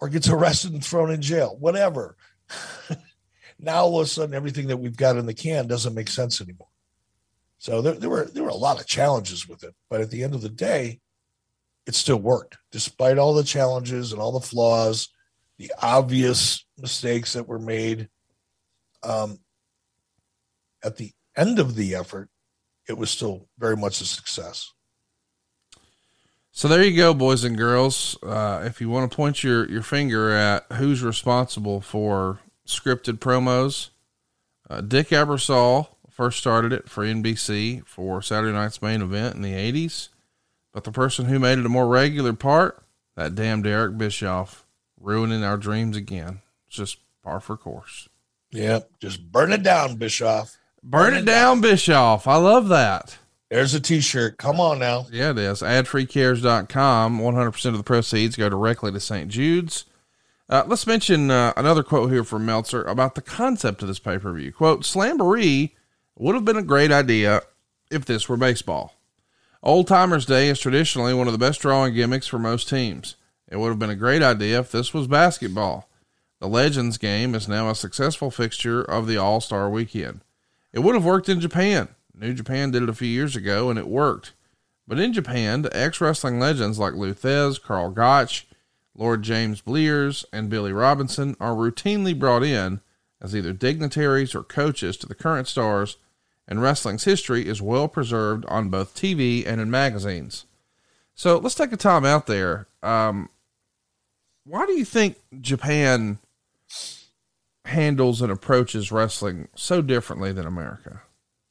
or 0.00 0.08
gets 0.08 0.28
arrested 0.28 0.72
and 0.72 0.84
thrown 0.84 1.10
in 1.10 1.22
jail, 1.22 1.56
whatever. 1.58 2.16
now 3.58 3.84
all 3.84 4.00
of 4.00 4.06
a 4.06 4.08
sudden, 4.08 4.34
everything 4.34 4.68
that 4.68 4.76
we've 4.76 4.96
got 4.96 5.16
in 5.16 5.26
the 5.26 5.34
can 5.34 5.66
doesn't 5.66 5.94
make 5.94 6.08
sense 6.08 6.40
anymore. 6.40 6.68
So 7.58 7.80
there, 7.80 7.94
there 7.94 8.10
were 8.10 8.26
there 8.26 8.42
were 8.42 8.50
a 8.50 8.54
lot 8.54 8.80
of 8.80 8.86
challenges 8.86 9.48
with 9.48 9.64
it, 9.64 9.74
but 9.88 10.02
at 10.02 10.10
the 10.10 10.22
end 10.22 10.34
of 10.34 10.42
the 10.42 10.50
day, 10.50 11.00
it 11.86 11.94
still 11.94 12.18
worked 12.18 12.58
despite 12.70 13.16
all 13.16 13.32
the 13.32 13.44
challenges 13.44 14.12
and 14.12 14.20
all 14.20 14.32
the 14.32 14.46
flaws, 14.46 15.08
the 15.58 15.72
obvious 15.80 16.66
mistakes 16.76 17.32
that 17.32 17.48
were 17.48 17.58
made. 17.58 18.08
Um, 19.02 19.38
at 20.84 20.96
the 20.96 21.12
end 21.36 21.58
of 21.58 21.74
the 21.74 21.94
effort, 21.94 22.28
it 22.88 22.98
was 22.98 23.10
still 23.10 23.48
very 23.58 23.76
much 23.76 24.00
a 24.00 24.04
success. 24.04 24.72
So 26.52 26.68
there 26.68 26.84
you 26.84 26.96
go, 26.96 27.14
boys 27.14 27.42
and 27.42 27.56
girls. 27.56 28.16
Uh, 28.22 28.62
if 28.64 28.80
you 28.80 28.88
want 28.88 29.10
to 29.10 29.16
point 29.16 29.42
your, 29.42 29.68
your 29.68 29.82
finger 29.82 30.30
at 30.30 30.64
who's 30.74 31.02
responsible 31.02 31.80
for 31.80 32.38
scripted 32.64 33.18
promos, 33.18 33.90
uh, 34.70 34.80
Dick 34.80 35.08
Ebersol 35.08 35.88
first 36.08 36.38
started 36.38 36.72
it 36.72 36.88
for 36.88 37.04
NBC 37.04 37.84
for 37.86 38.22
Saturday 38.22 38.52
night's 38.52 38.80
main 38.80 39.02
event 39.02 39.34
in 39.34 39.42
the 39.42 39.52
80s. 39.52 40.10
But 40.72 40.84
the 40.84 40.92
person 40.92 41.24
who 41.24 41.40
made 41.40 41.58
it 41.58 41.66
a 41.66 41.70
more 41.70 41.88
regular 41.88 42.32
part, 42.34 42.84
that 43.16 43.34
damn 43.34 43.66
Eric 43.66 43.98
Bischoff, 43.98 44.64
ruining 45.00 45.42
our 45.42 45.56
dreams 45.56 45.96
again. 45.96 46.40
It's 46.66 46.76
just 46.76 46.98
par 47.22 47.40
for 47.40 47.56
course. 47.56 48.08
Yep. 48.52 48.90
Just 49.00 49.32
burn 49.32 49.52
it 49.52 49.64
down, 49.64 49.96
Bischoff. 49.96 50.56
Burn, 50.86 51.04
burn 51.04 51.14
it, 51.14 51.22
it 51.22 51.24
down, 51.24 51.56
down, 51.56 51.60
Bischoff. 51.62 52.26
I 52.26 52.36
love 52.36 52.68
that. 52.68 53.16
There's 53.48 53.72
a 53.72 53.80
t-shirt. 53.80 54.36
Come 54.36 54.60
on 54.60 54.78
now. 54.78 55.06
Yeah, 55.10 55.30
it 55.30 55.38
is. 55.38 55.62
Adfreecares.com. 55.62 57.18
100% 57.18 57.64
of 57.66 57.76
the 57.76 57.82
proceeds 57.82 58.36
go 58.36 58.48
directly 58.50 58.92
to 58.92 59.00
St. 59.00 59.30
Jude's. 59.30 59.86
Uh, 60.48 60.64
let's 60.66 60.86
mention 60.86 61.30
uh, 61.30 61.54
another 61.56 61.82
quote 61.82 62.10
here 62.10 62.24
from 62.24 62.44
Meltzer 62.44 62.82
about 62.82 63.14
the 63.14 63.22
concept 63.22 63.80
of 63.80 63.88
this 63.88 63.98
pay-per-view. 63.98 64.52
Quote, 64.52 64.82
Slamboree 64.82 65.70
would 66.18 66.34
have 66.34 66.44
been 66.44 66.58
a 66.58 66.62
great 66.62 66.92
idea 66.92 67.40
if 67.90 68.04
this 68.04 68.28
were 68.28 68.36
baseball. 68.36 68.94
Old 69.62 69.88
Timers 69.88 70.26
Day 70.26 70.48
is 70.48 70.60
traditionally 70.60 71.14
one 71.14 71.28
of 71.28 71.32
the 71.32 71.38
best 71.38 71.62
drawing 71.62 71.94
gimmicks 71.94 72.26
for 72.26 72.38
most 72.38 72.68
teams. 72.68 73.16
It 73.48 73.56
would 73.56 73.68
have 73.70 73.78
been 73.78 73.88
a 73.88 73.96
great 73.96 74.22
idea 74.22 74.58
if 74.58 74.70
this 74.70 74.92
was 74.92 75.06
basketball. 75.06 75.88
The 76.40 76.48
Legends 76.48 76.98
game 76.98 77.34
is 77.34 77.48
now 77.48 77.70
a 77.70 77.74
successful 77.74 78.30
fixture 78.30 78.82
of 78.82 79.06
the 79.06 79.16
All 79.16 79.40
Star 79.40 79.70
weekend. 79.70 80.20
It 80.74 80.80
would 80.80 80.96
have 80.96 81.04
worked 81.04 81.28
in 81.28 81.40
Japan. 81.40 81.88
New 82.12 82.34
Japan 82.34 82.72
did 82.72 82.82
it 82.82 82.88
a 82.88 82.94
few 82.94 83.08
years 83.08 83.36
ago 83.36 83.70
and 83.70 83.78
it 83.78 83.86
worked. 83.86 84.32
But 84.88 84.98
in 84.98 85.12
Japan, 85.12 85.62
the 85.62 85.74
ex 85.74 86.00
wrestling 86.00 86.40
legends 86.40 86.80
like 86.80 86.94
Lou 86.94 87.14
Thesz, 87.14 87.62
Karl 87.62 87.90
Gotch, 87.90 88.46
Lord 88.92 89.22
James 89.22 89.60
Blears, 89.60 90.24
and 90.32 90.50
Billy 90.50 90.72
Robinson 90.72 91.36
are 91.38 91.54
routinely 91.54 92.18
brought 92.18 92.42
in 92.42 92.80
as 93.22 93.36
either 93.36 93.52
dignitaries 93.52 94.34
or 94.34 94.42
coaches 94.42 94.96
to 94.96 95.06
the 95.06 95.14
current 95.14 95.46
stars 95.46 95.96
and 96.48 96.60
wrestling's 96.60 97.04
history 97.04 97.46
is 97.46 97.62
well 97.62 97.86
preserved 97.86 98.44
on 98.46 98.68
both 98.68 98.96
TV 98.96 99.46
and 99.46 99.60
in 99.60 99.70
magazines. 99.70 100.44
So 101.14 101.38
let's 101.38 101.54
take 101.54 101.72
a 101.72 101.76
time 101.76 102.04
out 102.04 102.26
there. 102.26 102.66
Um, 102.82 103.30
why 104.44 104.66
do 104.66 104.72
you 104.72 104.84
think 104.84 105.18
Japan 105.40 106.18
handles 107.64 108.20
and 108.20 108.30
approaches 108.30 108.92
wrestling 108.92 109.48
so 109.54 109.82
differently 109.82 110.32
than 110.32 110.46
America? 110.46 111.02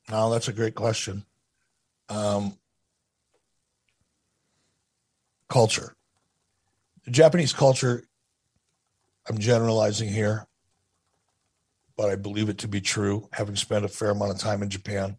Oh, 0.10 0.32
that's 0.32 0.48
a 0.48 0.54
great 0.54 0.76
question. 0.76 1.26
Um, 2.10 2.58
culture. 5.50 5.96
The 7.06 7.12
Japanese 7.12 7.54
culture, 7.54 8.04
I'm 9.28 9.38
generalizing 9.38 10.10
here, 10.10 10.48
but 11.98 12.10
I 12.10 12.16
believe 12.16 12.50
it 12.50 12.60
to 12.60 12.68
be 12.68 12.82
true, 12.82 13.28
having 13.32 13.56
spent 13.56 13.86
a 13.86 13.90
fair 13.90 14.12
amount 14.12 14.32
of 14.32 14.40
time 14.40 14.62
in 14.64 14.70
Japan, 14.70 15.18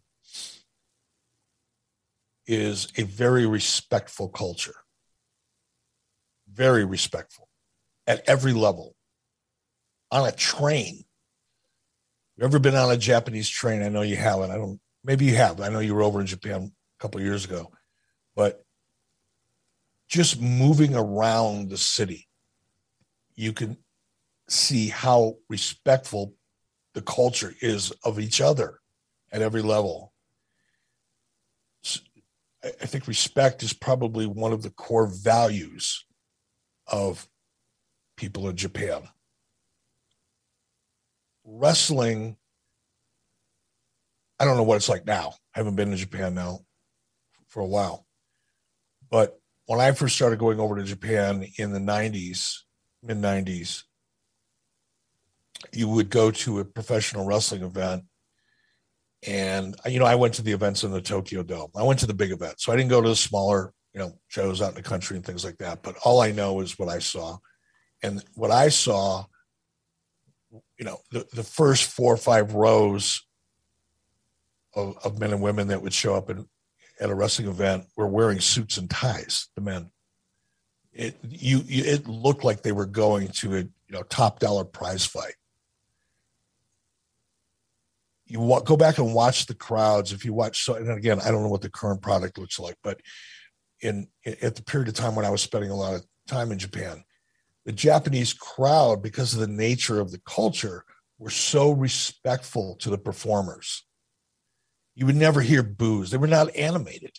is 2.47 2.87
a 2.97 3.03
very 3.03 3.45
respectful 3.45 4.29
culture. 4.29 4.75
Very 6.51 6.85
respectful 6.85 7.49
at 8.07 8.27
every 8.27 8.53
level. 8.53 8.94
On 10.15 10.25
a 10.25 10.31
train. 10.31 11.03
You 12.37 12.45
ever 12.45 12.57
been 12.57 12.73
on 12.73 12.89
a 12.89 12.95
Japanese 12.95 13.49
train? 13.49 13.83
I 13.83 13.89
know 13.89 14.01
you 14.01 14.15
haven't. 14.15 14.49
I 14.49 14.55
don't, 14.55 14.79
maybe 15.03 15.25
you 15.25 15.35
have. 15.35 15.59
I 15.59 15.67
know 15.67 15.79
you 15.79 15.93
were 15.93 16.03
over 16.03 16.21
in 16.21 16.25
Japan 16.25 16.71
a 16.97 17.01
couple 17.01 17.19
years 17.19 17.43
ago, 17.43 17.69
but 18.33 18.63
just 20.07 20.39
moving 20.39 20.95
around 20.95 21.69
the 21.69 21.77
city, 21.77 22.29
you 23.35 23.51
can 23.51 23.75
see 24.47 24.87
how 24.87 25.35
respectful 25.49 26.33
the 26.93 27.01
culture 27.01 27.53
is 27.59 27.91
of 28.05 28.17
each 28.17 28.39
other 28.39 28.79
at 29.33 29.41
every 29.41 29.61
level. 29.61 30.13
I 32.63 32.85
think 32.85 33.07
respect 33.07 33.63
is 33.63 33.73
probably 33.73 34.27
one 34.27 34.53
of 34.53 34.63
the 34.63 34.69
core 34.69 35.07
values 35.07 36.05
of 36.87 37.27
people 38.15 38.47
in 38.47 38.55
Japan. 38.55 39.09
Wrestling, 41.45 42.35
I 44.39 44.45
don't 44.45 44.57
know 44.57 44.63
what 44.63 44.77
it's 44.77 44.89
like 44.89 45.05
now. 45.05 45.33
I 45.55 45.59
haven't 45.59 45.75
been 45.75 45.91
to 45.91 45.97
Japan 45.97 46.33
now 46.33 46.59
for 47.47 47.61
a 47.61 47.67
while. 47.67 48.05
But 49.09 49.39
when 49.67 49.79
I 49.79 49.91
first 49.91 50.15
started 50.15 50.39
going 50.39 50.59
over 50.59 50.75
to 50.75 50.83
Japan 50.83 51.47
in 51.57 51.71
the 51.71 51.79
90s, 51.79 52.57
mid 53.01 53.17
90s, 53.17 53.83
you 55.73 55.87
would 55.87 56.09
go 56.09 56.31
to 56.31 56.59
a 56.59 56.65
professional 56.65 57.25
wrestling 57.25 57.63
event. 57.63 58.03
And, 59.27 59.75
you 59.85 59.99
know, 59.99 60.05
I 60.05 60.15
went 60.15 60.35
to 60.35 60.41
the 60.41 60.51
events 60.51 60.83
in 60.83 60.91
the 60.91 61.01
Tokyo 61.01 61.43
Dome. 61.43 61.71
I 61.75 61.83
went 61.83 61.99
to 61.99 62.07
the 62.07 62.13
big 62.13 62.31
event. 62.31 62.59
So 62.59 62.71
I 62.71 62.75
didn't 62.75 62.89
go 62.89 63.01
to 63.01 63.09
the 63.09 63.15
smaller, 63.15 63.73
you 63.93 63.99
know, 63.99 64.19
shows 64.27 64.61
out 64.61 64.69
in 64.69 64.75
the 64.75 64.83
country 64.83 65.15
and 65.15 65.25
things 65.25 65.43
like 65.43 65.57
that. 65.57 65.81
But 65.81 65.95
all 66.03 66.21
I 66.21 66.31
know 66.31 66.59
is 66.59 66.77
what 66.77 66.89
I 66.89 66.99
saw. 66.99 67.37
And 68.03 68.23
what 68.35 68.51
I 68.51 68.69
saw, 68.69 69.25
you 70.77 70.85
know, 70.85 70.97
the, 71.11 71.25
the 71.33 71.43
first 71.43 71.85
four 71.85 72.13
or 72.13 72.17
five 72.17 72.53
rows 72.53 73.21
of, 74.73 74.97
of 75.03 75.19
men 75.19 75.31
and 75.31 75.41
women 75.41 75.67
that 75.69 75.81
would 75.81 75.93
show 75.93 76.15
up 76.15 76.29
in, 76.29 76.47
at 76.99 77.09
a 77.09 77.15
wrestling 77.15 77.47
event 77.47 77.85
were 77.95 78.07
wearing 78.07 78.39
suits 78.39 78.77
and 78.77 78.89
ties, 78.89 79.47
the 79.55 79.61
men. 79.61 79.91
It, 80.93 81.17
you, 81.27 81.61
you, 81.65 81.83
it 81.83 82.07
looked 82.07 82.43
like 82.43 82.61
they 82.61 82.71
were 82.71 82.85
going 82.85 83.27
to 83.27 83.55
a 83.55 83.59
you 83.59 83.71
know 83.91 84.03
top 84.03 84.39
dollar 84.39 84.63
prize 84.63 85.05
fight 85.05 85.35
you 88.27 88.61
go 88.65 88.75
back 88.75 88.97
and 88.97 89.13
watch 89.13 89.45
the 89.45 89.53
crowds. 89.53 90.11
If 90.11 90.25
you 90.25 90.33
watch, 90.33 90.63
so 90.63 90.75
and 90.75 90.89
again, 90.89 91.19
I 91.21 91.31
don't 91.31 91.43
know 91.43 91.49
what 91.49 91.61
the 91.61 91.69
current 91.69 92.01
product 92.01 92.37
looks 92.37 92.59
like, 92.59 92.75
but 92.83 92.99
in 93.81 94.07
at 94.41 94.55
the 94.55 94.63
period 94.63 94.87
of 94.87 94.95
time 94.95 95.15
when 95.15 95.25
I 95.25 95.29
was 95.29 95.41
spending 95.41 95.69
a 95.69 95.75
lot 95.75 95.95
of 95.95 96.05
time 96.27 96.51
in 96.51 96.57
Japan, 96.57 97.03
the 97.65 97.71
Japanese 97.71 98.33
crowd, 98.33 99.01
because 99.01 99.33
of 99.33 99.39
the 99.39 99.47
nature 99.47 99.99
of 99.99 100.11
the 100.11 100.21
culture, 100.25 100.85
were 101.17 101.29
so 101.29 101.71
respectful 101.71 102.75
to 102.77 102.89
the 102.89 102.97
performers. 102.97 103.83
You 104.95 105.05
would 105.05 105.15
never 105.15 105.41
hear 105.41 105.63
boos; 105.63 106.11
they 106.11 106.17
were 106.17 106.27
not 106.27 106.55
animated. 106.55 107.17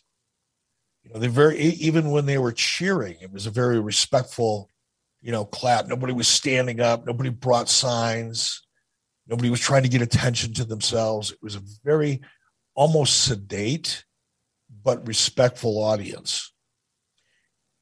You 1.03 1.13
know, 1.13 1.21
they 1.21 1.29
very 1.29 1.59
even 1.59 2.11
when 2.11 2.27
they 2.27 2.39
were 2.39 2.53
cheering, 2.53 3.17
it 3.21 3.33
was 3.33 3.47
a 3.47 3.51
very 3.51 3.81
respectful, 3.81 4.71
you 5.21 5.33
know, 5.33 5.45
clap. 5.45 5.87
Nobody 5.87 6.13
was 6.13 6.29
standing 6.29 6.81
up. 6.81 7.07
Nobody 7.07 7.31
brought 7.31 7.69
signs 7.69 8.67
Nobody 9.27 9.51
was 9.51 9.61
trying 9.61 9.83
to 9.83 9.89
get 9.89 10.03
attention 10.03 10.55
to 10.55 10.65
themselves. 10.65 11.33
It 11.33 11.39
was 11.43 11.57
a 11.57 11.63
very 11.85 12.21
almost 12.75 13.25
sedate 13.25 14.05
but 14.85 15.07
respectful 15.07 15.83
audience. 15.83 16.53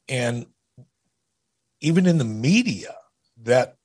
And 0.08 0.46
even 1.84 2.06
in 2.06 2.16
the 2.16 2.24
media, 2.24 2.94
that 3.42 3.76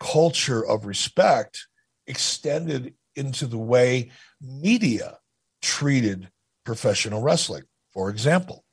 culture 0.00 0.66
of 0.66 0.86
respect 0.86 1.68
extended 2.08 2.94
into 3.14 3.46
the 3.46 3.58
way 3.58 4.10
media 4.40 5.18
treated 5.60 6.28
professional 6.64 7.22
wrestling. 7.22 7.62
For 7.92 8.10
example, 8.10 8.64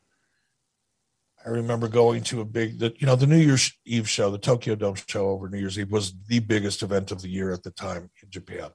I 1.45 1.49
remember 1.49 1.87
going 1.87 2.23
to 2.23 2.41
a 2.41 2.45
big, 2.45 2.79
the, 2.79 2.93
you 2.97 3.05
know, 3.05 3.15
the 3.15 3.27
New 3.27 3.37
Year's 3.37 3.71
Eve 3.85 4.09
show, 4.09 4.31
the 4.31 4.39
Tokyo 4.39 4.73
Dome 4.73 4.95
show 5.07 5.29
over 5.29 5.47
New 5.47 5.59
Year's 5.59 5.77
Eve 5.77 5.91
was 5.91 6.13
the 6.27 6.39
biggest 6.39 6.81
event 6.81 7.11
of 7.11 7.21
the 7.21 7.29
year 7.29 7.53
at 7.53 7.61
the 7.61 7.71
time 7.71 8.09
in 8.23 8.31
Japan. 8.31 8.71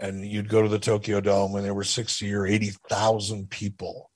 And 0.00 0.26
you'd 0.26 0.48
go 0.48 0.60
to 0.60 0.68
the 0.68 0.78
Tokyo 0.80 1.20
Dome 1.20 1.54
and 1.54 1.64
there 1.64 1.74
were 1.74 1.84
60 1.84 2.34
or 2.34 2.46
80,000 2.46 3.48
people, 3.48 4.07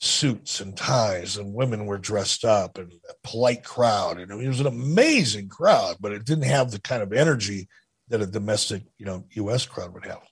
suits 0.00 0.60
and 0.60 0.76
ties, 0.76 1.36
and 1.36 1.54
women 1.54 1.86
were 1.86 1.98
dressed 1.98 2.44
up 2.44 2.78
and 2.78 2.92
a 3.08 3.14
polite 3.22 3.62
crowd. 3.62 4.18
And 4.18 4.30
it 4.42 4.48
was 4.48 4.60
an 4.60 4.66
amazing 4.66 5.48
crowd, 5.48 5.96
but 6.00 6.12
it 6.12 6.24
didn't 6.24 6.44
have 6.44 6.70
the 6.70 6.80
kind 6.80 7.02
of 7.02 7.12
energy 7.12 7.68
that 8.08 8.22
a 8.22 8.26
domestic, 8.26 8.82
you 8.98 9.06
know, 9.06 9.24
US 9.32 9.66
crowd 9.66 9.92
would 9.94 10.06
have. 10.06 10.22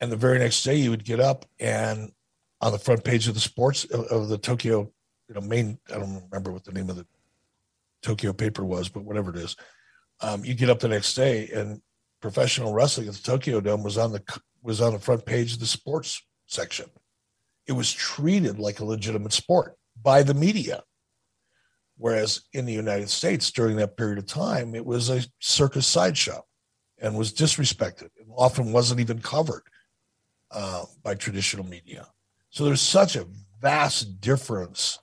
And 0.00 0.12
the 0.12 0.16
very 0.16 0.38
next 0.38 0.62
day 0.62 0.76
you 0.76 0.90
would 0.90 1.04
get 1.04 1.20
up 1.20 1.44
and 1.58 2.12
on 2.60 2.72
the 2.72 2.78
front 2.78 3.02
page 3.04 3.26
of 3.26 3.34
the 3.34 3.40
sports 3.40 3.84
of 3.84 4.28
the 4.28 4.38
Tokyo 4.38 4.90
you 5.28 5.34
know 5.34 5.40
main 5.40 5.78
I 5.88 5.98
don't 5.98 6.22
remember 6.30 6.52
what 6.52 6.64
the 6.64 6.72
name 6.72 6.90
of 6.90 6.96
the 6.96 7.06
Tokyo 8.02 8.32
paper 8.32 8.64
was, 8.64 8.88
but 8.88 9.04
whatever 9.04 9.30
it 9.30 9.36
is, 9.36 9.56
um, 10.20 10.44
you 10.44 10.54
get 10.54 10.70
up 10.70 10.80
the 10.80 10.88
next 10.88 11.14
day 11.14 11.48
and 11.54 11.80
professional 12.20 12.72
wrestling 12.72 13.08
at 13.08 13.14
the 13.14 13.22
Tokyo 13.22 13.60
Dome 13.60 13.82
was 13.82 13.96
on 13.96 14.12
the 14.12 14.22
was 14.62 14.80
on 14.80 14.92
the 14.92 14.98
front 14.98 15.24
page 15.24 15.54
of 15.54 15.60
the 15.60 15.66
sports 15.66 16.22
section. 16.46 16.86
It 17.66 17.72
was 17.72 17.92
treated 17.92 18.58
like 18.58 18.80
a 18.80 18.84
legitimate 18.84 19.32
sport 19.32 19.76
by 20.02 20.22
the 20.22 20.34
media. 20.34 20.82
Whereas 21.96 22.42
in 22.52 22.64
the 22.64 22.72
United 22.72 23.10
States 23.10 23.50
during 23.50 23.76
that 23.76 23.96
period 23.96 24.18
of 24.18 24.26
time, 24.26 24.74
it 24.74 24.84
was 24.84 25.10
a 25.10 25.22
circus 25.38 25.86
sideshow 25.86 26.42
and 26.98 27.16
was 27.16 27.32
disrespected 27.32 28.08
and 28.18 28.30
often 28.36 28.72
wasn't 28.72 29.00
even 29.00 29.20
covered 29.20 29.62
uh, 30.50 30.84
by 31.02 31.14
traditional 31.14 31.64
media. 31.64 32.06
So 32.50 32.64
there's 32.64 32.80
such 32.80 33.16
a 33.16 33.26
vast 33.60 34.20
difference 34.20 34.98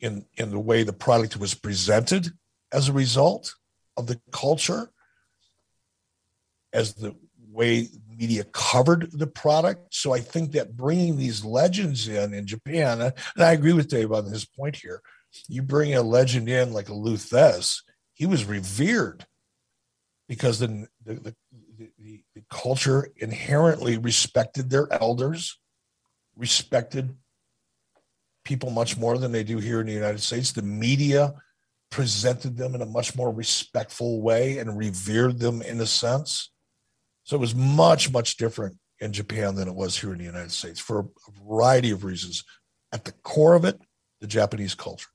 in 0.00 0.24
in 0.36 0.50
the 0.50 0.58
way 0.58 0.82
the 0.82 0.92
product 0.92 1.36
was 1.36 1.54
presented 1.54 2.28
as 2.72 2.88
a 2.88 2.92
result 2.92 3.54
of 3.96 4.06
the 4.06 4.20
culture 4.32 4.90
as 6.72 6.94
the 6.94 7.14
way 7.50 7.88
media 8.20 8.44
covered 8.52 9.10
the 9.12 9.26
product 9.26 9.94
so 9.94 10.12
i 10.12 10.20
think 10.20 10.52
that 10.52 10.76
bringing 10.76 11.16
these 11.16 11.44
legends 11.44 12.06
in 12.06 12.34
in 12.34 12.46
japan 12.46 13.00
and 13.00 13.14
i 13.38 13.52
agree 13.52 13.72
with 13.72 13.88
dave 13.88 14.12
on 14.12 14.26
his 14.26 14.44
point 14.44 14.76
here 14.76 15.00
you 15.48 15.62
bring 15.62 15.94
a 15.94 16.02
legend 16.02 16.48
in 16.48 16.72
like 16.72 16.88
a 16.88 16.94
Lou 16.94 17.16
Thesz, 17.16 17.82
he 18.14 18.26
was 18.26 18.44
revered 18.44 19.26
because 20.28 20.58
the 20.58 20.86
the, 21.04 21.14
the, 21.14 21.34
the, 21.98 22.22
the 22.34 22.44
culture 22.50 23.08
inherently 23.16 23.98
respected 23.98 24.70
their 24.70 24.92
elders 24.92 25.58
respected 26.36 27.16
people 28.44 28.70
much 28.70 28.96
more 28.96 29.18
than 29.18 29.32
they 29.32 29.44
do 29.44 29.58
here 29.58 29.80
in 29.80 29.86
the 29.86 29.92
United 29.92 30.20
States. 30.20 30.52
The 30.52 30.62
media 30.62 31.34
presented 31.90 32.56
them 32.56 32.74
in 32.74 32.82
a 32.82 32.86
much 32.86 33.14
more 33.14 33.32
respectful 33.32 34.22
way 34.22 34.58
and 34.58 34.78
revered 34.78 35.38
them 35.38 35.60
in 35.60 35.80
a 35.80 35.86
sense. 35.86 36.50
So 37.30 37.36
it 37.36 37.38
was 37.38 37.54
much, 37.54 38.10
much 38.10 38.38
different 38.38 38.76
in 38.98 39.12
Japan 39.12 39.54
than 39.54 39.68
it 39.68 39.74
was 39.76 39.96
here 39.96 40.10
in 40.10 40.18
the 40.18 40.24
United 40.24 40.50
States 40.50 40.80
for 40.80 40.98
a 40.98 41.04
variety 41.46 41.92
of 41.92 42.02
reasons. 42.02 42.42
At 42.92 43.04
the 43.04 43.12
core 43.12 43.54
of 43.54 43.64
it, 43.64 43.80
the 44.20 44.26
Japanese 44.26 44.74
culture. 44.74 45.06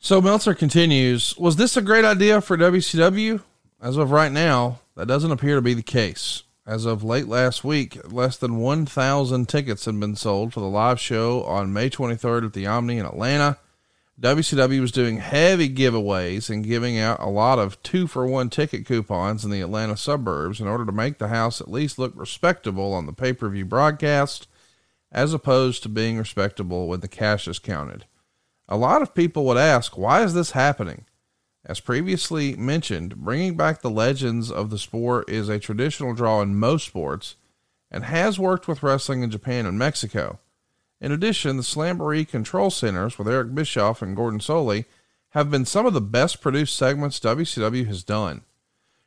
So 0.00 0.20
Meltzer 0.20 0.54
continues 0.54 1.36
Was 1.38 1.54
this 1.54 1.76
a 1.76 1.82
great 1.82 2.04
idea 2.04 2.40
for 2.40 2.56
WCW? 2.56 3.42
As 3.80 3.96
of 3.96 4.10
right 4.10 4.32
now, 4.32 4.80
that 4.96 5.06
doesn't 5.06 5.30
appear 5.30 5.54
to 5.54 5.62
be 5.62 5.72
the 5.72 5.84
case. 5.84 6.42
As 6.66 6.84
of 6.84 7.04
late 7.04 7.28
last 7.28 7.62
week, 7.62 7.96
less 8.12 8.36
than 8.36 8.56
1,000 8.56 9.48
tickets 9.48 9.84
had 9.84 10.00
been 10.00 10.16
sold 10.16 10.52
for 10.52 10.58
the 10.58 10.66
live 10.66 10.98
show 10.98 11.44
on 11.44 11.72
May 11.72 11.88
23rd 11.88 12.46
at 12.46 12.52
the 12.54 12.66
Omni 12.66 12.98
in 12.98 13.06
Atlanta. 13.06 13.56
WCW 14.20 14.80
was 14.80 14.92
doing 14.92 15.16
heavy 15.16 15.68
giveaways 15.68 16.50
and 16.50 16.64
giving 16.64 16.98
out 16.98 17.18
a 17.20 17.28
lot 17.28 17.58
of 17.58 17.82
two 17.82 18.06
for 18.06 18.26
one 18.26 18.50
ticket 18.50 18.84
coupons 18.84 19.44
in 19.44 19.50
the 19.50 19.62
Atlanta 19.62 19.96
suburbs 19.96 20.60
in 20.60 20.68
order 20.68 20.84
to 20.84 20.92
make 20.92 21.18
the 21.18 21.28
house 21.28 21.60
at 21.60 21.70
least 21.70 21.98
look 21.98 22.12
respectable 22.14 22.92
on 22.92 23.06
the 23.06 23.12
pay 23.12 23.32
per 23.32 23.48
view 23.48 23.64
broadcast, 23.64 24.46
as 25.10 25.32
opposed 25.32 25.82
to 25.82 25.88
being 25.88 26.18
respectable 26.18 26.88
when 26.88 27.00
the 27.00 27.08
cash 27.08 27.48
is 27.48 27.58
counted. 27.58 28.04
A 28.68 28.76
lot 28.76 29.02
of 29.02 29.14
people 29.14 29.44
would 29.46 29.56
ask, 29.56 29.96
why 29.96 30.22
is 30.22 30.34
this 30.34 30.52
happening? 30.52 31.06
As 31.64 31.80
previously 31.80 32.54
mentioned, 32.54 33.16
bringing 33.16 33.56
back 33.56 33.80
the 33.80 33.90
legends 33.90 34.50
of 34.50 34.70
the 34.70 34.78
sport 34.78 35.28
is 35.30 35.48
a 35.48 35.58
traditional 35.58 36.14
draw 36.14 36.42
in 36.42 36.56
most 36.56 36.86
sports 36.86 37.36
and 37.90 38.04
has 38.04 38.38
worked 38.38 38.68
with 38.68 38.82
wrestling 38.82 39.22
in 39.22 39.30
Japan 39.30 39.66
and 39.66 39.78
Mexico. 39.78 40.38
In 41.02 41.10
addition, 41.10 41.56
the 41.56 41.64
Slamboree 41.64 42.24
Control 42.24 42.70
Centers 42.70 43.18
with 43.18 43.26
Eric 43.26 43.56
Bischoff 43.56 44.02
and 44.02 44.14
Gordon 44.14 44.38
Solie 44.38 44.84
have 45.30 45.50
been 45.50 45.64
some 45.64 45.84
of 45.84 45.94
the 45.94 46.00
best 46.00 46.40
produced 46.40 46.76
segments 46.76 47.18
WCW 47.18 47.88
has 47.88 48.04
done. 48.04 48.42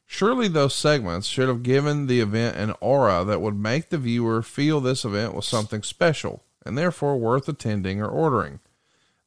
Surely 0.06 0.50
those 0.50 0.76
segments 0.76 1.26
should 1.26 1.48
have 1.48 1.64
given 1.64 2.08
the 2.08 2.20
event 2.20 2.58
an 2.58 2.74
aura 2.82 3.24
that 3.24 3.40
would 3.40 3.56
make 3.56 3.90
the 3.90 3.98
viewer 3.98 4.42
feel 4.42 4.82
this 4.82 5.06
event 5.06 5.34
was 5.34 5.48
something 5.48 5.84
special 5.84 6.44
and 6.66 6.78
therefore 6.78 7.16
worth 7.16 7.48
attending 7.48 8.02
or 8.02 8.10
ordering. 8.10 8.60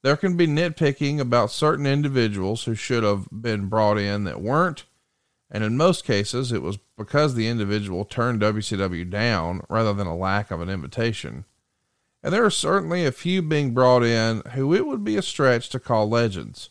There 0.02 0.18
can 0.18 0.36
be 0.36 0.46
nitpicking 0.46 1.20
about 1.20 1.50
certain 1.50 1.86
individuals 1.86 2.64
who 2.64 2.74
should 2.74 3.02
have 3.02 3.28
been 3.32 3.68
brought 3.68 3.96
in 3.96 4.24
that 4.24 4.42
weren't, 4.42 4.84
and 5.50 5.64
in 5.64 5.78
most 5.78 6.04
cases, 6.04 6.52
it 6.52 6.60
was 6.60 6.76
because 6.98 7.34
the 7.34 7.48
individual 7.48 8.04
turned 8.04 8.42
WCW 8.42 9.08
down 9.08 9.62
rather 9.70 9.94
than 9.94 10.06
a 10.06 10.14
lack 10.14 10.50
of 10.50 10.60
an 10.60 10.68
invitation. 10.68 11.46
And 12.22 12.34
there 12.34 12.44
are 12.44 12.50
certainly 12.50 13.06
a 13.06 13.12
few 13.12 13.42
being 13.42 13.72
brought 13.72 14.02
in 14.02 14.42
who 14.52 14.74
it 14.74 14.86
would 14.86 15.04
be 15.04 15.16
a 15.16 15.22
stretch 15.22 15.68
to 15.70 15.80
call 15.80 16.08
legends. 16.08 16.70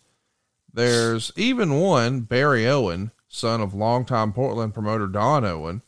There's 0.72 1.32
even 1.36 1.80
one, 1.80 2.22
Barry 2.22 2.68
Owen, 2.68 3.12
son 3.28 3.62
of 3.62 3.74
longtime 3.74 4.34
Portland 4.34 4.74
promoter 4.74 5.08
Don 5.08 5.46
Owen, 5.46 5.82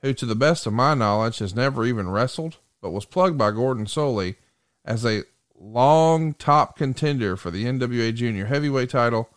who, 0.00 0.12
to 0.14 0.26
the 0.26 0.34
best 0.34 0.66
of 0.66 0.72
my 0.72 0.94
knowledge, 0.94 1.38
has 1.38 1.54
never 1.54 1.84
even 1.84 2.10
wrestled, 2.10 2.56
but 2.80 2.90
was 2.90 3.04
plugged 3.04 3.38
by 3.38 3.50
Gordon 3.50 3.86
Solie 3.86 4.36
as 4.84 5.04
a 5.04 5.22
long 5.54 6.34
top 6.34 6.76
contender 6.76 7.36
for 7.36 7.50
the 7.50 7.64
NWA 7.64 8.14
Junior 8.14 8.46
Heavyweight 8.46 8.90
title, 8.90 9.28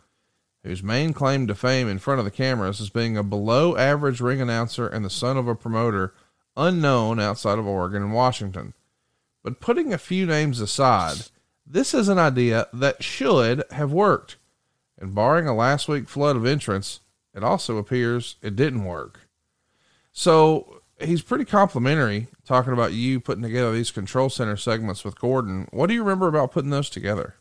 whose 0.63 0.81
main 0.81 1.13
claim 1.13 1.45
to 1.47 1.53
fame 1.53 1.87
in 1.87 1.99
front 1.99 2.19
of 2.19 2.25
the 2.25 2.31
cameras 2.31 2.79
is 2.79 2.89
being 2.89 3.15
a 3.15 3.23
below 3.23 3.77
average 3.77 4.21
ring 4.21 4.41
announcer 4.41 4.87
and 4.87 5.05
the 5.05 5.09
son 5.09 5.37
of 5.37 5.47
a 5.47 5.53
promoter 5.53 6.15
unknown 6.57 7.19
outside 7.19 7.59
of 7.59 7.67
Oregon 7.67 8.01
and 8.01 8.13
Washington. 8.13 8.73
But 9.45 9.59
putting 9.59 9.93
a 9.93 9.99
few 9.99 10.25
names 10.25 10.59
aside, 10.59 11.17
this 11.67 11.93
is 11.93 12.09
an 12.09 12.17
idea 12.17 12.67
that 12.73 13.03
should 13.03 13.63
have 13.69 13.91
worked. 13.91 14.37
And 14.97 15.13
barring 15.13 15.47
a 15.47 15.53
last 15.53 15.87
week 15.87 16.09
flood 16.09 16.35
of 16.35 16.47
entrants, 16.47 17.01
it 17.31 17.43
also 17.43 17.77
appears 17.77 18.37
it 18.41 18.55
didn't 18.55 18.85
work. 18.85 19.19
So 20.11 20.81
he's 20.99 21.21
pretty 21.21 21.45
complimentary 21.45 22.25
talking 22.43 22.73
about 22.73 22.93
you 22.93 23.19
putting 23.19 23.43
together 23.43 23.71
these 23.71 23.91
control 23.91 24.29
center 24.29 24.57
segments 24.57 25.05
with 25.05 25.19
Gordon. 25.19 25.67
What 25.69 25.89
do 25.89 25.93
you 25.93 26.01
remember 26.01 26.27
about 26.27 26.51
putting 26.51 26.71
those 26.71 26.89
together? 26.89 27.35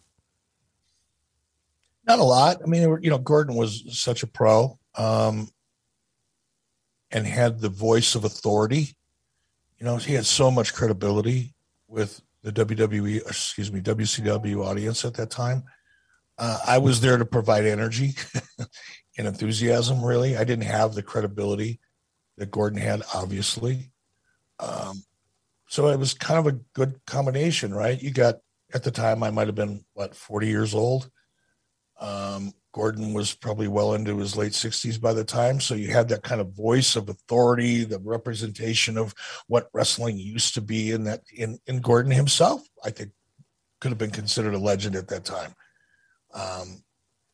Not 2.07 2.19
a 2.19 2.25
lot. 2.25 2.59
I 2.63 2.67
mean, 2.67 2.83
you 3.01 3.09
know, 3.09 3.17
Gordon 3.17 3.55
was 3.55 3.83
such 3.99 4.23
a 4.23 4.27
pro 4.27 4.79
um, 4.95 5.49
and 7.11 7.27
had 7.27 7.61
the 7.61 7.71
voice 7.71 8.15
of 8.15 8.27
authority. 8.27 8.95
You 9.79 9.87
know, 9.87 9.97
he 9.97 10.13
had 10.13 10.27
so 10.27 10.51
much 10.51 10.75
credibility 10.75 11.54
with 11.95 12.21
the 12.43 12.53
WWE, 12.53 13.27
excuse 13.27 13.73
me, 13.73 13.81
WCW 13.81 14.65
audience 14.65 15.05
at 15.05 15.15
that 15.15 15.31
time. 15.31 15.65
Uh, 16.37 16.59
I 16.67 16.79
was 16.79 17.01
there 17.01 17.17
to 17.17 17.25
provide 17.25 17.65
energy 17.65 18.15
and 19.19 19.27
enthusiasm, 19.27 20.05
really. 20.05 20.37
I 20.37 20.45
didn't 20.45 20.65
have 20.65 20.95
the 20.95 21.03
credibility 21.03 21.81
that 22.37 22.51
Gordon 22.51 22.81
had, 22.81 23.03
obviously. 23.15 23.93
Um, 24.59 25.05
so 25.69 25.89
it 25.89 25.99
was 25.99 26.15
kind 26.15 26.39
of 26.39 26.47
a 26.53 26.59
good 26.75 27.01
combination, 27.07 27.73
right? 27.73 28.01
You 28.01 28.11
got 28.11 28.37
at 28.75 28.83
the 28.83 28.91
time 28.91 29.23
I 29.23 29.31
might 29.31 29.47
have 29.47 29.55
been 29.55 29.85
what 29.95 30.15
40 30.15 30.49
years 30.49 30.75
old. 30.75 31.09
Um, 32.01 32.53
Gordon 32.75 33.15
was 33.15 33.33
probably 33.33 33.69
well 33.69 33.95
into 33.95 34.19
his 34.19 34.37
late 34.37 34.51
60s 34.51 35.01
by 35.01 35.13
the 35.13 35.23
time, 35.23 35.61
so 35.61 35.77
you 35.77 35.93
had 35.93 36.09
that 36.09 36.25
kind 36.25 36.41
of 36.41 36.57
voice 36.57 36.97
of 36.97 37.09
authority, 37.09 37.85
the 37.85 38.01
representation 38.01 38.99
of 38.99 39.15
what 39.47 39.71
wrestling 39.73 40.19
used 40.19 40.55
to 40.55 40.61
be 40.61 40.91
in 40.91 41.05
that 41.05 41.23
in 41.33 41.61
in 41.69 41.81
Gordon 41.81 42.11
himself. 42.11 42.63
I 42.85 42.91
think 42.91 43.13
could 43.81 43.93
have 43.93 43.99
been 43.99 44.11
considered 44.11 44.55
a 44.55 44.59
legend 44.59 44.97
at 44.97 45.07
that 45.09 45.25
time. 45.25 45.55
Um, 46.35 46.83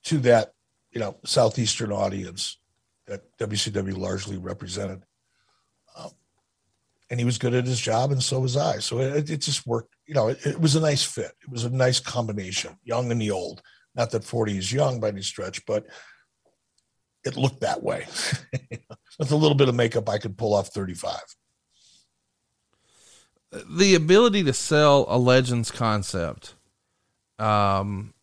to 0.05 0.19
that, 0.19 0.53
you 0.91 1.01
know, 1.01 1.17
southeastern 1.25 1.91
audience 1.91 2.59
that 3.07 3.23
WCW 3.39 3.97
largely 3.97 4.37
represented. 4.37 5.05
Um, 5.97 6.11
and 7.09 7.19
he 7.19 7.25
was 7.25 7.39
good 7.39 7.55
at 7.55 7.65
his 7.65 7.81
job, 7.81 8.13
and 8.13 8.23
so 8.23 8.41
was 8.41 8.59
I. 8.59 8.81
So 8.81 8.99
it, 8.99 9.31
it 9.31 9.39
just 9.39 9.67
worked. 9.67 9.95
You 10.07 10.15
know, 10.15 10.29
it, 10.29 10.45
it, 10.45 10.61
was 10.61 10.77
a 10.77 10.81
nice 10.81 11.03
fit. 11.03 11.33
It 11.41 11.51
was 11.51 11.65
a 11.65 11.71
nice 11.71 11.99
combination, 11.99 12.77
young 12.85 13.11
and 13.11 13.23
the 13.23 13.31
old. 13.31 13.63
Not 13.95 14.11
that 14.13 14.25
40 14.25 14.57
is 14.57 14.73
young 14.73 15.01
by 15.01 15.09
any 15.09 15.23
stretch, 15.23 15.65
but 15.67 15.87
it 17.25 17.37
looked 17.37 17.61
that 17.61 17.83
way. 17.83 18.07
With 19.19 19.33
a 19.33 19.37
little 19.37 19.57
bit 19.57 19.69
of 19.69 19.75
makeup, 19.75 20.09
I 20.09 20.19
could 20.19 20.39
pull 20.39 20.55
off 20.55 20.69
35. 20.69 21.21
The 23.69 23.95
ability 23.95 24.45
to 24.45 24.53
sell 24.53 25.07
a 25.09 25.19
Legends 25.19 25.71
concept, 25.71 26.55
um, 27.39 28.15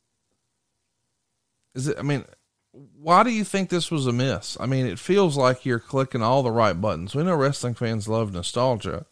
is 1.75 1.89
it, 1.89 1.97
I 1.99 2.01
mean, 2.01 2.23
why 2.71 3.23
do 3.23 3.29
you 3.29 3.43
think 3.43 3.69
this 3.69 3.91
was 3.91 4.07
a 4.07 4.13
miss? 4.13 4.57
I 4.59 4.65
mean, 4.65 4.85
it 4.85 4.99
feels 4.99 5.37
like 5.37 5.65
you're 5.65 5.79
clicking 5.79 6.21
all 6.21 6.43
the 6.43 6.51
right 6.51 6.79
buttons. 6.79 7.13
We 7.13 7.23
know 7.23 7.35
wrestling 7.35 7.73
fans 7.73 8.07
love 8.07 8.33
nostalgia. 8.33 9.05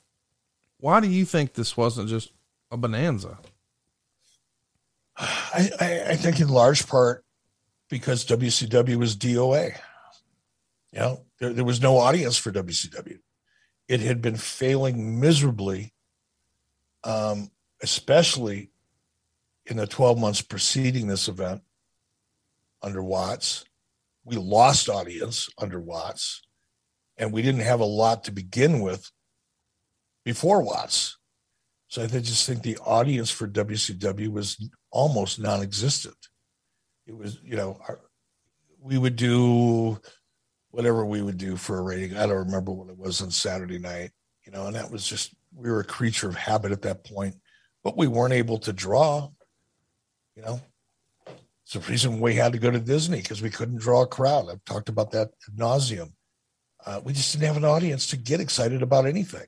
Why 0.79 0.99
do 0.99 1.07
you 1.07 1.25
think 1.25 1.53
this 1.53 1.75
wasn't 1.75 2.09
just 2.09 2.31
a 2.71 2.77
bonanza? 2.77 3.39
I, 5.17 5.69
I, 5.79 6.01
I 6.09 6.15
think 6.15 6.39
in 6.39 6.49
large 6.49 6.87
part 6.87 7.23
because 7.89 8.25
WCW 8.25 8.95
was 8.97 9.15
DOA. 9.15 9.77
You 10.91 10.99
know, 10.99 11.21
there, 11.39 11.53
there 11.53 11.65
was 11.65 11.81
no 11.81 11.97
audience 11.97 12.37
for 12.37 12.51
WCW. 12.51 13.19
It 13.87 13.99
had 14.01 14.21
been 14.21 14.37
failing 14.37 15.19
miserably, 15.19 15.93
um, 17.03 17.51
especially 17.81 18.71
in 19.65 19.77
the 19.77 19.87
12 19.87 20.19
months 20.19 20.41
preceding 20.41 21.07
this 21.07 21.27
event 21.27 21.61
under 22.81 23.03
Watts. 23.03 23.65
We 24.23 24.37
lost 24.37 24.89
audience 24.89 25.49
under 25.57 25.79
Watts, 25.79 26.41
and 27.17 27.31
we 27.31 27.41
didn't 27.41 27.61
have 27.61 27.79
a 27.79 27.85
lot 27.85 28.23
to 28.23 28.31
begin 28.31 28.81
with 28.81 29.11
before 30.23 30.61
Watts. 30.61 31.17
So 31.87 32.03
I 32.03 32.07
just 32.07 32.45
think 32.45 32.63
the 32.63 32.77
audience 32.79 33.29
for 33.29 33.47
WCW 33.47 34.29
was 34.29 34.69
almost 34.91 35.39
non-existent. 35.39 36.17
It 37.05 37.15
was, 37.15 37.39
you 37.43 37.55
know, 37.55 37.79
our, 37.87 38.01
we 38.81 38.97
would 38.97 39.15
do 39.15 39.99
whatever 40.71 41.05
we 41.05 41.21
would 41.21 41.37
do 41.37 41.55
for 41.55 41.77
a 41.77 41.81
rating. 41.81 42.17
I 42.17 42.25
don't 42.25 42.45
remember 42.45 42.71
what 42.71 42.89
it 42.89 42.97
was 42.97 43.21
on 43.21 43.31
Saturday 43.31 43.79
night, 43.79 44.11
you 44.45 44.51
know, 44.51 44.67
and 44.67 44.75
that 44.75 44.91
was 44.91 45.07
just 45.07 45.33
we 45.55 45.69
were 45.69 45.79
a 45.79 45.85
creature 45.85 46.27
of 46.27 46.35
habit 46.35 46.71
at 46.71 46.81
that 46.81 47.05
point, 47.05 47.35
but 47.83 47.97
we 47.97 48.07
weren't 48.07 48.33
able 48.33 48.57
to 48.59 48.73
draw. 48.73 49.29
You 50.35 50.43
know, 50.43 50.61
it's 51.63 51.73
the 51.73 51.79
reason 51.79 52.19
we 52.19 52.35
had 52.35 52.51
to 52.51 52.59
go 52.59 52.69
to 52.69 52.79
Disney 52.79 53.21
because 53.21 53.41
we 53.41 53.49
couldn't 53.49 53.79
draw 53.79 54.01
a 54.01 54.07
crowd. 54.07 54.49
I've 54.51 54.65
talked 54.65 54.89
about 54.89 55.11
that 55.11 55.29
ad 55.29 55.57
nauseum. 55.57 56.11
Uh, 56.85 57.01
we 57.03 57.13
just 57.13 57.31
didn't 57.31 57.47
have 57.47 57.57
an 57.57 57.65
audience 57.65 58.07
to 58.07 58.17
get 58.17 58.39
excited 58.39 58.81
about 58.81 59.07
anything. 59.07 59.47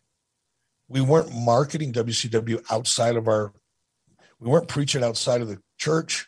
We 0.87 1.01
weren't 1.01 1.33
marketing 1.33 1.93
WCW 1.93 2.63
outside 2.71 3.15
of 3.15 3.27
our, 3.27 3.53
we 4.39 4.49
weren't 4.49 4.67
preaching 4.67 5.03
outside 5.03 5.41
of 5.41 5.47
the 5.47 5.61
church. 5.77 6.27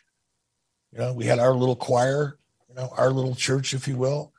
You 0.92 0.98
know, 0.98 1.12
we 1.12 1.26
had 1.26 1.38
our 1.38 1.54
little 1.54 1.76
choir, 1.76 2.38
you 2.68 2.74
know, 2.74 2.92
our 2.96 3.10
little 3.10 3.34
church, 3.34 3.74
if 3.74 3.86
you 3.88 3.96
will. 3.96 4.32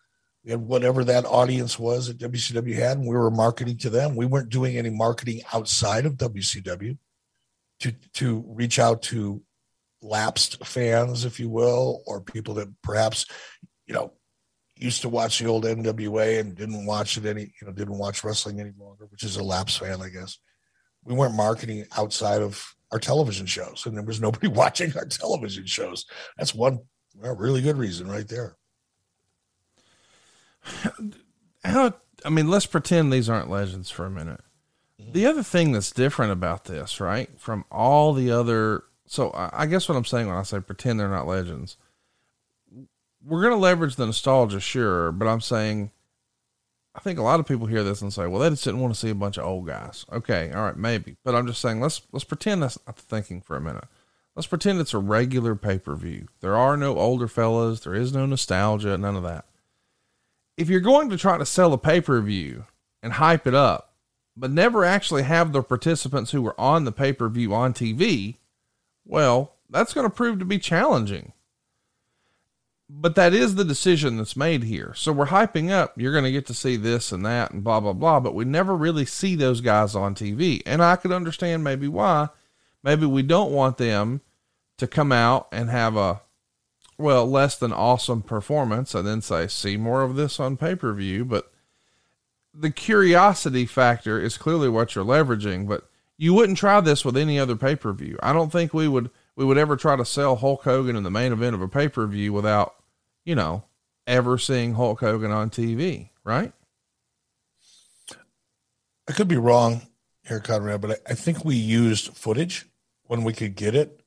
We 0.44 0.52
had 0.52 0.62
whatever 0.62 1.04
that 1.04 1.26
audience 1.26 1.78
was 1.78 2.08
that 2.08 2.18
WCW 2.18 2.74
had, 2.74 2.98
and 2.98 3.08
we 3.08 3.16
were 3.16 3.30
marketing 3.30 3.78
to 3.80 3.90
them. 3.90 4.16
We 4.16 4.26
weren't 4.26 4.50
doing 4.50 4.78
any 4.78 4.90
marketing 4.90 5.42
outside 5.54 6.06
of 6.06 6.16
WCW 6.16 6.98
to 7.82 7.92
to 8.14 8.44
reach 8.48 8.80
out 8.80 9.04
to 9.04 9.42
lapsed 10.02 10.66
fans, 10.66 11.26
if 11.26 11.40
you 11.40 11.50
will, 11.50 12.02
or 12.08 12.22
people 12.22 12.56
that 12.56 12.70
perhaps, 12.82 13.26
you 13.86 13.94
know, 13.94 14.14
used 14.82 15.02
to 15.02 15.10
watch 15.10 15.40
the 15.40 15.46
old 15.46 15.64
NWA 15.64 16.40
and 16.40 16.56
didn't 16.56 16.86
watch 16.86 17.18
it 17.18 17.26
any, 17.26 17.54
you 17.62 17.68
know, 17.68 17.72
didn't 17.72 17.98
watch 17.98 18.24
wrestling 18.24 18.60
any 18.60 18.74
longer, 18.78 19.06
which 19.06 19.24
is 19.24 19.38
a 19.38 19.44
lapse 19.44 19.78
fan, 19.78 20.02
I 20.02 20.10
guess. 20.10 20.38
We 21.04 21.14
weren't 21.14 21.36
marketing 21.36 21.86
outside 21.98 22.42
of 22.42 22.76
our 22.92 23.00
television 23.00 23.46
shows, 23.46 23.84
and 23.86 23.96
there 23.96 24.04
was 24.04 24.22
nobody 24.22 24.48
watching 24.50 24.96
our 24.98 25.06
television 25.06 25.66
shows. 25.66 26.06
That's 26.38 26.56
one 26.56 26.80
well, 27.16 27.36
really 27.36 27.62
good 27.62 27.78
reason 27.78 28.08
right 28.10 28.28
there. 28.28 28.58
How, 31.64 31.94
I 32.26 32.30
mean, 32.30 32.50
let's 32.50 32.66
pretend 32.66 33.14
these 33.14 33.30
aren't 33.30 33.50
legends 33.50 33.90
for 33.90 34.06
a 34.06 34.12
minute. 34.12 34.42
Mm-hmm. 35.00 35.12
The 35.12 35.26
other 35.28 35.44
thing 35.44 35.72
that's 35.72 35.92
different 35.92 36.32
about 36.32 36.66
this, 36.66 37.00
right, 37.00 37.30
from 37.40 37.66
all 37.72 38.14
the 38.14 38.32
other 38.32 38.84
so 39.12 39.30
I 39.36 39.66
guess 39.66 39.90
what 39.90 39.98
I'm 39.98 40.06
saying 40.06 40.28
when 40.28 40.38
I 40.38 40.44
say 40.44 40.62
pretend 40.62 40.98
they're 40.98 41.10
not 41.10 41.28
legends, 41.28 41.76
we're 43.26 43.42
going 43.42 43.54
to 43.54 43.60
leverage 43.60 43.96
the 43.96 44.06
nostalgia, 44.06 44.60
sure, 44.60 45.12
but 45.12 45.28
I'm 45.28 45.42
saying 45.42 45.92
I 46.94 47.00
think 47.00 47.20
a 47.20 47.24
lot 47.24 47.40
of 47.40 47.48
people 47.48 47.68
hear 47.68 47.84
this 47.84 48.02
and 48.02 48.12
say, 48.12 48.28
"Well, 48.28 48.42
they 48.42 48.50
just 48.50 48.64
didn't 48.64 48.82
want 48.82 48.94
to 48.94 49.00
see 49.00 49.10
a 49.10 49.16
bunch 49.16 49.38
of 49.38 49.46
old 49.46 49.66
guys." 49.66 50.06
Okay, 50.12 50.52
all 50.52 50.64
right, 50.64 50.76
maybe, 50.76 51.16
but 51.24 51.36
I'm 51.36 51.48
just 51.48 51.62
saying 51.62 51.80
let's 51.80 52.02
let's 52.12 52.26
pretend 52.26 52.64
that's 52.64 52.80
not 52.86 52.98
thinking 52.98 53.42
for 53.42 53.56
a 53.56 53.62
minute. 53.62 53.86
Let's 54.36 54.48
pretend 54.48 54.80
it's 54.80 54.94
a 54.94 55.00
regular 55.00 55.56
pay 55.56 55.80
per 55.80 55.96
view. 55.96 56.28
There 56.42 56.56
are 56.56 56.76
no 56.76 56.98
older 56.98 57.28
fellas. 57.28 57.82
There 57.82 57.96
is 57.96 58.14
no 58.14 58.26
nostalgia. 58.26 58.98
None 58.98 59.16
of 59.16 59.24
that. 59.24 59.46
If 60.58 60.70
you're 60.70 60.82
going 60.82 61.10
to 61.10 61.18
try 61.18 61.38
to 61.38 61.46
sell 61.46 61.74
a 61.74 61.78
pay 61.78 62.02
per 62.02 62.20
view 62.22 62.66
and 63.02 63.14
hype 63.14 63.48
it 63.48 63.56
up, 63.56 63.96
but 64.36 64.52
never 64.52 64.84
actually 64.84 65.24
have 65.24 65.54
the 65.54 65.64
participants 65.64 66.32
who 66.32 66.42
were 66.42 66.60
on 66.60 66.84
the 66.84 66.92
pay 66.92 67.14
per 67.14 67.30
view 67.30 67.54
on 67.54 67.74
TV, 67.74 68.36
well, 69.06 69.54
that's 69.70 69.94
going 69.94 70.06
to 70.06 70.16
prove 70.16 70.40
to 70.40 70.46
be 70.46 70.60
challenging. 70.60 71.32
But 72.94 73.16
that 73.16 73.34
is 73.34 73.56
the 73.56 73.64
decision 73.64 74.18
that's 74.18 74.36
made 74.36 74.64
here. 74.64 74.94
So 74.96 75.14
we're 75.14 75.28
hyping 75.28 75.72
up, 75.72 75.94
you're 75.96 76.12
going 76.12 76.26
to 76.26 76.32
get 76.32 76.46
to 76.48 76.54
see 76.54 76.76
this 76.76 77.12
and 77.12 77.26
that 77.26 77.52
and 77.52 77.64
blah, 77.64 77.80
blah, 77.80 77.94
blah. 77.94 78.20
But 78.20 78.36
we 78.36 78.44
never 78.44 78.76
really 78.76 79.06
see 79.06 79.36
those 79.36 79.62
guys 79.62 79.96
on 79.96 80.14
TV. 80.14 80.62
And 80.66 80.84
I 80.84 80.98
could 80.98 81.12
understand 81.12 81.64
maybe 81.64 81.88
why. 81.88 82.30
Maybe 82.84 83.06
we 83.06 83.24
don't 83.24 83.52
want 83.52 83.78
them 83.78 84.22
to 84.78 84.88
come 84.88 85.12
out 85.12 85.48
and 85.52 85.70
have 85.70 85.96
a, 85.96 86.22
well, 86.98 87.26
less 87.26 87.58
than 87.58 87.72
awesome 87.72 88.22
performance 88.22 88.94
and 88.94 89.08
then 89.08 89.22
say, 89.22 89.48
see 89.48 89.78
more 89.78 90.02
of 90.02 90.16
this 90.16 90.40
on 90.40 90.58
pay 90.58 90.76
per 90.76 90.94
view. 90.94 91.24
But 91.24 91.52
the 92.54 92.72
curiosity 92.72 93.66
factor 93.66 94.20
is 94.20 94.38
clearly 94.38 94.68
what 94.68 94.96
you're 94.96 95.06
leveraging. 95.06 95.68
But 95.68 95.90
you 96.18 96.34
wouldn't 96.34 96.58
try 96.58 96.82
this 96.82 97.06
with 97.06 97.16
any 97.16 97.40
other 97.40 97.56
pay 97.56 97.76
per 97.76 97.94
view. 97.94 98.20
I 98.22 98.34
don't 98.34 98.52
think 98.52 98.74
we 98.74 98.88
would 98.88 99.10
we 99.36 99.46
would 99.46 99.58
ever 99.58 99.76
try 99.76 99.96
to 99.96 100.06
sell 100.06 100.36
Hulk 100.36 100.64
Hogan 100.64 100.96
in 100.96 101.04
the 101.04 101.10
main 101.10 101.32
event 101.32 101.56
of 101.56 101.62
a 101.62 101.68
pay 101.68 101.88
per 101.88 102.06
view 102.06 102.34
without, 102.34 102.76
you 103.24 103.36
know, 103.36 103.64
ever 104.08 104.38
seeing 104.38 104.74
Hulk 104.74 105.00
Hogan 105.00 105.32
on 105.32 105.50
TV, 105.50 106.10
right? 106.24 106.54
I 109.10 109.14
could 109.14 109.28
be 109.28 109.38
wrong 109.38 109.82
here, 110.28 110.40
Conrad, 110.40 110.82
but 110.82 110.92
I, 110.92 111.12
I 111.12 111.14
think 111.16 111.44
we 111.44 111.56
used 111.56 112.16
footage 112.16 112.66
when 113.04 113.24
we 113.24 113.34
could 113.34 113.56
get 113.56 113.76
it 113.76 114.02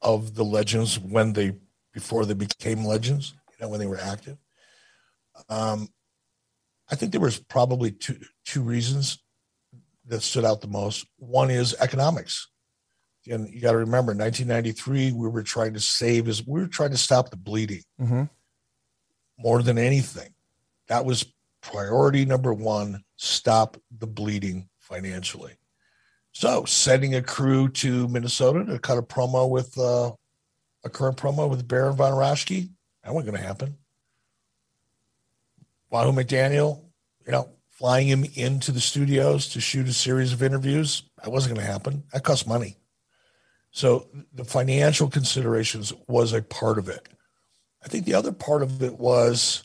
of 0.00 0.34
the 0.34 0.44
legends 0.44 0.98
when 0.98 1.32
they 1.32 1.56
before 1.92 2.24
they 2.24 2.34
became 2.34 2.84
legends, 2.84 3.34
you 3.50 3.56
know, 3.60 3.68
when 3.68 3.80
they 3.80 3.86
were 3.86 3.98
active. 3.98 4.38
Um, 5.48 5.88
I 6.90 6.94
think 6.94 7.12
there 7.12 7.20
was 7.20 7.38
probably 7.38 7.90
two 7.90 8.18
two 8.44 8.62
reasons 8.62 9.18
that 10.06 10.22
stood 10.22 10.44
out 10.44 10.60
the 10.60 10.68
most. 10.68 11.06
One 11.18 11.50
is 11.50 11.74
economics. 11.80 12.48
And 13.30 13.52
you 13.52 13.60
got 13.60 13.72
to 13.72 13.78
remember, 13.78 14.14
1993, 14.14 15.12
we 15.12 15.28
were 15.28 15.42
trying 15.42 15.74
to 15.74 15.80
save 15.80 16.28
is 16.28 16.46
we 16.46 16.60
were 16.60 16.66
trying 16.66 16.92
to 16.92 16.96
stop 16.96 17.30
the 17.30 17.36
bleeding 17.36 17.82
Mm-hmm. 18.00 18.24
More 19.38 19.62
than 19.62 19.78
anything. 19.78 20.34
That 20.88 21.04
was 21.04 21.32
priority 21.60 22.24
number 22.24 22.52
one: 22.52 23.04
stop 23.16 23.76
the 23.98 24.06
bleeding 24.06 24.68
financially. 24.78 25.54
So, 26.32 26.64
sending 26.64 27.14
a 27.14 27.22
crew 27.22 27.68
to 27.68 28.08
Minnesota 28.08 28.64
to 28.64 28.78
cut 28.78 28.98
a 28.98 29.02
promo 29.02 29.48
with 29.48 29.76
uh, 29.78 30.12
a 30.84 30.90
current 30.90 31.16
promo 31.16 31.48
with 31.48 31.66
Baron 31.66 31.96
von 31.96 32.12
Raschke, 32.12 32.68
that 33.02 33.12
wasn't 33.12 33.32
going 33.32 33.42
to 33.42 33.46
happen. 33.46 33.76
Wahoo 35.90 36.12
McDaniel, 36.12 36.84
you 37.26 37.32
know, 37.32 37.48
flying 37.70 38.08
him 38.08 38.24
into 38.34 38.72
the 38.72 38.80
studios 38.80 39.48
to 39.48 39.60
shoot 39.60 39.88
a 39.88 39.92
series 39.92 40.32
of 40.32 40.42
interviews, 40.42 41.04
that 41.22 41.30
wasn't 41.30 41.54
going 41.54 41.64
to 41.64 41.72
happen. 41.72 42.04
That 42.12 42.24
cost 42.24 42.46
money. 42.46 42.76
So 43.70 44.08
the 44.32 44.44
financial 44.44 45.08
considerations 45.08 45.92
was 46.08 46.32
a 46.32 46.42
part 46.42 46.78
of 46.78 46.88
it. 46.88 47.08
I 47.84 47.88
think 47.88 48.04
the 48.04 48.14
other 48.14 48.32
part 48.32 48.62
of 48.62 48.82
it 48.82 48.98
was 48.98 49.64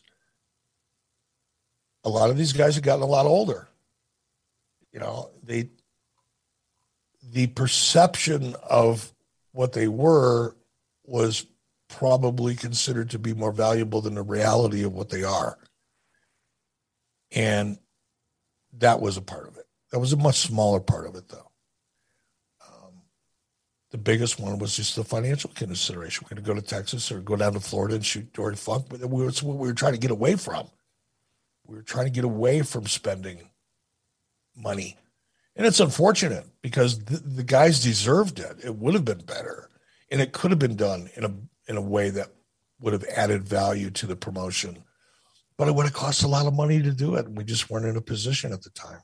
a 2.04 2.10
lot 2.10 2.30
of 2.30 2.38
these 2.38 2.54
guys 2.54 2.76
have 2.76 2.84
gotten 2.84 3.04
a 3.04 3.08
lot 3.08 3.26
older. 3.26 3.68
You 4.92 5.00
know, 5.00 5.32
they 5.42 5.70
the 7.32 7.48
perception 7.48 8.56
of 8.70 9.12
what 9.54 9.74
they 9.74 9.88
were 9.88 10.56
was 11.06 11.46
probably 11.88 12.56
considered 12.56 13.12
to 13.12 13.20
be 13.20 13.34
more 13.34 13.52
valuable 13.52 14.02
than 14.02 14.16
the 14.16 14.24
reality 14.24 14.84
of 14.84 14.94
what 14.94 15.10
they 15.10 15.24
are. 15.24 15.58
And 17.32 17.78
that 18.74 19.00
was 19.00 19.18
a 19.18 19.22
part 19.22 19.48
of 19.48 19.58
it. 19.58 19.66
That 19.92 20.00
was 20.00 20.14
a 20.14 20.18
much 20.18 20.40
smaller 20.40 20.80
part 20.80 21.08
of 21.08 21.16
it, 21.16 21.30
though. 21.30 21.52
The 23.94 24.00
biggest 24.00 24.40
one 24.40 24.58
was 24.58 24.76
just 24.76 24.96
the 24.96 25.04
financial 25.04 25.52
consideration. 25.54 26.26
We're 26.26 26.36
going 26.36 26.44
to 26.44 26.52
go 26.52 26.60
to 26.60 26.66
Texas 26.66 27.12
or 27.12 27.20
go 27.20 27.36
down 27.36 27.54
to 27.54 27.60
Florida 27.60 27.94
and 27.94 28.04
shoot 28.04 28.34
Dory 28.34 28.56
Funk, 28.56 28.88
but 28.90 29.00
we 29.02 29.24
were, 29.24 29.30
what 29.30 29.58
we 29.58 29.68
were 29.68 29.74
trying 29.76 29.94
to 29.94 30.00
get 30.00 30.10
away 30.10 30.36
from. 30.36 30.68
We 31.68 31.76
were 31.76 31.84
trying 31.84 32.08
to 32.08 32.12
get 32.12 32.24
away 32.24 32.64
from 32.64 32.88
spending 32.88 33.52
money. 34.58 34.98
And 35.56 35.68
it's 35.68 35.80
unfortunate 35.80 36.48
because 36.64 37.06
the, 37.06 37.18
the 37.18 37.44
guys 37.44 37.84
deserved 37.84 38.40
it. 38.40 38.66
It 38.66 38.76
would 38.76 38.96
have 38.96 39.06
been 39.06 39.24
better. 39.26 39.70
And 40.10 40.20
it 40.20 40.32
could 40.32 40.50
have 40.50 40.60
been 40.60 40.76
done 40.76 41.12
in 41.16 41.26
a 41.26 41.32
in 41.68 41.78
a 41.78 41.82
way 41.82 42.10
that 42.10 42.30
would 42.82 42.94
have 42.94 43.06
added 43.16 43.48
value 43.48 43.92
to 43.92 44.08
the 44.08 44.16
promotion. 44.16 44.84
But 45.56 45.68
it 45.68 45.76
would 45.76 45.86
have 45.86 45.94
cost 45.94 46.24
a 46.24 46.28
lot 46.28 46.48
of 46.48 46.56
money 46.56 46.82
to 46.82 46.92
do 46.92 47.14
it. 47.14 47.30
We 47.30 47.44
just 47.44 47.70
weren't 47.70 47.86
in 47.86 47.96
a 47.96 48.02
position 48.02 48.54
at 48.54 48.64
the 48.64 48.72
time. 48.72 49.02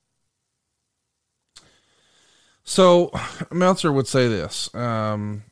So 2.69 3.11
Meltzer 3.51 3.91
would 3.91 4.07
say 4.07 4.27
this. 4.27 4.73
Um, 4.75 5.43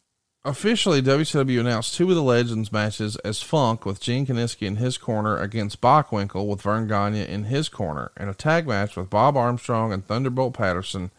officially, 0.45 1.01
WCW 1.01 1.59
announced 1.59 1.95
two 1.95 2.09
of 2.09 2.15
the 2.15 2.21
Legends 2.21 2.71
matches 2.71 3.15
as 3.17 3.41
Funk 3.41 3.87
with 3.87 3.99
Gene 3.99 4.27
Kiniski 4.27 4.67
in 4.67 4.75
his 4.75 4.99
corner 4.99 5.35
against 5.35 5.81
Bockwinkel 5.81 6.47
with 6.47 6.61
Verne 6.61 6.87
Gagne 6.87 7.27
in 7.27 7.45
his 7.45 7.69
corner, 7.69 8.11
and 8.15 8.29
a 8.29 8.35
tag 8.35 8.67
match 8.67 8.95
with 8.95 9.09
Bob 9.09 9.35
Armstrong 9.35 9.91
and 9.91 10.05
Thunderbolt 10.05 10.53
Patterson 10.53 11.09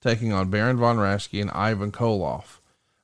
taking 0.00 0.32
on 0.32 0.50
Baron 0.50 0.76
von 0.76 0.98
Raschke 0.98 1.40
and 1.42 1.50
Ivan 1.50 1.90
Koloff. 1.90 2.60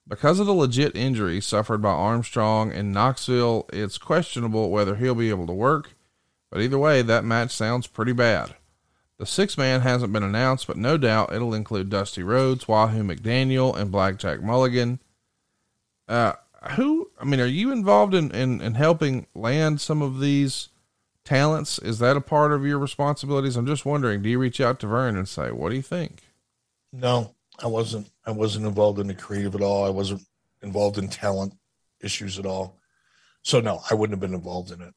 Because 0.07 0.38
of 0.38 0.47
the 0.47 0.55
legit 0.55 0.94
injury 0.94 1.40
suffered 1.40 1.82
by 1.82 1.90
Armstrong 1.90 2.70
in 2.70 2.92
Knoxville, 2.92 3.68
it's 3.72 3.99
questionable 3.99 4.70
whether 4.70 4.94
he'll 4.94 5.16
be 5.16 5.30
able 5.30 5.49
to 5.49 5.53
work, 5.53 5.94
but 6.53 6.61
either 6.61 6.78
way, 6.78 7.03
that 7.03 7.24
match 7.24 7.51
sounds 7.51 7.88
pretty 7.88 8.12
bad. 8.12 8.55
The 9.18 9.26
six 9.26 9.56
man 9.56 9.80
hasn't 9.80 10.12
been 10.12 10.22
announced, 10.22 10.66
but 10.66 10.76
no 10.76 10.98
doubt 10.98 11.32
it'll 11.32 11.54
include 11.54 11.88
Dusty 11.88 12.22
Rhodes, 12.22 12.68
Wahoo 12.68 13.02
McDaniel, 13.02 13.74
and 13.74 13.90
Blackjack 13.90 14.42
Mulligan. 14.42 15.00
Uh, 16.06 16.34
who, 16.72 17.10
I 17.20 17.24
mean, 17.24 17.40
are 17.40 17.46
you 17.46 17.72
involved 17.72 18.14
in, 18.14 18.30
in, 18.32 18.60
in 18.60 18.74
helping 18.74 19.26
land 19.34 19.80
some 19.80 20.02
of 20.02 20.20
these 20.20 20.68
talents? 21.24 21.78
Is 21.78 21.98
that 22.00 22.16
a 22.16 22.20
part 22.20 22.52
of 22.52 22.66
your 22.66 22.78
responsibilities? 22.78 23.56
I'm 23.56 23.66
just 23.66 23.86
wondering, 23.86 24.22
do 24.22 24.28
you 24.28 24.38
reach 24.38 24.60
out 24.60 24.80
to 24.80 24.86
Verne 24.86 25.16
and 25.16 25.28
say, 25.28 25.50
what 25.50 25.70
do 25.70 25.76
you 25.76 25.82
think? 25.82 26.22
No, 26.92 27.34
I 27.62 27.66
wasn't. 27.66 28.10
I 28.26 28.32
wasn't 28.32 28.66
involved 28.66 28.98
in 28.98 29.06
the 29.06 29.14
creative 29.14 29.54
at 29.54 29.62
all. 29.62 29.86
I 29.86 29.90
wasn't 29.90 30.22
involved 30.62 30.98
in 30.98 31.08
talent 31.08 31.54
issues 32.00 32.38
at 32.38 32.46
all. 32.46 32.78
So 33.42 33.60
no, 33.60 33.80
I 33.90 33.94
wouldn't 33.94 34.14
have 34.14 34.28
been 34.28 34.36
involved 34.36 34.72
in 34.72 34.82
it. 34.82 34.94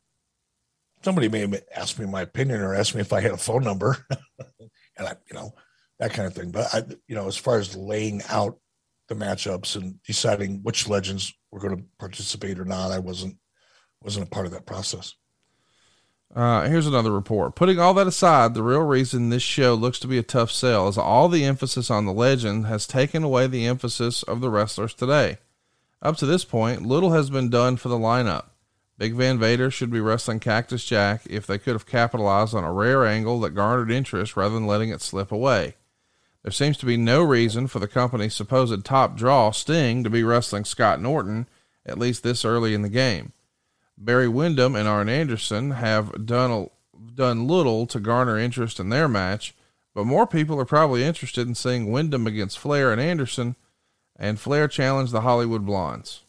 Somebody 1.01 1.29
may 1.29 1.39
have 1.39 1.63
asked 1.75 1.97
me 1.97 2.05
my 2.05 2.21
opinion 2.21 2.61
or 2.61 2.75
asked 2.75 2.93
me 2.93 3.01
if 3.01 3.13
I 3.13 3.21
had 3.21 3.31
a 3.31 3.37
phone 3.37 3.63
number, 3.63 4.05
and 4.09 5.07
I, 5.07 5.15
you 5.29 5.33
know, 5.33 5.53
that 5.99 6.13
kind 6.13 6.27
of 6.27 6.33
thing. 6.33 6.51
But 6.51 6.67
I, 6.73 6.83
you 7.07 7.15
know, 7.15 7.27
as 7.27 7.37
far 7.37 7.57
as 7.57 7.75
laying 7.75 8.21
out 8.29 8.59
the 9.07 9.15
matchups 9.15 9.75
and 9.75 10.01
deciding 10.03 10.61
which 10.63 10.87
legends 10.87 11.33
were 11.51 11.59
going 11.59 11.77
to 11.77 11.83
participate 11.97 12.59
or 12.59 12.65
not, 12.65 12.91
I 12.91 12.99
wasn't 12.99 13.37
wasn't 14.01 14.27
a 14.27 14.29
part 14.29 14.45
of 14.45 14.51
that 14.53 14.65
process. 14.65 15.15
Uh, 16.35 16.69
here's 16.69 16.85
another 16.85 17.11
report. 17.11 17.55
Putting 17.55 17.79
all 17.79 17.93
that 17.95 18.07
aside, 18.07 18.53
the 18.53 18.61
real 18.61 18.81
reason 18.81 19.29
this 19.29 19.41
show 19.41 19.73
looks 19.73 19.99
to 19.99 20.07
be 20.07 20.19
a 20.19 20.23
tough 20.23 20.51
sell 20.51 20.87
is 20.87 20.97
all 20.97 21.27
the 21.27 21.43
emphasis 21.43 21.89
on 21.89 22.05
the 22.05 22.13
legend 22.13 22.67
has 22.67 22.85
taken 22.85 23.23
away 23.23 23.47
the 23.47 23.65
emphasis 23.65 24.21
of 24.23 24.39
the 24.39 24.49
wrestlers 24.49 24.93
today. 24.93 25.37
Up 26.01 26.17
to 26.17 26.27
this 26.27 26.45
point, 26.45 26.85
little 26.85 27.11
has 27.11 27.31
been 27.31 27.49
done 27.49 27.77
for 27.77 27.89
the 27.89 27.97
lineup. 27.97 28.48
Big 28.99 29.13
Van 29.13 29.39
Vader 29.39 29.71
should 29.71 29.89
be 29.89 30.01
wrestling 30.01 30.41
Cactus 30.41 30.83
Jack 30.83 31.21
if 31.25 31.47
they 31.47 31.57
could 31.57 31.71
have 31.71 31.85
capitalized 31.85 32.53
on 32.53 32.65
a 32.65 32.73
rare 32.73 33.05
angle 33.05 33.39
that 33.39 33.51
garnered 33.51 33.89
interest 33.89 34.35
rather 34.35 34.53
than 34.53 34.67
letting 34.67 34.89
it 34.89 35.01
slip 35.01 35.31
away. 35.31 35.75
There 36.43 36.51
seems 36.51 36.75
to 36.79 36.85
be 36.85 36.97
no 36.97 37.23
reason 37.23 37.67
for 37.67 37.79
the 37.79 37.87
company's 37.87 38.33
supposed 38.35 38.83
top 38.83 39.15
draw, 39.15 39.51
Sting, 39.51 40.03
to 40.03 40.09
be 40.09 40.21
wrestling 40.21 40.65
Scott 40.65 41.01
Norton, 41.01 41.47
at 41.85 41.97
least 41.97 42.23
this 42.23 42.43
early 42.43 42.73
in 42.73 42.81
the 42.81 42.89
game. 42.89 43.31
Barry 43.97 44.27
Windham 44.27 44.75
and 44.75 44.85
Arn 44.85 45.07
Anderson 45.07 45.71
have 45.71 46.25
done 46.25 46.69
done 47.15 47.47
little 47.47 47.87
to 47.87 48.01
garner 48.01 48.37
interest 48.37 48.81
in 48.81 48.89
their 48.89 49.07
match, 49.07 49.55
but 49.93 50.05
more 50.05 50.27
people 50.27 50.59
are 50.59 50.65
probably 50.65 51.05
interested 51.05 51.47
in 51.47 51.55
seeing 51.55 51.89
Windham 51.89 52.27
against 52.27 52.59
Flair 52.59 52.91
and 52.91 52.99
Anderson, 52.99 53.55
and 54.17 54.41
Flair 54.41 54.67
challenge 54.67 55.11
the 55.11 55.21
Hollywood 55.21 55.65
Blondes. 55.65 56.23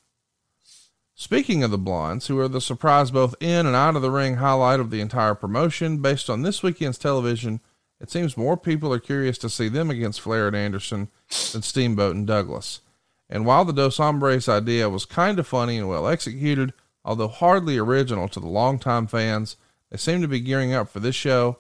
Speaking 1.20 1.62
of 1.62 1.70
the 1.70 1.76
Blondes, 1.76 2.28
who 2.28 2.38
are 2.38 2.48
the 2.48 2.62
surprise 2.62 3.10
both 3.10 3.34
in 3.40 3.66
and 3.66 3.76
out 3.76 3.94
of 3.94 4.00
the 4.00 4.10
ring 4.10 4.36
highlight 4.36 4.80
of 4.80 4.90
the 4.90 5.02
entire 5.02 5.34
promotion, 5.34 5.98
based 5.98 6.30
on 6.30 6.40
this 6.40 6.62
weekend's 6.62 6.96
television, 6.96 7.60
it 8.00 8.10
seems 8.10 8.38
more 8.38 8.56
people 8.56 8.90
are 8.90 8.98
curious 8.98 9.36
to 9.36 9.50
see 9.50 9.68
them 9.68 9.90
against 9.90 10.22
Flair 10.22 10.46
and 10.46 10.56
Anderson 10.56 11.08
than 11.52 11.60
Steamboat 11.60 12.16
and 12.16 12.26
Douglas. 12.26 12.80
And 13.28 13.44
while 13.44 13.66
the 13.66 13.74
Dos 13.74 13.98
Hombres 13.98 14.48
idea 14.48 14.88
was 14.88 15.04
kind 15.04 15.38
of 15.38 15.46
funny 15.46 15.76
and 15.76 15.90
well 15.90 16.08
executed, 16.08 16.72
although 17.04 17.28
hardly 17.28 17.76
original 17.76 18.26
to 18.28 18.40
the 18.40 18.48
longtime 18.48 19.06
fans, 19.06 19.58
they 19.90 19.98
seem 19.98 20.22
to 20.22 20.26
be 20.26 20.40
gearing 20.40 20.72
up 20.72 20.88
for 20.88 21.00
this 21.00 21.16
show, 21.16 21.58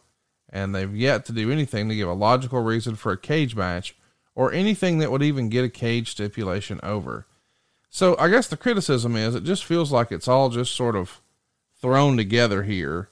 and 0.48 0.74
they've 0.74 0.96
yet 0.96 1.26
to 1.26 1.32
do 1.32 1.52
anything 1.52 1.86
to 1.90 1.94
give 1.94 2.08
a 2.08 2.14
logical 2.14 2.62
reason 2.62 2.96
for 2.96 3.12
a 3.12 3.18
cage 3.18 3.54
match 3.54 3.94
or 4.34 4.54
anything 4.54 5.00
that 5.00 5.10
would 5.10 5.22
even 5.22 5.50
get 5.50 5.66
a 5.66 5.68
cage 5.68 6.12
stipulation 6.12 6.80
over. 6.82 7.26
So 7.90 8.16
I 8.18 8.28
guess 8.28 8.46
the 8.46 8.56
criticism 8.56 9.16
is 9.16 9.34
it 9.34 9.42
just 9.42 9.64
feels 9.64 9.90
like 9.90 10.12
it's 10.12 10.28
all 10.28 10.48
just 10.48 10.74
sort 10.74 10.94
of 10.94 11.20
thrown 11.80 12.16
together 12.16 12.62
here. 12.62 13.08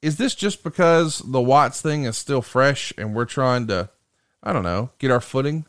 Is 0.00 0.16
this 0.16 0.34
just 0.34 0.64
because 0.64 1.18
the 1.18 1.40
Watts 1.40 1.82
thing 1.82 2.04
is 2.04 2.16
still 2.16 2.40
fresh 2.42 2.92
and 2.96 3.14
we're 3.14 3.26
trying 3.26 3.66
to, 3.68 3.90
I 4.42 4.54
don't 4.54 4.64
know, 4.64 4.90
get 4.98 5.10
our 5.10 5.20
footing? 5.20 5.66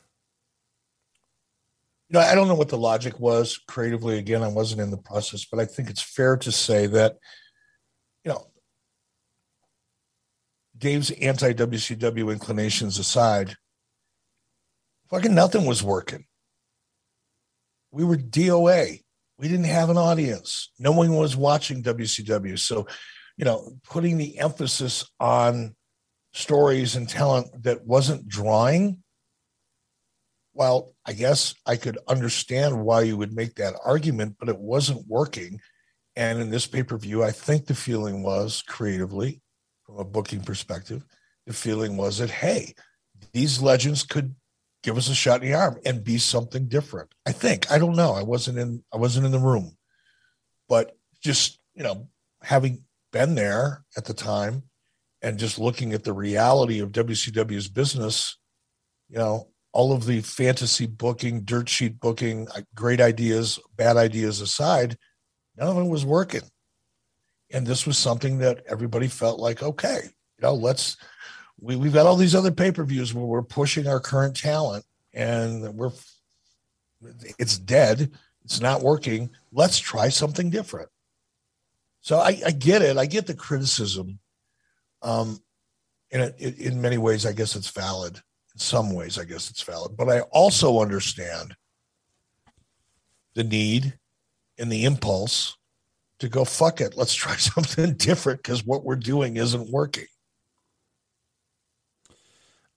You 2.10 2.20
know, 2.20 2.22
I 2.22 2.34
don't 2.36 2.48
know 2.48 2.56
what 2.56 2.70
the 2.70 2.78
logic 2.78 3.20
was 3.20 3.60
creatively. 3.68 4.18
Again, 4.18 4.42
I 4.42 4.48
wasn't 4.48 4.82
in 4.82 4.92
the 4.92 4.98
process, 4.98 5.46
but 5.46 5.60
I 5.60 5.66
think 5.66 5.90
it's 5.90 6.02
fair 6.02 6.38
to 6.38 6.52
say 6.52 6.88
that, 6.88 7.18
you 8.24 8.32
know, 8.32 8.48
Dave's 10.78 11.12
anti 11.12 11.54
WCW 11.54 12.32
inclinations 12.32 12.98
aside, 12.98 13.56
fucking 15.10 15.36
nothing 15.36 15.66
was 15.66 15.84
working. 15.84 16.26
We 17.94 18.04
were 18.04 18.18
DOA. 18.18 19.02
We 19.38 19.48
didn't 19.48 19.66
have 19.66 19.90
an 19.90 19.98
audience. 19.98 20.72
No 20.80 20.92
one 20.92 21.16
was 21.16 21.36
watching 21.36 21.84
WCW. 21.84 22.60
So, 22.60 22.88
you 23.38 23.46
know, 23.46 23.78
putting 23.84 24.18
the 24.18 24.40
emphasis 24.40 25.10
on 25.20 25.76
stories 26.34 26.96
and 26.96 27.08
talent 27.08 27.64
that 27.64 27.86
wasn't 27.86 28.28
drawing 28.28 29.04
well, 30.54 30.94
I 31.06 31.14
guess 31.14 31.56
I 31.66 31.76
could 31.76 31.98
understand 32.08 32.84
why 32.86 33.02
you 33.02 33.18
would 33.18 33.34
make 33.34 33.56
that 33.56 33.76
argument, 33.84 34.36
but 34.40 34.50
it 34.50 34.60
wasn't 34.60 35.08
working. 35.08 35.60
And 36.16 36.40
in 36.40 36.52
this 36.52 36.68
pay 36.68 36.84
per 36.84 36.98
view, 36.98 37.24
I 37.24 37.32
think 37.32 37.66
the 37.66 37.76
feeling 37.76 38.22
was 38.22 38.64
creatively, 38.68 39.42
from 39.84 39.98
a 39.98 40.06
booking 40.06 40.42
perspective, 40.42 41.04
the 41.48 41.54
feeling 41.54 41.98
was 41.98 42.20
that, 42.20 42.30
hey, 42.30 42.76
these 43.34 43.62
legends 43.62 44.04
could 44.04 44.36
give 44.84 44.98
us 44.98 45.10
a 45.10 45.16
shot 45.16 45.42
in 45.42 45.50
the 45.50 45.58
arm 45.58 45.80
and 45.86 46.04
be 46.04 46.18
something 46.18 46.68
different. 46.68 47.14
I 47.26 47.32
think. 47.32 47.72
I 47.72 47.80
don't 47.80 47.96
know. 47.96 48.14
I 48.14 48.24
wasn't 48.24 48.60
in 48.60 48.84
I 48.94 48.98
wasn't 48.98 49.26
in 49.26 49.32
the 49.32 49.40
room. 49.40 49.78
But 50.70 50.96
just, 51.24 51.60
you 51.74 51.84
know, 51.84 52.08
having 52.42 52.84
been 53.12 53.36
there 53.36 53.84
at 53.98 54.06
the 54.06 54.14
time 54.14 54.64
and 55.22 55.40
just 55.40 55.58
looking 55.58 55.94
at 55.94 56.04
the 56.04 56.14
reality 56.14 56.80
of 56.80 56.92
WCW's 56.92 57.70
business, 57.70 58.38
you 59.10 59.18
know, 59.18 59.50
all 59.72 59.94
of 59.94 60.06
the 60.06 60.22
fantasy 60.22 60.86
booking, 60.86 61.42
dirt 61.42 61.68
sheet 61.68 62.00
booking, 62.00 62.48
great 62.76 63.02
ideas, 63.02 63.60
bad 63.76 63.98
ideas 63.98 64.42
aside, 64.42 64.98
none 65.58 65.70
of 65.70 65.78
it 65.78 65.90
was 65.90 66.06
working. 66.06 66.44
And 67.52 67.66
this 67.66 67.88
was 67.88 67.98
something 67.98 68.40
that 68.40 68.64
everybody 68.68 69.08
felt 69.08 69.40
like, 69.40 69.64
okay, 69.64 70.02
you 70.04 70.42
know, 70.42 70.54
let's 70.54 70.98
we, 71.64 71.78
we've 71.78 71.94
got 71.94 72.06
all 72.06 72.18
these 72.18 72.36
other 72.36 72.52
pay-per-views 72.52 73.14
where 73.14 73.26
we're 73.26 73.42
pushing 73.42 73.88
our 73.88 74.02
current 74.02 74.36
talent 74.36 74.84
and 75.14 75.74
we're 75.76 75.92
it's 77.40 77.58
dead. 77.58 78.12
It's 78.44 78.60
not 78.60 78.82
working. 78.82 79.30
Let's 79.52 79.80
try 79.80 80.10
something 80.10 80.50
different. 80.50 80.90
So 82.02 82.18
i, 82.18 82.42
I 82.46 82.52
get 82.52 82.82
it. 82.82 82.98
I 82.98 83.06
get 83.06 83.28
the 83.28 83.34
criticism. 83.34 84.20
Um 85.02 85.42
in, 86.12 86.22
it, 86.22 86.60
in 86.60 86.82
many 86.82 86.98
ways 86.98 87.26
i 87.26 87.32
guess 87.32 87.56
it's 87.56 87.70
valid. 87.70 88.18
In 88.18 88.60
some 88.60 88.94
ways 88.94 89.18
i 89.18 89.24
guess 89.24 89.50
it's 89.50 89.64
valid. 89.64 89.96
But 89.96 90.10
i 90.10 90.20
also 90.20 90.82
understand 90.82 91.56
the 93.36 93.44
need 93.44 93.98
and 94.60 94.70
the 94.70 94.84
impulse 94.84 95.58
to 96.20 96.28
go 96.28 96.44
fuck 96.44 96.82
it. 96.82 96.98
Let's 96.98 97.16
try 97.16 97.36
something 97.38 97.94
different 97.94 98.44
because 98.44 98.66
what 98.66 98.84
we're 98.84 98.98
doing 98.98 99.38
isn't 99.38 99.72
working 99.72 100.08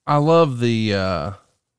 I 0.06 0.18
love 0.18 0.60
the 0.60 0.94
uh, 0.94 1.32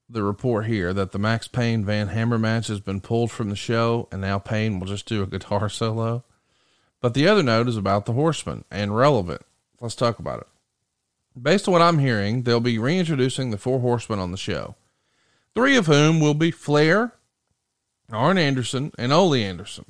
the 0.10 0.22
report 0.22 0.66
here 0.66 0.94
that 0.94 1.12
the 1.12 1.20
Maxx 1.20 1.48
Payne 1.48 1.86
Van 1.86 2.10
Hammer 2.10 2.38
match 2.38 2.68
has 2.68 2.82
been 2.82 3.00
pulled 3.00 3.32
from 3.32 3.50
the 3.50 3.56
show, 3.56 4.10
and 4.12 4.20
now 4.22 4.38
Payne 4.38 4.80
will 4.80 4.88
just 4.88 5.06
do 5.06 5.24
a 5.24 5.28
guitar 5.28 5.70
solo. 5.70 6.24
But 7.00 7.14
the 7.14 7.28
other 7.28 7.44
note 7.44 7.68
is 7.68 7.78
about 7.78 8.06
the 8.06 8.14
Horsemen 8.14 8.66
and 8.70 8.96
relevant. 8.96 9.44
Let's 9.80 9.96
talk 9.96 10.20
about 10.20 10.42
it. 10.42 10.48
Based 11.42 11.68
on 11.68 11.72
what 11.72 11.82
I'm 11.82 12.00
hearing, 12.00 12.44
they'll 12.44 12.60
be 12.60 12.80
reintroducing 12.80 13.52
the 13.52 13.58
four 13.58 13.80
horsemen 13.80 14.18
on 14.18 14.32
the 14.32 14.38
show, 14.38 14.76
three 15.54 15.78
of 15.78 15.86
whom 15.86 16.20
will 16.20 16.34
be 16.34 16.50
Flair, 16.50 17.14
Arn 18.12 18.40
Anderson, 18.40 18.92
and 18.98 19.14
Ole 19.14 19.36
Anderson. 19.36 19.86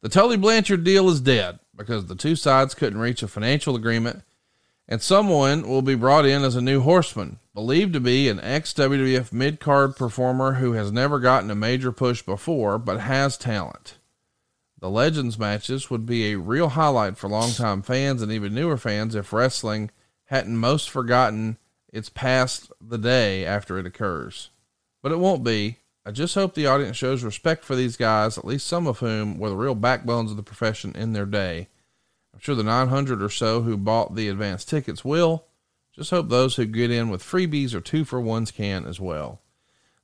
The 0.00 0.08
Tully 0.08 0.36
Blanchard 0.36 0.82
deal 0.82 1.08
is 1.08 1.20
dead 1.20 1.60
because 1.74 2.06
the 2.06 2.16
two 2.16 2.34
sides 2.34 2.74
couldn't 2.74 2.98
reach 2.98 3.22
a 3.22 3.28
financial 3.28 3.76
agreement 3.76 4.24
and 4.88 5.02
someone 5.02 5.68
will 5.68 5.82
be 5.82 5.94
brought 5.94 6.26
in 6.26 6.42
as 6.42 6.56
a 6.56 6.60
new 6.60 6.80
horseman, 6.80 7.38
believed 7.56 7.94
to 7.94 8.00
be 8.00 8.28
an 8.28 8.38
ex 8.40 8.74
WWF 8.74 9.32
mid 9.32 9.60
card 9.60 9.96
performer 9.96 10.52
who 10.52 10.72
has 10.72 10.92
never 10.92 11.18
gotten 11.18 11.50
a 11.50 11.54
major 11.54 11.90
push 11.90 12.20
before 12.20 12.78
but 12.78 13.00
has 13.00 13.38
talent. 13.38 13.96
The 14.78 14.90
Legends 14.90 15.38
matches 15.38 15.88
would 15.88 16.04
be 16.04 16.26
a 16.26 16.38
real 16.38 16.68
highlight 16.68 17.16
for 17.16 17.30
longtime 17.30 17.80
fans 17.80 18.20
and 18.20 18.30
even 18.30 18.54
newer 18.54 18.76
fans 18.76 19.14
if 19.14 19.32
wrestling 19.32 19.90
hadn't 20.26 20.58
most 20.58 20.90
forgotten 20.90 21.56
it's 21.90 22.10
past 22.10 22.70
the 22.78 22.98
day 22.98 23.46
after 23.46 23.78
it 23.78 23.86
occurs. 23.86 24.50
But 25.02 25.12
it 25.12 25.18
won't 25.18 25.42
be. 25.42 25.78
I 26.04 26.10
just 26.10 26.34
hope 26.34 26.54
the 26.54 26.66
audience 26.66 26.98
shows 26.98 27.24
respect 27.24 27.64
for 27.64 27.74
these 27.74 27.96
guys, 27.96 28.36
at 28.36 28.44
least 28.44 28.66
some 28.66 28.86
of 28.86 28.98
whom 28.98 29.38
were 29.38 29.48
the 29.48 29.56
real 29.56 29.74
backbones 29.74 30.30
of 30.30 30.36
the 30.36 30.42
profession 30.42 30.94
in 30.94 31.14
their 31.14 31.24
day 31.24 31.68
I'm 32.36 32.40
sure 32.40 32.54
the 32.54 32.62
900 32.62 33.22
or 33.22 33.30
so 33.30 33.62
who 33.62 33.78
bought 33.78 34.14
the 34.14 34.28
advance 34.28 34.62
tickets 34.66 35.02
will. 35.02 35.46
Just 35.96 36.10
hope 36.10 36.28
those 36.28 36.56
who 36.56 36.66
get 36.66 36.90
in 36.90 37.08
with 37.08 37.22
freebies 37.22 37.74
or 37.74 37.80
two 37.80 38.04
for 38.04 38.20
ones 38.20 38.50
can 38.50 38.84
as 38.84 39.00
well. 39.00 39.40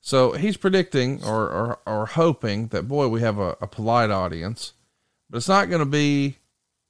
So 0.00 0.32
he's 0.32 0.56
predicting 0.56 1.22
or, 1.22 1.42
or, 1.44 1.78
or 1.86 2.06
hoping 2.06 2.68
that, 2.68 2.88
boy, 2.88 3.08
we 3.08 3.20
have 3.20 3.38
a, 3.38 3.56
a 3.60 3.66
polite 3.66 4.10
audience, 4.10 4.72
but 5.30 5.36
it's 5.36 5.48
not 5.48 5.68
going 5.68 5.80
to 5.80 5.86
be 5.86 6.38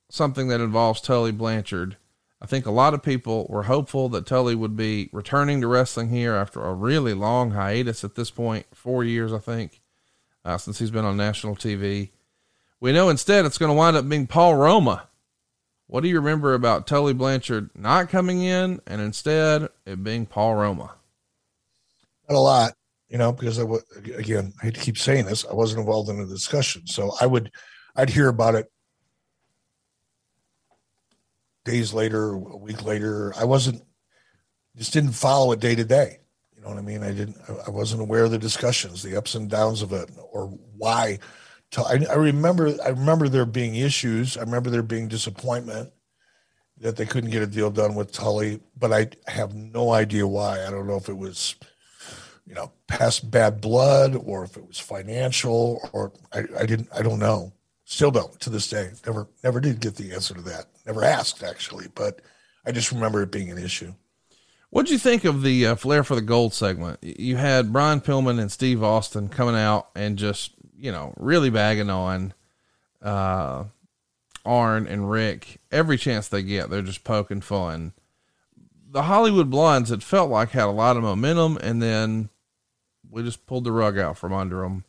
something 0.08 0.48
that 0.48 0.60
involves 0.60 1.00
Tully 1.00 1.32
Blanchard. 1.32 1.96
I 2.40 2.46
think 2.46 2.64
a 2.64 2.70
lot 2.70 2.94
of 2.94 3.02
people 3.02 3.46
were 3.50 3.64
hopeful 3.64 4.08
that 4.10 4.26
Tully 4.26 4.54
would 4.54 4.76
be 4.76 5.10
returning 5.12 5.60
to 5.60 5.66
wrestling 5.66 6.08
here 6.08 6.34
after 6.34 6.60
a 6.62 6.72
really 6.72 7.12
long 7.12 7.50
hiatus 7.50 8.04
at 8.04 8.14
this 8.14 8.30
point, 8.30 8.66
four 8.72 9.04
years, 9.04 9.32
I 9.32 9.38
think, 9.38 9.82
uh, 10.44 10.58
since 10.58 10.78
he's 10.78 10.90
been 10.90 11.04
on 11.04 11.16
national 11.16 11.56
TV. 11.56 12.10
We 12.80 12.92
know 12.92 13.10
instead 13.10 13.44
it's 13.44 13.58
going 13.58 13.70
to 13.70 13.76
wind 13.76 13.96
up 13.96 14.08
being 14.08 14.26
Paul 14.26 14.54
Roma 14.54 15.08
what 15.92 16.02
do 16.02 16.08
you 16.08 16.16
remember 16.16 16.54
about 16.54 16.86
Tully 16.86 17.12
Blanchard 17.12 17.68
not 17.74 18.08
coming 18.08 18.40
in 18.40 18.80
and 18.86 19.02
instead 19.02 19.68
it 19.84 20.02
being 20.02 20.24
Paul 20.24 20.54
Roma? 20.54 20.94
Not 22.30 22.36
a 22.36 22.40
lot, 22.40 22.72
you 23.10 23.18
know, 23.18 23.30
because 23.30 23.58
I 23.58 23.64
would, 23.64 23.82
again, 24.16 24.54
I 24.62 24.64
hate 24.64 24.74
to 24.76 24.80
keep 24.80 24.96
saying 24.96 25.26
this, 25.26 25.44
I 25.44 25.52
wasn't 25.52 25.80
involved 25.80 26.08
in 26.08 26.18
the 26.18 26.24
discussion. 26.24 26.86
So 26.86 27.12
I 27.20 27.26
would, 27.26 27.52
I'd 27.94 28.08
hear 28.08 28.28
about 28.28 28.54
it 28.54 28.72
days 31.66 31.92
later, 31.92 32.30
a 32.30 32.56
week 32.56 32.86
later. 32.86 33.34
I 33.36 33.44
wasn't, 33.44 33.82
just 34.76 34.94
didn't 34.94 35.12
follow 35.12 35.52
it 35.52 35.60
day 35.60 35.74
to 35.74 35.84
day. 35.84 36.20
You 36.56 36.62
know 36.62 36.68
what 36.68 36.78
I 36.78 36.80
mean? 36.80 37.02
I 37.02 37.12
didn't, 37.12 37.36
I 37.66 37.68
wasn't 37.68 38.00
aware 38.00 38.24
of 38.24 38.30
the 38.30 38.38
discussions, 38.38 39.02
the 39.02 39.14
ups 39.14 39.34
and 39.34 39.50
downs 39.50 39.82
of 39.82 39.92
it, 39.92 40.10
or 40.32 40.46
why 40.78 41.18
I, 41.76 42.04
I 42.10 42.14
remember 42.14 42.76
I 42.84 42.88
remember 42.88 43.28
there 43.28 43.46
being 43.46 43.74
issues. 43.74 44.36
I 44.36 44.40
remember 44.40 44.70
there 44.70 44.82
being 44.82 45.08
disappointment 45.08 45.90
that 46.78 46.96
they 46.96 47.06
couldn't 47.06 47.30
get 47.30 47.42
a 47.42 47.46
deal 47.46 47.70
done 47.70 47.94
with 47.94 48.12
Tully, 48.12 48.60
but 48.76 48.92
I 48.92 49.08
have 49.30 49.54
no 49.54 49.92
idea 49.92 50.26
why. 50.26 50.66
I 50.66 50.70
don't 50.70 50.86
know 50.86 50.96
if 50.96 51.08
it 51.08 51.16
was, 51.16 51.54
you 52.46 52.54
know, 52.54 52.72
past 52.88 53.30
bad 53.30 53.60
blood 53.60 54.16
or 54.16 54.44
if 54.44 54.56
it 54.56 54.66
was 54.66 54.78
financial 54.78 55.88
or 55.92 56.12
I, 56.32 56.44
I 56.58 56.66
didn't 56.66 56.88
I 56.94 57.02
don't 57.02 57.18
know. 57.18 57.52
Still 57.84 58.10
don't 58.10 58.38
to 58.40 58.50
this 58.50 58.68
day. 58.68 58.90
Never 59.06 59.28
never 59.42 59.60
did 59.60 59.80
get 59.80 59.96
the 59.96 60.12
answer 60.12 60.34
to 60.34 60.42
that. 60.42 60.66
Never 60.84 61.04
asked 61.04 61.42
actually, 61.42 61.86
but 61.94 62.20
I 62.66 62.72
just 62.72 62.92
remember 62.92 63.22
it 63.22 63.30
being 63.30 63.50
an 63.50 63.58
issue. 63.58 63.94
What'd 64.70 64.90
you 64.90 64.98
think 64.98 65.24
of 65.24 65.42
the 65.42 65.66
uh, 65.66 65.74
Flair 65.74 66.02
for 66.02 66.14
the 66.14 66.22
Gold 66.22 66.54
segment? 66.54 66.98
You 67.02 67.36
had 67.36 67.74
Brian 67.74 68.00
Pillman 68.00 68.40
and 68.40 68.50
Steve 68.50 68.82
Austin 68.82 69.28
coming 69.28 69.54
out 69.54 69.90
and 69.94 70.16
just 70.16 70.52
you 70.82 70.90
know, 70.90 71.14
really 71.16 71.48
bagging 71.48 71.88
on 71.88 72.34
uh, 73.00 73.64
Arn 74.44 74.88
and 74.88 75.08
Rick 75.08 75.60
every 75.70 75.96
chance 75.96 76.26
they 76.26 76.42
get. 76.42 76.70
They're 76.70 76.82
just 76.82 77.04
poking 77.04 77.40
fun. 77.40 77.92
The 78.90 79.04
Hollywood 79.04 79.48
Blondes, 79.48 79.92
it 79.92 80.02
felt 80.02 80.28
like 80.28 80.50
had 80.50 80.64
a 80.64 80.70
lot 80.70 80.96
of 80.96 81.04
momentum, 81.04 81.56
and 81.62 81.80
then 81.80 82.30
we 83.08 83.22
just 83.22 83.46
pulled 83.46 83.62
the 83.62 83.70
rug 83.70 83.96
out 83.96 84.18
from 84.18 84.32
under 84.32 84.62
them. 84.62 84.84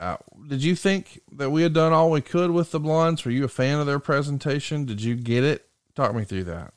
Uh, 0.00 0.16
did 0.48 0.64
you 0.64 0.74
think 0.74 1.20
that 1.30 1.50
we 1.50 1.62
had 1.62 1.74
done 1.74 1.92
all 1.92 2.10
we 2.10 2.22
could 2.22 2.50
with 2.50 2.70
the 2.70 2.80
Blondes? 2.80 3.22
Were 3.26 3.30
you 3.30 3.44
a 3.44 3.48
fan 3.48 3.78
of 3.78 3.86
their 3.86 3.98
presentation? 3.98 4.86
Did 4.86 5.02
you 5.02 5.14
get 5.14 5.44
it? 5.44 5.68
Talk 5.94 6.14
me 6.14 6.24
through 6.24 6.44
that. 6.44 6.72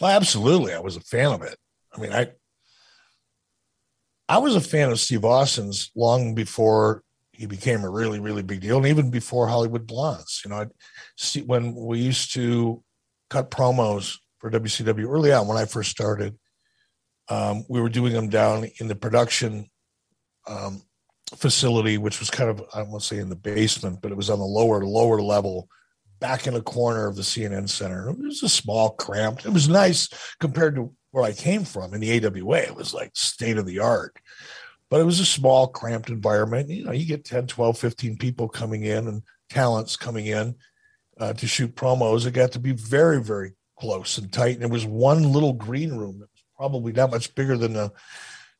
Well, 0.00 0.10
absolutely. 0.10 0.74
I 0.74 0.80
was 0.80 0.96
a 0.96 1.00
fan 1.00 1.32
of 1.32 1.42
it. 1.42 1.56
I 1.96 2.00
mean, 2.00 2.12
I 2.12 2.32
I 4.28 4.38
was 4.38 4.56
a 4.56 4.60
fan 4.60 4.90
of 4.90 4.98
Steve 4.98 5.24
Austin's 5.24 5.92
long 5.94 6.34
before 6.34 7.04
he 7.36 7.46
became 7.46 7.84
a 7.84 7.90
really 7.90 8.20
really 8.20 8.42
big 8.42 8.60
deal. 8.60 8.78
And 8.78 8.86
even 8.86 9.10
before 9.10 9.48
hollywood 9.48 9.86
blondes 9.86 10.42
you 10.44 10.50
know 10.50 10.58
I'd 10.58 10.70
see 11.16 11.42
when 11.42 11.74
we 11.74 11.98
used 12.00 12.32
to 12.34 12.82
cut 13.30 13.50
promos 13.50 14.16
for 14.38 14.50
wcw 14.50 15.08
early 15.08 15.32
on 15.32 15.46
when 15.46 15.58
i 15.58 15.64
first 15.64 15.90
started 15.90 16.36
um, 17.28 17.64
we 17.68 17.80
were 17.80 17.88
doing 17.88 18.12
them 18.12 18.28
down 18.28 18.68
in 18.78 18.86
the 18.86 18.94
production 18.94 19.68
um, 20.46 20.82
facility 21.34 21.98
which 21.98 22.20
was 22.20 22.30
kind 22.30 22.50
of 22.50 22.62
i 22.74 22.82
won't 22.82 23.02
say 23.02 23.18
in 23.18 23.28
the 23.28 23.36
basement 23.36 24.00
but 24.00 24.12
it 24.12 24.16
was 24.16 24.30
on 24.30 24.38
the 24.38 24.44
lower 24.44 24.84
lower 24.84 25.20
level 25.20 25.68
back 26.20 26.46
in 26.46 26.54
a 26.54 26.62
corner 26.62 27.06
of 27.06 27.16
the 27.16 27.22
cnn 27.22 27.68
center. 27.68 28.08
It 28.08 28.18
was 28.18 28.42
a 28.42 28.48
small 28.48 28.90
cramped 28.90 29.44
it 29.44 29.52
was 29.52 29.68
nice 29.68 30.08
compared 30.38 30.76
to 30.76 30.94
where 31.10 31.24
i 31.24 31.32
came 31.32 31.64
from 31.64 31.94
in 31.94 32.00
the 32.00 32.24
awa 32.24 32.58
it 32.58 32.76
was 32.76 32.94
like 32.94 33.10
state 33.14 33.58
of 33.58 33.66
the 33.66 33.80
art 33.80 34.16
but 34.90 35.00
it 35.00 35.04
was 35.04 35.20
a 35.20 35.26
small 35.26 35.68
cramped 35.68 36.10
environment. 36.10 36.68
You 36.68 36.84
know 36.84 36.92
you 36.92 37.06
get 37.06 37.24
10 37.24 37.46
12 37.46 37.78
15 37.78 38.16
people 38.16 38.48
coming 38.48 38.84
in 38.84 39.08
and 39.08 39.22
talents 39.50 39.96
coming 39.96 40.26
in 40.26 40.54
uh, 41.18 41.32
to 41.34 41.46
shoot 41.46 41.74
promos. 41.74 42.26
It 42.26 42.32
got 42.32 42.52
to 42.52 42.58
be 42.58 42.72
very 42.72 43.22
very 43.22 43.52
close 43.78 44.18
and 44.18 44.32
tight 44.32 44.54
and 44.54 44.64
it 44.64 44.70
was 44.70 44.86
one 44.86 45.22
little 45.32 45.52
green 45.52 45.94
room 45.94 46.18
that 46.18 46.30
was 46.32 46.44
probably 46.56 46.92
not 46.92 47.10
much 47.10 47.34
bigger 47.34 47.58
than 47.58 47.74
the 47.74 47.92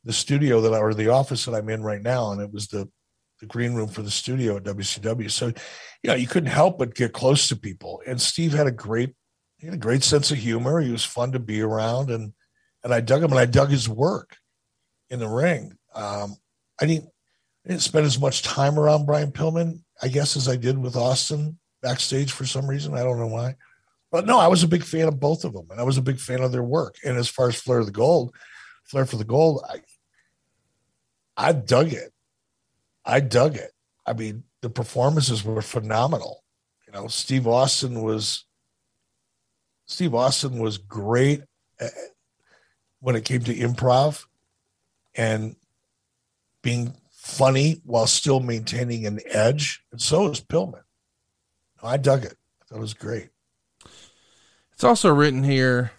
the 0.05 0.12
studio 0.12 0.61
that 0.61 0.74
I, 0.74 0.79
or 0.79 0.93
the 0.93 1.09
office 1.09 1.47
that 1.47 1.55
i'm 1.55 1.70
in 1.70 1.83
right 1.83 2.03
now 2.03 2.33
and 2.33 2.41
it 2.43 2.53
was 2.53 2.68
the 2.68 2.87
the 3.41 3.47
green 3.47 3.72
room 3.74 3.89
for 3.89 4.03
the 4.03 4.11
studio 4.11 4.57
at 4.57 4.64
wcw 4.64 5.31
so 5.31 5.47
you 5.47 5.55
know 6.05 6.14
you 6.14 6.27
couldn't 6.27 6.51
help 6.51 6.79
but 6.79 6.95
get 6.95 7.14
close 7.14 7.49
to 7.49 7.57
people 7.57 8.03
and 8.07 8.20
steve 8.20 8.53
had 8.53 8.66
a 8.66 8.70
great 8.70 9.14
he 9.59 9.66
had 9.66 9.74
a 9.74 9.79
great 9.79 10.03
sense 10.03 10.31
of 10.31 10.39
humor. 10.39 10.81
He 10.81 10.93
was 10.93 11.05
fun 11.05 11.33
to 11.33 11.39
be 11.39 11.61
around 11.62 12.11
and 12.11 12.33
and 12.85 12.93
i 12.93 13.01
dug 13.01 13.22
him 13.22 13.31
and 13.31 13.41
i 13.41 13.47
dug 13.47 13.70
his 13.70 13.89
work 13.89 14.37
in 15.11 15.18
the 15.18 15.29
ring 15.29 15.76
um, 15.97 16.37
I 16.81 16.87
didn't 16.87 17.09
I 17.65 17.71
didn't 17.71 17.83
spend 17.83 18.07
as 18.07 18.21
much 18.21 18.43
time 18.43 18.79
around 18.79 19.07
Brian 19.07 19.33
Pillman, 19.33 19.81
I 20.01 20.09
guess, 20.09 20.37
as 20.37 20.49
I 20.49 20.57
did 20.57 20.79
with 20.79 20.95
Austin 20.95 21.59
backstage 21.83 22.31
for 22.31 22.47
some 22.47 22.69
reason. 22.69 22.95
I 22.95 23.03
don't 23.03 23.19
know 23.19 23.27
why. 23.27 23.57
But 24.13 24.27
no, 24.27 24.39
I 24.39 24.47
was 24.47 24.63
a 24.63 24.69
big 24.69 24.85
fan 24.85 25.09
of 25.09 25.19
both 25.19 25.45
of 25.45 25.53
them, 25.53 25.67
and 25.71 25.81
I 25.81 25.83
was 25.83 25.99
a 25.99 26.03
big 26.03 26.21
fan 26.21 26.41
of 26.41 26.53
their 26.53 26.63
work. 26.63 26.95
And 27.05 27.17
as 27.17 27.29
far 27.29 27.49
as 27.49 27.57
Flair 27.61 27.81
of 27.81 27.87
the 27.87 27.93
Gold, 27.93 28.35
Flair 28.85 29.05
for 29.05 29.17
the 29.17 29.25
Gold, 29.25 29.65
I 29.69 29.81
I 31.37 31.53
dug 31.53 31.93
it. 31.93 32.13
I 33.05 33.21
dug 33.21 33.57
it. 33.57 33.73
I 34.07 34.13
mean, 34.13 34.45
the 34.63 34.71
performances 34.71 35.45
were 35.45 35.63
phenomenal. 35.63 36.45
You 36.87 36.93
know, 36.93 37.09
Steve 37.09 37.47
Austin 37.47 38.03
was 38.03 38.45
Steve 39.87 40.15
Austin 40.15 40.59
was 40.59 40.79
great 40.79 41.43
when 43.01 43.17
it 43.17 43.25
came 43.25 43.43
to 43.43 43.55
improv 43.55 44.25
and 45.15 45.57
being 46.67 46.93
funny 47.12 47.81
while 47.85 48.09
still 48.09 48.41
maintaining 48.41 49.07
an 49.07 49.21
edge. 49.27 49.85
And 49.93 50.03
so 50.03 50.29
is 50.29 50.41
Pillman. 50.41 50.83
I 51.81 51.97
dug 51.97 52.25
it. 52.25 52.37
It 52.73 52.79
was 52.79 52.93
great. 52.93 53.29
It's 54.73 54.83
also 54.83 55.14
written 55.14 55.45
here. 55.45 55.93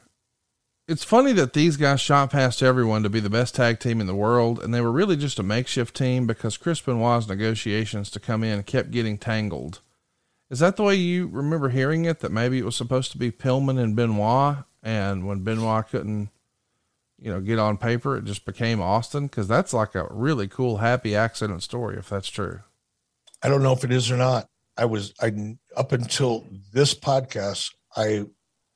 It's 0.85 1.05
funny 1.05 1.31
that 1.31 1.53
these 1.53 1.77
guys 1.77 2.01
shot 2.01 2.31
past 2.31 2.61
everyone 2.61 3.03
to 3.03 3.09
be 3.09 3.21
the 3.21 3.29
best 3.29 3.55
tag 3.55 3.79
team 3.79 4.01
in 4.01 4.07
the 4.07 4.15
world, 4.15 4.61
and 4.61 4.73
they 4.73 4.81
were 4.81 4.91
really 4.91 5.15
just 5.15 5.39
a 5.39 5.43
makeshift 5.43 5.95
team 5.95 6.27
because 6.27 6.57
Chris 6.57 6.81
Benoit's 6.81 7.29
negotiations 7.29 8.09
to 8.11 8.19
come 8.19 8.43
in 8.43 8.63
kept 8.63 8.91
getting 8.91 9.17
tangled. 9.17 9.79
Is 10.49 10.59
that 10.59 10.75
the 10.75 10.83
way 10.83 10.95
you 10.95 11.27
remember 11.27 11.69
hearing 11.69 12.03
it? 12.03 12.19
That 12.19 12.33
maybe 12.33 12.59
it 12.59 12.65
was 12.65 12.75
supposed 12.75 13.13
to 13.13 13.17
be 13.17 13.31
Pillman 13.31 13.79
and 13.79 13.95
Benoit, 13.95 14.65
and 14.83 15.25
when 15.25 15.43
Benoit 15.45 15.87
couldn't, 15.87 16.29
you 17.19 17.31
know, 17.31 17.41
get 17.41 17.59
on 17.59 17.77
paper, 17.77 18.17
it 18.17 18.25
just 18.25 18.45
became 18.45 18.81
Austin? 18.81 19.27
Because 19.27 19.47
that's 19.47 19.73
like 19.73 19.95
a 19.95 20.07
really 20.11 20.47
cool, 20.47 20.77
happy 20.77 21.15
accident 21.15 21.63
story, 21.63 21.97
if 21.97 22.09
that's 22.09 22.29
true. 22.29 22.61
I 23.41 23.49
don't 23.49 23.63
know 23.63 23.73
if 23.73 23.83
it 23.83 23.91
is 23.91 24.11
or 24.11 24.17
not. 24.17 24.47
I 24.77 24.85
was 24.85 25.13
I 25.21 25.55
up 25.75 25.91
until 25.91 26.45
this 26.71 26.93
podcast, 26.93 27.73
I 27.95 28.25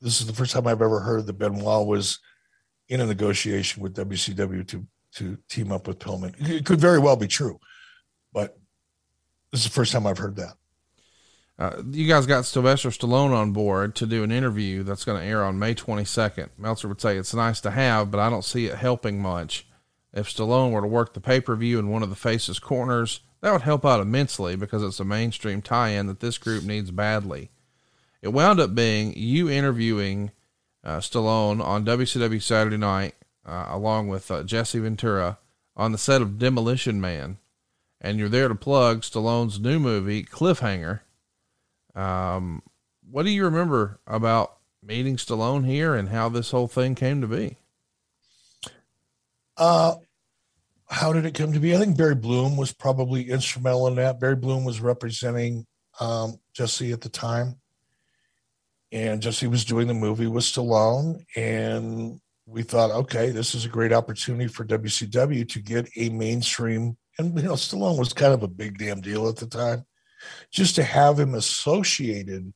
this 0.00 0.20
is 0.20 0.26
the 0.26 0.32
first 0.32 0.52
time 0.52 0.66
I've 0.66 0.82
ever 0.82 1.00
heard 1.00 1.26
that 1.26 1.38
Benoit 1.38 1.86
was 1.86 2.18
in 2.88 3.00
a 3.00 3.06
negotiation 3.06 3.82
with 3.82 3.94
WCW 3.94 4.66
to 4.68 4.86
to 5.14 5.38
team 5.48 5.70
up 5.70 5.86
with 5.86 5.98
Pillman. 5.98 6.34
It 6.48 6.64
could 6.64 6.80
very 6.80 6.98
well 6.98 7.16
be 7.16 7.28
true, 7.28 7.60
but 8.32 8.58
this 9.52 9.60
is 9.60 9.66
the 9.66 9.72
first 9.72 9.92
time 9.92 10.06
I've 10.06 10.18
heard 10.18 10.36
that. 10.36 10.54
Uh, 11.62 11.80
you 11.92 12.08
guys 12.08 12.26
got 12.26 12.44
Sylvester 12.44 12.88
Stallone 12.88 13.32
on 13.32 13.52
board 13.52 13.94
to 13.94 14.04
do 14.04 14.24
an 14.24 14.32
interview 14.32 14.82
that's 14.82 15.04
going 15.04 15.20
to 15.20 15.24
air 15.24 15.44
on 15.44 15.60
May 15.60 15.76
22nd. 15.76 16.48
Meltzer 16.58 16.88
would 16.88 17.00
say 17.00 17.16
it's 17.16 17.34
nice 17.34 17.60
to 17.60 17.70
have, 17.70 18.10
but 18.10 18.18
I 18.18 18.28
don't 18.28 18.44
see 18.44 18.66
it 18.66 18.74
helping 18.74 19.22
much. 19.22 19.64
If 20.12 20.26
Stallone 20.26 20.72
were 20.72 20.80
to 20.80 20.88
work 20.88 21.14
the 21.14 21.20
pay 21.20 21.40
per 21.40 21.54
view 21.54 21.78
in 21.78 21.88
one 21.88 22.02
of 22.02 22.10
the 22.10 22.16
faces 22.16 22.58
corners, 22.58 23.20
that 23.42 23.52
would 23.52 23.62
help 23.62 23.86
out 23.86 24.00
immensely 24.00 24.56
because 24.56 24.82
it's 24.82 24.98
a 24.98 25.04
mainstream 25.04 25.62
tie 25.62 25.90
in 25.90 26.08
that 26.08 26.18
this 26.18 26.36
group 26.36 26.64
needs 26.64 26.90
badly. 26.90 27.52
It 28.22 28.32
wound 28.32 28.58
up 28.58 28.74
being 28.74 29.12
you 29.16 29.48
interviewing 29.48 30.32
uh, 30.82 30.98
Stallone 30.98 31.64
on 31.64 31.86
WCW 31.86 32.42
Saturday 32.42 32.76
Night, 32.76 33.14
uh, 33.46 33.66
along 33.68 34.08
with 34.08 34.32
uh, 34.32 34.42
Jesse 34.42 34.80
Ventura 34.80 35.38
on 35.76 35.92
the 35.92 35.98
set 35.98 36.22
of 36.22 36.40
Demolition 36.40 37.00
Man, 37.00 37.38
and 38.00 38.18
you're 38.18 38.28
there 38.28 38.48
to 38.48 38.56
plug 38.56 39.02
Stallone's 39.02 39.60
new 39.60 39.78
movie 39.78 40.24
Cliffhanger. 40.24 41.02
Um, 41.94 42.62
what 43.10 43.24
do 43.24 43.30
you 43.30 43.44
remember 43.44 44.00
about 44.06 44.56
meeting 44.82 45.16
Stallone 45.16 45.66
here 45.66 45.94
and 45.94 46.08
how 46.08 46.28
this 46.28 46.50
whole 46.50 46.68
thing 46.68 46.94
came 46.94 47.20
to 47.20 47.26
be? 47.26 47.56
Uh, 49.56 49.96
how 50.88 51.12
did 51.12 51.26
it 51.26 51.34
come 51.34 51.52
to 51.52 51.60
be? 51.60 51.74
I 51.74 51.78
think 51.78 51.96
Barry 51.96 52.14
Bloom 52.14 52.56
was 52.56 52.72
probably 52.72 53.30
instrumental 53.30 53.86
in 53.86 53.96
that. 53.96 54.20
Barry 54.20 54.36
Bloom 54.36 54.64
was 54.64 54.80
representing 54.80 55.66
um, 56.00 56.36
Jesse 56.54 56.92
at 56.92 57.00
the 57.00 57.08
time 57.08 57.60
and 58.92 59.22
Jesse 59.22 59.46
was 59.46 59.64
doing 59.64 59.88
the 59.88 59.94
movie 59.94 60.26
with 60.26 60.44
Stallone, 60.44 61.24
and 61.34 62.20
we 62.46 62.62
thought, 62.62 62.90
okay, 62.90 63.30
this 63.30 63.54
is 63.54 63.64
a 63.64 63.70
great 63.70 63.92
opportunity 63.92 64.48
for 64.48 64.66
WCW 64.66 65.48
to 65.48 65.60
get 65.60 65.88
a 65.96 66.10
mainstream. 66.10 66.96
And 67.18 67.36
you 67.36 67.44
know, 67.44 67.54
Stallone 67.54 67.98
was 67.98 68.12
kind 68.12 68.34
of 68.34 68.42
a 68.42 68.48
big 68.48 68.78
damn 68.78 69.00
deal 69.00 69.28
at 69.28 69.36
the 69.36 69.46
time. 69.46 69.86
Just 70.50 70.76
to 70.76 70.84
have 70.84 71.18
him 71.18 71.34
associated 71.34 72.52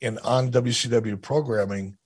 in 0.00 0.18
on 0.18 0.50
WCW 0.50 1.20
programming 1.20 1.96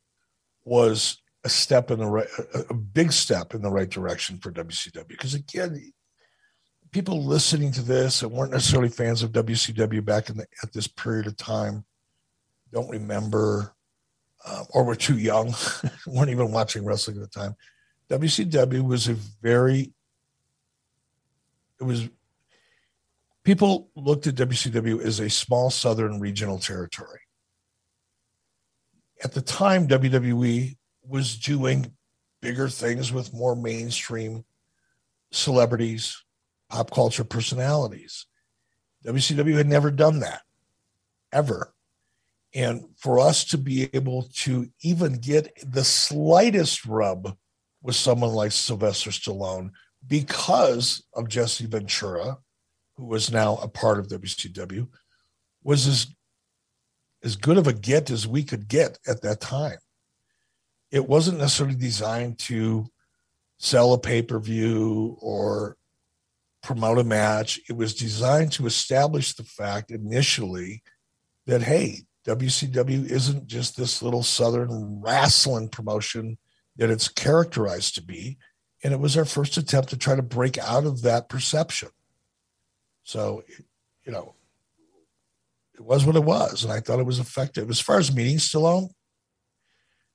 was 0.64 1.22
a 1.44 1.48
step 1.48 1.90
in 1.90 1.98
the 1.98 2.06
right, 2.06 2.28
a 2.68 2.74
big 2.74 3.12
step 3.12 3.54
in 3.54 3.62
the 3.62 3.70
right 3.70 3.88
direction 3.88 4.38
for 4.38 4.52
WCW. 4.52 5.08
Because 5.08 5.34
again, 5.34 5.92
people 6.90 7.24
listening 7.24 7.72
to 7.72 7.82
this 7.82 8.22
and 8.22 8.32
weren't 8.32 8.52
necessarily 8.52 8.88
fans 8.88 9.22
of 9.22 9.32
WCW 9.32 10.04
back 10.04 10.28
in 10.30 10.36
the, 10.36 10.46
at 10.62 10.72
this 10.72 10.88
period 10.88 11.26
of 11.26 11.36
time 11.36 11.84
don't 12.72 12.90
remember, 12.90 13.74
uh, 14.44 14.64
or 14.70 14.84
were 14.84 14.96
too 14.96 15.18
young, 15.18 15.54
weren't 16.06 16.30
even 16.30 16.52
watching 16.52 16.84
wrestling 16.84 17.16
at 17.16 17.22
the 17.22 17.40
time. 17.40 17.56
WCW 18.10 18.86
was 18.86 19.08
a 19.08 19.14
very, 19.14 19.92
it 21.80 21.84
was, 21.84 22.08
people 23.48 23.88
looked 23.96 24.26
at 24.26 24.34
WCW 24.34 25.00
as 25.02 25.20
a 25.20 25.30
small 25.30 25.70
southern 25.70 26.20
regional 26.20 26.58
territory. 26.58 27.20
At 29.24 29.32
the 29.32 29.40
time, 29.40 29.88
WWE 29.88 30.76
was 31.02 31.38
doing 31.38 31.94
bigger 32.42 32.68
things 32.68 33.10
with 33.10 33.32
more 33.32 33.56
mainstream 33.56 34.44
celebrities, 35.32 36.22
pop 36.68 36.90
culture 36.90 37.24
personalities. 37.24 38.26
WCW 39.06 39.56
had 39.56 39.66
never 39.66 39.90
done 39.90 40.20
that 40.20 40.42
ever. 41.32 41.72
And 42.54 42.84
for 42.98 43.18
us 43.18 43.46
to 43.46 43.56
be 43.56 43.88
able 43.94 44.24
to 44.40 44.68
even 44.82 45.14
get 45.14 45.56
the 45.66 45.84
slightest 45.84 46.84
rub 46.84 47.34
with 47.80 47.96
someone 47.96 48.34
like 48.34 48.52
Sylvester 48.52 49.08
Stallone 49.08 49.70
because 50.06 51.02
of 51.14 51.30
Jesse 51.30 51.64
Ventura, 51.64 52.36
who 52.98 53.06
was 53.06 53.30
now 53.30 53.56
a 53.62 53.68
part 53.68 54.00
of 54.00 54.08
WCW, 54.08 54.88
was 55.62 55.86
as 55.86 56.08
as 57.24 57.36
good 57.36 57.56
of 57.56 57.66
a 57.66 57.72
get 57.72 58.10
as 58.10 58.28
we 58.28 58.42
could 58.42 58.68
get 58.68 58.98
at 59.06 59.22
that 59.22 59.40
time. 59.40 59.78
It 60.90 61.08
wasn't 61.08 61.38
necessarily 61.38 61.76
designed 61.76 62.38
to 62.40 62.86
sell 63.58 63.92
a 63.92 63.98
pay-per-view 63.98 65.16
or 65.20 65.76
promote 66.62 66.98
a 66.98 67.04
match. 67.04 67.60
It 67.68 67.76
was 67.76 67.94
designed 67.94 68.52
to 68.52 68.66
establish 68.66 69.34
the 69.34 69.42
fact 69.44 69.90
initially 69.90 70.82
that 71.46 71.62
hey, 71.62 72.02
WCW 72.26 73.10
isn't 73.10 73.46
just 73.46 73.76
this 73.76 74.02
little 74.02 74.22
Southern 74.22 75.00
wrestling 75.00 75.68
promotion 75.68 76.38
that 76.76 76.90
it's 76.90 77.08
characterized 77.08 77.94
to 77.94 78.02
be. 78.02 78.38
And 78.84 78.92
it 78.92 79.00
was 79.00 79.16
our 79.16 79.24
first 79.24 79.56
attempt 79.56 79.90
to 79.90 79.96
try 79.96 80.14
to 80.14 80.22
break 80.22 80.58
out 80.58 80.84
of 80.84 81.02
that 81.02 81.28
perception. 81.28 81.88
So, 83.08 83.42
you 84.04 84.12
know, 84.12 84.34
it 85.74 85.80
was 85.80 86.04
what 86.04 86.16
it 86.16 86.24
was. 86.24 86.64
And 86.64 86.72
I 86.72 86.80
thought 86.80 86.98
it 86.98 87.06
was 87.06 87.18
effective. 87.18 87.70
As 87.70 87.80
far 87.80 87.98
as 87.98 88.14
meeting 88.14 88.36
Stallone, 88.36 88.90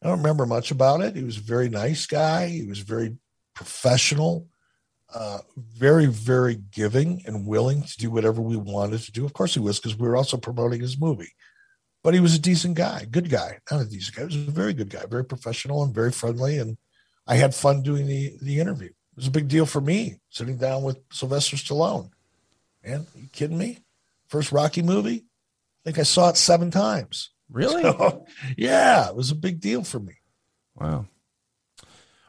I 0.02 0.08
don't 0.08 0.20
remember 0.20 0.46
much 0.46 0.70
about 0.70 1.02
it. 1.02 1.16
He 1.16 1.24
was 1.24 1.38
a 1.38 1.42
very 1.42 1.70
nice 1.70 2.06
guy. 2.06 2.48
He 2.48 2.66
was 2.66 2.80
very 2.80 3.18
professional, 3.56 4.48
uh, 5.14 5.40
very, 5.58 6.06
very 6.06 6.56
giving 6.56 7.24
and 7.26 7.48
willing 7.48 7.82
to 7.82 7.98
do 7.98 8.12
whatever 8.12 8.42
we 8.42 8.58
wanted 8.58 9.02
to 9.02 9.12
do. 9.12 9.26
Of 9.26 9.34
course, 9.34 9.56
he 9.56 9.60
was, 9.60 9.80
because 9.80 9.98
we 9.98 10.08
were 10.08 10.18
also 10.18 10.38
promoting 10.38 10.82
his 10.82 11.00
movie 11.00 11.32
but 12.04 12.14
he 12.14 12.20
was 12.20 12.36
a 12.36 12.40
decent 12.40 12.76
guy, 12.76 13.08
good 13.10 13.30
guy, 13.30 13.60
not 13.72 13.82
a 13.82 13.86
decent 13.86 14.16
guy. 14.16 14.28
He 14.28 14.38
was 14.38 14.48
a 14.50 14.52
very 14.52 14.74
good 14.74 14.90
guy, 14.90 15.06
very 15.10 15.24
professional 15.24 15.84
and 15.84 15.96
very 15.96 16.12
friendly. 16.12 16.58
And 16.58 16.78
I 17.26 17.36
had 17.36 17.56
fun 17.56 17.82
doing 17.82 18.06
the 18.06 18.34
the 18.42 18.60
interview. 18.60 18.90
It 18.90 19.16
was 19.16 19.28
a 19.28 19.32
big 19.32 19.48
deal 19.48 19.66
for 19.66 19.80
me 19.80 20.20
sitting 20.30 20.58
down 20.58 20.84
with 20.84 20.98
Sylvester 21.12 21.56
Stallone. 21.56 22.10
Man, 22.84 23.08
you 23.16 23.28
kidding 23.32 23.58
me? 23.58 23.80
First 24.28 24.52
Rocky 24.52 24.82
movie? 24.82 25.26
I 25.26 25.82
think 25.86 26.00
I 26.00 26.04
saw 26.04 26.30
it 26.30 26.38
seven 26.38 26.72
times. 26.72 27.30
Really? 27.50 27.84
So, 27.84 28.26
yeah, 28.58 29.10
it 29.10 29.16
was 29.16 29.32
a 29.32 29.36
big 29.36 29.60
deal 29.60 29.84
for 29.84 30.00
me. 30.00 30.14
Wow. 30.76 31.06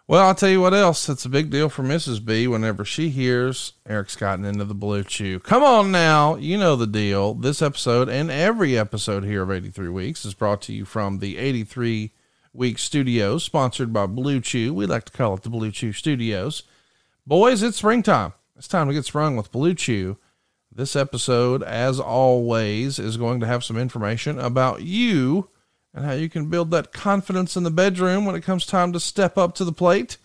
Well, 0.07 0.27
I'll 0.27 0.35
tell 0.35 0.51
you 0.51 0.61
what 0.61 0.75
else. 0.75 1.09
It's 1.09 1.25
a 1.25 1.31
big 1.31 1.51
deal 1.51 1.71
for 1.71 1.83
Mrs. 1.83 2.23
B 2.23 2.47
whenever 2.47 2.85
she 2.85 3.09
hears 3.09 3.73
Eric's 3.89 4.17
gotten 4.17 4.45
into 4.45 4.65
the 4.65 4.75
Blue 4.75 5.03
Chew. 5.03 5.41
Come 5.41 5.63
on 5.63 5.91
now. 5.91 6.35
You 6.35 6.59
know 6.59 6.77
the 6.77 6.87
deal. 6.87 7.33
This 7.33 7.63
episode 7.63 8.11
and 8.11 8.31
every 8.31 8.77
episode 8.77 9.25
here 9.25 9.43
of 9.43 9.51
83 9.51 9.89
Weeks 9.89 10.27
is 10.27 10.35
brought 10.35 10.61
to 10.63 10.75
you 10.75 10.85
from 10.85 11.21
the 11.21 11.39
83 11.39 12.13
Week 12.53 12.79
Studios, 12.79 13.45
sponsored 13.45 13.95
by 13.95 14.07
Blue 14.07 14.43
Chew. 14.43 14.75
We 14.75 14.85
like 14.85 15.05
to 15.05 15.13
call 15.13 15.35
it 15.35 15.43
the 15.43 15.49
Blue 15.49 15.73
Chew 15.73 15.95
Studios. 15.95 16.65
Boys, 17.27 17.63
it's 17.63 17.79
springtime. 17.79 18.35
It's 18.57 18.69
time 18.69 18.89
to 18.89 18.95
get 18.95 19.07
sprung 19.07 19.37
with 19.37 19.51
Blue 19.51 19.73
Chew. 19.73 20.19
This 20.77 20.97
episode, 20.97 21.63
as 21.63 22.01
always, 22.01 22.99
is 22.99 23.17
going 23.17 23.39
to 23.39 23.47
have 23.47 23.63
some 23.63 23.77
information 23.77 24.41
about 24.41 24.83
you 24.83 25.49
and 25.95 26.05
how 26.05 26.15
you 26.15 26.29
can 26.29 26.51
build 26.51 26.73
that 26.73 26.93
confidence 26.93 27.57
in 27.57 27.63
the 27.63 27.71
bedroom 27.71 28.25
when 28.25 28.35
it 28.35 28.43
comes 28.43 28.67
time 28.67 28.93
to 28.93 28.99
step 28.99 29.39
up 29.39 29.55
to 29.55 29.65
the 29.65 29.73
plate. 29.73 30.17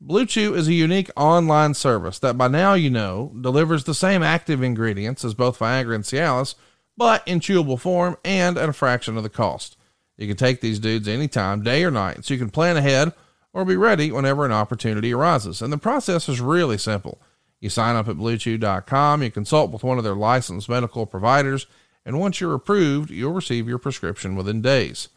Blue 0.00 0.24
Chew 0.24 0.54
is 0.54 0.68
a 0.68 0.72
unique 0.72 1.10
online 1.16 1.74
service 1.74 2.20
that 2.20 2.38
by 2.38 2.46
now 2.46 2.74
you 2.74 2.90
know 2.90 3.32
delivers 3.40 3.82
the 3.82 3.94
same 3.94 4.22
active 4.22 4.62
ingredients 4.62 5.24
as 5.24 5.34
both 5.34 5.58
Viagra 5.58 5.96
and 5.96 6.04
Cialis, 6.04 6.54
but 6.96 7.26
in 7.26 7.40
chewable 7.40 7.80
form 7.80 8.16
and 8.24 8.56
at 8.56 8.68
a 8.68 8.72
fraction 8.72 9.16
of 9.16 9.24
the 9.24 9.28
cost. 9.28 9.76
You 10.16 10.28
can 10.28 10.36
take 10.36 10.60
these 10.60 10.78
dudes 10.78 11.08
anytime, 11.08 11.64
day 11.64 11.82
or 11.82 11.90
night, 11.90 12.24
so 12.24 12.34
you 12.34 12.38
can 12.38 12.50
plan 12.50 12.76
ahead 12.76 13.14
or 13.52 13.64
be 13.64 13.76
ready 13.76 14.12
whenever 14.12 14.44
an 14.44 14.52
opportunity 14.52 15.12
arises. 15.12 15.60
And 15.60 15.72
the 15.72 15.78
process 15.78 16.28
is 16.28 16.40
really 16.40 16.78
simple. 16.78 17.20
You 17.60 17.68
sign 17.68 17.96
up 17.96 18.08
at 18.08 18.16
bluechew.com, 18.16 19.22
you 19.22 19.30
consult 19.30 19.70
with 19.72 19.82
one 19.82 19.98
of 19.98 20.04
their 20.04 20.14
licensed 20.14 20.68
medical 20.68 21.06
providers, 21.06 21.66
and 22.04 22.20
once 22.20 22.40
you're 22.40 22.54
approved, 22.54 23.10
you'll 23.10 23.32
receive 23.32 23.68
your 23.68 23.78
prescription 23.78 24.36
within 24.36 24.62
days. 24.62 25.08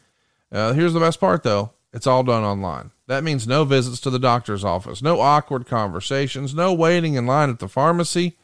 Uh, 0.50 0.72
here's 0.72 0.92
the 0.92 1.00
best 1.00 1.20
part 1.20 1.42
though 1.42 1.72
it's 1.92 2.06
all 2.06 2.22
done 2.22 2.42
online. 2.42 2.90
That 3.06 3.24
means 3.24 3.46
no 3.46 3.64
visits 3.64 4.00
to 4.00 4.10
the 4.10 4.18
doctor's 4.18 4.64
office, 4.64 5.02
no 5.02 5.20
awkward 5.20 5.66
conversations, 5.66 6.54
no 6.54 6.72
waiting 6.72 7.14
in 7.14 7.26
line 7.26 7.50
at 7.50 7.58
the 7.58 7.68
pharmacy. 7.68 8.38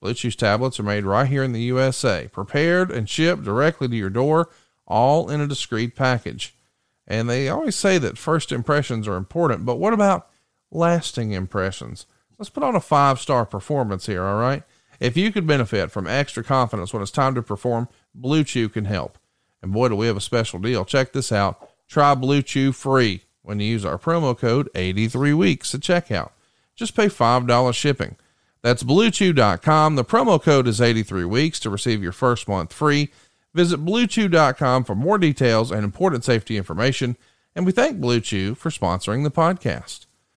Blue 0.00 0.12
Chew's 0.12 0.36
tablets 0.36 0.78
are 0.78 0.84
made 0.84 1.04
right 1.04 1.26
here 1.26 1.42
in 1.42 1.52
the 1.52 1.62
USA, 1.62 2.28
prepared 2.30 2.90
and 2.90 3.08
shipped 3.08 3.42
directly 3.42 3.88
to 3.88 3.96
your 3.96 4.10
door, 4.10 4.50
all 4.86 5.30
in 5.30 5.40
a 5.40 5.46
discreet 5.46 5.96
package. 5.96 6.54
And 7.06 7.28
they 7.28 7.48
always 7.48 7.74
say 7.74 7.96
that 7.98 8.18
first 8.18 8.52
impressions 8.52 9.08
are 9.08 9.16
important, 9.16 9.64
but 9.64 9.76
what 9.76 9.94
about 9.94 10.28
lasting 10.70 11.32
impressions? 11.32 12.04
Let's 12.38 12.50
put 12.50 12.62
on 12.62 12.74
a 12.74 12.80
five 12.80 13.20
star 13.20 13.46
performance 13.46 14.06
here, 14.06 14.24
all 14.24 14.40
right? 14.40 14.62
If 15.00 15.16
you 15.16 15.32
could 15.32 15.46
benefit 15.46 15.90
from 15.90 16.06
extra 16.06 16.42
confidence 16.44 16.92
when 16.92 17.02
it's 17.02 17.10
time 17.10 17.34
to 17.34 17.42
perform, 17.42 17.88
Blue 18.14 18.44
Chew 18.44 18.68
can 18.68 18.84
help. 18.84 19.18
And 19.62 19.72
boy, 19.72 19.88
do 19.88 19.96
we 19.96 20.06
have 20.06 20.16
a 20.16 20.20
special 20.20 20.58
deal. 20.58 20.84
Check 20.84 21.12
this 21.12 21.32
out. 21.32 21.70
Try 21.88 22.14
Blue 22.14 22.42
Chew 22.42 22.72
free 22.72 23.24
when 23.42 23.60
you 23.60 23.66
use 23.66 23.84
our 23.84 23.98
promo 23.98 24.36
code 24.36 24.68
83weeks 24.74 25.74
at 25.74 25.80
checkout. 25.80 26.30
Just 26.74 26.96
pay 26.96 27.06
$5 27.06 27.74
shipping. 27.74 28.16
That's 28.62 28.82
bluechew.com. 28.82 29.96
The 29.96 30.04
promo 30.04 30.42
code 30.42 30.66
is 30.66 30.80
83 30.80 31.24
weeks 31.26 31.60
to 31.60 31.70
receive 31.70 32.02
your 32.02 32.12
first 32.12 32.48
month 32.48 32.72
free. 32.72 33.10
Visit 33.52 33.84
bluechew.com 33.84 34.84
for 34.84 34.94
more 34.94 35.18
details 35.18 35.70
and 35.70 35.84
important 35.84 36.24
safety 36.24 36.56
information. 36.56 37.16
And 37.54 37.66
we 37.66 37.72
thank 37.72 38.00
Blue 38.00 38.20
Chew 38.20 38.54
for 38.54 38.70
sponsoring 38.70 39.22
the 39.22 39.30
podcast. 39.30 40.06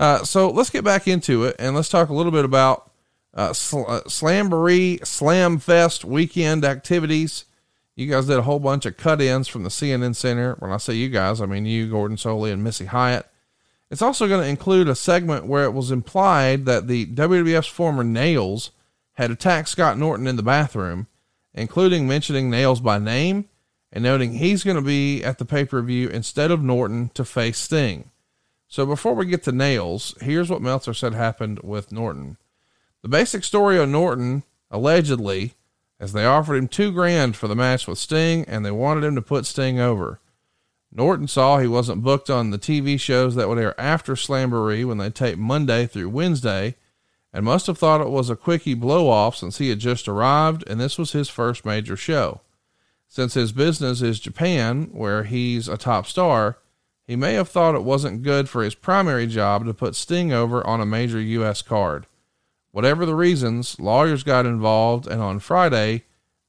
Uh, 0.00 0.24
so 0.24 0.48
let's 0.48 0.70
get 0.70 0.82
back 0.82 1.06
into 1.06 1.44
it 1.44 1.54
and 1.58 1.76
let's 1.76 1.90
talk 1.90 2.08
a 2.08 2.14
little 2.14 2.32
bit 2.32 2.46
about 2.46 2.90
uh, 3.34 3.52
sl- 3.52 3.84
uh, 3.86 4.00
Slamboree 4.04 5.06
Slam 5.06 5.58
Fest 5.58 6.06
weekend 6.06 6.64
activities. 6.64 7.44
You 7.96 8.06
guys 8.06 8.26
did 8.26 8.38
a 8.38 8.42
whole 8.42 8.60
bunch 8.60 8.86
of 8.86 8.96
cut 8.96 9.20
ins 9.20 9.46
from 9.46 9.62
the 9.62 9.68
CNN 9.68 10.16
Center. 10.16 10.54
When 10.54 10.72
I 10.72 10.78
say 10.78 10.94
you 10.94 11.10
guys, 11.10 11.42
I 11.42 11.44
mean 11.44 11.66
you, 11.66 11.90
Gordon 11.90 12.16
Solie, 12.16 12.50
and 12.50 12.64
Missy 12.64 12.86
Hyatt. 12.86 13.26
It's 13.90 14.00
also 14.00 14.26
going 14.26 14.42
to 14.42 14.48
include 14.48 14.88
a 14.88 14.94
segment 14.94 15.44
where 15.44 15.64
it 15.64 15.74
was 15.74 15.90
implied 15.90 16.64
that 16.64 16.86
the 16.86 17.04
WWF's 17.04 17.66
former 17.66 18.02
Nails 18.02 18.70
had 19.14 19.30
attacked 19.30 19.68
Scott 19.68 19.98
Norton 19.98 20.26
in 20.26 20.36
the 20.36 20.42
bathroom, 20.42 21.08
including 21.52 22.08
mentioning 22.08 22.48
Nails 22.48 22.80
by 22.80 22.98
name 22.98 23.50
and 23.92 24.02
noting 24.02 24.34
he's 24.34 24.64
going 24.64 24.76
to 24.76 24.82
be 24.82 25.22
at 25.22 25.36
the 25.36 25.44
pay 25.44 25.66
per 25.66 25.82
view 25.82 26.08
instead 26.08 26.50
of 26.50 26.62
Norton 26.62 27.10
to 27.12 27.22
face 27.22 27.58
Sting. 27.58 28.09
So 28.70 28.86
before 28.86 29.14
we 29.14 29.26
get 29.26 29.42
to 29.42 29.52
nails, 29.52 30.14
here's 30.20 30.48
what 30.48 30.62
Meltzer 30.62 30.94
said 30.94 31.12
happened 31.12 31.58
with 31.64 31.90
Norton. 31.90 32.36
The 33.02 33.08
basic 33.08 33.42
story 33.42 33.80
on 33.80 33.90
Norton, 33.90 34.44
allegedly, 34.70 35.54
as 35.98 36.12
they 36.12 36.24
offered 36.24 36.54
him 36.54 36.68
two 36.68 36.92
grand 36.92 37.34
for 37.34 37.48
the 37.48 37.56
match 37.56 37.88
with 37.88 37.98
Sting 37.98 38.44
and 38.44 38.64
they 38.64 38.70
wanted 38.70 39.02
him 39.02 39.16
to 39.16 39.22
put 39.22 39.44
Sting 39.44 39.80
over. 39.80 40.20
Norton 40.92 41.26
saw 41.26 41.58
he 41.58 41.66
wasn't 41.66 42.04
booked 42.04 42.30
on 42.30 42.50
the 42.50 42.60
TV 42.60 42.98
shows 42.98 43.34
that 43.34 43.48
would 43.48 43.58
air 43.58 43.78
after 43.78 44.14
Slamboree 44.14 44.84
when 44.84 44.98
they 44.98 45.10
taped 45.10 45.38
Monday 45.40 45.88
through 45.88 46.08
Wednesday 46.08 46.76
and 47.32 47.44
must 47.44 47.66
have 47.66 47.76
thought 47.76 48.00
it 48.00 48.08
was 48.08 48.30
a 48.30 48.36
quickie 48.36 48.74
blow 48.74 49.08
off 49.08 49.34
since 49.34 49.58
he 49.58 49.70
had 49.70 49.80
just 49.80 50.06
arrived 50.06 50.62
and 50.68 50.80
this 50.80 50.96
was 50.96 51.10
his 51.10 51.28
first 51.28 51.64
major 51.64 51.96
show. 51.96 52.40
Since 53.08 53.34
his 53.34 53.50
business 53.50 54.00
is 54.00 54.20
Japan, 54.20 54.90
where 54.92 55.24
he's 55.24 55.66
a 55.66 55.76
top 55.76 56.06
star, 56.06 56.58
he 57.10 57.16
may 57.16 57.34
have 57.34 57.48
thought 57.48 57.74
it 57.74 57.82
wasn't 57.82 58.22
good 58.22 58.48
for 58.48 58.62
his 58.62 58.76
primary 58.76 59.26
job 59.26 59.64
to 59.64 59.74
put 59.74 59.96
Sting 59.96 60.32
over 60.32 60.64
on 60.64 60.80
a 60.80 60.86
major 60.86 61.20
U.S. 61.20 61.60
card. 61.60 62.06
Whatever 62.70 63.04
the 63.04 63.16
reasons, 63.16 63.80
lawyers 63.80 64.22
got 64.22 64.46
involved, 64.46 65.08
and 65.08 65.20
on 65.20 65.40
Friday, 65.40 66.04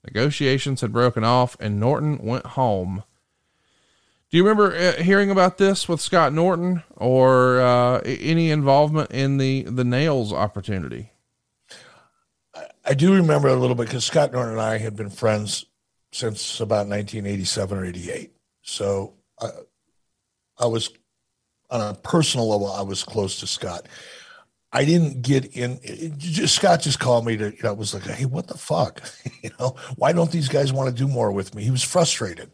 negotiations 0.05 0.81
had 0.81 0.93
broken 0.93 1.23
off 1.23 1.57
and 1.59 1.79
Norton 1.79 2.19
went 2.19 2.45
home. 2.45 3.01
Do 4.29 4.37
you 4.37 4.43
remember 4.43 4.75
uh, 4.75 5.01
hearing 5.01 5.31
about 5.31 5.57
this 5.57 5.89
with 5.89 5.99
Scott 5.99 6.31
Norton 6.31 6.83
or 6.95 7.59
uh, 7.59 8.01
any 8.05 8.51
involvement 8.51 9.09
in 9.09 9.37
the, 9.37 9.63
the 9.63 9.83
nails 9.83 10.31
opportunity? 10.31 11.09
I 12.85 12.93
do 12.93 13.15
remember 13.15 13.47
a 13.47 13.55
little 13.55 13.75
bit 13.75 13.87
because 13.87 14.05
Scott 14.05 14.31
Norton 14.31 14.51
and 14.51 14.61
I 14.61 14.77
had 14.77 14.95
been 14.95 15.09
friends 15.09 15.65
since 16.11 16.59
about 16.59 16.87
1987 16.87 17.79
or 17.79 17.83
88. 17.83 18.31
So 18.61 19.15
uh, 19.39 19.49
I 20.61 20.67
was 20.67 20.89
on 21.69 21.81
a 21.81 21.93
personal 21.95 22.49
level, 22.49 22.71
I 22.71 22.81
was 22.81 23.03
close 23.03 23.39
to 23.39 23.47
Scott. 23.47 23.87
I 24.73 24.85
didn't 24.85 25.21
get 25.21 25.45
in. 25.57 25.79
Just, 26.17 26.55
Scott 26.55 26.81
just 26.81 26.99
called 26.99 27.25
me 27.25 27.35
to, 27.37 27.51
you 27.51 27.63
know, 27.63 27.73
was 27.73 27.93
like, 27.93 28.03
hey, 28.03 28.25
what 28.25 28.47
the 28.47 28.57
fuck? 28.57 29.01
you 29.41 29.49
know, 29.59 29.75
why 29.97 30.13
don't 30.13 30.31
these 30.31 30.47
guys 30.47 30.71
want 30.71 30.89
to 30.89 30.95
do 30.95 31.09
more 31.09 31.31
with 31.31 31.53
me? 31.53 31.63
He 31.63 31.71
was 31.71 31.83
frustrated. 31.83 32.51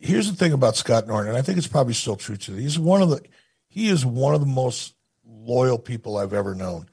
Here's 0.00 0.28
the 0.28 0.36
thing 0.36 0.52
about 0.52 0.76
Scott 0.76 1.06
Norton, 1.06 1.28
and 1.28 1.38
I 1.38 1.42
think 1.42 1.58
it's 1.58 1.68
probably 1.68 1.94
still 1.94 2.16
true 2.16 2.36
today. 2.36 2.62
He's 2.62 2.78
one 2.78 3.02
of 3.02 3.10
the, 3.10 3.20
he 3.68 3.88
is 3.88 4.04
one 4.04 4.34
of 4.34 4.40
the 4.40 4.46
most 4.46 4.94
loyal 5.24 5.78
people 5.78 6.16
I've 6.16 6.32
ever 6.32 6.54
known. 6.54 6.88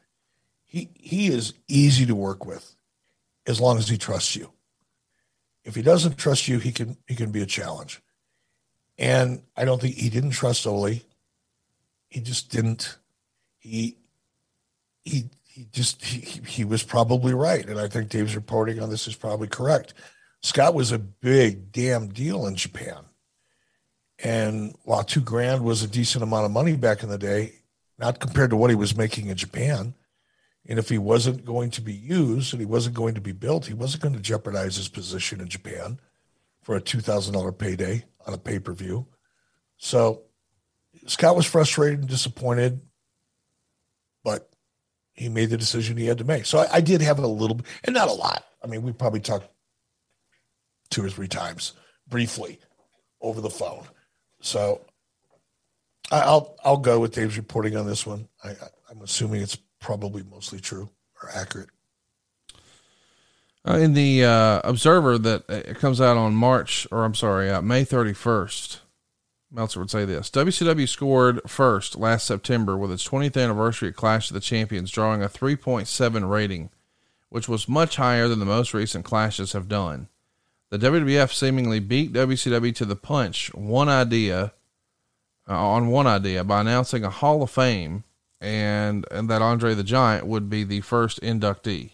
He 0.64 0.90
he 0.96 1.28
is 1.28 1.54
easy 1.68 2.06
to 2.06 2.14
work 2.16 2.46
with, 2.46 2.76
as 3.48 3.60
long 3.60 3.80
as 3.80 3.88
he 3.88 3.98
trusts 3.98 4.36
you. 4.36 4.52
If 5.64 5.74
he 5.74 5.82
doesn't 5.82 6.18
trust 6.18 6.48
you, 6.48 6.60
he 6.60 6.72
can 6.72 6.98
he 7.08 7.16
can 7.16 7.32
be 7.32 7.42
a 7.42 7.48
challenge. 7.48 8.04
And 8.98 9.42
I 9.58 9.66
don't 9.66 9.82
think 9.82 9.96
he 9.96 10.10
didn't 10.10 10.32
trust 10.32 10.66
Ole. 10.66 11.02
He 12.10 12.22
just 12.22 12.50
didn't. 12.50 12.98
He 13.60 13.98
he 15.04 15.26
he 15.44 15.68
just 15.72 16.04
he, 16.04 16.42
he 16.48 16.64
was 16.64 16.84
probably 16.84 17.34
right. 17.34 17.66
And 17.66 17.80
I 17.80 17.88
think 17.88 18.10
Dave's 18.10 18.36
reporting 18.36 18.80
on 18.80 18.90
this 18.90 19.08
is 19.08 19.16
probably 19.16 19.48
correct. 19.48 19.94
Scott 20.42 20.74
was 20.74 20.92
a 20.92 21.00
big 21.00 21.72
damn 21.72 22.08
deal 22.08 22.46
in 22.48 22.56
Japan. 22.56 23.06
And 24.24 24.76
while 24.84 25.04
two 25.04 25.22
grand 25.22 25.64
was 25.64 25.84
a 25.84 25.88
decent 25.88 26.24
amount 26.24 26.46
of 26.46 26.52
money 26.52 26.76
back 26.76 27.04
in 27.04 27.10
the 27.10 27.18
day, 27.18 27.54
not 27.98 28.20
compared 28.20 28.52
to 28.52 28.56
what 28.56 28.70
he 28.70 28.76
was 28.76 28.96
making 28.96 29.28
in 29.28 29.36
Japan, 29.36 29.94
and 30.68 30.80
if 30.80 30.90
he 30.90 30.98
wasn't 30.98 31.46
going 31.46 31.70
to 31.72 31.82
be 31.82 31.94
used 31.94 32.54
and 32.54 32.60
he 32.60 32.66
wasn't 32.66 32.96
going 32.96 33.16
to 33.16 33.22
be 33.22 33.32
built, 33.32 33.66
he 33.66 33.74
wasn't 33.74 34.04
going 34.04 34.16
to 34.16 34.22
jeopardize 34.22 34.78
his 34.78 34.88
position 34.88 35.42
in 35.42 35.48
Japan 35.48 36.00
for 36.62 36.76
a 36.76 36.82
$2,000 36.82 37.58
payday 37.58 38.04
on 38.26 38.34
a 38.34 38.38
pay 38.38 38.60
per 38.60 38.74
view. 38.74 39.08
So 39.78 40.24
Scott 41.08 41.36
was 41.36 41.46
frustrated 41.46 42.00
and 42.00 42.08
disappointed, 42.10 42.82
but 44.24 44.50
he 45.14 45.30
made 45.30 45.50
the 45.50 45.58
decision 45.58 45.98
he 45.98 46.08
had 46.08 46.18
to 46.18 46.24
make. 46.24 46.46
So 46.46 46.60
I, 46.60 46.76
I 46.76 46.82
did 46.82 47.02
have 47.02 47.20
a 47.20 47.28
little, 47.28 47.56
bit 47.56 47.66
and 47.84 47.94
not 47.94 48.10
a 48.10 48.14
lot. 48.14 48.44
I 48.64 48.68
mean, 48.68 48.82
we 48.82 48.92
probably 48.92 49.20
talked 49.20 49.48
two 50.90 51.04
or 51.04 51.10
three 51.10 51.28
times 51.28 51.74
briefly 52.08 52.60
over 53.22 53.42
the 53.42 53.50
phone. 53.50 53.84
So 54.42 54.82
I'll 56.12 56.56
I'll 56.64 56.78
go 56.78 57.00
with 57.00 57.14
Dave's 57.14 57.38
reporting 57.38 57.76
on 57.76 57.88
this 57.88 58.06
one. 58.06 58.28
I, 58.44 58.52
I'm 58.90 59.02
assuming 59.02 59.42
it's 59.42 59.58
probably 59.80 60.24
mostly 60.24 60.60
true 60.60 60.90
or 61.22 61.30
accurate. 61.34 61.70
Uh, 63.68 63.78
in 63.78 63.94
the 63.94 64.24
uh, 64.24 64.62
Observer 64.64 65.18
that 65.18 65.44
uh, 65.50 65.54
it 65.54 65.80
comes 65.80 66.00
out 66.00 66.18
on 66.18 66.36
March, 66.36 66.88
or 66.92 67.04
I'm 67.04 67.16
sorry, 67.16 67.50
uh, 67.50 67.62
May 67.62 67.84
31st, 67.84 68.80
Meltzer 69.52 69.80
would 69.80 69.90
say 69.90 70.06
this 70.06 70.30
WCW 70.30 70.88
scored 70.88 71.42
first 71.50 71.98
last 71.98 72.28
September 72.28 72.78
with 72.78 72.92
its 72.92 73.08
20th 73.08 73.42
anniversary 73.42 73.90
at 73.90 73.96
Clash 73.96 74.30
of 74.30 74.36
the 74.36 74.40
Champions, 74.40 74.92
drawing 74.92 75.24
a 75.24 75.30
3.7 75.30 76.30
rating, 76.30 76.70
which 77.30 77.50
was 77.50 77.68
much 77.68 77.96
higher 77.96 78.28
than 78.28 78.40
the 78.40 78.46
most 78.46 78.74
recent 78.74 79.04
clashes 79.04 79.54
have 79.54 79.68
done. 79.68 80.10
The 80.70 80.78
WWF 80.78 81.34
seemingly 81.34 81.80
beat 81.80 82.14
WCW 82.14 82.76
to 82.76 82.86
the 82.86 82.96
punch 82.96 83.54
one 83.56 83.90
idea 83.90 84.54
uh, 85.48 85.68
on 85.68 85.88
one 85.88 86.06
idea 86.06 86.44
by 86.44 86.62
announcing 86.62 87.04
a 87.04 87.10
Hall 87.10 87.42
of 87.42 87.50
Fame 87.50 88.04
and, 88.42 89.06
and 89.10 89.30
that 89.30 89.42
Andre 89.42 89.74
the 89.74 89.84
Giant 89.84 90.28
would 90.28 90.50
be 90.50 90.64
the 90.64 90.82
first 90.82 91.22
inductee. 91.22 91.92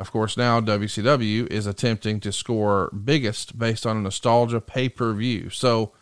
Of 0.00 0.10
course, 0.10 0.38
now 0.38 0.62
WCW 0.62 1.46
is 1.48 1.66
attempting 1.66 2.20
to 2.20 2.32
score 2.32 2.90
biggest 2.90 3.58
based 3.58 3.84
on 3.84 3.98
a 3.98 4.00
nostalgia 4.00 4.60
pay 4.60 4.88
per 4.88 5.12
view. 5.12 5.50
So 5.50 5.92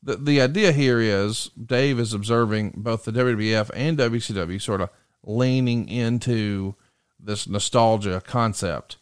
the, 0.00 0.16
the 0.16 0.40
idea 0.40 0.70
here 0.70 1.00
is 1.00 1.50
Dave 1.50 1.98
is 1.98 2.14
observing 2.14 2.74
both 2.76 3.04
the 3.04 3.10
WWF 3.10 3.70
and 3.74 3.98
WCW 3.98 4.62
sort 4.62 4.80
of 4.80 4.90
leaning 5.24 5.88
into 5.88 6.76
this 7.18 7.48
nostalgia 7.48 8.22
concept. 8.24 8.98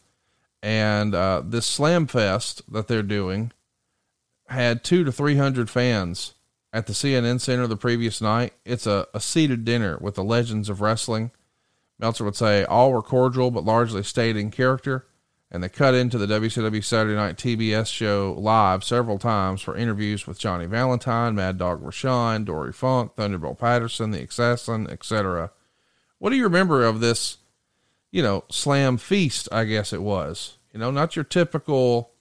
And 0.63 1.13
uh, 1.13 1.43
this 1.45 1.67
Slam 1.67 2.07
Fest 2.07 2.63
that 2.71 2.87
they're 2.87 3.03
doing 3.03 3.51
had 4.47 4.83
two 4.83 5.03
to 5.03 5.11
300 5.11 5.69
fans 5.69 6.33
at 6.73 6.87
the 6.87 6.93
CNN 6.93 7.39
Center 7.39 7.67
the 7.67 7.77
previous 7.77 8.19
night. 8.19 8.53
It's 8.65 8.87
a, 8.87 9.07
a 9.13 9.19
seated 9.19 9.63
dinner 9.63 9.99
with 10.01 10.15
the 10.15 10.23
legends 10.23 10.69
of 10.69 10.81
wrestling. 10.81 11.29
Meltzer 11.99 12.23
would 12.23 12.35
say 12.35 12.63
all 12.63 12.91
were 12.91 13.01
cordial, 13.01 13.51
but 13.51 13.65
largely 13.65 14.03
stayed 14.03 14.37
in 14.37 14.51
character. 14.51 15.05
And 15.51 15.63
they 15.63 15.69
cut 15.69 15.95
into 15.95 16.17
the 16.19 16.27
WCW 16.27 16.83
Saturday 16.83 17.15
Night 17.15 17.35
TBS 17.35 17.91
show 17.91 18.35
live 18.37 18.83
several 18.83 19.17
times 19.17 19.61
for 19.61 19.75
interviews 19.75 20.27
with 20.27 20.39
Johnny 20.39 20.67
Valentine, 20.67 21.33
Mad 21.33 21.57
Dog 21.57 21.83
Vachon, 21.83 22.45
Dory 22.45 22.71
Funk, 22.71 23.15
Thunderbolt 23.15 23.57
Patterson, 23.57 24.11
The 24.11 24.23
Assassin, 24.23 24.87
etc. 24.89 25.51
What 26.19 26.29
do 26.29 26.35
you 26.35 26.43
remember 26.43 26.85
of 26.85 26.99
this, 26.99 27.37
you 28.11 28.21
know, 28.21 28.43
slam 28.49 28.97
feast? 28.97 29.49
I 29.51 29.63
guess 29.63 29.91
it 29.91 30.03
was. 30.03 30.57
You 30.71 30.79
know, 30.79 30.91
not 30.91 31.15
your 31.15 31.25
typical 31.25 32.11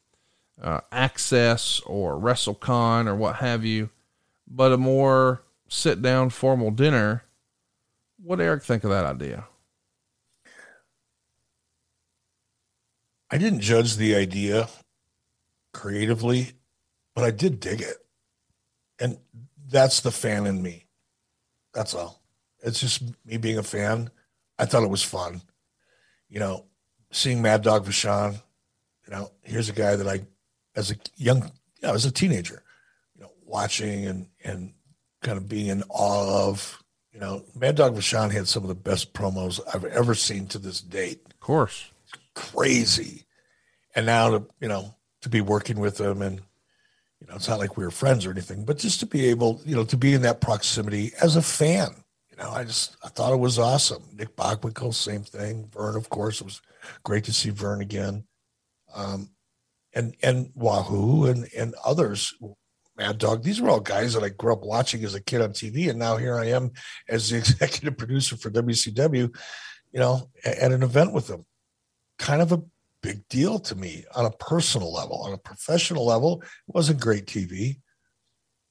uh, 0.61 0.81
Access 0.91 1.81
or 1.85 2.19
WrestleCon 2.19 3.07
or 3.07 3.15
what 3.15 3.37
have 3.37 3.63
you, 3.63 3.91
but 4.47 4.73
a 4.73 4.79
more 4.79 5.43
sit 5.69 6.01
down 6.01 6.31
formal 6.31 6.71
dinner. 6.71 7.25
What 8.23 8.41
Eric 8.41 8.63
think 8.63 8.85
of 8.85 8.91
that 8.91 9.05
idea? 9.05 9.45
I 13.31 13.37
didn't 13.37 13.61
judge 13.61 13.97
the 13.97 14.15
idea 14.15 14.69
creatively, 15.75 16.53
but 17.15 17.25
I 17.25 17.31
did 17.31 17.61
dig 17.61 17.83
it. 17.83 17.97
And 18.99 19.19
that's 19.69 20.01
the 20.01 20.11
fan 20.11 20.47
in 20.47 20.63
me. 20.63 20.87
That's 21.75 21.95
all. 21.95 22.23
It's 22.63 22.81
just 22.81 23.03
me 23.25 23.37
being 23.37 23.59
a 23.59 23.63
fan. 23.63 24.11
I 24.59 24.65
thought 24.65 24.83
it 24.83 24.91
was 24.91 25.03
fun. 25.03 25.43
You 26.29 26.41
know, 26.41 26.65
seeing 27.13 27.43
Mad 27.43 27.63
Dog 27.63 27.85
Vachon, 27.87 28.41
you 29.07 29.13
know, 29.13 29.31
here's 29.43 29.69
a 29.69 29.75
guy 29.75 29.95
that 29.95 30.09
I, 30.09 30.23
as 30.75 30.91
a 30.91 30.97
young, 31.17 31.43
you 31.43 31.89
know, 31.89 31.95
as 31.95 32.07
a 32.07 32.11
teenager, 32.11 32.63
you 33.15 33.23
know, 33.23 33.31
watching 33.45 34.07
and, 34.07 34.29
and 34.43 34.73
kind 35.23 35.37
of 35.37 35.49
being 35.49 35.69
in 35.69 35.85
awe 35.91 36.49
of, 36.49 36.83
you 37.13 37.21
know, 37.21 37.45
Mad 37.55 37.77
Dog 37.77 37.95
Vachon 37.95 38.33
had 38.33 38.49
some 38.49 38.63
of 38.63 38.69
the 38.69 38.75
best 38.75 39.13
promos 39.13 39.61
I've 39.73 39.85
ever 39.85 40.15
seen 40.15 40.47
to 40.49 40.59
this 40.59 40.81
date. 40.81 41.21
Of 41.31 41.41
course 41.41 41.91
crazy. 42.39 43.27
And 43.97 44.07
now 44.07 44.31
to, 44.31 44.47
you 44.61 44.69
know, 44.69 44.95
to 45.23 45.29
be 45.29 45.41
working 45.41 45.81
with 45.81 45.97
them 45.97 46.23
and, 46.23 46.41
you 47.21 47.27
know, 47.27 47.35
it's 47.35 47.49
not 47.49 47.59
like 47.59 47.77
we 47.77 47.85
were 47.85 47.91
friends 47.91 48.25
or 48.25 48.31
anything, 48.31 48.65
but 48.65 48.79
just 48.79 49.01
to 49.01 49.07
be 49.07 49.27
able, 49.27 49.61
you 49.65 49.75
know, 49.75 49.85
to 49.85 49.97
be 49.97 50.15
in 50.15 50.23
that 50.23 50.41
proximity 50.41 51.11
as 51.21 51.35
a 51.35 51.43
fan, 51.43 51.89
you 52.31 52.37
know, 52.37 52.51
I 52.51 52.63
just, 52.63 52.97
I 53.05 53.09
thought 53.09 53.33
it 53.33 53.41
was 53.41 53.59
awesome. 53.59 54.05
Nick 54.15 54.37
Bockwinkel, 54.37 54.95
same 54.95 55.25
thing. 55.25 55.69
Verne, 55.73 55.97
of 55.97 56.09
course, 56.11 56.41
it 56.41 56.45
was 56.45 56.63
great 57.03 57.25
to 57.25 57.33
see 57.33 57.51
Verne 57.51 57.81
again. 57.81 58.23
Um, 58.95 59.31
and, 59.95 60.15
and 60.23 60.53
Wahoo 60.55 61.27
and, 61.27 61.49
and 61.57 61.75
others, 61.85 62.33
Mad 62.97 63.19
Dog. 63.19 63.43
These 63.43 63.61
were 63.61 63.71
all 63.71 63.81
guys 63.81 64.15
that 64.15 64.23
I 64.23 64.29
grew 64.29 64.53
up 64.53 64.63
watching 64.63 65.03
as 65.03 65.17
a 65.17 65.23
kid 65.23 65.41
on 65.41 65.51
TV. 65.51 65.91
And 65.91 65.99
now 65.99 66.17
here 66.17 66.37
I 66.37 66.47
am 66.47 66.71
as 67.09 67.31
the 67.31 67.37
executive 67.39 67.99
producer 67.99 68.37
for 68.37 68.51
WCW, 68.51 69.35
you 69.93 70.01
know, 70.01 70.31
at 70.45 70.71
an 70.71 70.85
event 70.85 71.13
with 71.13 71.27
them 71.27 71.45
kind 72.19 72.43
of 72.43 72.53
a 72.53 72.63
big 73.03 73.27
deal 73.29 73.59
to 73.61 73.75
me 73.77 74.05
on 74.15 74.25
a 74.25 74.31
personal 74.31 74.93
level. 74.93 75.23
On 75.23 75.33
a 75.33 75.39
professional 75.39 76.05
level, 76.05 76.43
it 76.43 76.75
wasn't 76.75 77.01
great 77.01 77.27
TV, 77.27 77.79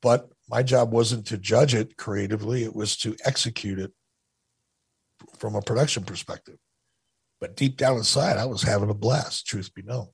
but 0.02 0.30
my 0.49 0.64
job 0.64 0.91
wasn't 0.91 1.26
to 1.28 1.38
judge 1.38 1.74
it 1.74 1.98
creatively, 1.98 2.64
it 2.64 2.76
was 2.76 2.98
to 2.98 3.15
execute 3.26 3.80
it 3.80 3.91
from 5.38 5.56
a 5.56 5.61
production 5.61 6.03
perspective. 6.03 6.57
But 7.40 7.56
deep 7.56 7.78
down 7.78 7.98
inside, 7.98 8.38
I 8.38 8.45
was 8.45 8.64
having 8.64 8.90
a 8.90 8.95
blast, 8.95 9.45
truth 9.45 9.74
be 9.74 9.84
known. 9.84 10.07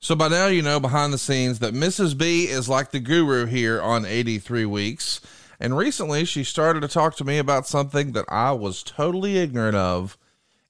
So 0.00 0.14
by 0.14 0.28
now, 0.28 0.46
you 0.46 0.62
know 0.62 0.78
behind 0.78 1.12
the 1.12 1.18
scenes 1.18 1.58
that 1.58 1.74
Mrs. 1.74 2.16
B 2.16 2.44
is 2.44 2.68
like 2.68 2.92
the 2.92 3.00
guru 3.00 3.46
here 3.46 3.82
on 3.82 4.04
83 4.04 4.64
Weeks. 4.64 5.20
And 5.58 5.76
recently, 5.76 6.24
she 6.24 6.44
started 6.44 6.80
to 6.80 6.88
talk 6.88 7.16
to 7.16 7.24
me 7.24 7.38
about 7.38 7.66
something 7.66 8.12
that 8.12 8.26
I 8.28 8.52
was 8.52 8.84
totally 8.84 9.38
ignorant 9.38 9.76
of 9.76 10.16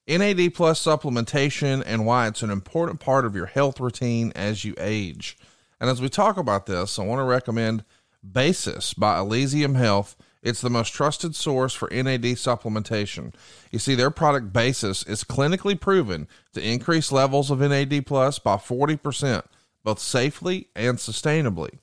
NAD 0.09 0.55
plus 0.55 0.83
supplementation 0.83 1.83
and 1.85 2.03
why 2.03 2.27
it's 2.27 2.41
an 2.41 2.49
important 2.49 2.99
part 2.99 3.25
of 3.25 3.35
your 3.35 3.45
health 3.45 3.79
routine 3.79 4.31
as 4.35 4.65
you 4.65 4.73
age. 4.79 5.37
And 5.79 5.87
as 5.87 6.01
we 6.01 6.09
talk 6.09 6.35
about 6.35 6.65
this, 6.65 6.97
I 6.97 7.03
want 7.03 7.19
to 7.19 7.23
recommend 7.23 7.83
Basis 8.29 8.95
by 8.95 9.19
Elysium 9.19 9.75
Health. 9.75 10.17
It's 10.41 10.61
the 10.61 10.69
most 10.71 10.93
trusted 10.93 11.35
source 11.35 11.75
for 11.75 11.89
NAD 11.91 12.23
supplementation. 12.23 13.35
You 13.71 13.77
see, 13.77 13.93
their 13.93 14.09
product 14.09 14.51
Basis 14.51 15.03
is 15.03 15.23
clinically 15.23 15.79
proven 15.79 16.27
to 16.53 16.67
increase 16.67 17.11
levels 17.11 17.51
of 17.51 17.59
NAD 17.59 18.07
plus 18.07 18.39
by 18.39 18.55
40%, 18.55 19.43
both 19.83 19.99
safely 19.99 20.69
and 20.75 20.97
sustainably. 20.97 21.77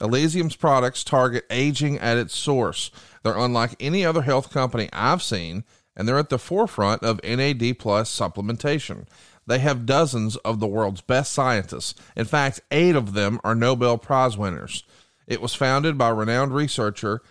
Elysium's 0.00 0.56
products 0.56 1.02
target 1.02 1.46
aging 1.50 1.98
at 1.98 2.16
its 2.16 2.36
source. 2.36 2.92
They're 3.24 3.36
unlike 3.36 3.74
any 3.80 4.04
other 4.04 4.22
health 4.22 4.52
company 4.52 4.88
I've 4.92 5.22
seen 5.22 5.64
and 5.96 6.06
they're 6.06 6.18
at 6.18 6.28
the 6.28 6.38
forefront 6.38 7.02
of 7.02 7.22
NAD 7.22 7.78
plus 7.78 8.16
supplementation. 8.16 9.06
They 9.46 9.58
have 9.58 9.86
dozens 9.86 10.36
of 10.36 10.60
the 10.60 10.66
world's 10.66 11.00
best 11.00 11.32
scientists. 11.32 11.94
In 12.16 12.24
fact, 12.24 12.60
eight 12.70 12.94
of 12.94 13.12
them 13.12 13.40
are 13.42 13.54
Nobel 13.54 13.98
Prize 13.98 14.36
winners. 14.36 14.84
It 15.26 15.40
was 15.40 15.54
founded 15.54 15.98
by 15.98 16.10
renowned 16.10 16.54
researcher 16.54 17.22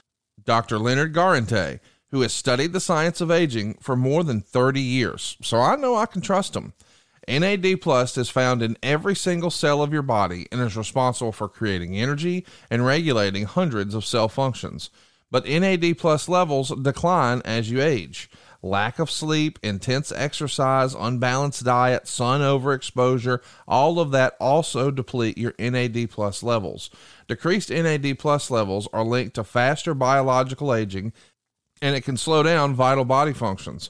Dr. 0.44 0.78
Leonard 0.78 1.14
Guarente, 1.14 1.80
who 2.10 2.22
has 2.22 2.34
studied 2.34 2.74
the 2.74 2.80
science 2.80 3.22
of 3.22 3.32
aging 3.32 3.76
for 3.76 3.96
more 3.96 4.24
than 4.24 4.42
30 4.42 4.82
years. 4.82 5.38
So 5.42 5.60
I 5.60 5.76
know 5.76 5.96
I 5.96 6.06
can 6.06 6.22
trust 6.22 6.56
him. 6.56 6.74
NAD 7.28 7.82
Plus 7.82 8.18
is 8.18 8.30
found 8.30 8.62
in 8.62 8.78
every 8.82 9.16
single 9.16 9.52
cell 9.52 9.82
of 9.82 9.94
your 9.94 10.02
body 10.02 10.48
and 10.52 10.60
is 10.60 10.76
responsible 10.76 11.32
for 11.32 11.48
creating 11.48 11.98
energy 11.98 12.46
and 12.70 12.86
regulating 12.86 13.46
hundreds 13.46 13.94
of 13.94 14.04
cell 14.04 14.28
functions. 14.28 14.90
But 15.30 15.48
NAD 15.48 15.98
Plus 15.98 16.28
levels 16.28 16.74
decline 16.82 17.42
as 17.46 17.70
you 17.70 17.82
age 17.82 18.30
lack 18.64 19.00
of 19.00 19.10
sleep, 19.10 19.58
intense 19.64 20.12
exercise, 20.12 20.94
unbalanced 20.94 21.64
diet, 21.64 22.08
sun 22.08 22.42
overexposure, 22.42 23.42
all 23.68 24.00
of 24.00 24.12
that 24.12 24.36
also 24.40 24.92
deplete 24.92 25.38
your 25.38 25.54
NAD 25.58 26.10
plus 26.10 26.44
levels. 26.44 26.90
Decreased 27.28 27.70
NAD 27.70 28.20
plus 28.20 28.52
levels 28.52 28.88
are 28.94 29.04
linked 29.04 29.36
to 29.36 29.44
faster 29.44 29.94
biological 29.94 30.74
aging 30.74 31.14
and 31.82 31.96
it 31.96 32.02
can 32.02 32.18
slow 32.18 32.44
down 32.44 32.76
vital 32.76 33.06
body 33.06 33.34
functions. 33.34 33.90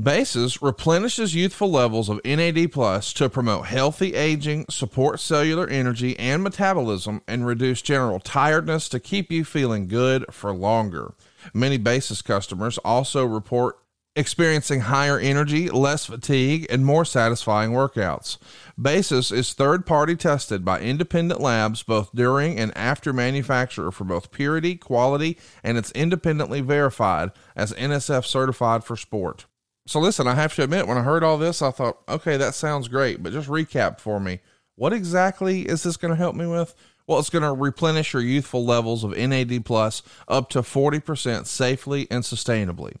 Basis 0.00 0.62
replenishes 0.62 1.34
youthful 1.34 1.70
levels 1.70 2.08
of 2.08 2.24
NAD 2.24 2.72
plus 2.72 3.12
to 3.12 3.28
promote 3.28 3.66
healthy 3.66 4.14
aging, 4.14 4.64
support 4.70 5.20
cellular 5.20 5.68
energy 5.68 6.18
and 6.18 6.42
metabolism, 6.42 7.20
and 7.28 7.46
reduce 7.46 7.82
general 7.82 8.18
tiredness 8.18 8.88
to 8.88 8.98
keep 8.98 9.30
you 9.30 9.44
feeling 9.44 9.86
good 9.86 10.24
for 10.32 10.54
longer. 10.54 11.12
Many 11.52 11.76
Basis 11.76 12.22
customers 12.22 12.78
also 12.78 13.26
report 13.26 13.81
experiencing 14.14 14.80
higher 14.80 15.18
energy, 15.18 15.68
less 15.70 16.06
fatigue, 16.06 16.66
and 16.68 16.84
more 16.84 17.04
satisfying 17.04 17.70
workouts. 17.70 18.38
Basis 18.80 19.30
is 19.30 19.52
third 19.52 19.86
party 19.86 20.16
tested 20.16 20.64
by 20.64 20.80
independent 20.80 21.40
labs 21.40 21.82
both 21.82 22.10
during 22.14 22.58
and 22.58 22.76
after 22.76 23.12
manufacture 23.12 23.90
for 23.90 24.04
both 24.04 24.30
purity, 24.30 24.76
quality, 24.76 25.38
and 25.64 25.78
it's 25.78 25.92
independently 25.92 26.60
verified 26.60 27.30
as 27.56 27.72
NSF 27.72 28.24
certified 28.24 28.84
for 28.84 28.96
sport. 28.96 29.46
So, 29.86 29.98
listen, 29.98 30.28
I 30.28 30.34
have 30.34 30.54
to 30.54 30.62
admit, 30.62 30.86
when 30.86 30.98
I 30.98 31.02
heard 31.02 31.24
all 31.24 31.38
this, 31.38 31.60
I 31.60 31.70
thought, 31.70 31.98
okay, 32.08 32.36
that 32.36 32.54
sounds 32.54 32.88
great, 32.88 33.22
but 33.22 33.32
just 33.32 33.48
recap 33.48 33.98
for 33.98 34.20
me. 34.20 34.40
What 34.76 34.92
exactly 34.92 35.62
is 35.62 35.82
this 35.82 35.96
going 35.96 36.12
to 36.12 36.16
help 36.16 36.36
me 36.36 36.46
with? 36.46 36.74
Well, 37.06 37.18
it's 37.18 37.30
going 37.30 37.42
to 37.42 37.52
replenish 37.52 38.12
your 38.12 38.22
youthful 38.22 38.64
levels 38.64 39.02
of 39.02 39.16
NAD 39.16 39.64
plus 39.64 40.02
up 40.28 40.48
to 40.50 40.60
40% 40.60 41.46
safely 41.46 42.06
and 42.10 42.22
sustainably. 42.22 42.94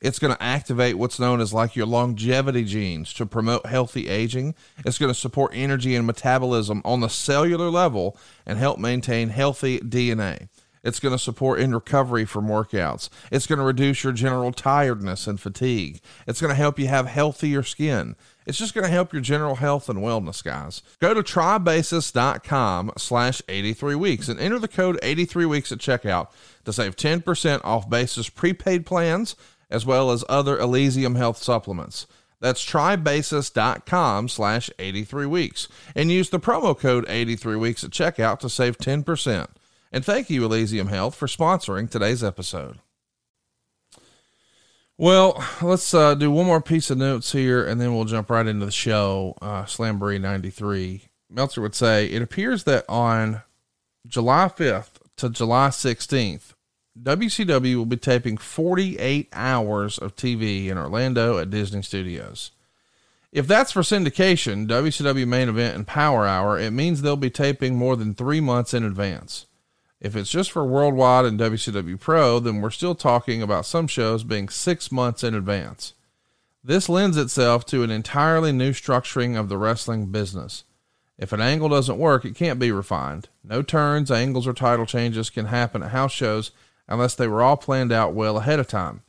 It's 0.00 0.18
going 0.18 0.34
to 0.34 0.42
activate 0.42 0.96
what's 0.96 1.18
known 1.18 1.40
as 1.40 1.52
like 1.52 1.74
your 1.74 1.86
longevity 1.86 2.64
genes 2.64 3.12
to 3.14 3.26
promote 3.26 3.66
healthy 3.66 4.08
aging. 4.08 4.54
It's 4.84 4.98
going 4.98 5.12
to 5.12 5.18
support 5.18 5.52
energy 5.54 5.96
and 5.96 6.06
metabolism 6.06 6.82
on 6.84 7.00
the 7.00 7.08
cellular 7.08 7.68
level 7.68 8.16
and 8.46 8.58
help 8.58 8.78
maintain 8.78 9.30
healthy 9.30 9.80
DNA. 9.80 10.48
It's 10.84 11.00
going 11.00 11.12
to 11.12 11.18
support 11.18 11.60
in 11.60 11.74
recovery 11.74 12.24
from 12.24 12.46
workouts. 12.46 13.08
It's 13.32 13.46
going 13.46 13.58
to 13.58 13.64
reduce 13.64 14.04
your 14.04 14.12
general 14.12 14.52
tiredness 14.52 15.26
and 15.26 15.40
fatigue. 15.40 16.00
It's 16.26 16.40
going 16.40 16.50
to 16.50 16.54
help 16.54 16.78
you 16.78 16.86
have 16.86 17.06
healthier 17.06 17.62
skin. 17.62 18.14
It's 18.46 18.58
just 18.58 18.74
going 18.74 18.84
to 18.84 18.90
help 18.90 19.12
your 19.12 19.20
general 19.20 19.56
health 19.56 19.88
and 19.88 19.98
wellness, 19.98 20.42
guys. 20.42 20.82
Go 21.00 21.12
to 21.12 21.22
trybasis.com 21.22 22.92
slash 22.96 23.42
83 23.48 23.94
weeks 23.96 24.28
and 24.28 24.40
enter 24.40 24.58
the 24.58 24.68
code 24.68 24.98
83 25.02 25.46
weeks 25.46 25.72
at 25.72 25.78
checkout 25.78 26.28
to 26.64 26.72
save 26.72 26.96
10% 26.96 27.60
off 27.64 27.90
Basis 27.90 28.28
prepaid 28.30 28.86
plans 28.86 29.34
as 29.70 29.84
well 29.84 30.10
as 30.10 30.24
other 30.28 30.58
Elysium 30.58 31.14
Health 31.14 31.38
supplements. 31.38 32.06
That's 32.40 32.64
trybasis.com 32.64 34.28
slash 34.28 34.70
83 34.78 35.26
weeks 35.26 35.68
and 35.94 36.10
use 36.10 36.30
the 36.30 36.38
promo 36.38 36.78
code 36.78 37.04
83 37.08 37.56
weeks 37.56 37.82
at 37.82 37.90
checkout 37.90 38.38
to 38.40 38.48
save 38.48 38.78
10%. 38.78 39.48
And 39.90 40.04
thank 40.04 40.30
you, 40.30 40.44
Elysium 40.44 40.88
Health, 40.88 41.14
for 41.14 41.26
sponsoring 41.26 41.90
today's 41.90 42.22
episode. 42.22 42.78
Well, 44.96 45.42
let's 45.62 45.94
uh, 45.94 46.14
do 46.14 46.30
one 46.30 46.46
more 46.46 46.60
piece 46.60 46.90
of 46.90 46.98
notes 46.98 47.30
here, 47.30 47.64
and 47.64 47.80
then 47.80 47.94
we'll 47.94 48.04
jump 48.04 48.30
right 48.30 48.46
into 48.46 48.66
the 48.66 48.72
show. 48.72 49.36
Uh, 49.40 49.62
Slamboree 49.62 50.20
93. 50.20 51.02
Meltzer 51.30 51.60
would 51.60 51.74
say, 51.74 52.06
it 52.06 52.20
appears 52.20 52.64
that 52.64 52.84
on 52.88 53.42
July 54.06 54.48
5th 54.48 55.00
to 55.18 55.30
July 55.30 55.68
16th, 55.68 56.54
WCW 57.02 57.76
will 57.76 57.86
be 57.86 57.96
taping 57.96 58.36
48 58.36 59.28
hours 59.32 59.98
of 59.98 60.16
TV 60.16 60.68
in 60.68 60.78
Orlando 60.78 61.38
at 61.38 61.50
Disney 61.50 61.82
Studios. 61.82 62.50
If 63.30 63.46
that's 63.46 63.72
for 63.72 63.82
syndication, 63.82 64.66
WCW 64.66 65.26
Main 65.26 65.48
Event 65.48 65.76
and 65.76 65.86
Power 65.86 66.26
Hour, 66.26 66.58
it 66.58 66.72
means 66.72 67.02
they'll 67.02 67.16
be 67.16 67.30
taping 67.30 67.76
more 67.76 67.94
than 67.94 68.14
three 68.14 68.40
months 68.40 68.72
in 68.72 68.84
advance. 68.84 69.46
If 70.00 70.16
it's 70.16 70.30
just 70.30 70.50
for 70.50 70.64
Worldwide 70.64 71.26
and 71.26 71.38
WCW 71.38 72.00
Pro, 72.00 72.40
then 72.40 72.60
we're 72.60 72.70
still 72.70 72.94
talking 72.94 73.42
about 73.42 73.66
some 73.66 73.86
shows 73.86 74.24
being 74.24 74.48
six 74.48 74.90
months 74.90 75.22
in 75.22 75.34
advance. 75.34 75.92
This 76.64 76.88
lends 76.88 77.16
itself 77.16 77.66
to 77.66 77.82
an 77.82 77.90
entirely 77.90 78.50
new 78.50 78.72
structuring 78.72 79.38
of 79.38 79.48
the 79.48 79.58
wrestling 79.58 80.06
business. 80.06 80.64
If 81.18 81.32
an 81.32 81.40
angle 81.40 81.68
doesn't 81.68 81.98
work, 81.98 82.24
it 82.24 82.36
can't 82.36 82.60
be 82.60 82.72
refined. 82.72 83.28
No 83.44 83.62
turns, 83.62 84.10
angles, 84.10 84.46
or 84.46 84.52
title 84.52 84.86
changes 84.86 85.30
can 85.30 85.46
happen 85.46 85.82
at 85.82 85.90
house 85.90 86.12
shows 86.12 86.52
unless 86.88 87.14
they 87.14 87.28
were 87.28 87.42
all 87.42 87.56
planned 87.56 87.92
out 87.92 88.14
well 88.14 88.38
ahead 88.38 88.58
of 88.58 88.66
time. 88.66 89.02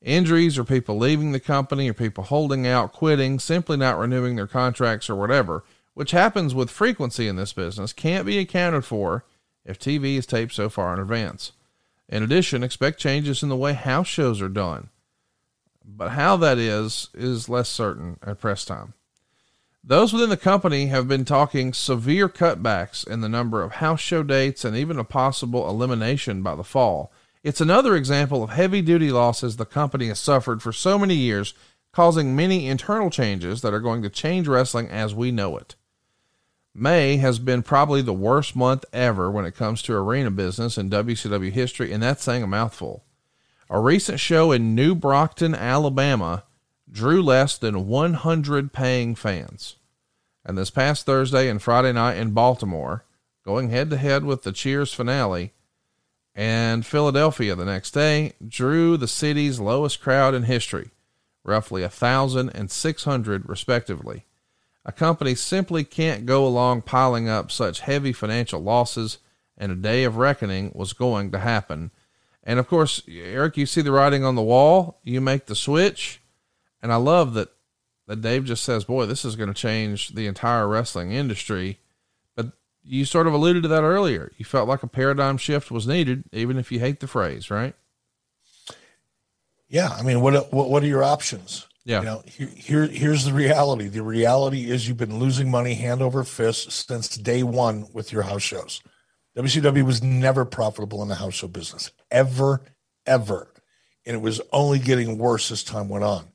Injuries 0.00 0.58
or 0.58 0.64
people 0.64 0.98
leaving 0.98 1.32
the 1.32 1.40
company 1.40 1.88
or 1.88 1.94
people 1.94 2.24
holding 2.24 2.66
out, 2.66 2.92
quitting, 2.92 3.38
simply 3.38 3.76
not 3.76 3.98
renewing 3.98 4.36
their 4.36 4.46
contracts 4.46 5.08
or 5.08 5.16
whatever, 5.16 5.64
which 5.94 6.10
happens 6.10 6.54
with 6.54 6.70
frequency 6.70 7.28
in 7.28 7.36
this 7.36 7.52
business, 7.52 7.92
can't 7.92 8.26
be 8.26 8.38
accounted 8.38 8.84
for 8.84 9.24
if 9.64 9.78
TV 9.78 10.16
is 10.16 10.26
taped 10.26 10.52
so 10.52 10.68
far 10.68 10.92
in 10.92 11.00
advance. 11.00 11.52
In 12.08 12.22
addition, 12.22 12.62
expect 12.62 12.98
changes 12.98 13.42
in 13.42 13.48
the 13.48 13.56
way 13.56 13.72
house 13.72 14.08
shows 14.08 14.42
are 14.42 14.48
done. 14.48 14.88
But 15.84 16.10
how 16.10 16.36
that 16.38 16.58
is, 16.58 17.08
is 17.14 17.48
less 17.48 17.68
certain 17.68 18.18
at 18.22 18.40
press 18.40 18.64
time. 18.64 18.94
Those 19.84 20.12
within 20.12 20.30
the 20.30 20.36
company 20.36 20.86
have 20.86 21.08
been 21.08 21.24
talking 21.24 21.72
severe 21.72 22.28
cutbacks 22.28 23.04
in 23.06 23.20
the 23.20 23.28
number 23.28 23.62
of 23.62 23.72
house 23.72 24.00
show 24.00 24.22
dates 24.22 24.64
and 24.64 24.76
even 24.76 24.96
a 24.96 25.04
possible 25.04 25.68
elimination 25.68 26.42
by 26.42 26.54
the 26.54 26.62
fall. 26.62 27.12
It's 27.42 27.60
another 27.60 27.96
example 27.96 28.44
of 28.44 28.50
heavy 28.50 28.82
duty 28.82 29.10
losses 29.10 29.56
the 29.56 29.64
company 29.64 30.06
has 30.08 30.20
suffered 30.20 30.62
for 30.62 30.72
so 30.72 30.96
many 30.96 31.14
years, 31.14 31.54
causing 31.92 32.36
many 32.36 32.68
internal 32.68 33.10
changes 33.10 33.62
that 33.62 33.74
are 33.74 33.80
going 33.80 34.02
to 34.02 34.10
change 34.10 34.46
wrestling 34.46 34.88
as 34.88 35.14
we 35.14 35.32
know 35.32 35.56
it. 35.56 35.74
May 36.74 37.16
has 37.18 37.38
been 37.38 37.62
probably 37.62 38.00
the 38.00 38.14
worst 38.14 38.54
month 38.54 38.84
ever 38.92 39.30
when 39.30 39.44
it 39.44 39.56
comes 39.56 39.82
to 39.82 39.94
arena 39.94 40.30
business 40.30 40.78
in 40.78 40.88
WCW 40.88 41.50
history, 41.50 41.92
and 41.92 42.02
that's 42.02 42.22
saying 42.22 42.44
a 42.44 42.46
mouthful. 42.46 43.04
A 43.68 43.80
recent 43.80 44.20
show 44.20 44.52
in 44.52 44.74
New 44.74 44.94
Brockton, 44.94 45.54
Alabama, 45.54 46.44
drew 46.90 47.22
less 47.22 47.58
than 47.58 47.88
100 47.88 48.72
paying 48.72 49.14
fans. 49.14 49.76
And 50.44 50.56
this 50.56 50.70
past 50.70 51.06
Thursday 51.06 51.48
and 51.48 51.60
Friday 51.60 51.92
night 51.92 52.16
in 52.16 52.30
Baltimore, 52.30 53.04
going 53.44 53.70
head 53.70 53.90
to 53.90 53.96
head 53.96 54.24
with 54.24 54.42
the 54.42 54.52
Cheers 54.52 54.94
finale, 54.94 55.52
and 56.34 56.84
Philadelphia 56.86 57.54
the 57.54 57.64
next 57.64 57.92
day, 57.92 58.32
drew 58.46 58.96
the 58.96 59.08
city's 59.08 59.60
lowest 59.60 60.00
crowd 60.00 60.34
in 60.34 60.44
history, 60.44 60.90
roughly 61.44 61.82
a 61.82 61.88
thousand 61.88 62.50
and 62.50 62.70
six 62.70 63.04
hundred 63.04 63.48
respectively. 63.48 64.24
A 64.84 64.92
company 64.92 65.34
simply 65.34 65.84
can't 65.84 66.26
go 66.26 66.44
along 66.46 66.82
piling 66.82 67.28
up 67.28 67.52
such 67.52 67.80
heavy 67.80 68.12
financial 68.12 68.60
losses, 68.60 69.18
and 69.56 69.70
a 69.70 69.76
day 69.76 70.04
of 70.04 70.16
reckoning 70.16 70.72
was 70.74 70.92
going 70.92 71.30
to 71.30 71.38
happen. 71.38 71.90
And 72.42 72.58
of 72.58 72.66
course, 72.66 73.02
Eric, 73.08 73.56
you 73.56 73.66
see 73.66 73.82
the 73.82 73.92
writing 73.92 74.24
on 74.24 74.34
the 74.34 74.42
wall, 74.42 74.98
you 75.04 75.20
make 75.20 75.46
the 75.46 75.54
switch, 75.54 76.20
and 76.82 76.92
I 76.92 76.96
love 76.96 77.34
that 77.34 77.50
that 78.08 78.20
Dave 78.20 78.44
just 78.44 78.64
says, 78.64 78.84
"Boy, 78.84 79.06
this 79.06 79.24
is 79.24 79.36
going 79.36 79.52
to 79.52 79.54
change 79.54 80.10
the 80.10 80.26
entire 80.26 80.66
wrestling 80.66 81.12
industry." 81.12 81.78
You 82.84 83.04
sort 83.04 83.26
of 83.26 83.32
alluded 83.32 83.62
to 83.62 83.68
that 83.68 83.82
earlier. 83.82 84.32
You 84.36 84.44
felt 84.44 84.68
like 84.68 84.82
a 84.82 84.88
paradigm 84.88 85.36
shift 85.36 85.70
was 85.70 85.86
needed, 85.86 86.24
even 86.32 86.58
if 86.58 86.72
you 86.72 86.80
hate 86.80 87.00
the 87.00 87.06
phrase, 87.06 87.50
right? 87.50 87.74
Yeah, 89.68 89.88
I 89.88 90.02
mean, 90.02 90.20
what 90.20 90.52
what, 90.52 90.68
what 90.68 90.82
are 90.82 90.86
your 90.86 91.04
options? 91.04 91.66
Yeah. 91.84 92.00
You 92.00 92.04
know, 92.04 92.22
here, 92.26 92.48
here 92.48 92.86
here's 92.86 93.24
the 93.24 93.32
reality. 93.32 93.88
The 93.88 94.02
reality 94.02 94.70
is 94.70 94.86
you've 94.86 94.96
been 94.96 95.18
losing 95.18 95.50
money 95.50 95.74
hand 95.74 96.02
over 96.02 96.22
fist 96.24 96.70
since 96.70 97.16
day 97.16 97.42
one 97.42 97.86
with 97.92 98.12
your 98.12 98.22
house 98.22 98.42
shows. 98.42 98.82
WCW 99.36 99.82
was 99.84 100.02
never 100.02 100.44
profitable 100.44 101.02
in 101.02 101.08
the 101.08 101.14
house 101.14 101.34
show 101.34 101.48
business, 101.48 101.90
ever, 102.10 102.60
ever. 103.06 103.48
And 104.04 104.14
it 104.16 104.20
was 104.20 104.40
only 104.52 104.78
getting 104.78 105.16
worse 105.16 105.50
as 105.50 105.62
time 105.62 105.88
went 105.88 106.04
on 106.04 106.26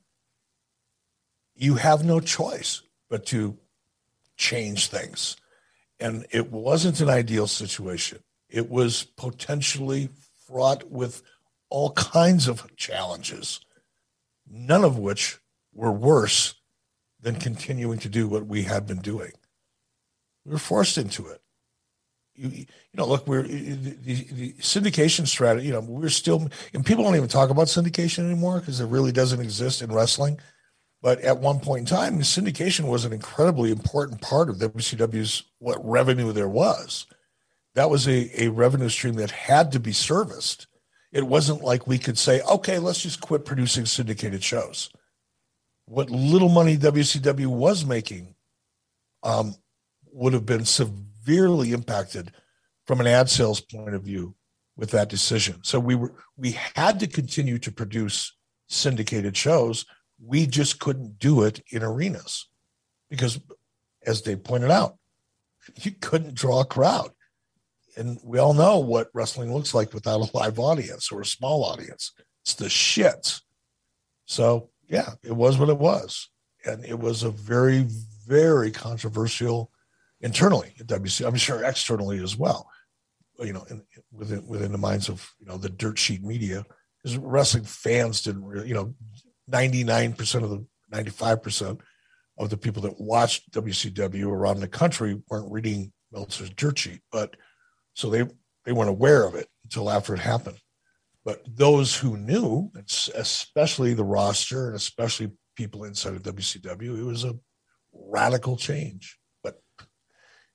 you 1.57 1.75
have 1.75 2.05
no 2.05 2.19
choice 2.19 2.83
but 3.09 3.25
to 3.25 3.57
change 4.37 4.87
things. 4.87 5.35
And 5.99 6.25
it 6.31 6.51
wasn't 6.51 7.01
an 7.01 7.09
ideal 7.09 7.47
situation. 7.47 8.19
It 8.49 8.69
was 8.69 9.03
potentially 9.03 10.09
fraught 10.45 10.89
with 10.89 11.23
all 11.69 11.91
kinds 11.91 12.47
of 12.47 12.75
challenges, 12.75 13.59
none 14.49 14.83
of 14.83 14.97
which 14.97 15.39
were 15.73 15.91
worse 15.91 16.55
than 17.19 17.35
continuing 17.35 17.99
to 17.99 18.09
do 18.09 18.27
what 18.27 18.45
we 18.45 18.63
had 18.63 18.87
been 18.87 18.99
doing. 18.99 19.31
We 20.45 20.53
were 20.53 20.59
forced 20.59 20.97
into 20.97 21.27
it. 21.27 21.41
You, 22.35 22.49
you 22.49 22.65
know, 22.93 23.07
look, 23.07 23.27
we're 23.27 23.43
the, 23.43 24.13
the 24.13 24.53
syndication 24.53 25.27
strategy. 25.27 25.67
You 25.67 25.73
know, 25.73 25.79
we're 25.81 26.09
still, 26.09 26.49
and 26.73 26.85
people 26.85 27.03
don't 27.03 27.15
even 27.15 27.27
talk 27.27 27.49
about 27.49 27.67
syndication 27.67 28.25
anymore 28.25 28.59
because 28.59 28.79
it 28.79 28.85
really 28.85 29.11
doesn't 29.11 29.41
exist 29.41 29.81
in 29.81 29.91
wrestling. 29.91 30.39
But 31.01 31.21
at 31.21 31.39
one 31.39 31.59
point 31.59 31.81
in 31.81 31.85
time, 31.85 32.19
syndication 32.19 32.87
was 32.87 33.05
an 33.05 33.13
incredibly 33.13 33.71
important 33.71 34.21
part 34.21 34.49
of 34.49 34.57
WCW's 34.57 35.43
what 35.59 35.83
revenue 35.83 36.31
there 36.33 36.49
was. 36.49 37.05
That 37.75 37.89
was 37.89 38.07
a, 38.07 38.43
a 38.43 38.49
revenue 38.49 38.89
stream 38.89 39.15
that 39.15 39.29
had 39.29 39.71
to 39.73 39.79
be 39.79 39.91
serviced. 39.91 40.67
It 41.11 41.27
wasn't 41.27 41.63
like 41.63 41.85
we 41.85 41.99
could 41.99 42.17
say, 42.17 42.41
okay, 42.41 42.79
let's 42.79 43.01
just 43.01 43.21
quit 43.21 43.45
producing 43.45 43.85
syndicated 43.85 44.43
shows. 44.43 44.89
What 45.85 46.09
little 46.09 46.49
money 46.49 46.77
WCW 46.77 47.47
was 47.47 47.85
making 47.85 48.35
um, 49.23 49.55
would 50.11 50.33
have 50.33 50.45
been 50.45 50.65
severely 50.65 51.71
impacted 51.71 52.31
from 52.87 52.99
an 52.99 53.07
ad 53.07 53.29
sales 53.29 53.61
point 53.61 53.93
of 53.93 54.01
view 54.01 54.35
with 54.75 54.91
that 54.91 55.09
decision. 55.09 55.59
So 55.63 55.79
we 55.79 55.95
were 55.95 56.13
we 56.37 56.57
had 56.75 56.99
to 57.01 57.07
continue 57.07 57.57
to 57.59 57.71
produce 57.71 58.33
syndicated 58.67 59.35
shows 59.37 59.85
we 60.23 60.47
just 60.47 60.79
couldn't 60.79 61.19
do 61.19 61.43
it 61.43 61.61
in 61.71 61.83
arenas 61.83 62.47
because, 63.09 63.39
as 64.05 64.21
they 64.21 64.35
pointed 64.35 64.71
out, 64.71 64.97
you 65.75 65.91
couldn't 65.91 66.35
draw 66.35 66.61
a 66.61 66.65
crowd. 66.65 67.11
And 67.95 68.19
we 68.23 68.37
all 68.37 68.53
know 68.53 68.77
what 68.77 69.09
wrestling 69.13 69.53
looks 69.53 69.73
like 69.73 69.93
without 69.93 70.21
a 70.21 70.37
live 70.37 70.59
audience 70.59 71.11
or 71.11 71.21
a 71.21 71.25
small 71.25 71.63
audience. 71.63 72.13
It's 72.43 72.53
the 72.53 72.65
shits. 72.65 73.41
So, 74.25 74.69
yeah, 74.87 75.13
it 75.23 75.35
was 75.35 75.57
what 75.57 75.69
it 75.69 75.77
was. 75.77 76.29
And 76.65 76.85
it 76.85 76.99
was 76.99 77.23
a 77.23 77.31
very, 77.31 77.87
very 78.27 78.71
controversial 78.71 79.71
internally 80.21 80.73
at 80.79 80.87
WC. 80.87 81.25
I'm 81.25 81.35
sure 81.35 81.63
externally 81.63 82.21
as 82.21 82.37
well, 82.37 82.69
you 83.39 83.53
know, 83.53 83.65
in, 83.69 83.83
within, 84.11 84.45
within 84.47 84.71
the 84.71 84.77
minds 84.77 85.09
of, 85.09 85.33
you 85.39 85.45
know, 85.45 85.57
the 85.57 85.69
dirt 85.69 85.97
sheet 85.97 86.23
media 86.23 86.65
because 87.01 87.17
wrestling 87.17 87.63
fans 87.63 88.21
didn't 88.21 88.45
really, 88.45 88.67
you 88.67 88.73
know, 88.73 88.93
99% 89.51 90.43
of 90.43 90.49
the 90.49 90.65
95% 90.91 91.79
of 92.37 92.49
the 92.49 92.57
people 92.57 92.81
that 92.83 92.99
watched 92.99 93.51
WCW 93.51 94.27
around 94.27 94.59
the 94.59 94.67
country 94.67 95.21
weren't 95.29 95.51
reading 95.51 95.91
Meltzer's 96.11 96.49
dirt 96.51 96.79
sheet, 96.79 97.01
but 97.11 97.35
so 97.93 98.09
they 98.09 98.23
they 98.65 98.71
weren't 98.71 98.89
aware 98.89 99.25
of 99.25 99.35
it 99.35 99.47
until 99.63 99.89
after 99.89 100.13
it 100.13 100.19
happened. 100.19 100.59
But 101.25 101.41
those 101.47 101.95
who 101.95 102.15
knew, 102.15 102.71
especially 103.15 103.93
the 103.93 104.03
roster 104.03 104.67
and 104.67 104.75
especially 104.75 105.31
people 105.55 105.83
inside 105.83 106.13
of 106.13 106.23
WCW, 106.23 106.99
it 106.99 107.03
was 107.03 107.23
a 107.23 107.35
radical 107.93 108.55
change. 108.55 109.17
But 109.43 109.61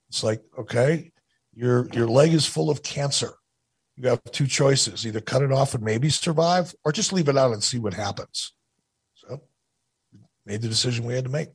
it's 0.08 0.22
like, 0.22 0.42
okay, 0.58 1.12
your 1.52 1.88
your 1.92 2.06
leg 2.06 2.32
is 2.32 2.46
full 2.46 2.70
of 2.70 2.82
cancer. 2.82 3.34
You 3.96 4.08
have 4.08 4.22
two 4.30 4.46
choices: 4.46 5.06
either 5.06 5.20
cut 5.20 5.42
it 5.42 5.52
off 5.52 5.74
and 5.74 5.82
maybe 5.82 6.08
survive, 6.08 6.74
or 6.84 6.92
just 6.92 7.12
leave 7.12 7.28
it 7.28 7.36
out 7.36 7.52
and 7.52 7.62
see 7.62 7.78
what 7.78 7.94
happens 7.94 8.52
made 10.44 10.62
the 10.62 10.68
decision 10.68 11.04
we 11.04 11.14
had 11.14 11.24
to 11.24 11.30
make. 11.30 11.50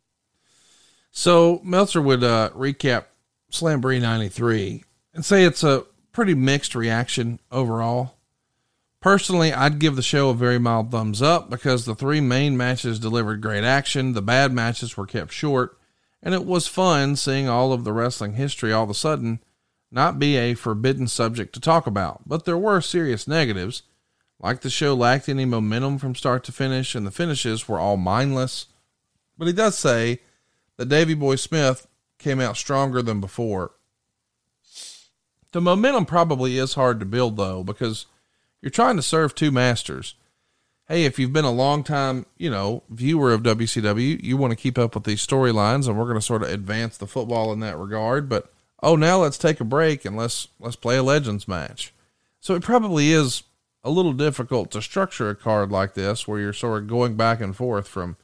So 1.11 1.61
Meltzer 1.63 2.01
would 2.01 2.23
uh, 2.23 2.51
recap 2.51 3.05
Slamboree 3.51 4.01
93 4.01 4.83
and 5.13 5.25
say 5.25 5.43
it's 5.43 5.63
a 5.63 5.85
pretty 6.11 6.33
mixed 6.33 6.75
reaction 6.75 7.39
overall. 7.51 8.15
Personally, 8.99 9.53
I'd 9.53 9.79
give 9.79 9.95
the 9.95 10.01
show 10.01 10.29
a 10.29 10.33
very 10.33 10.59
mild 10.59 10.91
thumbs 10.91 11.21
up 11.21 11.49
because 11.49 11.85
the 11.85 11.95
three 11.95 12.19
main 12.19 12.57
matches 12.57 12.99
delivered 12.99 13.41
great 13.41 13.63
action, 13.63 14.13
the 14.13 14.21
bad 14.21 14.51
matches 14.51 14.97
were 14.97 15.05
kept 15.05 15.31
short, 15.31 15.77
and 16.21 16.33
it 16.33 16.45
was 16.45 16.67
fun 16.67 17.15
seeing 17.15 17.47
all 17.47 17.71
of 17.71 17.83
the 17.83 17.93
wrestling 17.93 18.33
history 18.33 18.73
all 18.73 18.83
of 18.83 18.89
a 18.89 18.95
sudden 18.95 19.39
not 19.91 20.19
be 20.19 20.35
a 20.35 20.53
forbidden 20.53 21.07
subject 21.07 21.53
to 21.53 21.59
talk 21.59 21.87
about. 21.87 22.27
But 22.27 22.45
there 22.45 22.57
were 22.57 22.81
serious 22.81 23.27
negatives 23.27 23.83
Like 24.39 24.61
the 24.61 24.69
show 24.69 24.93
lacked 24.93 25.29
any 25.29 25.45
momentum 25.45 25.97
from 25.97 26.13
start 26.13 26.43
to 26.45 26.51
finish, 26.51 26.93
and 26.93 27.07
the 27.07 27.11
finishes 27.11 27.67
were 27.67 27.79
all 27.79 27.97
mindless. 27.97 28.67
But 29.37 29.47
he 29.47 29.53
does 29.53 29.77
say 29.77 30.19
that 30.77 30.89
Davey 30.89 31.13
Boy 31.13 31.35
Smith 31.35 31.87
came 32.17 32.39
out 32.39 32.57
stronger 32.57 33.01
than 33.01 33.21
before. 33.21 33.71
The 35.51 35.61
momentum 35.61 36.05
probably 36.05 36.57
is 36.57 36.73
hard 36.73 36.99
to 36.99 37.05
build 37.05 37.37
though, 37.37 37.63
because 37.63 38.05
you're 38.61 38.69
trying 38.69 38.95
to 38.95 39.01
serve 39.01 39.33
two 39.33 39.51
masters. 39.51 40.15
Hey, 40.87 41.03
if 41.03 41.19
you've 41.19 41.33
been 41.33 41.45
a 41.45 41.51
long 41.51 41.83
time, 41.83 42.25
you 42.37 42.49
know, 42.49 42.83
viewer 42.89 43.33
of 43.33 43.43
WCW, 43.43 44.23
you 44.23 44.37
want 44.37 44.51
to 44.51 44.57
keep 44.57 44.77
up 44.77 44.95
with 44.95 45.03
these 45.03 45.25
storylines 45.25 45.87
and 45.87 45.97
we're 45.97 46.05
going 46.05 46.15
to 46.15 46.21
sort 46.21 46.43
of 46.43 46.49
advance 46.49 46.97
the 46.97 47.07
football 47.07 47.51
in 47.51 47.59
that 47.59 47.77
regard, 47.77 48.29
but 48.29 48.51
oh, 48.81 48.95
now 48.95 49.17
let's 49.17 49.37
take 49.37 49.59
a 49.59 49.65
break 49.65 50.05
and 50.05 50.15
let's 50.15 50.47
let's 50.59 50.75
play 50.75 50.97
a 50.97 51.03
legends 51.03 51.47
match. 51.47 51.93
So 52.39 52.55
it 52.55 52.63
probably 52.63 53.11
is 53.11 53.43
a 53.83 53.89
little 53.89 54.13
difficult 54.13 54.71
to 54.71 54.81
structure 54.81 55.29
a 55.29 55.35
card 55.35 55.71
like 55.71 55.93
this 55.93 56.27
where 56.27 56.39
you're 56.39 56.53
sort 56.53 56.83
of 56.83 56.89
going 56.89 57.15
back 57.15 57.41
and 57.41 57.55
forth 57.55 57.87
from 57.87 58.17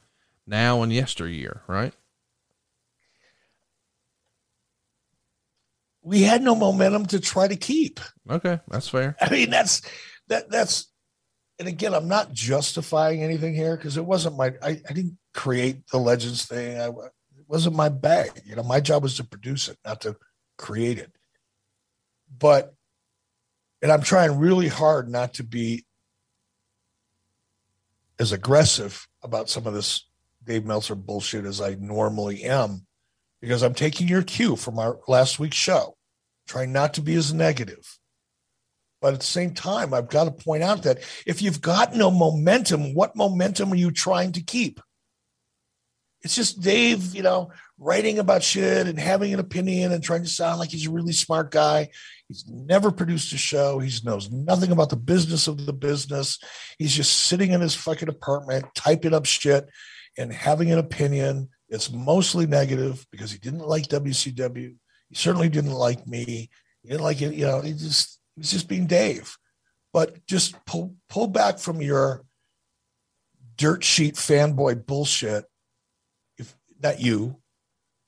now 0.46 0.82
and 0.82 0.92
yesteryear, 0.92 1.62
right? 1.66 1.92
We 6.02 6.22
had 6.22 6.42
no 6.42 6.54
momentum 6.54 7.06
to 7.06 7.20
try 7.20 7.48
to 7.48 7.56
keep. 7.56 8.00
Okay, 8.28 8.60
that's 8.68 8.88
fair. 8.88 9.16
I 9.20 9.30
mean, 9.30 9.50
that's 9.50 9.80
that 10.28 10.50
that's 10.50 10.92
and 11.58 11.68
again, 11.68 11.94
I'm 11.94 12.08
not 12.08 12.32
justifying 12.32 13.22
anything 13.22 13.54
here 13.54 13.76
because 13.76 13.96
it 13.96 14.04
wasn't 14.04 14.36
my 14.36 14.52
I, 14.62 14.80
I 14.88 14.92
didn't 14.92 15.18
create 15.32 15.86
the 15.88 15.98
legends 15.98 16.44
thing. 16.44 16.78
I, 16.78 16.88
it 16.88 17.48
wasn't 17.48 17.76
my 17.76 17.88
bag. 17.88 18.42
You 18.44 18.56
know, 18.56 18.62
my 18.62 18.80
job 18.80 19.02
was 19.02 19.16
to 19.16 19.24
produce 19.24 19.68
it, 19.68 19.78
not 19.84 20.00
to 20.02 20.16
create 20.58 20.98
it. 20.98 21.12
But 22.38 22.74
and 23.80 23.92
I'm 23.92 24.02
trying 24.02 24.38
really 24.38 24.68
hard 24.68 25.08
not 25.08 25.34
to 25.34 25.44
be 25.44 25.84
as 28.18 28.32
aggressive 28.32 29.06
about 29.22 29.48
some 29.48 29.66
of 29.66 29.74
this 29.74 30.06
Dave 30.44 30.64
Meltzer 30.64 30.94
bullshit 30.94 31.44
as 31.44 31.60
I 31.60 31.76
normally 31.80 32.44
am, 32.44 32.86
because 33.40 33.62
I'm 33.62 33.74
taking 33.74 34.08
your 34.08 34.22
cue 34.22 34.56
from 34.56 34.78
our 34.78 34.98
last 35.08 35.38
week's 35.38 35.56
show, 35.56 35.96
trying 36.46 36.72
not 36.72 36.94
to 36.94 37.02
be 37.02 37.14
as 37.14 37.32
negative. 37.32 37.98
But 39.00 39.14
at 39.14 39.20
the 39.20 39.26
same 39.26 39.52
time, 39.52 39.92
I've 39.92 40.08
got 40.08 40.24
to 40.24 40.30
point 40.30 40.62
out 40.62 40.84
that 40.84 41.00
if 41.26 41.42
you've 41.42 41.60
got 41.60 41.94
no 41.94 42.10
momentum, 42.10 42.94
what 42.94 43.16
momentum 43.16 43.72
are 43.72 43.76
you 43.76 43.90
trying 43.90 44.32
to 44.32 44.42
keep? 44.42 44.80
It's 46.22 46.34
just 46.34 46.62
Dave, 46.62 47.14
you 47.14 47.22
know, 47.22 47.50
writing 47.78 48.18
about 48.18 48.42
shit 48.42 48.86
and 48.86 48.98
having 48.98 49.34
an 49.34 49.40
opinion 49.40 49.92
and 49.92 50.02
trying 50.02 50.22
to 50.22 50.28
sound 50.28 50.58
like 50.58 50.70
he's 50.70 50.86
a 50.86 50.90
really 50.90 51.12
smart 51.12 51.50
guy. 51.50 51.90
He's 52.28 52.46
never 52.48 52.90
produced 52.90 53.30
a 53.34 53.36
show. 53.36 53.78
He 53.78 53.92
knows 54.04 54.30
nothing 54.30 54.72
about 54.72 54.88
the 54.88 54.96
business 54.96 55.48
of 55.48 55.66
the 55.66 55.74
business. 55.74 56.38
He's 56.78 56.94
just 56.94 57.12
sitting 57.12 57.52
in 57.52 57.60
his 57.60 57.74
fucking 57.74 58.08
apartment, 58.08 58.64
typing 58.74 59.12
up 59.12 59.26
shit 59.26 59.68
and 60.18 60.32
having 60.32 60.70
an 60.70 60.78
opinion. 60.78 61.48
It's 61.68 61.90
mostly 61.90 62.46
negative 62.46 63.06
because 63.10 63.32
he 63.32 63.38
didn't 63.38 63.66
like 63.66 63.86
WCW. 63.88 64.76
He 65.08 65.14
certainly 65.14 65.48
didn't 65.48 65.72
like 65.72 66.06
me. 66.06 66.50
He 66.82 66.88
didn't 66.88 67.02
like 67.02 67.20
it. 67.22 67.34
You 67.34 67.46
know, 67.46 67.60
he 67.60 67.72
just 67.72 68.20
he 68.34 68.40
was 68.40 68.50
just 68.50 68.68
being 68.68 68.86
Dave. 68.86 69.36
But 69.92 70.26
just 70.26 70.56
pull 70.66 70.94
pull 71.08 71.28
back 71.28 71.58
from 71.58 71.80
your 71.80 72.24
dirt 73.56 73.84
sheet 73.84 74.14
fanboy 74.14 74.86
bullshit. 74.86 75.44
If 76.38 76.54
not 76.82 77.00
you, 77.00 77.40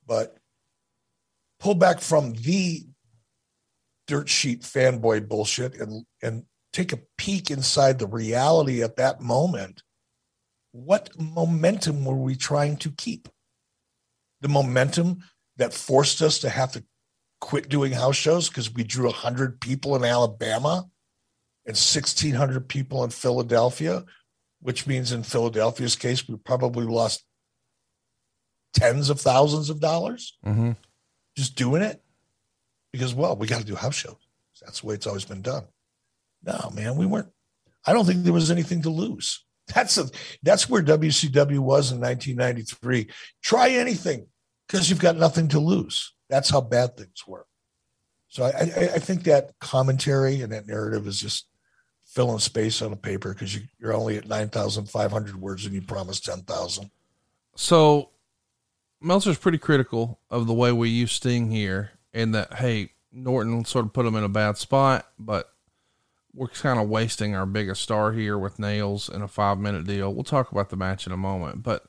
but 0.05 0.37
pull 1.59 1.75
back 1.75 1.99
from 2.01 2.33
the 2.33 2.85
dirt 4.07 4.29
sheet 4.29 4.61
fanboy 4.61 5.27
bullshit 5.27 5.75
and 5.75 6.05
and 6.21 6.43
take 6.73 6.93
a 6.93 6.99
peek 7.17 7.49
inside 7.51 7.99
the 7.99 8.07
reality 8.07 8.83
at 8.83 8.97
that 8.97 9.19
moment 9.19 9.81
what 10.85 11.09
momentum 11.19 12.05
were 12.05 12.15
we 12.15 12.35
trying 12.35 12.77
to 12.77 12.91
keep? 12.91 13.27
The 14.41 14.47
momentum 14.47 15.23
that 15.57 15.73
forced 15.73 16.21
us 16.21 16.39
to 16.39 16.49
have 16.49 16.71
to 16.73 16.83
quit 17.41 17.67
doing 17.67 17.91
house 17.91 18.15
shows 18.15 18.47
because 18.47 18.71
we 18.71 18.83
drew 18.83 19.05
100 19.05 19.59
people 19.59 19.95
in 19.95 20.03
Alabama 20.03 20.85
and 21.65 21.75
1,600 21.75 22.67
people 22.67 23.03
in 23.03 23.09
Philadelphia, 23.09 24.05
which 24.61 24.85
means 24.85 25.11
in 25.11 25.23
Philadelphia's 25.23 25.95
case, 25.95 26.27
we 26.27 26.35
probably 26.37 26.85
lost 26.85 27.25
tens 28.73 29.09
of 29.09 29.19
thousands 29.19 29.71
of 29.71 29.79
dollars 29.79 30.37
mm-hmm. 30.45 30.73
just 31.35 31.55
doing 31.55 31.81
it 31.81 32.03
because, 32.93 33.15
well, 33.15 33.35
we 33.35 33.47
got 33.47 33.61
to 33.61 33.65
do 33.65 33.75
house 33.75 33.95
shows. 33.95 34.15
That's 34.61 34.81
the 34.81 34.87
way 34.87 34.95
it's 34.95 35.07
always 35.07 35.25
been 35.25 35.41
done. 35.41 35.65
No, 36.43 36.71
man, 36.73 36.95
we 36.95 37.07
weren't. 37.07 37.29
I 37.85 37.93
don't 37.93 38.05
think 38.05 38.23
there 38.23 38.33
was 38.33 38.51
anything 38.51 38.83
to 38.83 38.89
lose. 38.89 39.43
That's 39.73 39.97
a 39.97 40.05
that's 40.43 40.69
where 40.69 40.81
WCW 40.81 41.59
was 41.59 41.91
in 41.91 41.99
1993. 41.99 43.09
Try 43.41 43.69
anything 43.69 44.27
because 44.67 44.89
you've 44.89 44.99
got 44.99 45.17
nothing 45.17 45.47
to 45.49 45.59
lose. 45.59 46.13
That's 46.29 46.49
how 46.49 46.61
bad 46.61 46.97
things 46.97 47.23
were. 47.27 47.45
So 48.29 48.43
I, 48.43 48.49
I, 48.49 48.89
I 48.95 48.99
think 48.99 49.23
that 49.23 49.51
commentary 49.59 50.41
and 50.41 50.51
that 50.51 50.67
narrative 50.67 51.07
is 51.07 51.19
just 51.19 51.47
filling 52.05 52.39
space 52.39 52.81
on 52.81 52.93
a 52.93 52.95
paper 52.95 53.33
because 53.33 53.55
you, 53.55 53.61
you're 53.79 53.93
only 53.93 54.17
at 54.17 54.27
9,500 54.27 55.35
words 55.39 55.65
and 55.65 55.73
you 55.73 55.81
promised 55.81 56.25
10,000. 56.25 56.89
So 57.55 58.09
Meltzer's 59.01 59.37
pretty 59.37 59.57
critical 59.57 60.19
of 60.29 60.47
the 60.47 60.53
way 60.53 60.71
we 60.71 60.89
use 60.89 61.11
Sting 61.11 61.51
here 61.51 61.91
and 62.13 62.33
that, 62.35 62.53
hey, 62.53 62.91
Norton 63.11 63.65
sort 63.65 63.85
of 63.85 63.93
put 63.93 64.05
him 64.05 64.15
in 64.15 64.23
a 64.23 64.29
bad 64.29 64.57
spot, 64.57 65.07
but 65.17 65.53
we're 66.33 66.47
kind 66.47 66.79
of 66.79 66.89
wasting 66.89 67.35
our 67.35 67.45
biggest 67.45 67.81
star 67.81 68.11
here 68.11 68.37
with 68.37 68.59
nails 68.59 69.09
in 69.09 69.21
a 69.21 69.27
five 69.27 69.57
minute 69.59 69.85
deal. 69.85 70.13
We'll 70.13 70.23
talk 70.23 70.51
about 70.51 70.69
the 70.69 70.75
match 70.75 71.05
in 71.07 71.11
a 71.11 71.17
moment, 71.17 71.63
but 71.63 71.85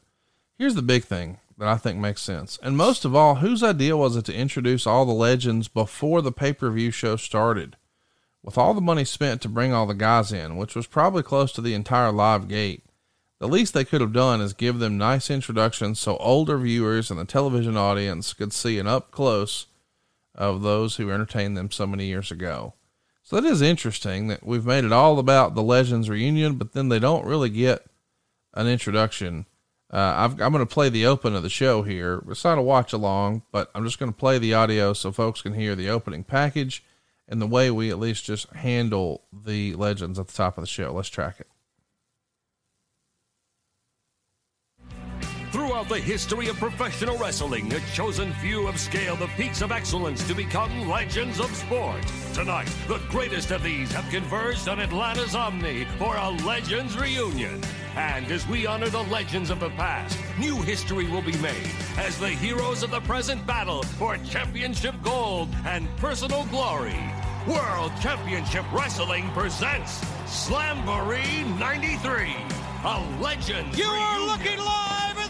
here's 0.59 0.74
the 0.74 0.82
big 0.82 1.05
thing 1.05 1.39
that 1.59 1.69
I 1.69 1.77
think 1.77 1.98
makes 1.98 2.23
sense. 2.23 2.59
And 2.62 2.77
most 2.77 3.05
of 3.05 3.15
all, 3.15 3.36
whose 3.36 3.62
idea 3.62 3.97
was 3.97 4.16
it 4.16 4.24
to 4.27 4.35
introduce 4.35 4.86
all 4.86 5.05
the 5.05 5.12
legends 5.12 5.69
before 5.69 6.23
the 6.23 6.32
pay 6.32 6.52
per 6.52 6.70
view 6.70 6.90
show 6.90 7.16
started? 7.16 7.77
With 8.43 8.56
all 8.56 8.73
the 8.73 8.81
money 8.81 9.05
spent 9.05 9.43
to 9.43 9.48
bring 9.48 9.73
all 9.73 9.86
the 9.86 9.94
guys 9.94 10.32
in, 10.32 10.56
which 10.56 10.74
was 10.74 10.86
probably 10.86 11.23
close 11.23 11.52
to 11.52 11.60
the 11.60 11.74
entire 11.74 12.12
live 12.12 12.48
gate, 12.48 12.85
the 13.40 13.48
least 13.48 13.74
they 13.74 13.85
could 13.85 14.01
have 14.01 14.12
done 14.12 14.40
is 14.40 14.52
give 14.52 14.78
them 14.78 14.98
nice 14.98 15.31
introductions 15.31 16.01
so 16.01 16.16
older 16.16 16.59
viewers 16.59 17.10
and 17.10 17.20
the 17.20 17.24
television 17.24 17.77
audience 17.77 18.32
could 18.32 18.52
see 18.52 18.78
an 18.78 18.86
up 18.86 19.10
close 19.10 19.66
of 20.35 20.62
those 20.62 20.97
who 20.97 21.10
entertained 21.10 21.56
them 21.56 21.70
so 21.70 21.86
many 21.86 22.06
years 22.06 22.31
ago. 22.31 22.74
So 23.29 23.37
it 23.37 23.45
is 23.45 23.61
interesting 23.61 24.29
that 24.29 24.47
we've 24.47 24.65
made 24.65 24.85
it 24.85 24.93
all 24.93 25.19
about 25.19 25.55
the 25.55 25.63
Legends 25.63 26.09
reunion, 26.09 26.55
but 26.55 26.73
then 26.73 26.89
they 26.89 26.99
don't 26.99 27.27
really 27.27 27.51
get 27.51 27.85
an 28.55 28.67
introduction. 28.67 29.45
Uh, 29.93 29.97
i 30.17 30.25
am 30.25 30.53
going 30.53 30.55
to 30.61 30.65
play 30.65 30.89
the 30.89 31.05
open 31.05 31.35
of 31.35 31.43
the 31.43 31.51
show 31.51 31.83
here. 31.83 32.25
It's 32.31 32.43
not 32.43 32.57
a 32.57 32.63
watch 32.63 32.95
along, 32.95 33.43
but 33.53 33.71
I'm 33.75 33.85
just 33.85 33.99
going 33.99 34.11
to 34.11 34.19
play 34.19 34.39
the 34.39 34.55
audio 34.55 34.95
so 34.95 35.13
folks 35.13 35.43
can 35.43 35.53
hear 35.53 35.75
the 35.75 35.91
opening 35.91 36.25
package 36.25 36.83
and 37.29 37.39
the 37.39 37.47
way 37.47 37.71
we 37.71 37.91
at 37.91 37.99
least 37.99 38.25
just 38.25 38.51
handle 38.55 39.25
the 39.31 39.75
legends 39.75 40.19
at 40.19 40.29
the 40.29 40.33
top 40.33 40.57
of 40.57 40.63
the 40.63 40.67
show. 40.67 40.95
Let's 40.95 41.11
track 41.11 41.39
it. 41.39 41.49
Throughout 45.79 45.95
the 45.95 46.13
history 46.13 46.49
of 46.49 46.57
professional 46.57 47.17
wrestling, 47.19 47.73
a 47.73 47.79
chosen 47.95 48.33
few 48.33 48.67
have 48.67 48.81
scaled 48.81 49.21
the 49.21 49.29
peaks 49.37 49.63
of 49.63 49.71
excellence 49.71 50.27
to 50.27 50.35
become 50.35 50.89
legends 50.89 51.39
of 51.39 51.55
sport. 51.55 52.05
Tonight, 52.35 52.67
the 52.89 52.99
greatest 53.09 53.53
of 53.53 53.63
these 53.63 53.93
have 53.93 54.11
converged 54.11 54.67
on 54.67 54.81
Atlanta's 54.81 55.37
Omni 55.37 55.85
for 55.97 56.17
a 56.17 56.31
Legends 56.45 56.99
reunion. 56.99 57.63
And 57.95 58.29
as 58.33 58.45
we 58.49 58.67
honor 58.67 58.89
the 58.89 59.05
legends 59.05 59.51
of 59.51 59.61
the 59.61 59.71
past, 59.71 60.19
new 60.37 60.61
history 60.63 61.09
will 61.09 61.23
be 61.23 61.39
made 61.39 61.71
as 61.97 62.19
the 62.19 62.31
heroes 62.31 62.83
of 62.83 62.91
the 62.91 63.01
present 63.03 63.47
battle 63.47 63.85
for 63.85 64.17
championship 64.17 64.97
gold 65.05 65.49
and 65.65 65.89
personal 65.99 66.45
glory. 66.47 66.99
World 67.47 67.93
Championship 68.03 68.65
Wrestling 68.73 69.31
presents 69.31 70.01
Slamboree 70.27 71.47
93, 71.57 72.35
a 72.85 73.21
legend. 73.23 73.79
You 73.79 73.85
are 73.85 74.27
looking 74.27 74.59
live 74.59 75.28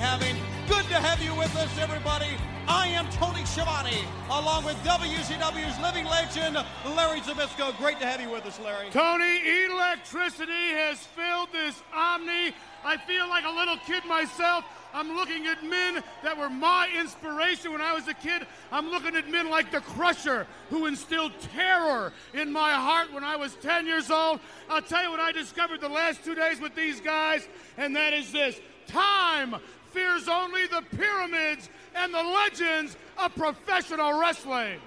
having. 0.00 0.34
Good 0.66 0.86
to 0.88 0.94
have 0.94 1.22
you 1.22 1.34
with 1.34 1.54
us, 1.56 1.68
everybody. 1.78 2.32
I 2.66 2.88
am 2.88 3.06
Tony 3.10 3.44
Schiavone, 3.44 3.98
along 4.30 4.64
with 4.64 4.76
WCW's 4.76 5.78
living 5.80 6.06
legend, 6.06 6.56
Larry 6.96 7.20
Zbyszko. 7.20 7.76
Great 7.76 8.00
to 8.00 8.06
have 8.06 8.18
you 8.18 8.30
with 8.30 8.46
us, 8.46 8.58
Larry. 8.60 8.88
Tony, 8.90 9.66
electricity 9.66 10.72
has 10.72 10.98
filled 10.98 11.52
this 11.52 11.82
Omni. 11.94 12.54
I 12.82 12.96
feel 12.96 13.28
like 13.28 13.44
a 13.44 13.50
little 13.50 13.76
kid 13.86 14.06
myself. 14.06 14.64
I'm 14.94 15.14
looking 15.14 15.46
at 15.46 15.62
men 15.62 16.02
that 16.22 16.36
were 16.36 16.48
my 16.48 16.88
inspiration 16.98 17.70
when 17.70 17.82
I 17.82 17.92
was 17.92 18.08
a 18.08 18.14
kid. 18.14 18.46
I'm 18.72 18.90
looking 18.90 19.14
at 19.16 19.28
men 19.28 19.50
like 19.50 19.70
the 19.70 19.80
Crusher, 19.80 20.46
who 20.70 20.86
instilled 20.86 21.32
terror 21.54 22.14
in 22.32 22.50
my 22.50 22.72
heart 22.72 23.12
when 23.12 23.22
I 23.22 23.36
was 23.36 23.54
10 23.56 23.86
years 23.86 24.10
old. 24.10 24.40
I'll 24.70 24.80
tell 24.80 25.04
you 25.04 25.10
what 25.10 25.20
I 25.20 25.32
discovered 25.32 25.82
the 25.82 25.90
last 25.90 26.24
two 26.24 26.34
days 26.34 26.58
with 26.58 26.74
these 26.74 27.02
guys, 27.02 27.46
and 27.76 27.94
that 27.96 28.14
is 28.14 28.32
this 28.32 28.58
time 28.86 29.56
fears 29.92 30.28
only 30.28 30.66
the 30.66 30.82
pyramids 30.96 31.68
and 31.94 32.12
the 32.12 32.22
legends 32.22 32.96
of 33.18 33.34
professional 33.34 34.18
wrestling. 34.18 34.80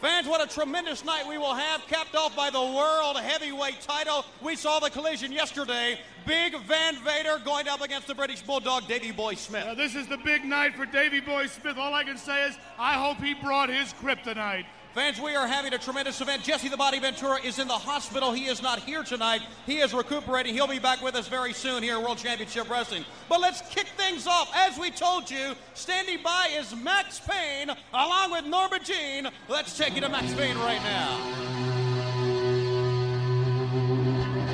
Fans, 0.00 0.26
what 0.26 0.42
a 0.42 0.52
tremendous 0.52 1.04
night 1.04 1.26
we 1.26 1.38
will 1.38 1.54
have, 1.54 1.80
capped 1.86 2.14
off 2.14 2.36
by 2.36 2.50
the 2.50 2.60
World 2.60 3.16
Heavyweight 3.16 3.80
title. 3.80 4.24
We 4.42 4.54
saw 4.54 4.78
the 4.78 4.90
collision 4.90 5.32
yesterday. 5.32 5.98
Big 6.26 6.58
Van 6.66 6.96
Vader 6.96 7.40
going 7.42 7.68
up 7.68 7.80
against 7.80 8.08
the 8.08 8.14
British 8.14 8.42
Bulldog, 8.42 8.86
Davey 8.86 9.12
Boy 9.12 9.34
Smith. 9.34 9.64
Now, 9.64 9.74
this 9.74 9.94
is 9.94 10.06
the 10.06 10.18
big 10.18 10.44
night 10.44 10.74
for 10.74 10.84
Davey 10.84 11.20
Boy 11.20 11.46
Smith. 11.46 11.78
All 11.78 11.94
I 11.94 12.04
can 12.04 12.18
say 12.18 12.48
is, 12.48 12.56
I 12.78 12.94
hope 12.94 13.16
he 13.18 13.34
brought 13.34 13.70
his 13.70 13.94
kryptonite. 13.94 14.66
Fans, 14.94 15.20
we 15.20 15.34
are 15.34 15.48
having 15.48 15.74
a 15.74 15.78
tremendous 15.78 16.20
event. 16.20 16.44
Jesse 16.44 16.68
the 16.68 16.76
Body 16.76 17.00
Ventura 17.00 17.40
is 17.42 17.58
in 17.58 17.66
the 17.66 17.74
hospital. 17.74 18.30
He 18.30 18.44
is 18.44 18.62
not 18.62 18.78
here 18.78 19.02
tonight. 19.02 19.42
He 19.66 19.78
is 19.78 19.92
recuperating. 19.92 20.54
He'll 20.54 20.68
be 20.68 20.78
back 20.78 21.02
with 21.02 21.16
us 21.16 21.26
very 21.26 21.52
soon 21.52 21.82
here 21.82 21.96
at 21.96 22.02
World 22.02 22.18
Championship 22.18 22.70
Wrestling. 22.70 23.04
But 23.28 23.40
let's 23.40 23.60
kick 23.74 23.88
things 23.96 24.28
off. 24.28 24.52
As 24.54 24.78
we 24.78 24.92
told 24.92 25.28
you, 25.28 25.54
standing 25.74 26.22
by 26.22 26.50
is 26.56 26.76
Maxx 26.76 27.18
Payne 27.18 27.70
along 27.92 28.30
with 28.30 28.46
Norma 28.46 28.78
Jean. 28.78 29.30
Let's 29.48 29.76
take 29.76 29.96
you 29.96 30.00
to 30.00 30.08
Maxx 30.08 30.32
Payne 30.34 30.56
right 30.58 30.80
now. 30.84 31.18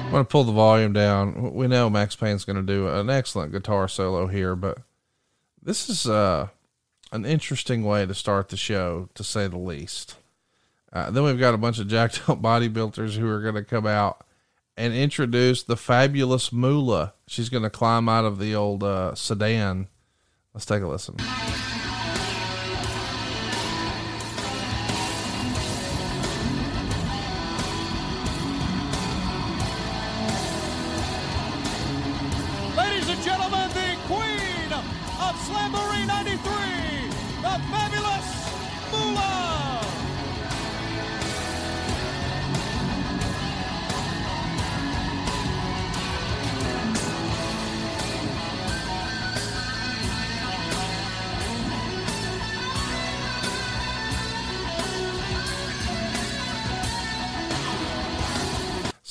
I'm 0.06 0.10
going 0.10 0.24
to 0.24 0.28
pull 0.28 0.44
the 0.44 0.52
volume 0.52 0.94
down. 0.94 1.52
We 1.52 1.66
know 1.68 1.90
Maxx 1.90 2.16
Payne's 2.16 2.46
going 2.46 2.56
to 2.56 2.62
do 2.62 2.88
an 2.88 3.10
excellent 3.10 3.52
guitar 3.52 3.88
solo 3.88 4.26
here, 4.26 4.56
but 4.56 4.78
this 5.62 5.90
is 5.90 6.06
uh, 6.06 6.48
an 7.12 7.26
interesting 7.26 7.84
way 7.84 8.06
to 8.06 8.14
start 8.14 8.48
the 8.48 8.56
show, 8.56 9.10
to 9.14 9.22
say 9.22 9.46
the 9.46 9.58
least. 9.58 10.16
Uh, 10.92 11.10
then 11.10 11.22
we've 11.22 11.38
got 11.38 11.54
a 11.54 11.58
bunch 11.58 11.78
of 11.78 11.88
jacked 11.88 12.28
up 12.28 12.42
bodybuilders 12.42 13.16
who 13.16 13.28
are 13.28 13.40
going 13.40 13.54
to 13.54 13.64
come 13.64 13.86
out 13.86 14.24
and 14.76 14.94
introduce 14.94 15.62
the 15.62 15.76
fabulous 15.76 16.52
Moolah. 16.52 17.14
She's 17.26 17.48
going 17.48 17.62
to 17.62 17.70
climb 17.70 18.08
out 18.08 18.24
of 18.24 18.38
the 18.38 18.54
old 18.54 18.82
uh, 18.82 19.14
sedan. 19.14 19.88
Let's 20.54 20.66
take 20.66 20.82
a 20.82 20.88
listen. 20.88 21.16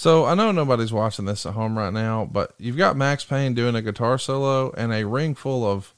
So 0.10 0.26
I 0.26 0.34
know 0.34 0.52
nobody's 0.52 0.92
watching 0.92 1.26
this 1.26 1.46
at 1.46 1.54
home 1.54 1.78
right 1.78 1.94
now, 1.94 2.26
but 2.26 2.56
you've 2.58 2.78
got 2.78 2.98
Maxx 2.98 3.24
Payne 3.24 3.54
doing 3.54 3.76
a 3.76 3.82
guitar 3.84 4.18
solo 4.18 4.72
and 4.72 4.92
a 4.92 5.06
ring 5.06 5.36
full 5.36 5.64
of 5.64 5.94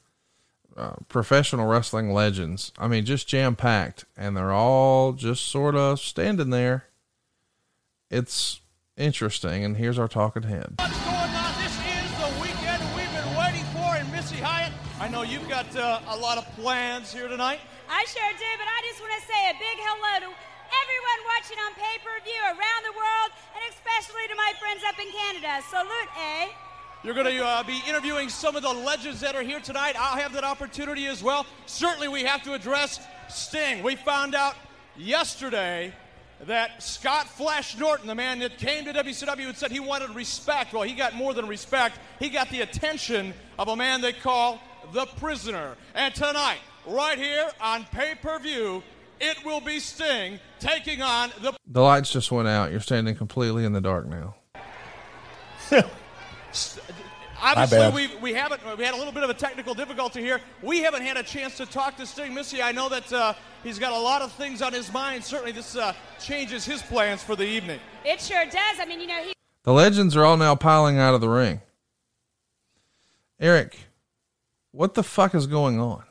uh, 0.76 0.96
professional 1.08 1.64
wrestling 1.64 2.12
legends. 2.12 2.72
I 2.78 2.88
mean, 2.88 3.06
just 3.06 3.26
jam 3.26 3.56
packed, 3.56 4.04
and 4.14 4.36
they're 4.36 4.52
all 4.52 5.14
just 5.14 5.46
sort 5.46 5.74
of 5.76 5.98
standing 5.98 6.50
there. 6.50 6.84
It's 8.10 8.60
interesting, 8.98 9.64
and 9.64 9.78
here's 9.78 9.98
our 9.98 10.08
talking 10.08 10.42
head. 10.42 10.74
What's 10.76 11.04
going 11.06 11.16
on? 11.16 11.54
This 11.62 11.72
is 11.72 12.10
the 12.20 12.38
weekend 12.42 12.82
we've 12.94 13.08
been 13.16 13.34
waiting 13.38 13.64
for 13.72 13.96
in 13.96 14.12
Missy 14.12 14.36
Hyatt. 14.36 14.74
I 15.00 15.08
know 15.08 15.22
you've 15.22 15.48
got 15.48 15.74
uh, 15.74 16.00
a 16.08 16.16
lot 16.18 16.36
of 16.36 16.44
plans 16.56 17.14
here 17.14 17.28
tonight. 17.28 17.60
I 17.88 18.04
sure 18.04 18.30
do, 18.38 18.44
but 18.58 18.68
I 18.68 18.82
just 18.86 19.00
want 19.00 19.12
to 19.18 19.26
say 19.26 19.48
a 19.48 19.54
big 19.54 19.78
hello 19.80 20.28
to 20.28 20.51
everyone 20.80 21.20
watching 21.36 21.58
on 21.60 21.72
pay 21.74 21.96
per 22.00 22.16
view 22.24 22.40
around 22.48 22.82
the 22.88 22.96
world, 22.96 23.30
and 23.54 23.62
especially 23.68 24.26
to 24.28 24.36
my 24.36 24.52
friends 24.58 24.82
up 24.86 24.98
in 24.98 25.10
Canada. 25.12 25.60
Salute, 25.68 26.10
eh? 26.16 26.48
You're 27.04 27.14
going 27.14 27.26
to 27.26 27.44
uh, 27.44 27.62
be 27.64 27.82
interviewing 27.88 28.28
some 28.28 28.54
of 28.54 28.62
the 28.62 28.72
legends 28.72 29.20
that 29.20 29.34
are 29.34 29.42
here 29.42 29.58
tonight. 29.58 29.96
I'll 29.98 30.16
have 30.16 30.32
that 30.34 30.44
opportunity 30.44 31.06
as 31.06 31.22
well. 31.22 31.46
Certainly, 31.66 32.08
we 32.08 32.22
have 32.22 32.42
to 32.44 32.54
address 32.54 33.00
Sting. 33.28 33.82
We 33.82 33.96
found 33.96 34.34
out 34.34 34.54
yesterday 34.96 35.92
that 36.46 36.82
Scott 36.82 37.28
Flash 37.28 37.76
Norton, 37.76 38.06
the 38.06 38.14
man 38.14 38.38
that 38.40 38.58
came 38.58 38.84
to 38.84 38.92
WCW 38.92 39.46
and 39.46 39.56
said 39.56 39.70
he 39.70 39.80
wanted 39.80 40.10
respect, 40.10 40.72
well, 40.72 40.82
he 40.82 40.94
got 40.94 41.14
more 41.14 41.34
than 41.34 41.46
respect. 41.46 41.98
He 42.18 42.28
got 42.28 42.50
the 42.50 42.60
attention 42.60 43.34
of 43.58 43.68
a 43.68 43.76
man 43.76 44.00
they 44.00 44.12
call 44.12 44.60
the 44.92 45.06
prisoner. 45.06 45.76
And 45.94 46.14
tonight, 46.14 46.58
right 46.86 47.18
here 47.18 47.50
on 47.60 47.84
pay 47.92 48.14
per 48.20 48.38
view, 48.38 48.82
it 49.22 49.44
will 49.44 49.60
be 49.60 49.78
Sting 49.78 50.38
taking 50.58 51.00
on 51.00 51.30
the 51.40 51.54
The 51.66 51.80
lights 51.80 52.12
just 52.12 52.30
went 52.30 52.48
out. 52.48 52.70
You're 52.70 52.80
standing 52.80 53.14
completely 53.14 53.64
in 53.64 53.72
the 53.72 53.80
dark 53.80 54.06
now. 54.06 54.34
Obviously, 57.44 57.78
bad. 57.78 57.94
we 57.94 58.08
we 58.16 58.32
haven't 58.34 58.60
we 58.76 58.84
had 58.84 58.94
a 58.94 58.96
little 58.96 59.12
bit 59.12 59.22
of 59.22 59.30
a 59.30 59.34
technical 59.34 59.74
difficulty 59.74 60.20
here. 60.20 60.40
We 60.62 60.80
haven't 60.80 61.02
had 61.02 61.16
a 61.16 61.22
chance 61.22 61.56
to 61.56 61.66
talk 61.66 61.96
to 61.96 62.06
Sting 62.06 62.34
Missy. 62.34 62.62
I 62.62 62.72
know 62.72 62.88
that 62.88 63.12
uh, 63.12 63.34
he's 63.64 63.78
got 63.78 63.92
a 63.92 63.98
lot 63.98 64.22
of 64.22 64.30
things 64.32 64.60
on 64.62 64.72
his 64.72 64.92
mind. 64.92 65.24
Certainly, 65.24 65.52
this 65.52 65.76
uh, 65.76 65.94
changes 66.20 66.64
his 66.64 66.82
plans 66.82 67.22
for 67.22 67.34
the 67.34 67.44
evening. 67.44 67.80
It 68.04 68.20
sure 68.20 68.44
does. 68.44 68.78
I 68.78 68.84
mean, 68.86 69.00
you 69.00 69.06
know, 69.06 69.22
he 69.24 69.32
The 69.64 69.72
legends 69.72 70.14
are 70.16 70.24
all 70.24 70.36
now 70.36 70.54
piling 70.54 70.98
out 70.98 71.14
of 71.14 71.20
the 71.20 71.28
ring. 71.28 71.62
Eric, 73.40 73.76
what 74.70 74.94
the 74.94 75.02
fuck 75.02 75.34
is 75.34 75.48
going 75.48 75.80
on? 75.80 76.04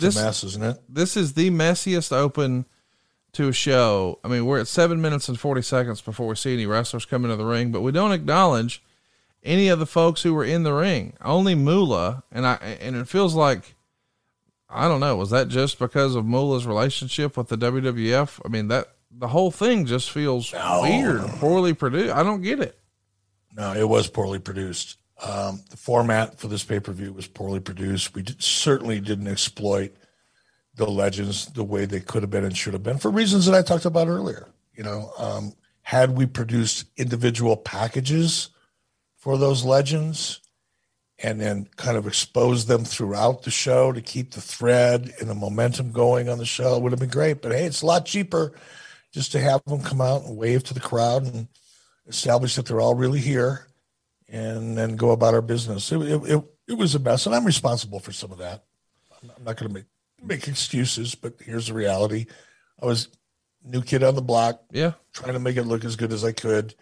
A 0.00 0.04
mess, 0.04 0.44
isn't 0.44 0.62
it? 0.62 0.78
This 0.88 1.16
is 1.16 1.34
the 1.34 1.50
messiest 1.50 2.12
open 2.12 2.66
to 3.32 3.48
a 3.48 3.52
show. 3.52 4.18
I 4.24 4.28
mean, 4.28 4.46
we're 4.46 4.60
at 4.60 4.68
seven 4.68 5.00
minutes 5.00 5.28
and 5.28 5.38
40 5.38 5.62
seconds 5.62 6.00
before 6.00 6.26
we 6.26 6.34
see 6.34 6.54
any 6.54 6.66
wrestlers 6.66 7.04
come 7.04 7.24
into 7.24 7.36
the 7.36 7.44
ring, 7.44 7.72
but 7.72 7.80
we 7.80 7.92
don't 7.92 8.12
acknowledge 8.12 8.82
any 9.42 9.68
of 9.68 9.78
the 9.78 9.86
folks 9.86 10.22
who 10.22 10.34
were 10.34 10.44
in 10.44 10.62
the 10.62 10.72
ring. 10.72 11.14
Only 11.22 11.54
Moolah. 11.54 12.22
And 12.30 12.46
I, 12.46 12.54
and 12.80 12.96
it 12.96 13.08
feels 13.08 13.34
like, 13.34 13.74
I 14.68 14.88
don't 14.88 15.00
know, 15.00 15.16
was 15.16 15.30
that 15.30 15.48
just 15.48 15.78
because 15.78 16.14
of 16.14 16.24
Moolah's 16.24 16.66
relationship 16.66 17.36
with 17.36 17.48
the 17.48 17.58
WWF? 17.58 18.40
I 18.44 18.48
mean, 18.48 18.68
that 18.68 18.88
the 19.10 19.28
whole 19.28 19.50
thing 19.50 19.84
just 19.86 20.10
feels 20.10 20.52
weird, 20.52 21.22
poorly 21.38 21.74
produced. 21.74 22.14
I 22.14 22.22
don't 22.22 22.42
get 22.42 22.60
it. 22.60 22.78
No, 23.54 23.74
it 23.74 23.88
was 23.88 24.08
poorly 24.08 24.38
produced. 24.38 24.96
Um, 25.24 25.62
the 25.70 25.76
format 25.76 26.38
for 26.38 26.48
this 26.48 26.64
pay 26.64 26.80
per 26.80 26.92
view 26.92 27.12
was 27.12 27.26
poorly 27.26 27.60
produced. 27.60 28.14
We 28.14 28.22
did, 28.22 28.42
certainly 28.42 29.00
didn't 29.00 29.28
exploit 29.28 29.94
the 30.74 30.86
legends 30.86 31.46
the 31.46 31.64
way 31.64 31.84
they 31.84 32.00
could 32.00 32.22
have 32.22 32.30
been 32.30 32.44
and 32.44 32.56
should 32.56 32.72
have 32.72 32.82
been 32.82 32.98
for 32.98 33.10
reasons 33.10 33.46
that 33.46 33.54
I 33.54 33.62
talked 33.62 33.84
about 33.84 34.08
earlier. 34.08 34.48
You 34.74 34.84
know, 34.84 35.12
um, 35.18 35.52
had 35.82 36.16
we 36.16 36.26
produced 36.26 36.86
individual 36.96 37.56
packages 37.56 38.48
for 39.16 39.36
those 39.36 39.64
legends 39.64 40.40
and 41.18 41.40
then 41.40 41.68
kind 41.76 41.96
of 41.96 42.06
exposed 42.06 42.66
them 42.66 42.84
throughout 42.84 43.42
the 43.42 43.50
show 43.50 43.92
to 43.92 44.00
keep 44.00 44.32
the 44.32 44.40
thread 44.40 45.12
and 45.20 45.28
the 45.28 45.34
momentum 45.34 45.92
going 45.92 46.28
on 46.28 46.38
the 46.38 46.46
show, 46.46 46.74
it 46.76 46.82
would 46.82 46.92
have 46.92 46.98
been 46.98 47.10
great. 47.10 47.42
But 47.42 47.52
hey, 47.52 47.64
it's 47.64 47.82
a 47.82 47.86
lot 47.86 48.06
cheaper 48.06 48.52
just 49.12 49.30
to 49.32 49.40
have 49.40 49.62
them 49.66 49.82
come 49.82 50.00
out 50.00 50.24
and 50.24 50.36
wave 50.36 50.64
to 50.64 50.74
the 50.74 50.80
crowd 50.80 51.24
and 51.24 51.46
establish 52.08 52.56
that 52.56 52.66
they're 52.66 52.80
all 52.80 52.94
really 52.94 53.20
here 53.20 53.66
and 54.32 54.76
then 54.76 54.96
go 54.96 55.10
about 55.12 55.34
our 55.34 55.42
business. 55.42 55.92
It, 55.92 55.98
it, 56.02 56.22
it, 56.24 56.44
it 56.68 56.72
was 56.74 56.94
a 56.96 56.98
mess, 56.98 57.26
and 57.26 57.34
I'm 57.34 57.44
responsible 57.44 58.00
for 58.00 58.10
some 58.12 58.32
of 58.32 58.38
that. 58.38 58.64
I'm 59.22 59.44
not- 59.44 59.56
going 59.56 59.68
to 59.68 59.74
make 59.74 59.84
make 60.24 60.46
excuses, 60.48 61.14
but 61.16 61.34
here's 61.44 61.66
the 61.66 61.74
reality. 61.74 62.26
I 62.80 62.86
was 62.86 63.08
new 63.64 63.82
kid 63.82 64.02
on 64.04 64.14
the 64.14 64.22
block, 64.22 64.60
Yeah. 64.70 64.92
trying 65.12 65.32
to 65.32 65.40
make 65.40 65.56
it 65.56 65.64
look 65.64 65.84
as 65.84 65.96
good 65.96 66.12
as 66.12 66.24
I 66.24 66.30
could, 66.32 66.74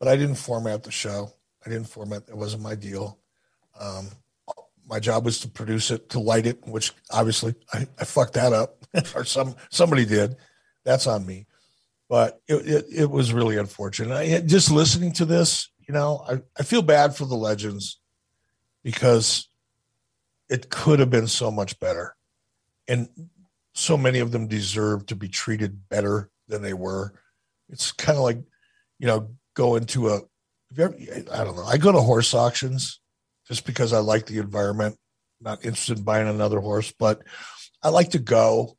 but 0.00 0.08
I 0.08 0.16
didn't 0.16 0.34
format 0.36 0.82
the 0.82 0.90
show. 0.90 1.32
I 1.64 1.70
didn't 1.70 1.88
format. 1.88 2.24
It 2.28 2.36
wasn't 2.36 2.62
my 2.64 2.74
deal. 2.74 3.18
Um, 3.78 4.08
my 4.88 4.98
job 4.98 5.24
was 5.24 5.38
to 5.40 5.48
produce 5.48 5.90
it, 5.92 6.08
to 6.10 6.18
light 6.18 6.46
it, 6.46 6.66
which 6.66 6.92
obviously 7.10 7.54
I, 7.72 7.86
I 8.00 8.04
fucked 8.04 8.34
that 8.34 8.52
up, 8.52 8.84
or 9.14 9.24
some 9.24 9.54
somebody 9.70 10.04
did. 10.04 10.34
That's 10.84 11.06
on 11.06 11.24
me. 11.24 11.46
But 12.08 12.40
it, 12.48 12.66
it, 12.66 12.84
it 13.02 13.10
was 13.10 13.32
really 13.32 13.58
unfortunate. 13.58 14.12
I, 14.14 14.40
just 14.40 14.70
listening 14.72 15.12
to 15.14 15.24
this, 15.24 15.68
you 15.88 15.94
know, 15.94 16.22
I, 16.28 16.42
I 16.58 16.62
feel 16.62 16.82
bad 16.82 17.16
for 17.16 17.24
the 17.24 17.34
legends 17.34 17.98
because 18.84 19.48
it 20.50 20.70
could 20.70 21.00
have 21.00 21.10
been 21.10 21.26
so 21.26 21.50
much 21.50 21.80
better. 21.80 22.14
And 22.86 23.08
so 23.74 23.96
many 23.96 24.18
of 24.18 24.30
them 24.30 24.48
deserve 24.48 25.06
to 25.06 25.16
be 25.16 25.28
treated 25.28 25.88
better 25.88 26.30
than 26.46 26.62
they 26.62 26.74
were. 26.74 27.14
It's 27.70 27.92
kind 27.92 28.16
of 28.16 28.24
like, 28.24 28.38
you 28.98 29.06
know, 29.06 29.30
go 29.54 29.76
into 29.76 30.08
a, 30.08 30.20
ever, 30.78 30.94
I 31.32 31.44
don't 31.44 31.56
know. 31.56 31.64
I 31.64 31.78
go 31.78 31.92
to 31.92 32.00
horse 32.00 32.34
auctions 32.34 33.00
just 33.46 33.64
because 33.66 33.92
I 33.92 33.98
like 33.98 34.26
the 34.26 34.38
environment, 34.38 34.96
not 35.40 35.64
interested 35.64 35.98
in 35.98 36.04
buying 36.04 36.28
another 36.28 36.60
horse, 36.60 36.92
but 36.98 37.22
I 37.82 37.88
like 37.88 38.10
to 38.10 38.18
go. 38.18 38.77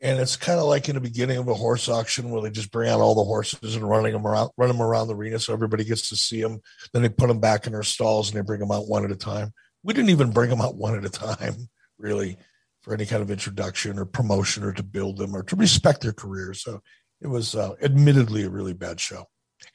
And 0.00 0.20
it's 0.20 0.36
kind 0.36 0.60
of 0.60 0.66
like 0.66 0.88
in 0.88 0.94
the 0.94 1.00
beginning 1.00 1.38
of 1.38 1.48
a 1.48 1.54
horse 1.54 1.88
auction 1.88 2.30
where 2.30 2.40
they 2.40 2.50
just 2.50 2.70
bring 2.70 2.88
out 2.88 3.00
all 3.00 3.16
the 3.16 3.24
horses 3.24 3.74
and 3.74 3.88
running 3.88 4.12
them 4.12 4.26
around, 4.26 4.50
run 4.56 4.68
them 4.68 4.80
around 4.80 5.08
the 5.08 5.16
arena 5.16 5.40
so 5.40 5.52
everybody 5.52 5.84
gets 5.84 6.08
to 6.10 6.16
see 6.16 6.40
them. 6.40 6.60
Then 6.92 7.02
they 7.02 7.08
put 7.08 7.26
them 7.26 7.40
back 7.40 7.66
in 7.66 7.72
their 7.72 7.82
stalls 7.82 8.28
and 8.28 8.38
they 8.38 8.44
bring 8.44 8.60
them 8.60 8.70
out 8.70 8.86
one 8.86 9.04
at 9.04 9.10
a 9.10 9.16
time. 9.16 9.52
We 9.82 9.94
didn't 9.94 10.10
even 10.10 10.30
bring 10.30 10.50
them 10.50 10.60
out 10.60 10.76
one 10.76 10.96
at 10.96 11.04
a 11.04 11.10
time, 11.10 11.68
really, 11.98 12.36
for 12.82 12.94
any 12.94 13.06
kind 13.06 13.22
of 13.22 13.30
introduction 13.30 13.98
or 13.98 14.04
promotion 14.04 14.62
or 14.62 14.72
to 14.72 14.84
build 14.84 15.16
them 15.16 15.34
or 15.34 15.42
to 15.42 15.56
respect 15.56 16.02
their 16.02 16.12
careers. 16.12 16.62
So 16.62 16.80
it 17.20 17.26
was 17.26 17.56
uh, 17.56 17.74
admittedly 17.82 18.44
a 18.44 18.50
really 18.50 18.74
bad 18.74 19.00
show. 19.00 19.24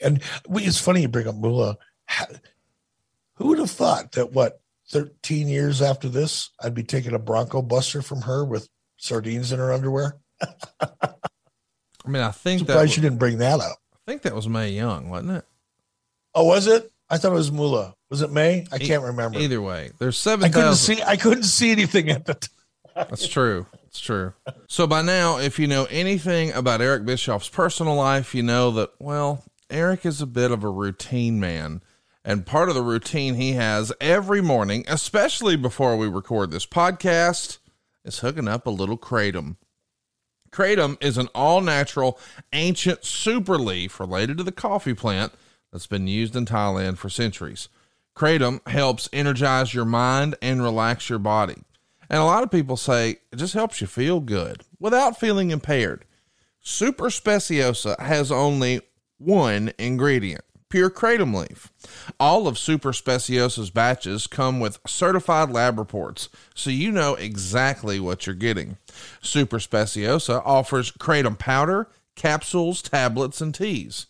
And 0.01 0.21
it's 0.49 0.79
funny 0.79 1.01
you 1.01 1.09
bring 1.09 1.27
up 1.27 1.35
Moolah. 1.35 1.77
Who 3.35 3.47
would 3.47 3.59
have 3.59 3.71
thought 3.71 4.13
that 4.13 4.31
what 4.31 4.61
13 4.91 5.47
years 5.47 5.81
after 5.81 6.07
this, 6.07 6.51
I'd 6.61 6.75
be 6.75 6.83
taking 6.83 7.13
a 7.13 7.19
Bronco 7.19 7.61
Buster 7.61 8.01
from 8.01 8.21
her 8.21 8.45
with 8.45 8.69
sardines 8.97 9.51
in 9.51 9.59
her 9.59 9.71
underwear? 9.71 10.17
I 10.41 12.09
mean, 12.09 12.21
I 12.21 12.31
think 12.31 12.59
surprised 12.59 12.77
that 12.77 12.81
was, 12.81 12.97
you 12.97 13.01
didn't 13.01 13.19
bring 13.19 13.37
that 13.37 13.59
up. 13.59 13.77
I 13.93 14.11
think 14.11 14.23
that 14.23 14.35
was 14.35 14.47
Mae 14.47 14.69
Young, 14.69 15.09
wasn't 15.09 15.31
it? 15.37 15.45
Oh, 16.35 16.45
was 16.45 16.67
it? 16.67 16.91
I 17.09 17.17
thought 17.17 17.31
it 17.31 17.35
was 17.35 17.51
Moolah. 17.51 17.95
Was 18.09 18.21
it 18.21 18.31
May? 18.31 18.65
I 18.71 18.77
can't 18.77 19.03
remember. 19.03 19.39
Either 19.39 19.61
way, 19.61 19.91
there's 19.99 20.17
seven. 20.17 20.45
I 20.45 20.49
couldn't 20.49 20.75
see. 20.75 21.01
I 21.01 21.15
couldn't 21.15 21.43
see 21.43 21.71
anything 21.71 22.09
at 22.09 22.25
the 22.25 22.33
time. 22.35 22.49
That's 22.95 23.27
true. 23.27 23.67
It's 23.85 23.99
true. 23.99 24.33
So 24.67 24.87
by 24.87 25.01
now, 25.01 25.37
if 25.37 25.59
you 25.59 25.67
know 25.67 25.85
anything 25.89 26.51
about 26.51 26.81
Eric 26.81 27.05
Bischoff's 27.05 27.49
personal 27.49 27.95
life, 27.95 28.33
you 28.33 28.43
know 28.43 28.71
that 28.71 28.91
well, 28.99 29.43
Eric 29.69 30.05
is 30.05 30.21
a 30.21 30.27
bit 30.27 30.51
of 30.51 30.63
a 30.63 30.69
routine 30.69 31.39
man. 31.39 31.81
And 32.25 32.45
part 32.45 32.69
of 32.69 32.75
the 32.75 32.81
routine 32.81 33.35
he 33.35 33.53
has 33.53 33.91
every 33.99 34.41
morning, 34.41 34.85
especially 34.87 35.55
before 35.55 35.97
we 35.97 36.07
record 36.07 36.51
this 36.51 36.65
podcast, 36.65 37.57
is 38.05 38.19
hooking 38.19 38.47
up 38.47 38.65
a 38.67 38.71
little 38.71 38.97
kratom. 38.97 39.57
Kratom 40.51 40.97
is 41.03 41.17
an 41.17 41.27
all 41.33 41.61
natural, 41.61 42.19
ancient 42.53 43.03
super 43.03 43.57
leaf 43.57 43.99
related 43.99 44.37
to 44.37 44.43
the 44.43 44.51
coffee 44.51 44.93
plant 44.93 45.33
that's 45.71 45.87
been 45.87 46.07
used 46.07 46.35
in 46.35 46.45
Thailand 46.45 46.97
for 46.97 47.09
centuries. 47.09 47.69
Kratom 48.15 48.65
helps 48.67 49.09
energize 49.11 49.73
your 49.73 49.85
mind 49.85 50.35
and 50.41 50.61
relax 50.61 51.09
your 51.09 51.19
body. 51.19 51.63
And 52.09 52.21
a 52.21 52.25
lot 52.25 52.43
of 52.43 52.51
people 52.51 52.77
say 52.77 53.17
it 53.31 53.37
just 53.37 53.55
helps 53.55 53.81
you 53.81 53.87
feel 53.87 54.19
good 54.19 54.61
without 54.79 55.19
feeling 55.19 55.49
impaired. 55.49 56.05
Super 56.59 57.09
Speciosa 57.09 57.99
has 57.99 58.31
only 58.31 58.81
one 59.17 59.73
ingredient 59.79 60.43
pure 60.73 60.89
kratom 60.89 61.35
leaf. 61.35 61.71
All 62.19 62.47
of 62.47 62.57
Super 62.57 62.93
Speciosa's 62.93 63.69
batches 63.69 64.25
come 64.25 64.59
with 64.59 64.79
certified 64.87 65.51
lab 65.51 65.77
reports, 65.77 66.29
so 66.55 66.71
you 66.71 66.91
know 66.91 67.13
exactly 67.13 67.99
what 67.99 68.25
you're 68.25 68.33
getting. 68.33 68.77
Super 69.21 69.59
Speciosa 69.59 70.41
offers 70.43 70.91
kratom 70.91 71.37
powder, 71.37 71.89
capsules, 72.15 72.81
tablets, 72.81 73.39
and 73.39 73.53
teas. 73.53 74.07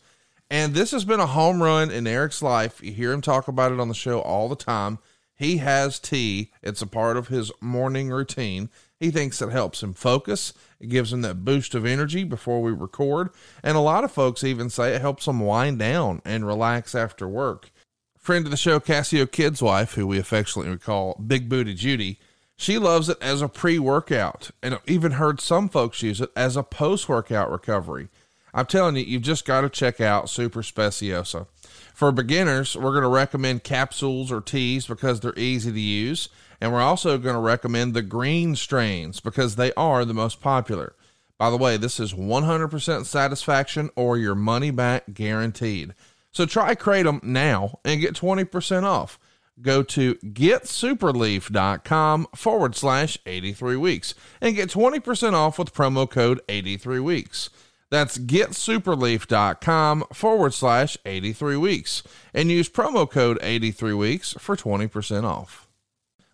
And 0.49 0.73
this 0.73 0.91
has 0.91 1.03
been 1.03 1.19
a 1.19 1.27
home 1.27 1.61
run 1.61 1.91
in 1.91 2.07
Eric's 2.07 2.41
life. 2.41 2.81
You 2.81 2.93
hear 2.93 3.11
him 3.11 3.19
talk 3.19 3.49
about 3.49 3.73
it 3.73 3.81
on 3.81 3.89
the 3.89 3.93
show 3.93 4.21
all 4.21 4.47
the 4.47 4.55
time. 4.55 4.99
He 5.35 5.57
has 5.57 5.99
tea, 5.99 6.53
it's 6.61 6.81
a 6.81 6.87
part 6.87 7.17
of 7.17 7.27
his 7.27 7.51
morning 7.59 8.09
routine. 8.09 8.69
He 9.03 9.11
thinks 9.11 9.41
it 9.41 9.51
helps 9.51 9.83
him 9.83 9.93
focus. 9.93 10.53
It 10.79 10.87
gives 10.87 11.11
him 11.11 11.23
that 11.23 11.43
boost 11.43 11.75
of 11.75 11.85
energy 11.85 12.23
before 12.23 12.61
we 12.61 12.71
record. 12.71 13.31
And 13.61 13.75
a 13.75 13.81
lot 13.81 14.05
of 14.05 14.13
folks 14.13 14.45
even 14.45 14.69
say 14.69 14.95
it 14.95 15.01
helps 15.01 15.25
them 15.25 15.41
wind 15.41 15.79
down 15.79 16.21
and 16.23 16.47
relax 16.47 16.95
after 16.95 17.27
work. 17.27 17.69
Friend 18.17 18.45
of 18.45 18.51
the 18.51 18.55
show, 18.55 18.79
Cassio 18.79 19.25
Kid's 19.25 19.61
wife, 19.61 19.95
who 19.95 20.07
we 20.07 20.19
affectionately 20.19 20.77
call 20.77 21.15
Big 21.15 21.49
Booty 21.49 21.73
Judy, 21.73 22.17
she 22.55 22.77
loves 22.77 23.09
it 23.09 23.17
as 23.21 23.41
a 23.41 23.49
pre 23.49 23.77
workout 23.77 24.51
and 24.61 24.75
I've 24.75 24.87
even 24.87 25.11
heard 25.13 25.41
some 25.41 25.67
folks 25.67 26.01
use 26.01 26.21
it 26.21 26.31
as 26.33 26.55
a 26.55 26.63
post 26.63 27.09
workout 27.09 27.51
recovery. 27.51 28.07
I'm 28.53 28.67
telling 28.67 28.95
you, 28.95 29.03
you've 29.03 29.21
just 29.21 29.43
got 29.43 29.61
to 29.61 29.69
check 29.69 29.99
out 29.99 30.29
Super 30.29 30.61
Speciosa. 30.61 31.47
For 31.93 32.13
beginners, 32.13 32.77
we're 32.77 32.91
going 32.91 33.03
to 33.03 33.09
recommend 33.09 33.65
capsules 33.65 34.31
or 34.31 34.39
teas 34.39 34.87
because 34.87 35.19
they're 35.19 35.37
easy 35.37 35.73
to 35.73 35.79
use. 35.79 36.29
And 36.61 36.71
we're 36.71 36.81
also 36.81 37.17
going 37.17 37.35
to 37.35 37.41
recommend 37.41 37.93
the 37.93 38.01
green 38.01 38.55
strains 38.55 39.19
because 39.19 39.55
they 39.55 39.73
are 39.73 40.05
the 40.05 40.13
most 40.13 40.41
popular. 40.41 40.95
By 41.37 41.49
the 41.49 41.57
way, 41.57 41.77
this 41.77 41.99
is 41.99 42.13
100% 42.13 43.05
satisfaction 43.05 43.89
or 43.95 44.17
your 44.17 44.35
money 44.35 44.71
back 44.71 45.13
guaranteed. 45.13 45.93
So 46.31 46.45
try 46.45 46.75
Kratom 46.75 47.23
now 47.23 47.79
and 47.83 48.01
get 48.01 48.15
20% 48.15 48.83
off. 48.83 49.19
Go 49.61 49.83
to 49.83 50.15
getsuperleaf.com 50.15 52.27
forward 52.35 52.75
slash 52.75 53.19
83 53.25 53.75
weeks 53.75 54.13
and 54.41 54.55
get 54.55 54.69
20% 54.69 55.33
off 55.33 55.59
with 55.59 55.73
promo 55.73 56.09
code 56.09 56.41
83 56.49 56.99
weeks. 56.99 57.51
That's 57.91 58.17
getsuperleaf.com 58.17 60.05
forward 60.11 60.55
slash 60.55 60.97
83 61.05 61.57
weeks 61.57 62.01
and 62.33 62.49
use 62.49 62.67
promo 62.67 63.07
code 63.07 63.37
83 63.41 63.93
weeks 63.93 64.33
for 64.39 64.55
20% 64.55 65.23
off. 65.23 65.62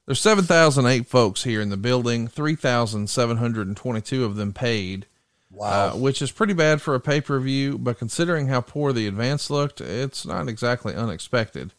There's 0.09 0.21
7,008 0.21 1.05
folks 1.05 1.43
here 1.43 1.61
in 1.61 1.69
the 1.69 1.77
building, 1.77 2.27
3,722 2.27 4.25
of 4.25 4.37
them 4.37 4.53
paid. 4.53 5.05
Wow. 5.51 5.67
Uh, 5.67 5.97
which 5.97 6.23
is 6.23 6.31
pretty 6.31 6.53
bad 6.53 6.81
for 6.81 6.95
a 6.95 6.99
pay 6.99 7.21
per 7.21 7.39
view, 7.39 7.77
but 7.77 7.99
considering 7.99 8.47
how 8.47 8.61
poor 8.61 8.91
the 8.91 9.05
advance 9.05 9.51
looked, 9.51 9.81
it's 9.81 10.25
not 10.25 10.47
exactly 10.47 10.95
unexpected. 10.95 11.75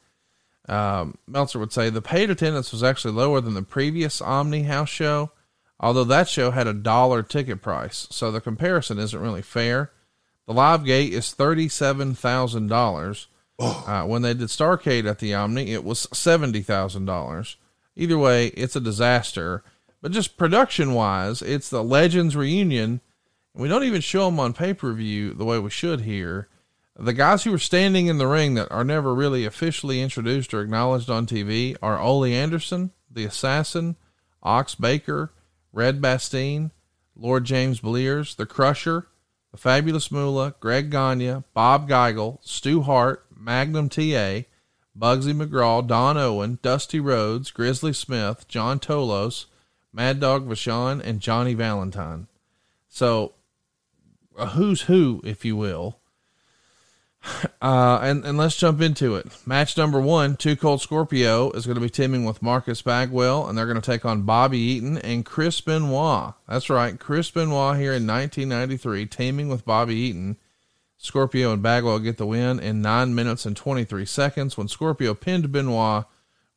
Um, 0.69 1.19
Meltzer 1.27 1.59
would 1.59 1.73
say 1.73 1.91
the 1.91 2.01
paid 2.01 2.31
attendance 2.31 2.71
was 2.71 2.85
actually 2.85 3.15
lower 3.15 3.41
than 3.41 3.55
the 3.55 3.63
previous 3.63 4.21
Omni 4.21 4.63
House 4.63 4.91
show, 4.91 5.33
although 5.81 6.05
that 6.05 6.29
show 6.29 6.53
had 6.53 6.69
a 6.69 6.73
dollar 6.73 7.25
ticket 7.25 7.61
price, 7.61 8.07
so 8.13 8.31
the 8.31 8.41
comparison 8.41 9.01
isn't 9.01 9.21
really 9.21 9.43
fair. 9.43 9.91
The 10.47 10.55
live 10.55 10.85
gate 10.85 11.13
is 11.13 11.35
$37,000. 11.37 13.27
Oh. 13.59 13.85
Uh, 13.89 14.07
when 14.07 14.23
they 14.23 14.35
did 14.35 14.51
Starcade 14.51 15.11
at 15.11 15.19
the 15.19 15.35
Omni, 15.35 15.73
it 15.73 15.83
was 15.83 16.07
$70,000. 16.13 17.57
Either 17.97 18.19
way, 18.19 18.49
it's 18.49 18.77
a 18.77 18.81
disaster. 18.81 19.63
But 20.03 20.13
just 20.13 20.37
production 20.37 20.95
wise, 20.95 21.43
it's 21.43 21.69
the 21.69 21.85
Legends 21.85 22.37
reunion. 22.37 23.01
We 23.55 23.69
don't 23.69 23.85
even 23.85 24.01
show 24.01 24.27
them 24.27 24.41
on 24.41 24.53
pay 24.53 24.75
per 24.75 24.93
view 24.93 25.35
the 25.35 25.45
way 25.45 25.59
we 25.59 25.71
should 25.71 26.03
here. 26.03 26.49
The 26.97 27.13
guys 27.13 27.45
who 27.45 27.55
are 27.55 27.59
standing 27.59 28.07
in 28.07 28.19
the 28.19 28.27
ring 28.27 28.55
that 28.55 28.71
are 28.71 28.85
never 28.85 29.15
really 29.15 29.45
officially 29.45 30.03
introduced 30.03 30.53
or 30.53 30.61
acknowledged 30.61 31.09
on 31.09 31.27
TV 31.27 31.77
are 31.83 31.99
Ole 31.99 32.25
Anderson, 32.25 32.91
the 33.11 33.25
Assassin, 33.25 33.97
Ox 34.43 34.75
Baker, 34.75 35.33
Red 35.73 36.01
Bastien, 36.01 36.73
Lord 37.17 37.45
James 37.45 37.81
Blears, 37.81 38.35
the 38.35 38.47
Crusher, 38.47 39.07
the 39.51 39.57
Fabulous 39.57 40.11
Moolah, 40.11 40.55
Greg 40.61 40.91
Gagne, 40.91 41.43
Bob 41.55 41.89
Geigel, 41.89 42.39
Stu 42.43 42.83
Hart, 42.83 43.25
Magnum 43.35 43.89
TA, 43.89 44.43
Bugsy 44.99 45.33
McGraw, 45.33 45.87
Don 45.87 46.17
Owen, 46.17 46.59
Dusty 46.63 47.01
Rhodes, 47.01 47.51
Grizzly 47.51 47.93
Smith, 47.93 48.47
John 48.49 48.81
Tolos, 48.81 49.47
Mad 49.93 50.21
Dog 50.21 50.49
Vachon, 50.49 51.01
and 51.03 51.21
Johnny 51.21 51.55
Valentine. 51.55 52.27
So, 52.89 53.35
a 54.37 54.47
who's 54.47 54.83
who, 54.83 55.21
if 55.25 55.45
you 55.45 55.57
will. 55.57 55.99
Uh, 57.63 58.01
and, 58.03 58.25
and 58.25 58.39
let's 58.39 58.57
jump 58.57 58.81
into 58.81 59.17
it. 59.17 59.27
Match 59.47 59.77
number 59.77 60.01
one, 60.01 60.35
Too 60.35 60.57
Cold 60.57 60.81
Scorpio 60.81 61.51
is 61.51 61.67
going 61.67 61.75
to 61.75 61.81
be 61.81 61.91
teaming 61.91 62.25
with 62.25 62.41
Marcus 62.41 62.81
Bagwell, 62.81 63.47
and 63.47 63.57
they're 63.57 63.67
going 63.67 63.79
to 63.79 63.85
take 63.85 64.07
on 64.07 64.23
Bobby 64.23 64.57
Eaton 64.57 64.97
and 64.97 65.27
Chris 65.27 65.61
Benoit. 65.61 66.33
That's 66.49 66.71
right, 66.71 66.99
Chris 66.99 67.31
Benoit 67.31 67.77
here 67.77 67.93
in 67.93 68.07
1993, 68.07 69.05
teaming 69.05 69.51
with 69.51 69.67
Bobby 69.67 69.95
Eaton 69.95 70.39
Scorpio 71.03 71.51
and 71.51 71.63
Bagwell 71.63 71.99
get 71.99 72.19
the 72.19 72.27
win 72.27 72.61
in 72.61 72.83
9 72.83 73.15
minutes 73.15 73.47
and 73.47 73.57
23 73.57 74.05
seconds 74.05 74.59
when 74.59 74.69
Scorpio 74.69 75.15
pinned 75.15 75.51
Benoit 75.51 76.05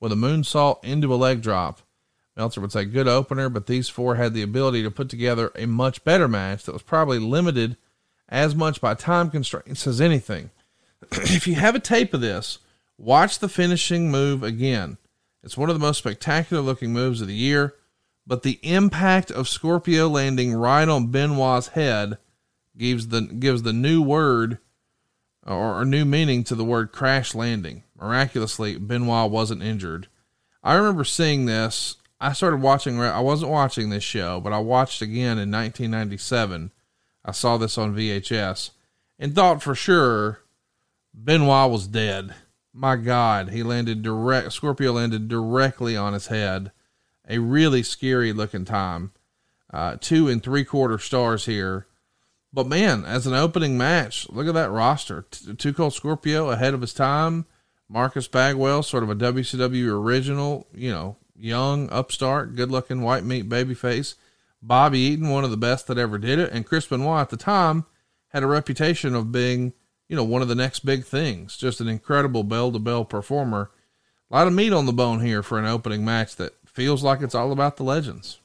with 0.02 0.12
a 0.12 0.16
moonsault 0.16 0.84
into 0.84 1.14
a 1.14 1.16
leg 1.16 1.42
drop. 1.42 1.80
Meltzer 2.36 2.60
would 2.60 2.74
say 2.74 2.84
good 2.84 3.08
opener, 3.08 3.48
but 3.48 3.68
these 3.68 3.88
four 3.88 4.16
had 4.16 4.34
the 4.34 4.42
ability 4.42 4.84
to 4.84 4.92
put 4.92 5.08
together 5.08 5.54
a 5.56 5.66
much 5.66 6.04
better 6.04 6.28
match 6.28 6.64
that 6.64 6.74
was 6.74 6.82
probably 6.82 7.20
limited 7.20 7.78
as 8.28 8.54
much 8.54 8.82
by 8.82 8.94
time 8.94 9.30
constraints 9.32 9.88
as 9.88 10.02
anything. 10.02 10.50
if 11.12 11.48
you 11.48 11.56
have 11.56 11.76
a 11.76 11.80
tape 11.80 12.14
of 12.14 12.20
this, 12.20 12.60
watch 12.98 13.40
the 13.40 13.48
finishing 13.48 14.12
move 14.12 14.44
again. 14.44 14.98
It's 15.42 15.58
one 15.58 15.70
of 15.70 15.76
the 15.76 15.86
most 15.86 16.00
spectacular 16.00 16.62
looking 16.62 16.92
moves 16.92 17.22
of 17.22 17.28
the 17.28 17.34
year, 17.34 17.76
but 18.28 18.44
the 18.44 18.60
impact 18.62 19.32
of 19.32 19.48
Scorpio 19.48 20.10
landing 20.10 20.54
right 20.54 20.90
on 20.90 21.08
Benoit's 21.08 21.70
head 21.70 22.18
gives 22.78 23.10
the 23.10 23.22
gives 23.22 23.64
the 23.64 23.74
new 23.74 24.02
word 24.02 24.58
or, 25.46 25.82
or 25.82 25.86
new 25.86 26.06
meaning 26.06 26.44
to 26.46 26.56
the 26.56 26.66
word 26.66 26.92
crash 26.92 27.36
landing. 27.36 27.84
Miraculously, 28.00 28.78
Benoit 28.78 29.30
wasn't 29.30 29.64
injured. 29.64 30.08
I 30.64 30.76
remember 30.76 31.04
seeing 31.04 31.46
this. 31.46 31.98
I 32.20 32.34
started 32.34 32.62
watching. 32.62 33.02
I 33.02 33.20
wasn't 33.20 33.52
watching 33.52 33.90
this 33.90 34.04
show, 34.04 34.40
but 34.40 34.54
I 34.54 34.60
watched 34.60 35.02
again 35.02 35.38
in 35.38 35.52
1997. 35.52 36.72
I 37.26 37.32
saw 37.32 37.58
this 37.58 37.78
on 37.78 37.96
VHS 37.96 38.72
and 39.20 39.34
thought 39.34 39.62
for 39.62 39.76
sure 39.76 40.40
Benoit 41.14 41.70
was 41.70 41.88
dead. 41.88 42.34
My 42.74 42.96
God, 42.96 43.50
he 43.50 43.62
landed 43.62 44.02
direct. 44.02 44.52
Scorpio 44.52 44.94
landed 44.94 45.28
directly 45.28 45.96
on 45.96 46.14
his 46.14 46.28
head. 46.28 46.72
A 47.30 47.40
really 47.40 47.84
scary 47.84 48.34
looking 48.34 48.66
time. 48.66 49.12
Uh, 49.72 49.98
two 50.00 50.28
and 50.28 50.44
three 50.44 50.66
quarter 50.66 50.98
stars 50.98 51.46
here. 51.46 51.88
But 52.54 52.68
man, 52.68 53.04
as 53.04 53.26
an 53.26 53.34
opening 53.34 53.78
match, 53.78 54.30
look 54.30 54.48
at 54.48 54.54
that 54.54 54.70
roster. 54.70 55.26
T- 55.32 55.56
Too 55.56 55.74
Cold 55.74 55.94
Scorpio 55.94 56.52
ahead 56.52 56.76
of 56.76 56.82
his 56.82 56.94
time. 56.94 57.48
Marcus 57.90 58.28
Bagwell, 58.28 58.84
sort 58.84 59.04
of 59.04 59.10
a 59.10 59.16
WCW 59.16 59.88
original, 59.90 60.68
you 60.74 60.92
know, 60.92 61.18
young, 61.36 61.90
upstart, 61.90 62.56
good 62.56 62.72
looking 62.72 63.02
white 63.02 63.24
meat 63.24 63.50
babyface. 63.50 64.16
Bobby 64.62 65.00
Eaton, 65.00 65.30
one 65.30 65.44
of 65.44 65.52
the 65.52 65.58
best 65.58 65.88
that 65.88 65.98
ever 65.98 66.18
did 66.18 66.40
it. 66.40 66.52
And 66.52 66.66
Chris 66.66 66.86
Benoit 66.86 67.22
at 67.22 67.30
the 67.30 67.38
time 67.38 67.86
had 68.30 68.44
a 68.44 68.48
reputation 68.48 69.16
of 69.16 69.32
being, 69.32 69.74
you 70.08 70.16
know, 70.16 70.24
one 70.24 70.42
of 70.42 70.48
the 70.48 70.56
next 70.56 70.86
big 70.86 71.04
things. 71.04 71.58
Just 71.58 71.82
an 71.82 71.88
incredible 71.88 72.44
bell 72.44 72.72
to 72.72 72.80
bell 72.80 73.04
performer. 73.04 73.72
A 74.32 74.36
lot 74.36 74.48
of 74.48 74.54
meat 74.54 74.74
on 74.74 74.86
the 74.86 74.94
bone 74.94 75.20
here 75.20 75.44
for 75.44 75.60
an 75.60 75.66
opening 75.66 76.06
match 76.06 76.36
that 76.38 76.54
feels 76.66 77.04
like 77.04 77.22
it's 77.22 77.36
all 77.36 77.52
about 77.52 77.78
the 77.78 77.84
legends. 77.84 78.40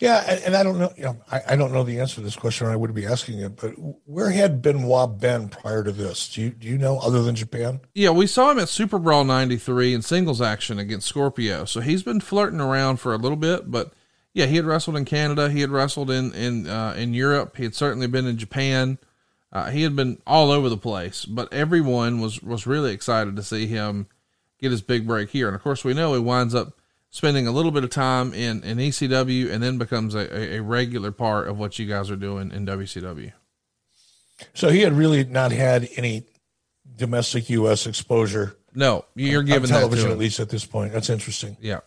Yeah, 0.00 0.24
and, 0.26 0.42
and 0.44 0.56
I 0.56 0.62
don't 0.62 0.78
know, 0.78 0.92
you 0.96 1.04
know, 1.04 1.16
I, 1.30 1.40
I 1.50 1.56
don't 1.56 1.72
know 1.72 1.84
the 1.84 2.00
answer 2.00 2.16
to 2.16 2.20
this 2.22 2.34
question. 2.34 2.66
I 2.66 2.74
would 2.74 2.94
be 2.94 3.04
asking 3.04 3.40
it, 3.40 3.56
but 3.56 3.72
where 4.06 4.30
had 4.30 4.62
Benoit 4.62 5.20
been 5.20 5.50
prior 5.50 5.84
to 5.84 5.92
this? 5.92 6.30
Do 6.30 6.40
you 6.40 6.50
do 6.50 6.66
you 6.66 6.78
know 6.78 6.98
other 6.98 7.22
than 7.22 7.34
Japan? 7.34 7.80
Yeah, 7.94 8.08
we 8.10 8.26
saw 8.26 8.50
him 8.50 8.58
at 8.58 8.70
Super 8.70 8.98
Brawl 8.98 9.24
'93 9.24 9.92
in 9.92 10.00
singles 10.00 10.40
action 10.40 10.78
against 10.78 11.06
Scorpio, 11.06 11.66
so 11.66 11.80
he's 11.80 12.02
been 12.02 12.20
flirting 12.20 12.62
around 12.62 12.96
for 12.96 13.12
a 13.12 13.18
little 13.18 13.36
bit. 13.36 13.70
But 13.70 13.92
yeah, 14.32 14.46
he 14.46 14.56
had 14.56 14.64
wrestled 14.64 14.96
in 14.96 15.04
Canada, 15.04 15.50
he 15.50 15.60
had 15.60 15.70
wrestled 15.70 16.10
in 16.10 16.32
in 16.32 16.66
uh, 16.66 16.94
in 16.96 17.12
Europe, 17.12 17.58
he 17.58 17.64
had 17.64 17.74
certainly 17.74 18.06
been 18.06 18.26
in 18.26 18.38
Japan. 18.38 18.98
Uh, 19.52 19.70
he 19.70 19.82
had 19.82 19.94
been 19.96 20.22
all 20.26 20.50
over 20.50 20.70
the 20.70 20.78
place, 20.78 21.26
but 21.26 21.52
everyone 21.52 22.22
was 22.22 22.42
was 22.42 22.66
really 22.66 22.92
excited 22.94 23.36
to 23.36 23.42
see 23.42 23.66
him 23.66 24.06
get 24.58 24.70
his 24.70 24.80
big 24.80 25.06
break 25.06 25.28
here. 25.28 25.46
And 25.46 25.54
of 25.54 25.62
course, 25.62 25.84
we 25.84 25.92
know 25.92 26.14
he 26.14 26.20
winds 26.20 26.54
up 26.54 26.79
spending 27.10 27.46
a 27.46 27.52
little 27.52 27.72
bit 27.72 27.84
of 27.84 27.90
time 27.90 28.32
in, 28.32 28.62
in 28.62 28.78
ECW 28.78 29.50
and 29.50 29.62
then 29.62 29.78
becomes 29.78 30.14
a, 30.14 30.56
a 30.56 30.60
regular 30.60 31.10
part 31.10 31.48
of 31.48 31.58
what 31.58 31.78
you 31.78 31.86
guys 31.86 32.10
are 32.10 32.16
doing 32.16 32.52
in 32.52 32.64
WCW. 32.64 33.32
So 34.54 34.70
he 34.70 34.80
had 34.80 34.92
really 34.92 35.24
not 35.24 35.52
had 35.52 35.88
any 35.96 36.24
domestic 36.96 37.50
U.S. 37.50 37.86
exposure. 37.86 38.56
No, 38.74 39.04
you're 39.14 39.42
giving 39.42 39.68
television 39.68 40.10
at 40.10 40.18
least 40.18 40.40
at 40.40 40.48
this 40.48 40.64
point. 40.64 40.92
That's 40.92 41.10
interesting. 41.10 41.56
Yeah. 41.60 41.80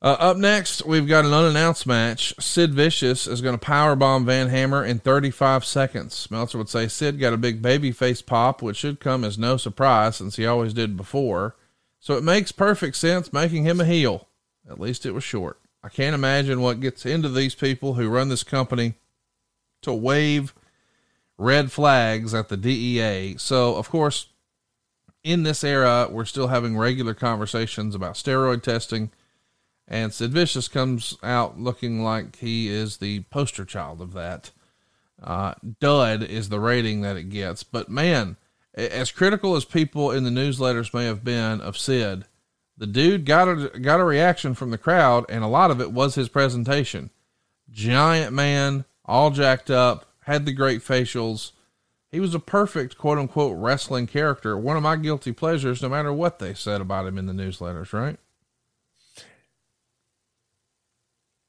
Uh, 0.00 0.16
up 0.20 0.36
next, 0.36 0.84
we've 0.84 1.08
got 1.08 1.24
an 1.24 1.32
unannounced 1.32 1.86
match. 1.86 2.34
Sid 2.38 2.74
Vicious 2.74 3.26
is 3.26 3.40
going 3.40 3.58
to 3.58 3.66
powerbomb 3.66 4.26
Van 4.26 4.48
Hammer 4.50 4.84
in 4.84 4.98
35 4.98 5.64
seconds. 5.64 6.30
Meltzer 6.30 6.58
would 6.58 6.68
say 6.68 6.88
Sid 6.88 7.18
got 7.18 7.32
a 7.32 7.38
big 7.38 7.62
baby 7.62 7.90
face 7.90 8.20
pop, 8.20 8.60
which 8.60 8.76
should 8.76 9.00
come 9.00 9.24
as 9.24 9.38
no 9.38 9.56
surprise 9.56 10.16
since 10.16 10.36
he 10.36 10.46
always 10.46 10.74
did 10.74 10.96
before. 10.96 11.56
So 12.04 12.18
it 12.18 12.22
makes 12.22 12.52
perfect 12.52 12.96
sense 12.96 13.32
making 13.32 13.64
him 13.64 13.80
a 13.80 13.86
heel. 13.86 14.28
At 14.68 14.78
least 14.78 15.06
it 15.06 15.12
was 15.12 15.24
short. 15.24 15.58
I 15.82 15.88
can't 15.88 16.14
imagine 16.14 16.60
what 16.60 16.80
gets 16.80 17.06
into 17.06 17.30
these 17.30 17.54
people 17.54 17.94
who 17.94 18.10
run 18.10 18.28
this 18.28 18.44
company 18.44 18.92
to 19.80 19.94
wave 19.94 20.52
red 21.38 21.72
flags 21.72 22.34
at 22.34 22.50
the 22.50 22.58
DEA. 22.58 23.36
So, 23.38 23.76
of 23.76 23.88
course, 23.88 24.26
in 25.22 25.44
this 25.44 25.64
era, 25.64 26.06
we're 26.10 26.26
still 26.26 26.48
having 26.48 26.76
regular 26.76 27.14
conversations 27.14 27.94
about 27.94 28.16
steroid 28.16 28.62
testing 28.62 29.10
and 29.88 30.12
Sid 30.12 30.30
Vicious 30.30 30.68
comes 30.68 31.16
out 31.22 31.58
looking 31.58 32.02
like 32.02 32.36
he 32.36 32.68
is 32.68 32.98
the 32.98 33.20
poster 33.30 33.64
child 33.64 34.02
of 34.02 34.12
that. 34.12 34.50
Uh, 35.22 35.54
dud 35.80 36.22
is 36.22 36.50
the 36.50 36.60
rating 36.60 37.00
that 37.00 37.16
it 37.16 37.30
gets. 37.30 37.62
But 37.62 37.88
man, 37.88 38.36
as 38.74 39.10
critical 39.12 39.56
as 39.56 39.64
people 39.64 40.10
in 40.10 40.24
the 40.24 40.30
newsletters 40.30 40.92
may 40.92 41.04
have 41.04 41.22
been 41.24 41.60
of 41.60 41.78
Sid, 41.78 42.24
the 42.76 42.86
dude 42.86 43.24
got 43.24 43.48
a 43.48 43.78
got 43.78 44.00
a 44.00 44.04
reaction 44.04 44.54
from 44.54 44.70
the 44.70 44.78
crowd, 44.78 45.24
and 45.28 45.44
a 45.44 45.48
lot 45.48 45.70
of 45.70 45.80
it 45.80 45.92
was 45.92 46.14
his 46.16 46.28
presentation. 46.28 47.10
Giant 47.70 48.32
man, 48.32 48.84
all 49.04 49.30
jacked 49.30 49.70
up, 49.70 50.12
had 50.24 50.44
the 50.44 50.52
great 50.52 50.80
facials. 50.82 51.52
He 52.10 52.20
was 52.20 52.34
a 52.34 52.40
perfect 52.40 52.98
quote 52.98 53.18
unquote 53.18 53.56
wrestling 53.56 54.06
character. 54.06 54.56
One 54.58 54.76
of 54.76 54.82
my 54.82 54.96
guilty 54.96 55.32
pleasures, 55.32 55.82
no 55.82 55.88
matter 55.88 56.12
what 56.12 56.38
they 56.38 56.54
said 56.54 56.80
about 56.80 57.06
him 57.06 57.18
in 57.18 57.26
the 57.26 57.32
newsletters, 57.32 57.92
right? 57.92 58.18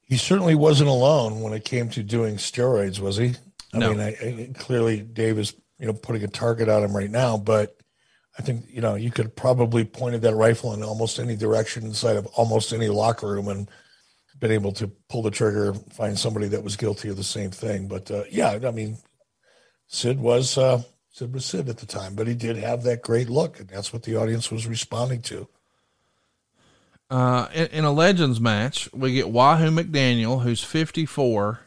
He 0.02 0.16
certainly 0.16 0.54
wasn't 0.54 0.88
alone 0.88 1.40
when 1.40 1.52
it 1.52 1.64
came 1.64 1.88
to 1.90 2.02
doing 2.02 2.36
steroids, 2.36 3.00
was 3.00 3.16
he? 3.16 3.34
I 3.72 3.78
No. 3.78 3.90
mean, 3.90 4.00
I, 4.00 4.08
I, 4.10 4.50
clearly 4.56 5.00
Dave 5.00 5.38
is 5.38 5.52
you 5.78 5.86
know 5.86 5.92
putting 5.92 6.24
a 6.24 6.28
target 6.28 6.68
on 6.68 6.82
him 6.82 6.96
right 6.96 7.10
now, 7.10 7.36
but 7.36 7.76
I 8.38 8.42
think 8.42 8.66
you 8.68 8.80
know 8.80 8.94
you 8.94 9.10
could 9.10 9.34
probably 9.36 9.84
pointed 9.84 10.22
that 10.22 10.34
rifle 10.34 10.74
in 10.74 10.82
almost 10.82 11.18
any 11.18 11.36
direction 11.36 11.84
inside 11.84 12.16
of 12.16 12.26
almost 12.26 12.72
any 12.72 12.88
locker 12.88 13.28
room 13.28 13.48
and 13.48 13.68
been 14.38 14.52
able 14.52 14.72
to 14.72 14.88
pull 15.08 15.22
the 15.22 15.30
trigger, 15.30 15.74
find 15.92 16.18
somebody 16.18 16.48
that 16.48 16.62
was 16.62 16.76
guilty 16.76 17.08
of 17.08 17.16
the 17.16 17.24
same 17.24 17.50
thing. 17.50 17.88
But 17.88 18.10
uh, 18.10 18.24
yeah, 18.30 18.58
I 18.64 18.70
mean, 18.70 18.98
Sid 19.86 20.20
was 20.20 20.58
uh, 20.58 20.82
Sid 21.10 21.32
was 21.32 21.44
Sid 21.44 21.68
at 21.68 21.78
the 21.78 21.86
time, 21.86 22.14
but 22.14 22.26
he 22.26 22.34
did 22.34 22.56
have 22.56 22.82
that 22.82 23.02
great 23.02 23.30
look, 23.30 23.58
and 23.58 23.68
that's 23.68 23.92
what 23.92 24.02
the 24.02 24.16
audience 24.16 24.50
was 24.50 24.66
responding 24.66 25.22
to. 25.22 25.48
Uh, 27.08 27.48
in, 27.54 27.66
in 27.68 27.84
a 27.84 27.92
Legends 27.92 28.40
match, 28.40 28.92
we 28.92 29.14
get 29.14 29.30
Wahoo 29.30 29.70
McDaniel, 29.70 30.42
who's 30.42 30.64
54, 30.64 31.60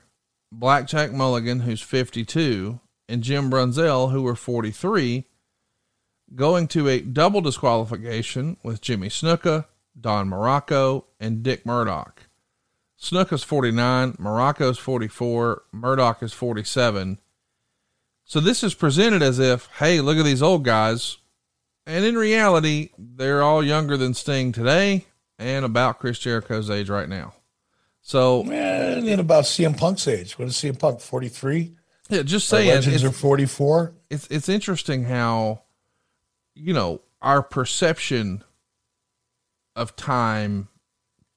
Blackjack 0.52 1.14
Mulligan, 1.14 1.62
who's 1.62 1.82
52, 1.82 2.80
and 3.10 3.24
Jim 3.24 3.50
Brunzell, 3.50 4.12
who 4.12 4.22
were 4.22 4.36
43, 4.36 5.26
going 6.36 6.68
to 6.70 6.88
a 6.88 7.02
double 7.02 7.42
disqualification 7.42 8.56
with 8.64 8.82
Jimmy 8.82 9.10
Snuka, 9.10 9.66
Don 10.00 10.30
Muraco, 10.30 11.06
and 11.20 11.44
Dick 11.44 11.66
Murdoch. 11.66 12.28
Snuka's 13.02 13.44
49, 13.44 14.14
Muraco's 14.14 14.78
44, 14.78 15.64
Murdoch 15.72 16.22
is 16.22 16.34
47. 16.34 17.18
So 18.26 18.40
this 18.40 18.64
is 18.64 18.76
presented 18.76 19.24
as 19.24 19.40
if, 19.40 19.68
hey, 19.80 20.02
look 20.02 20.18
at 20.18 20.26
these 20.26 20.44
old 20.44 20.64
guys. 20.64 21.18
And 21.88 22.06
in 22.06 22.16
reality, 22.16 22.90
they're 22.98 23.42
all 23.42 23.64
younger 23.64 23.98
than 23.98 24.14
Sting 24.14 24.52
today 24.52 25.08
and 25.40 25.66
about 25.66 26.00
Chris 26.00 26.20
Jericho's 26.20 26.70
age 26.70 26.90
right 26.90 27.10
now. 27.10 27.34
So 28.02 28.44
And 28.52 29.20
about 29.20 29.46
CM 29.46 29.78
Punk's 29.78 30.08
age. 30.08 30.38
What 30.38 30.48
is 30.48 30.56
CM 30.56 30.78
Punk? 30.78 31.00
Forty 31.00 31.30
three. 31.30 31.76
Yeah, 32.10 32.22
just 32.24 32.52
Our 32.54 32.60
saying 32.60 32.70
legends 32.70 33.04
are 33.04 33.12
forty 33.12 33.46
four. 33.46 33.94
it's 34.10 34.28
it's 34.30 34.50
interesting 34.50 35.06
how 35.06 35.62
you 36.56 36.74
know 36.74 37.02
our 37.22 37.42
perception 37.44 38.44
of 39.76 39.96
time 39.96 40.68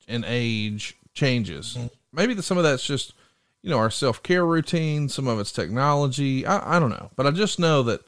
and 0.08 0.24
age 0.26 0.96
changes. 1.14 1.74
Mm-hmm. 1.78 1.86
Maybe 2.12 2.34
the, 2.34 2.42
some 2.42 2.58
of 2.58 2.64
that's 2.64 2.84
just 2.84 3.14
you 3.62 3.70
know 3.70 3.78
our 3.78 3.90
self 3.90 4.22
care 4.22 4.44
routine. 4.44 5.08
Some 5.08 5.28
of 5.28 5.38
it's 5.40 5.52
technology. 5.52 6.44
I, 6.46 6.76
I 6.76 6.78
don't 6.78 6.90
know, 6.90 7.10
but 7.16 7.26
I 7.26 7.30
just 7.30 7.58
know 7.58 7.82
that 7.84 8.00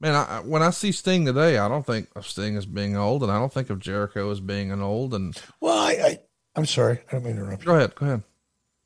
man. 0.00 0.14
I, 0.14 0.40
when 0.40 0.62
I 0.62 0.70
see 0.70 0.92
Sting 0.92 1.24
today, 1.24 1.58
I 1.58 1.68
don't 1.68 1.86
think 1.86 2.08
of 2.16 2.26
Sting 2.26 2.56
as 2.56 2.66
being 2.66 2.96
old, 2.96 3.22
and 3.22 3.32
I 3.32 3.38
don't 3.38 3.52
think 3.52 3.70
of 3.70 3.78
Jericho 3.80 4.30
as 4.30 4.40
being 4.40 4.70
an 4.72 4.80
old. 4.82 5.14
And 5.14 5.36
Well, 5.60 5.76
I, 5.78 5.92
I 5.92 6.18
I'm 6.54 6.66
sorry, 6.66 6.98
I 7.08 7.12
don't 7.12 7.24
mean 7.24 7.36
to 7.36 7.42
interrupt. 7.42 7.62
you. 7.62 7.66
go 7.66 7.76
ahead, 7.76 7.94
go 7.94 8.06
ahead. 8.06 8.22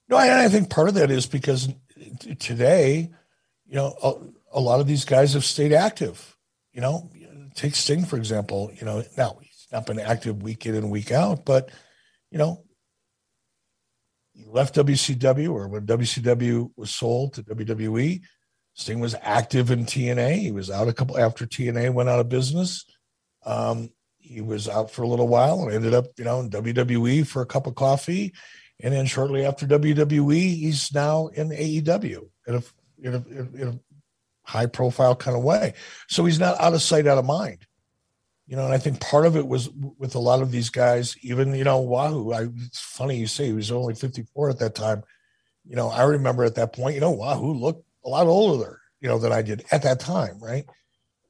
No, 0.08 0.16
I, 0.16 0.44
I 0.44 0.48
think 0.48 0.70
part 0.70 0.88
of 0.88 0.94
that 0.94 1.10
is 1.10 1.26
because 1.26 1.68
today, 2.38 3.10
you 3.66 3.74
know, 3.74 3.94
a, 4.02 4.58
a 4.58 4.60
lot 4.60 4.80
of 4.80 4.86
these 4.86 5.04
guys 5.04 5.34
have 5.34 5.44
stayed 5.44 5.72
active. 5.72 6.36
You 6.72 6.80
know, 6.80 7.10
take 7.54 7.74
Sting 7.74 8.04
for 8.04 8.16
example. 8.16 8.70
You 8.78 8.84
know, 8.84 9.02
now 9.16 9.38
he's 9.40 9.66
not 9.72 9.86
been 9.86 9.98
active 9.98 10.42
week 10.42 10.66
in 10.66 10.74
and 10.74 10.90
week 10.90 11.10
out, 11.10 11.44
but 11.44 11.70
you 12.30 12.38
know, 12.38 12.64
he 14.32 14.44
left 14.46 14.74
WCW 14.74 15.52
or 15.52 15.68
when 15.68 15.86
WCW 15.86 16.70
was 16.76 16.90
sold 16.90 17.34
to 17.34 17.42
WWE, 17.42 18.20
Sting 18.74 19.00
was 19.00 19.14
active 19.22 19.70
in 19.70 19.86
TNA. 19.86 20.36
He 20.36 20.52
was 20.52 20.70
out 20.70 20.88
a 20.88 20.92
couple 20.92 21.18
after 21.18 21.46
TNA 21.46 21.94
went 21.94 22.10
out 22.10 22.20
of 22.20 22.28
business. 22.28 22.84
Um, 23.46 23.90
he 24.18 24.42
was 24.42 24.68
out 24.68 24.90
for 24.90 25.02
a 25.02 25.08
little 25.08 25.28
while 25.28 25.62
and 25.62 25.72
ended 25.72 25.94
up, 25.94 26.06
you 26.18 26.24
know, 26.24 26.40
in 26.40 26.50
WWE 26.50 27.26
for 27.26 27.40
a 27.40 27.46
cup 27.46 27.66
of 27.66 27.74
coffee. 27.74 28.34
And 28.80 28.92
then 28.92 29.06
shortly 29.06 29.44
after 29.44 29.66
WWE, 29.66 30.34
he's 30.34 30.92
now 30.92 31.28
in 31.28 31.48
AEW 31.48 32.28
in 32.46 32.54
a, 32.54 32.62
in 33.02 33.14
a, 33.14 33.62
in 33.62 33.68
a 33.68 33.78
high 34.42 34.66
profile 34.66 35.16
kind 35.16 35.36
of 35.36 35.42
way. 35.42 35.74
So 36.08 36.24
he's 36.24 36.38
not 36.38 36.60
out 36.60 36.74
of 36.74 36.82
sight, 36.82 37.06
out 37.06 37.18
of 37.18 37.24
mind. 37.24 37.66
You 38.46 38.54
know, 38.54 38.64
and 38.64 38.72
I 38.72 38.78
think 38.78 39.00
part 39.00 39.26
of 39.26 39.36
it 39.36 39.46
was 39.46 39.68
with 39.98 40.14
a 40.14 40.20
lot 40.20 40.40
of 40.40 40.52
these 40.52 40.70
guys, 40.70 41.16
even, 41.22 41.54
you 41.54 41.64
know, 41.64 41.80
Wahoo. 41.80 42.32
I, 42.32 42.42
it's 42.64 42.78
funny 42.78 43.16
you 43.16 43.26
say 43.26 43.46
he 43.46 43.52
was 43.52 43.72
only 43.72 43.94
54 43.94 44.50
at 44.50 44.58
that 44.60 44.76
time. 44.76 45.02
You 45.68 45.74
know, 45.74 45.88
I 45.88 46.04
remember 46.04 46.44
at 46.44 46.54
that 46.54 46.72
point, 46.72 46.94
you 46.94 47.00
know, 47.00 47.10
Wahoo 47.10 47.54
looked 47.54 47.84
a 48.04 48.08
lot 48.08 48.28
older, 48.28 48.80
you 49.00 49.08
know, 49.08 49.18
than 49.18 49.32
I 49.32 49.42
did 49.42 49.64
at 49.72 49.82
that 49.82 49.98
time, 49.98 50.38
right? 50.40 50.64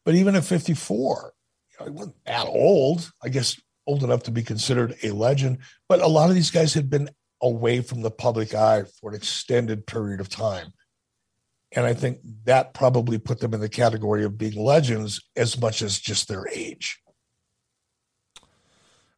But 0.04 0.14
even 0.14 0.36
at 0.36 0.44
54, 0.44 1.32
you 1.70 1.78
know, 1.78 1.86
he 1.86 1.90
wasn't 1.90 2.24
that 2.26 2.46
old. 2.46 3.10
I 3.22 3.30
guess 3.30 3.58
old 3.86 4.04
enough 4.04 4.24
to 4.24 4.30
be 4.30 4.42
considered 4.42 4.96
a 5.02 5.10
legend. 5.12 5.58
But 5.88 6.00
a 6.00 6.06
lot 6.06 6.28
of 6.28 6.34
these 6.34 6.50
guys 6.50 6.74
had 6.74 6.90
been 6.90 7.08
away 7.42 7.80
from 7.80 8.02
the 8.02 8.10
public 8.10 8.54
eye 8.54 8.84
for 9.00 9.10
an 9.10 9.16
extended 9.16 9.86
period 9.86 10.20
of 10.20 10.28
time. 10.28 10.72
And 11.72 11.84
I 11.84 11.94
think 11.94 12.18
that 12.44 12.74
probably 12.74 13.18
put 13.18 13.40
them 13.40 13.52
in 13.52 13.60
the 13.60 13.68
category 13.68 14.24
of 14.24 14.38
being 14.38 14.56
legends 14.56 15.20
as 15.36 15.60
much 15.60 15.82
as 15.82 15.98
just 15.98 16.28
their 16.28 16.48
age. 16.48 17.00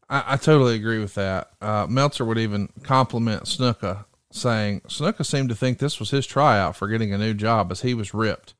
I, 0.08 0.24
I 0.34 0.36
totally 0.36 0.74
agree 0.74 0.98
with 0.98 1.14
that. 1.14 1.50
Uh, 1.60 1.86
Meltzer 1.88 2.24
would 2.24 2.38
even 2.38 2.70
compliment 2.82 3.44
Snuka, 3.44 4.06
saying 4.32 4.80
Snuka 4.88 5.24
seemed 5.24 5.50
to 5.50 5.54
think 5.54 5.78
this 5.78 6.00
was 6.00 6.10
his 6.10 6.26
tryout 6.26 6.76
for 6.76 6.88
getting 6.88 7.12
a 7.12 7.18
new 7.18 7.34
job 7.34 7.70
as 7.70 7.82
he 7.82 7.94
was 7.94 8.14
ripped, 8.14 8.54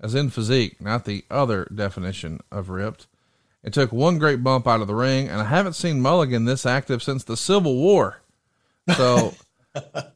as 0.00 0.14
in 0.14 0.30
physique, 0.30 0.80
not 0.80 1.04
the 1.04 1.24
other 1.30 1.68
definition 1.74 2.40
of 2.50 2.70
ripped. 2.70 3.06
It 3.62 3.72
took 3.72 3.92
one 3.92 4.18
great 4.18 4.42
bump 4.42 4.66
out 4.66 4.80
of 4.80 4.86
the 4.86 4.94
ring, 4.94 5.28
and 5.28 5.40
I 5.40 5.44
haven't 5.44 5.74
seen 5.74 6.00
Mulligan 6.00 6.44
this 6.44 6.64
active 6.64 7.02
since 7.02 7.24
the 7.24 7.36
Civil 7.36 7.76
War. 7.76 8.22
So, 8.94 9.34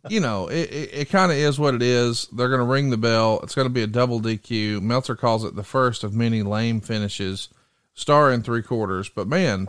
you 0.08 0.20
know, 0.20 0.48
it, 0.48 0.70
it, 0.70 0.90
it 0.92 1.08
kind 1.10 1.32
of 1.32 1.38
is 1.38 1.58
what 1.58 1.74
it 1.74 1.82
is. 1.82 2.28
They're 2.32 2.48
going 2.48 2.60
to 2.60 2.66
ring 2.66 2.90
the 2.90 2.96
bell. 2.96 3.40
It's 3.42 3.54
going 3.54 3.66
to 3.66 3.72
be 3.72 3.82
a 3.82 3.86
double 3.86 4.20
DQ. 4.20 4.82
Meltzer 4.82 5.16
calls 5.16 5.44
it 5.44 5.56
the 5.56 5.64
first 5.64 6.04
of 6.04 6.14
many 6.14 6.42
lame 6.42 6.80
finishes, 6.80 7.48
star 7.94 8.32
in 8.32 8.42
three 8.42 8.62
quarters. 8.62 9.08
But 9.08 9.28
man, 9.28 9.68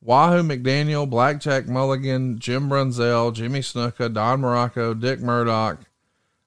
Wahoo 0.00 0.42
McDaniel, 0.42 1.08
Blackjack 1.08 1.66
Mulligan, 1.66 2.38
Jim 2.38 2.68
Brunzell, 2.68 3.32
Jimmy 3.32 3.60
Snuka, 3.60 4.12
Don 4.12 4.42
Muraco, 4.42 4.98
Dick 4.98 5.20
Murdoch. 5.20 5.80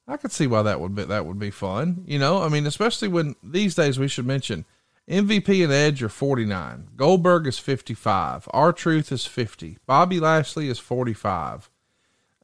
I 0.07 0.15
could 0.15 0.31
see 0.31 0.47
why 0.47 0.61
that 0.61 0.80
would 0.80 0.95
be 0.95 1.03
that 1.03 1.26
would 1.26 1.39
be 1.39 1.51
fun. 1.51 2.03
You 2.05 2.19
know, 2.19 2.41
I 2.41 2.47
mean, 2.49 2.65
especially 2.65 3.09
when 3.09 3.35
these 3.43 3.76
days 3.76 3.99
we 3.99 4.07
should 4.07 4.26
mention 4.26 4.64
MVP 5.09 5.64
and 5.64 5.73
Edge 5.73 6.03
are 6.03 6.09
49. 6.09 6.89
Goldberg 6.95 7.47
is 7.47 7.59
55. 7.59 8.47
R-Truth 8.51 9.11
is 9.11 9.26
50. 9.26 9.80
Bobby 9.85 10.19
Lashley 10.19 10.69
is 10.69 10.80
45. 10.80 11.69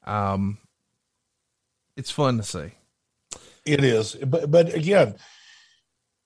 Um, 0.06 0.58
it's 1.96 2.12
fun 2.12 2.38
to 2.38 2.44
see. 2.44 2.72
It 3.66 3.84
is, 3.84 4.16
but 4.16 4.52
but 4.52 4.74
again, 4.74 5.16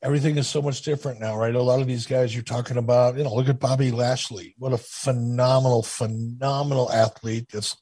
everything 0.02 0.38
is 0.38 0.48
so 0.48 0.62
much 0.62 0.82
different 0.82 1.20
now, 1.20 1.38
right? 1.38 1.54
A 1.54 1.62
lot 1.62 1.82
of 1.82 1.88
these 1.88 2.06
guys 2.06 2.34
you're 2.34 2.44
talking 2.44 2.78
about, 2.78 3.18
you 3.18 3.24
know, 3.24 3.34
look 3.34 3.50
at 3.50 3.60
Bobby 3.60 3.92
Lashley. 3.92 4.56
What 4.58 4.74
a 4.74 4.78
phenomenal, 4.78 5.84
phenomenal 5.84 6.92
athlete. 6.92 7.50
That's 7.52 7.78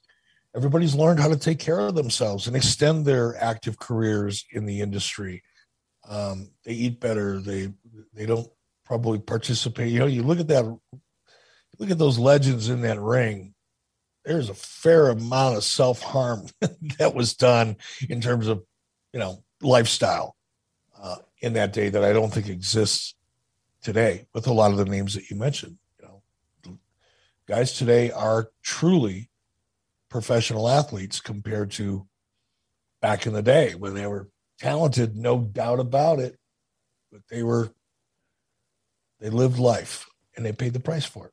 everybody's 0.54 0.94
learned 0.94 1.20
how 1.20 1.28
to 1.28 1.36
take 1.36 1.58
care 1.58 1.80
of 1.80 1.94
themselves 1.94 2.46
and 2.46 2.56
extend 2.56 3.04
their 3.04 3.36
active 3.42 3.78
careers 3.78 4.44
in 4.52 4.66
the 4.66 4.80
industry. 4.80 5.42
Um, 6.08 6.50
they 6.64 6.72
eat 6.72 7.00
better. 7.00 7.40
They 7.40 7.72
they 8.14 8.26
don't 8.26 8.48
probably 8.84 9.18
participate. 9.18 9.92
You 9.92 9.98
know, 9.98 10.06
you 10.06 10.22
look 10.22 10.40
at 10.40 10.48
that, 10.48 10.64
look 11.78 11.90
at 11.90 11.98
those 11.98 12.18
legends 12.18 12.68
in 12.68 12.82
that 12.82 13.00
ring. 13.00 13.54
There's 14.26 14.50
a 14.50 14.54
fair 14.54 15.08
amount 15.08 15.56
of 15.56 15.64
self 15.64 16.02
harm 16.02 16.46
that 16.98 17.14
was 17.14 17.34
done 17.34 17.76
in 18.08 18.20
terms 18.20 18.48
of, 18.48 18.62
you 19.12 19.20
know, 19.20 19.42
lifestyle 19.62 20.36
uh, 21.00 21.16
in 21.40 21.54
that 21.54 21.72
day 21.72 21.88
that 21.88 22.04
I 22.04 22.12
don't 22.12 22.32
think 22.32 22.48
exists 22.48 23.14
today 23.82 24.26
with 24.34 24.48
a 24.48 24.52
lot 24.52 24.72
of 24.72 24.78
the 24.78 24.84
names 24.84 25.14
that 25.14 25.30
you 25.30 25.36
mentioned. 25.36 25.78
You 26.00 26.08
know, 26.66 26.78
guys 27.46 27.72
today 27.72 28.10
are 28.10 28.50
truly 28.62 29.30
professional 30.08 30.68
athletes 30.68 31.20
compared 31.20 31.70
to 31.72 32.06
back 33.00 33.26
in 33.26 33.32
the 33.32 33.42
day 33.42 33.74
when 33.76 33.94
they 33.94 34.06
were 34.06 34.28
talented, 34.58 35.16
no 35.16 35.38
doubt 35.38 35.78
about 35.78 36.18
it, 36.18 36.36
but 37.12 37.20
they 37.30 37.44
were 37.44 37.70
they 39.20 39.30
lived 39.30 39.58
life 39.58 40.08
and 40.36 40.44
they 40.44 40.52
paid 40.52 40.72
the 40.72 40.80
price 40.80 41.06
for 41.06 41.26
it. 41.26 41.32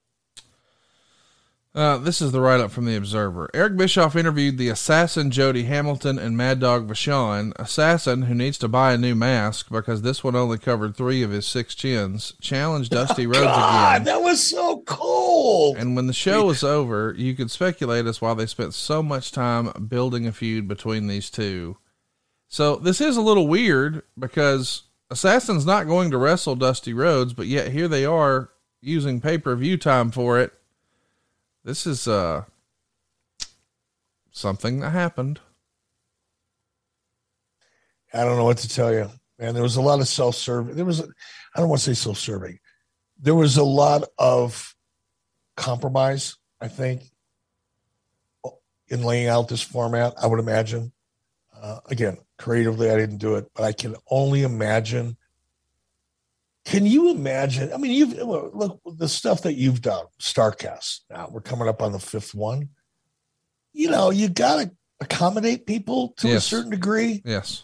Uh, 1.76 1.98
this 1.98 2.22
is 2.22 2.32
the 2.32 2.40
write 2.40 2.60
up 2.60 2.70
from 2.70 2.86
the 2.86 2.95
Observer. 2.95 3.50
Eric 3.52 3.76
Bischoff 3.76 4.16
interviewed 4.16 4.60
the 4.60 4.70
assassin 4.70 5.32
Jody 5.32 5.64
Hamilton 5.64 6.20
and 6.20 6.38
Mad 6.38 6.60
Dog 6.60 6.88
Vachon. 6.88 7.52
Assassin, 7.56 8.24
who 8.24 8.36
needs 8.36 8.60
to 8.60 8.68
buy 8.68 8.94
a 8.94 8.98
new 8.98 9.16
mask 9.16 9.72
because 9.72 10.04
this 10.04 10.24
one 10.24 10.36
only 10.36 10.60
covered 10.60 10.95
three 10.95 11.24
of 11.24 11.32
his 11.32 11.48
six 11.48 11.74
chins, 11.74 12.36
challenged 12.40 12.91
Dusty 12.91 13.26
Rhodes 13.26 13.45
God, 13.45 13.95
again. 13.95 14.06
that 14.06 14.22
was 14.22 14.44
so 14.44 14.84
cool. 14.86 15.76
And 15.76 15.95
when 15.95 16.06
the 16.06 16.14
show 16.14 16.45
was 16.45 16.64
over, 16.64 17.16
you 17.18 17.34
could 17.34 17.50
speculate 17.50 18.06
as 18.06 18.22
why 18.22 18.36
they 18.36 18.45
spent 18.45 18.76
so 18.76 19.02
much 19.02 19.32
time 19.32 19.72
building 19.88 20.28
a 20.28 20.32
feud 20.32 20.68
between 20.68 21.08
these 21.08 21.32
two. 21.32 21.78
So 22.50 22.76
this 22.76 23.02
is 23.02 23.18
a 23.18 23.22
little 23.22 23.48
weird 23.48 24.04
because 24.18 24.84
Assassin's 25.10 25.66
not 25.66 25.88
going 25.88 26.12
to 26.12 26.20
wrestle 26.20 26.56
Dusty 26.56 26.94
Rhodes, 26.94 27.34
but 27.34 27.48
yet 27.48 27.72
here 27.72 27.88
they 27.88 28.06
are 28.06 28.52
using 28.80 29.20
pay 29.20 29.40
per 29.40 29.56
view 29.56 29.76
time 29.76 30.12
for 30.12 30.40
it. 30.40 30.54
This 31.64 31.88
is 31.88 32.07
uh 32.07 32.44
something 34.31 34.80
that 34.80 34.90
happened. 34.90 35.40
I 38.14 38.23
don't 38.23 38.38
know 38.38 38.45
what 38.45 38.57
to 38.60 38.69
tell 38.69 38.94
you, 38.94 39.10
man. 39.40 39.53
There 39.53 39.64
was 39.64 39.77
a 39.77 39.81
lot 39.81 39.99
of 39.99 40.07
self 40.07 40.35
serving. 40.35 40.76
There 40.76 40.85
was, 40.85 41.02
I 41.02 41.60
don't 41.60 41.69
want 41.69 41.81
to 41.81 41.95
say 41.95 41.99
self 41.99 42.18
serving. 42.18 42.60
There 43.19 43.35
was 43.35 43.57
a 43.57 43.64
lot 43.64 44.03
of 44.19 44.76
compromise, 45.56 46.35
I 46.61 46.68
think, 46.68 47.03
in 48.90 49.03
laying 49.03 49.27
out 49.27 49.48
this 49.48 49.61
format. 49.61 50.14
I 50.22 50.27
would 50.27 50.40
imagine. 50.40 50.91
Uh, 51.60 51.80
again, 51.90 52.18
creatively, 52.38 52.91
I 52.91 52.98
didn't 52.98 53.18
do 53.18 53.35
it, 53.35 53.49
but 53.56 53.64
I 53.64 53.72
can 53.72 53.95
only 54.10 54.44
imagine. 54.44 55.18
Can 56.65 56.85
you 56.85 57.10
imagine? 57.11 57.73
I 57.73 57.77
mean, 57.77 57.91
you've 57.91 58.14
look 58.18 58.80
the 58.85 59.10
stuff 59.10 59.41
that 59.41 59.56
you've 59.56 59.81
done, 59.81 60.06
Starrcast. 60.22 61.02
Now 61.10 61.30
we're 61.31 61.41
coming 61.41 61.68
up 61.68 61.81
on 61.81 61.91
the 61.91 61.99
fifth 61.99 62.34
one. 62.34 62.69
You 63.73 63.90
know, 63.90 64.11
you 64.11 64.30
got 64.30 64.61
to 64.61 64.72
accommodate 65.02 65.65
people 65.65 66.14
to 66.18 66.34
a 66.35 66.40
certain 66.40 66.69
degree 66.72 67.22
Yes. 67.26 67.64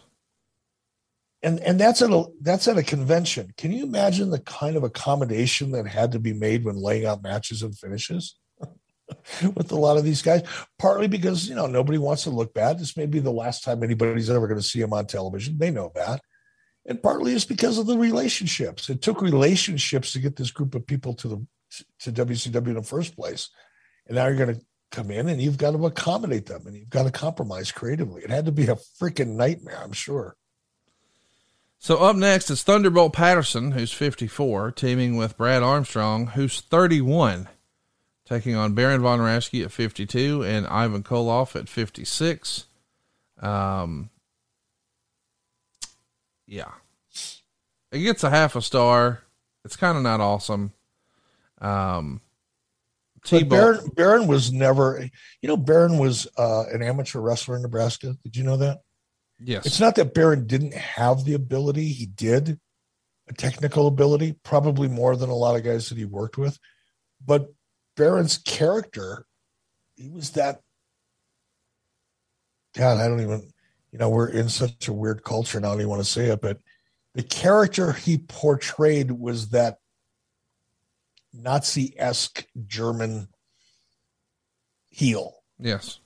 and 1.42 1.60
and 1.62 1.80
that's 1.80 2.02
at 2.02 2.10
a 2.10 2.26
that's 2.42 2.68
at 2.68 2.78
a 2.78 2.84
convention. 2.84 3.54
Can 3.58 3.72
you 3.72 3.84
imagine 3.86 4.30
the 4.30 4.40
kind 4.42 4.76
of 4.76 4.84
accommodation 4.84 5.72
that 5.72 5.88
had 5.88 6.12
to 6.12 6.20
be 6.20 6.34
made 6.34 6.66
when 6.66 6.76
laying 6.76 7.06
out 7.06 7.24
matches 7.24 7.62
and 7.64 7.78
finishes 7.78 8.36
with 9.56 9.72
a 9.72 9.76
lot 9.76 9.96
of 9.98 10.04
these 10.04 10.22
guys? 10.22 10.42
Partly 10.78 11.08
because 11.08 11.48
you 11.48 11.56
know 11.56 11.68
nobody 11.68 11.98
wants 11.98 12.24
to 12.24 12.32
look 12.32 12.54
bad. 12.54 12.78
This 12.80 12.98
may 12.98 13.06
be 13.06 13.20
the 13.20 13.32
last 13.32 13.64
time 13.64 13.82
anybody's 13.84 14.30
ever 14.30 14.48
going 14.48 14.60
to 14.60 14.66
see 14.68 14.82
them 14.82 14.92
on 14.92 15.06
television. 15.06 15.58
They 15.58 15.72
know 15.72 15.92
that, 15.96 16.22
and 16.90 17.02
partly 17.02 17.34
it's 17.34 17.46
because 17.46 17.78
of 17.78 17.86
the 17.86 17.98
relationships. 17.98 18.90
It 18.90 19.02
took 19.02 19.22
relationships 19.22 20.12
to 20.12 20.20
get 20.20 20.36
this 20.36 20.52
group 20.52 20.74
of 20.76 20.86
people 20.86 21.14
to 21.14 21.28
the 21.28 21.48
to 22.00 22.12
WCW 22.12 22.68
in 22.68 22.74
the 22.74 22.82
first 22.82 23.16
place, 23.16 23.50
and 24.08 24.16
now 24.16 24.26
you're 24.26 24.36
going 24.36 24.56
to 24.56 24.66
come 24.90 25.12
in 25.12 25.30
and 25.30 25.40
you've 25.40 25.60
got 25.60 25.72
to 25.72 25.86
accommodate 25.86 26.48
them 26.48 26.66
and 26.66 26.76
you've 26.76 26.90
got 26.90 27.04
to 27.04 27.12
compromise 27.12 27.72
creatively. 27.72 28.24
It 28.24 28.32
had 28.32 28.46
to 28.46 28.52
be 28.52 28.64
a 28.64 28.76
freaking 29.00 29.36
nightmare, 29.36 29.80
I'm 29.84 29.92
sure. 29.92 30.36
So 31.78 31.98
up 31.98 32.16
next 32.16 32.50
is 32.50 32.64
Thunderbolt 32.64 33.14
Patterson, 33.14 33.72
who's 33.72 33.94
54, 33.94 34.72
teaming 34.72 35.16
with 35.16 35.38
Brad 35.38 35.62
Armstrong, 35.62 36.28
who's 36.28 36.60
31, 36.60 37.48
taking 38.26 38.56
on 38.56 38.74
Baron 38.74 39.02
von 39.02 39.20
Raschke 39.20 39.64
at 39.64 39.72
52 39.72 40.44
and 40.44 40.66
Ivan 40.66 41.04
Koloff 41.04 41.56
at 41.56 41.70
56. 41.70 42.66
Um, 43.40 44.10
yeah, 46.50 46.72
it 47.92 48.00
gets 48.00 48.24
a 48.24 48.30
half 48.30 48.56
a 48.56 48.62
star. 48.62 49.22
It's 49.64 49.76
kind 49.76 49.96
of 49.98 50.04
not 50.04 50.20
awesome. 50.20 50.74
Um, 51.62 52.22
T-Bone- 53.24 53.50
Baron, 53.50 53.90
Baron 53.96 54.28
was 54.28 54.52
never, 54.52 55.06
you 55.42 55.48
know, 55.48 55.58
Baron 55.58 55.98
was 55.98 56.28
uh, 56.38 56.64
an 56.72 56.82
amateur 56.82 57.20
wrestler 57.20 57.58
in 57.58 57.62
Nebraska. 57.62 58.16
Did 58.24 58.36
you 58.36 58.44
know 58.44 58.58
that? 58.58 58.80
yes, 59.40 59.66
It's 59.66 59.80
not 59.80 59.96
that 59.96 60.14
Baron 60.14 60.48
didn't 60.48 60.74
have 60.74 61.24
the 61.24 61.34
ability; 61.34 61.90
he 61.90 62.06
did, 62.06 62.60
a 63.28 63.34
technical 63.34 63.88
ability, 63.88 64.36
probably 64.44 64.88
more 64.88 65.16
than 65.16 65.30
a 65.30 65.36
lot 65.36 65.56
of 65.56 65.64
guys 65.64 65.90
that 65.90 65.98
he 65.98 66.06
worked 66.06 66.38
with. 66.38 66.58
But 67.24 67.50
Baron's 67.96 68.38
character, 68.40 69.26
he 69.96 70.10
was 70.10 70.32
that. 70.32 70.62
God, 72.76 72.98
I 73.00 73.08
don't 73.08 73.22
even, 73.22 73.52
you 73.92 74.00
know, 74.00 74.10
we're 74.10 74.30
in 74.30 74.50
such 74.50 74.88
a 74.88 74.94
weird 74.94 75.24
culture 75.24 75.60
now. 75.60 75.70
I 75.70 75.72
don't 75.72 75.82
even 75.82 75.90
want 75.90 76.04
to 76.04 76.10
say 76.10 76.28
it, 76.28 76.42
but 76.42 76.60
the 77.16 77.24
character 77.24 77.92
he 77.94 78.18
portrayed 78.18 79.12
was 79.12 79.50
that 79.50 79.78
Nazi-esque 81.34 82.46
German 82.66 83.28
heel 84.90 85.36
yes, 85.60 86.00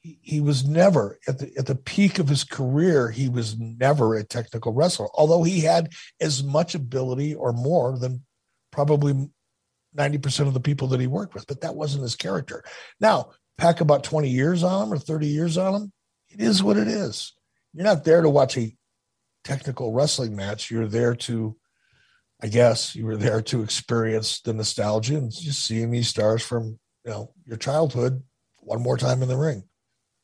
he, 0.00 0.18
he 0.22 0.40
was 0.40 0.66
never 0.66 1.18
at 1.28 1.38
the 1.38 1.50
at 1.58 1.66
the 1.66 1.74
peak 1.74 2.18
of 2.18 2.28
his 2.28 2.44
career 2.44 3.10
he 3.10 3.28
was 3.28 3.58
never 3.58 4.14
a 4.14 4.24
technical 4.24 4.72
wrestler 4.72 5.08
although 5.14 5.42
he 5.42 5.60
had 5.60 5.90
as 6.20 6.42
much 6.42 6.74
ability 6.74 7.34
or 7.34 7.52
more 7.52 7.98
than 7.98 8.22
probably 8.70 9.28
90% 9.96 10.46
of 10.46 10.54
the 10.54 10.60
people 10.60 10.86
that 10.88 11.00
he 11.00 11.08
worked 11.08 11.34
with 11.34 11.46
but 11.46 11.60
that 11.60 11.74
wasn't 11.74 12.02
his 12.02 12.16
character 12.16 12.62
now 13.00 13.30
pack 13.58 13.80
about 13.80 14.04
20 14.04 14.28
years 14.28 14.62
on 14.62 14.86
him 14.86 14.92
or 14.92 14.98
30 14.98 15.26
years 15.26 15.58
on 15.58 15.74
him 15.74 15.92
it 16.30 16.40
is 16.40 16.62
what 16.62 16.76
it 16.76 16.88
is. 16.88 17.32
You're 17.72 17.84
not 17.84 18.04
there 18.04 18.22
to 18.22 18.30
watch 18.30 18.56
a 18.56 18.76
technical 19.44 19.92
wrestling 19.92 20.36
match. 20.36 20.70
You're 20.70 20.88
there 20.88 21.14
to, 21.14 21.56
I 22.42 22.48
guess, 22.48 22.94
you 22.94 23.06
were 23.06 23.16
there 23.16 23.42
to 23.42 23.62
experience 23.62 24.40
the 24.40 24.52
nostalgia 24.52 25.16
and 25.16 25.30
just 25.32 25.64
seeing 25.64 25.90
these 25.90 26.08
stars 26.08 26.42
from 26.42 26.78
you 27.04 27.10
know 27.10 27.32
your 27.44 27.56
childhood 27.56 28.22
one 28.58 28.82
more 28.82 28.96
time 28.96 29.22
in 29.22 29.28
the 29.28 29.36
ring. 29.36 29.64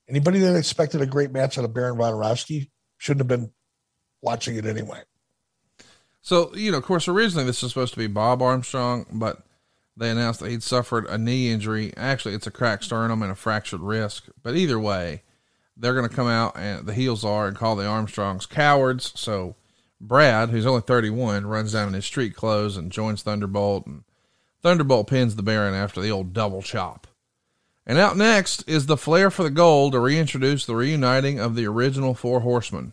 Anybody 0.09 0.39
that 0.41 0.57
expected 0.57 1.01
a 1.01 1.07
great 1.07 1.33
match 1.33 1.59
out 1.59 1.65
of 1.65 1.75
Baron 1.75 1.97
von 1.97 2.13
Raschke 2.13 2.71
shouldn't 2.99 3.21
have 3.21 3.41
been 3.41 3.53
watching 4.23 4.57
it 4.57 4.67
anyway. 4.67 5.01
So, 6.21 6.55
you 6.55 6.71
know, 6.71 6.79
of 6.79 6.85
course, 6.85 7.09
originally 7.09 7.45
this 7.45 7.63
was 7.63 7.73
supposed 7.73 7.95
to 7.95 7.99
be 7.99 8.07
Bob 8.07 8.43
Armstrong, 8.43 9.07
but 9.13 9.43
they 9.97 10.11
announced 10.11 10.41
that 10.41 10.51
he'd 10.51 10.63
suffered 10.63 11.07
a 11.07 11.17
knee 11.17 11.51
injury. 11.51 11.93
Actually, 11.97 12.35
it's 12.35 12.47
a 12.47 12.51
cracked 12.51 12.85
sternum 12.85 13.23
and 13.23 13.33
a 13.33 13.37
fractured 13.37 13.81
wrist. 13.81 14.29
But 14.43 14.57
either 14.57 14.79
way, 14.79 15.23
they're 15.77 15.95
going 15.95 16.09
to 16.09 16.15
come 16.15 16.29
out 16.29 16.57
and 16.57 16.87
the 16.87 16.95
heels 16.95 17.25
are 17.25 17.47
and 17.47 17.57
call 17.57 17.77
the 17.77 17.87
Armstrongs 17.87 18.47
cowards. 18.47 19.13
So 19.15 19.57
Brad, 20.01 20.51
who's 20.51 20.67
only 20.67 20.83
31, 20.83 21.47
runs 21.47 21.73
down 21.73 21.89
in 21.89 21.95
his 21.95 22.07
street 22.07 22.35
clothes 22.35 22.77
and 22.77 22.93
joins 22.93 23.23
Thunderbolt. 23.23 23.87
And 23.87 24.05
Thunderbolt 24.63 25.09
pins 25.09 25.37
the 25.37 25.43
Baron 25.43 25.75
after 25.75 26.01
the 26.01 26.11
old 26.11 26.33
double 26.33 26.63
chop. 26.63 27.07
And 27.87 27.99
out 27.99 28.17
next 28.17 28.69
is 28.69 28.87
the 28.87 28.97
Flair 28.97 29.31
for 29.31 29.45
the 29.45 29.51
Gold 29.51 29.93
to 29.93 30.01
reintroduce 30.01 30.67
the 30.67 30.75
reuniting 30.75 31.39
of 31.39 31.55
the 31.55 31.67
original 31.67 32.15
Four 32.15 32.41
Horsemen. 32.41 32.93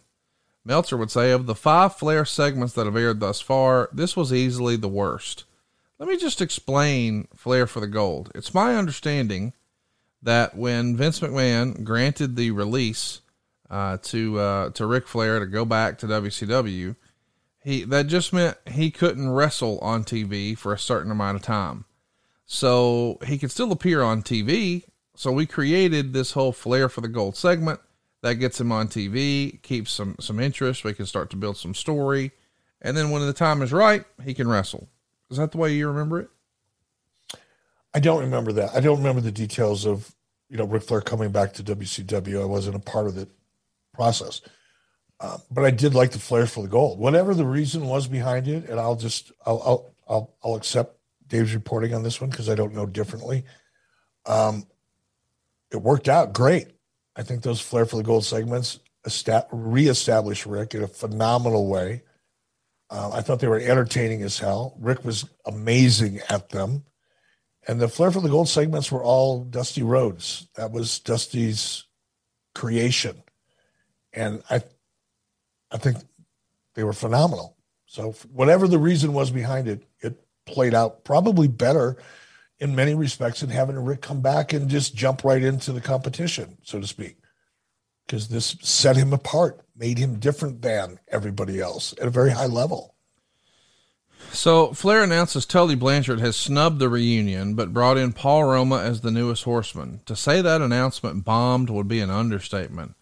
Meltzer 0.63 0.95
would 0.97 1.11
say 1.11 1.31
of 1.31 1.45
the 1.45 1.55
five 1.55 1.95
Flair 1.95 2.25
segments 2.25 2.73
that 2.73 2.85
have 2.85 2.95
aired 2.95 3.19
thus 3.19 3.41
far, 3.41 3.89
this 3.91 4.15
was 4.15 4.31
easily 4.31 4.75
the 4.75 4.87
worst. 4.87 5.45
Let 5.99 6.07
me 6.07 6.15
just 6.15 6.41
explain 6.41 7.27
Flair 7.35 7.65
for 7.65 7.79
the 7.79 7.87
Gold. 7.87 8.31
It's 8.35 8.53
my 8.53 8.75
understanding 8.75 9.53
that 10.23 10.55
when 10.55 10.95
Vince 10.95 11.19
McMahon 11.19 11.83
granted 11.83 12.35
the 12.35 12.51
release 12.51 13.21
uh, 13.69 13.97
to 14.03 14.39
uh, 14.39 14.69
to 14.71 14.85
Ric 14.85 15.07
Flair 15.07 15.39
to 15.39 15.45
go 15.45 15.65
back 15.65 15.97
to 15.99 16.07
WCW, 16.07 16.95
he 17.63 17.83
that 17.85 18.07
just 18.07 18.33
meant 18.33 18.57
he 18.69 18.89
couldn't 18.89 19.29
wrestle 19.29 19.79
on 19.79 20.03
TV 20.03 20.57
for 20.57 20.73
a 20.73 20.79
certain 20.79 21.11
amount 21.11 21.35
of 21.35 21.41
time. 21.41 21.85
So 22.45 23.17
he 23.25 23.37
could 23.37 23.51
still 23.51 23.71
appear 23.71 24.01
on 24.01 24.21
TV. 24.21 24.83
So 25.15 25.31
we 25.31 25.45
created 25.45 26.13
this 26.13 26.31
whole 26.31 26.51
Flair 26.51 26.89
for 26.89 27.01
the 27.01 27.07
Gold 27.07 27.37
segment 27.37 27.79
that 28.21 28.35
gets 28.35 28.59
him 28.59 28.71
on 28.71 28.87
TV, 28.87 29.61
keeps 29.61 29.91
some 29.91 30.15
some 30.19 30.39
interest. 30.39 30.83
We 30.83 30.93
can 30.93 31.05
start 31.05 31.29
to 31.31 31.37
build 31.37 31.57
some 31.57 31.73
story, 31.73 32.31
and 32.81 32.95
then 32.95 33.11
when 33.11 33.25
the 33.25 33.33
time 33.33 33.61
is 33.61 33.71
right, 33.71 34.05
he 34.23 34.33
can 34.33 34.47
wrestle. 34.47 34.89
Is 35.29 35.37
that 35.37 35.51
the 35.51 35.57
way 35.57 35.73
you 35.73 35.87
remember 35.87 36.19
it? 36.19 36.29
I 37.93 37.99
don't 37.99 38.21
remember 38.21 38.53
that. 38.53 38.71
I 38.75 38.79
don't 38.79 38.97
remember 38.97 39.21
the 39.21 39.31
details 39.31 39.85
of 39.85 40.13
you 40.49 40.57
know 40.57 40.65
Ric 40.65 40.83
Flair 40.83 41.01
coming 41.01 41.31
back 41.31 41.53
to 41.53 41.63
WCW. 41.63 42.41
I 42.41 42.45
wasn't 42.45 42.75
a 42.75 42.79
part 42.79 43.07
of 43.07 43.15
the 43.15 43.27
process, 43.93 44.41
uh, 45.19 45.37
but 45.51 45.65
I 45.65 45.71
did 45.71 45.93
like 45.93 46.11
the 46.11 46.19
Flair 46.19 46.45
for 46.45 46.63
the 46.63 46.69
gold. 46.69 46.99
Whatever 46.99 47.33
the 47.33 47.45
reason 47.45 47.85
was 47.87 48.07
behind 48.07 48.47
it, 48.47 48.69
and 48.69 48.79
I'll 48.79 48.95
just 48.95 49.31
I'll 49.45 49.61
I'll 49.65 49.95
I'll, 50.07 50.35
I'll 50.43 50.55
accept 50.55 50.97
Dave's 51.27 51.53
reporting 51.53 51.93
on 51.93 52.03
this 52.03 52.19
one 52.19 52.29
because 52.29 52.49
I 52.49 52.55
don't 52.55 52.73
know 52.73 52.85
differently. 52.85 53.45
Um, 54.25 54.65
it 55.71 55.77
worked 55.77 56.07
out 56.07 56.33
great. 56.33 56.67
I 57.15 57.23
think 57.23 57.41
those 57.41 57.61
Flair 57.61 57.85
for 57.85 57.97
the 57.97 58.03
Gold 58.03 58.25
segments 58.25 58.79
esta- 59.05 59.47
reestablished 59.51 60.45
Ric 60.45 60.75
in 60.75 60.83
a 60.83 60.87
phenomenal 60.87 61.67
way. 61.67 62.03
Uh, 62.89 63.11
I 63.13 63.21
thought 63.21 63.39
they 63.39 63.47
were 63.47 63.59
entertaining 63.59 64.21
as 64.23 64.39
hell. 64.39 64.75
Ric 64.79 65.03
was 65.03 65.25
amazing 65.45 66.21
at 66.29 66.49
them. 66.49 66.83
And 67.67 67.79
the 67.79 67.87
Flair 67.87 68.11
for 68.11 68.21
the 68.21 68.29
Gold 68.29 68.49
segments 68.49 68.91
were 68.91 69.03
all 69.03 69.43
Dusty 69.43 69.83
Rhodes. 69.83 70.47
That 70.55 70.71
was 70.71 70.99
Dusty's 70.99 71.85
creation. 72.53 73.23
And 74.11 74.43
I 74.49 74.63
I 75.71 75.77
think 75.77 75.97
they 76.75 76.83
were 76.83 76.93
phenomenal. 76.93 77.57
So 77.85 78.11
whatever 78.31 78.67
the 78.67 78.79
reason 78.79 79.13
was 79.13 79.31
behind 79.31 79.67
it, 79.67 79.83
it 79.99 80.23
played 80.45 80.73
out 80.73 81.03
probably 81.03 81.47
better 81.47 81.97
in 82.59 82.75
many 82.75 82.95
respects 82.95 83.41
than 83.41 83.49
having 83.49 83.77
Ric 83.83 84.01
come 84.01 84.21
back 84.21 84.53
and 84.53 84.69
just 84.69 84.95
jump 84.95 85.23
right 85.23 85.43
into 85.43 85.71
the 85.71 85.81
competition, 85.81 86.57
so 86.63 86.79
to 86.79 86.87
speak. 86.87 87.17
Because 88.05 88.27
this 88.27 88.55
set 88.61 88.95
him 88.95 89.13
apart, 89.13 89.61
made 89.75 89.97
him 89.97 90.19
different 90.19 90.61
than 90.61 90.99
everybody 91.07 91.59
else 91.59 91.93
at 91.99 92.07
a 92.07 92.11
very 92.11 92.31
high 92.31 92.45
level. 92.45 92.92
So 94.31 94.73
Flair 94.73 95.03
announces 95.03 95.45
Tully 95.45 95.75
Blanchard 95.75 96.19
has 96.19 96.35
snubbed 96.35 96.79
the 96.79 96.89
reunion, 96.89 97.53
but 97.53 97.73
brought 97.73 97.97
in 97.97 98.13
Paul 98.13 98.45
Roma 98.45 98.79
as 98.79 99.01
the 99.01 99.11
newest 99.11 99.43
horseman. 99.43 100.01
To 100.05 100.15
say 100.15 100.41
that 100.41 100.61
announcement 100.61 101.23
bombed 101.23 101.69
would 101.69 101.87
be 101.87 101.99
an 101.99 102.09
understatement. 102.09 102.95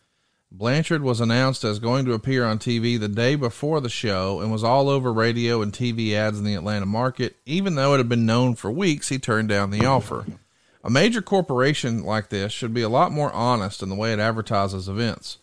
Blanchard 0.53 1.01
was 1.01 1.21
announced 1.21 1.63
as 1.63 1.79
going 1.79 2.03
to 2.03 2.13
appear 2.13 2.43
on 2.43 2.59
TV 2.59 2.99
the 2.99 3.07
day 3.07 3.35
before 3.35 3.79
the 3.79 3.89
show 3.89 4.41
and 4.41 4.51
was 4.51 4.65
all 4.65 4.89
over 4.89 5.13
radio 5.13 5.61
and 5.61 5.71
TV 5.71 6.11
ads 6.11 6.37
in 6.37 6.43
the 6.43 6.55
Atlanta 6.55 6.85
market, 6.85 7.37
even 7.45 7.75
though 7.75 7.93
it 7.93 7.99
had 7.99 8.09
been 8.09 8.25
known 8.25 8.55
for 8.55 8.69
weeks 8.69 9.07
he 9.07 9.17
turned 9.17 9.47
down 9.47 9.71
the 9.71 9.85
offer. 9.85 10.25
A 10.83 10.89
major 10.89 11.21
corporation 11.21 12.03
like 12.03 12.27
this 12.29 12.51
should 12.51 12.73
be 12.73 12.81
a 12.81 12.89
lot 12.89 13.13
more 13.13 13.31
honest 13.31 13.81
in 13.81 13.87
the 13.87 13.95
way 13.95 14.11
it 14.11 14.19
advertises 14.19 14.89
events. 14.89 15.37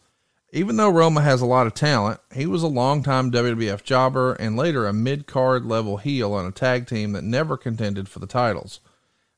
Even 0.51 0.77
though 0.77 0.89
Roma 0.89 1.21
has 1.21 1.43
a 1.43 1.47
lot 1.47 1.67
of 1.67 1.75
talent, 1.75 2.21
he 2.33 2.47
was 2.47 2.63
a 2.63 2.69
longtime 2.69 3.31
WWF 3.31 3.83
jobber 3.83 4.33
and 4.35 4.57
later 4.57 4.87
a 4.87 4.95
mid 4.95 5.27
card 5.27 5.67
level 5.67 5.99
heel 5.99 6.33
on 6.33 6.47
a 6.47 6.51
tag 6.51 6.87
team 6.87 7.13
that 7.13 7.25
never 7.25 7.59
contended 7.59 8.09
for 8.09 8.19
the 8.19 8.27
titles. 8.27 8.81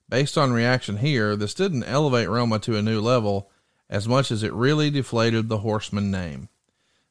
Based 0.09 0.39
on 0.39 0.53
reaction 0.53 0.99
here, 0.99 1.35
this 1.35 1.55
didn't 1.55 1.85
elevate 1.85 2.28
Roma 2.28 2.61
to 2.61 2.77
a 2.77 2.82
new 2.82 3.01
level 3.01 3.51
as 3.89 4.07
much 4.07 4.31
as 4.31 4.45
it 4.45 4.53
really 4.53 4.89
deflated 4.89 5.49
the 5.49 5.59
Horseman 5.59 6.12
name. 6.12 6.49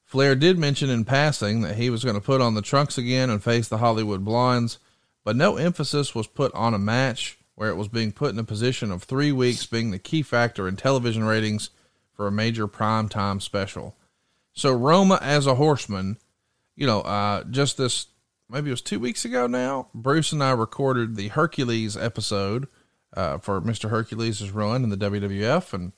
Flair 0.05 0.34
did 0.34 0.57
mention 0.57 0.89
in 0.89 1.03
passing 1.03 1.61
that 1.61 1.76
he 1.76 1.89
was 1.89 2.03
going 2.03 2.15
to 2.15 2.21
put 2.21 2.41
on 2.41 2.55
the 2.55 2.61
trunks 2.61 2.97
again 2.97 3.30
and 3.30 3.43
face 3.43 3.67
the 3.67 3.80
Hollywood 3.80 4.23
Blondes, 4.23 4.80
but 5.26 5.35
no 5.35 5.57
emphasis 5.57 6.15
was 6.15 6.26
put 6.26 6.53
on 6.55 6.73
a 6.73 6.80
match 6.80 7.38
where 7.55 7.69
it 7.69 7.76
was 7.76 7.89
being 7.89 8.13
put 8.13 8.31
in 8.31 8.39
a 8.39 8.43
position 8.45 8.91
of 8.91 9.03
three 9.03 9.34
weeks 9.34 9.65
being 9.65 9.91
the 9.91 9.99
key 9.99 10.21
factor 10.21 10.69
in 10.69 10.77
television 10.77 11.26
ratings 11.26 11.69
for 12.19 12.27
a 12.27 12.31
major 12.33 12.67
primetime 12.67 13.41
special. 13.41 13.95
So 14.51 14.73
Roma 14.73 15.19
as 15.21 15.47
a 15.47 15.55
horseman, 15.55 16.17
you 16.75 16.85
know, 16.85 16.99
uh, 16.99 17.45
just 17.45 17.77
this 17.77 18.07
maybe 18.49 18.69
it 18.69 18.73
was 18.73 18.81
two 18.81 18.99
weeks 18.99 19.23
ago 19.23 19.47
now. 19.47 19.87
Bruce 19.93 20.33
and 20.33 20.43
I 20.43 20.51
recorded 20.51 21.15
the 21.15 21.29
Hercules 21.29 21.95
episode 21.95 22.67
uh, 23.15 23.37
for 23.37 23.61
Mister 23.61 23.87
Hercules' 23.87 24.51
run 24.51 24.83
in 24.83 24.89
the 24.89 24.97
WWF, 24.97 25.71
and 25.71 25.93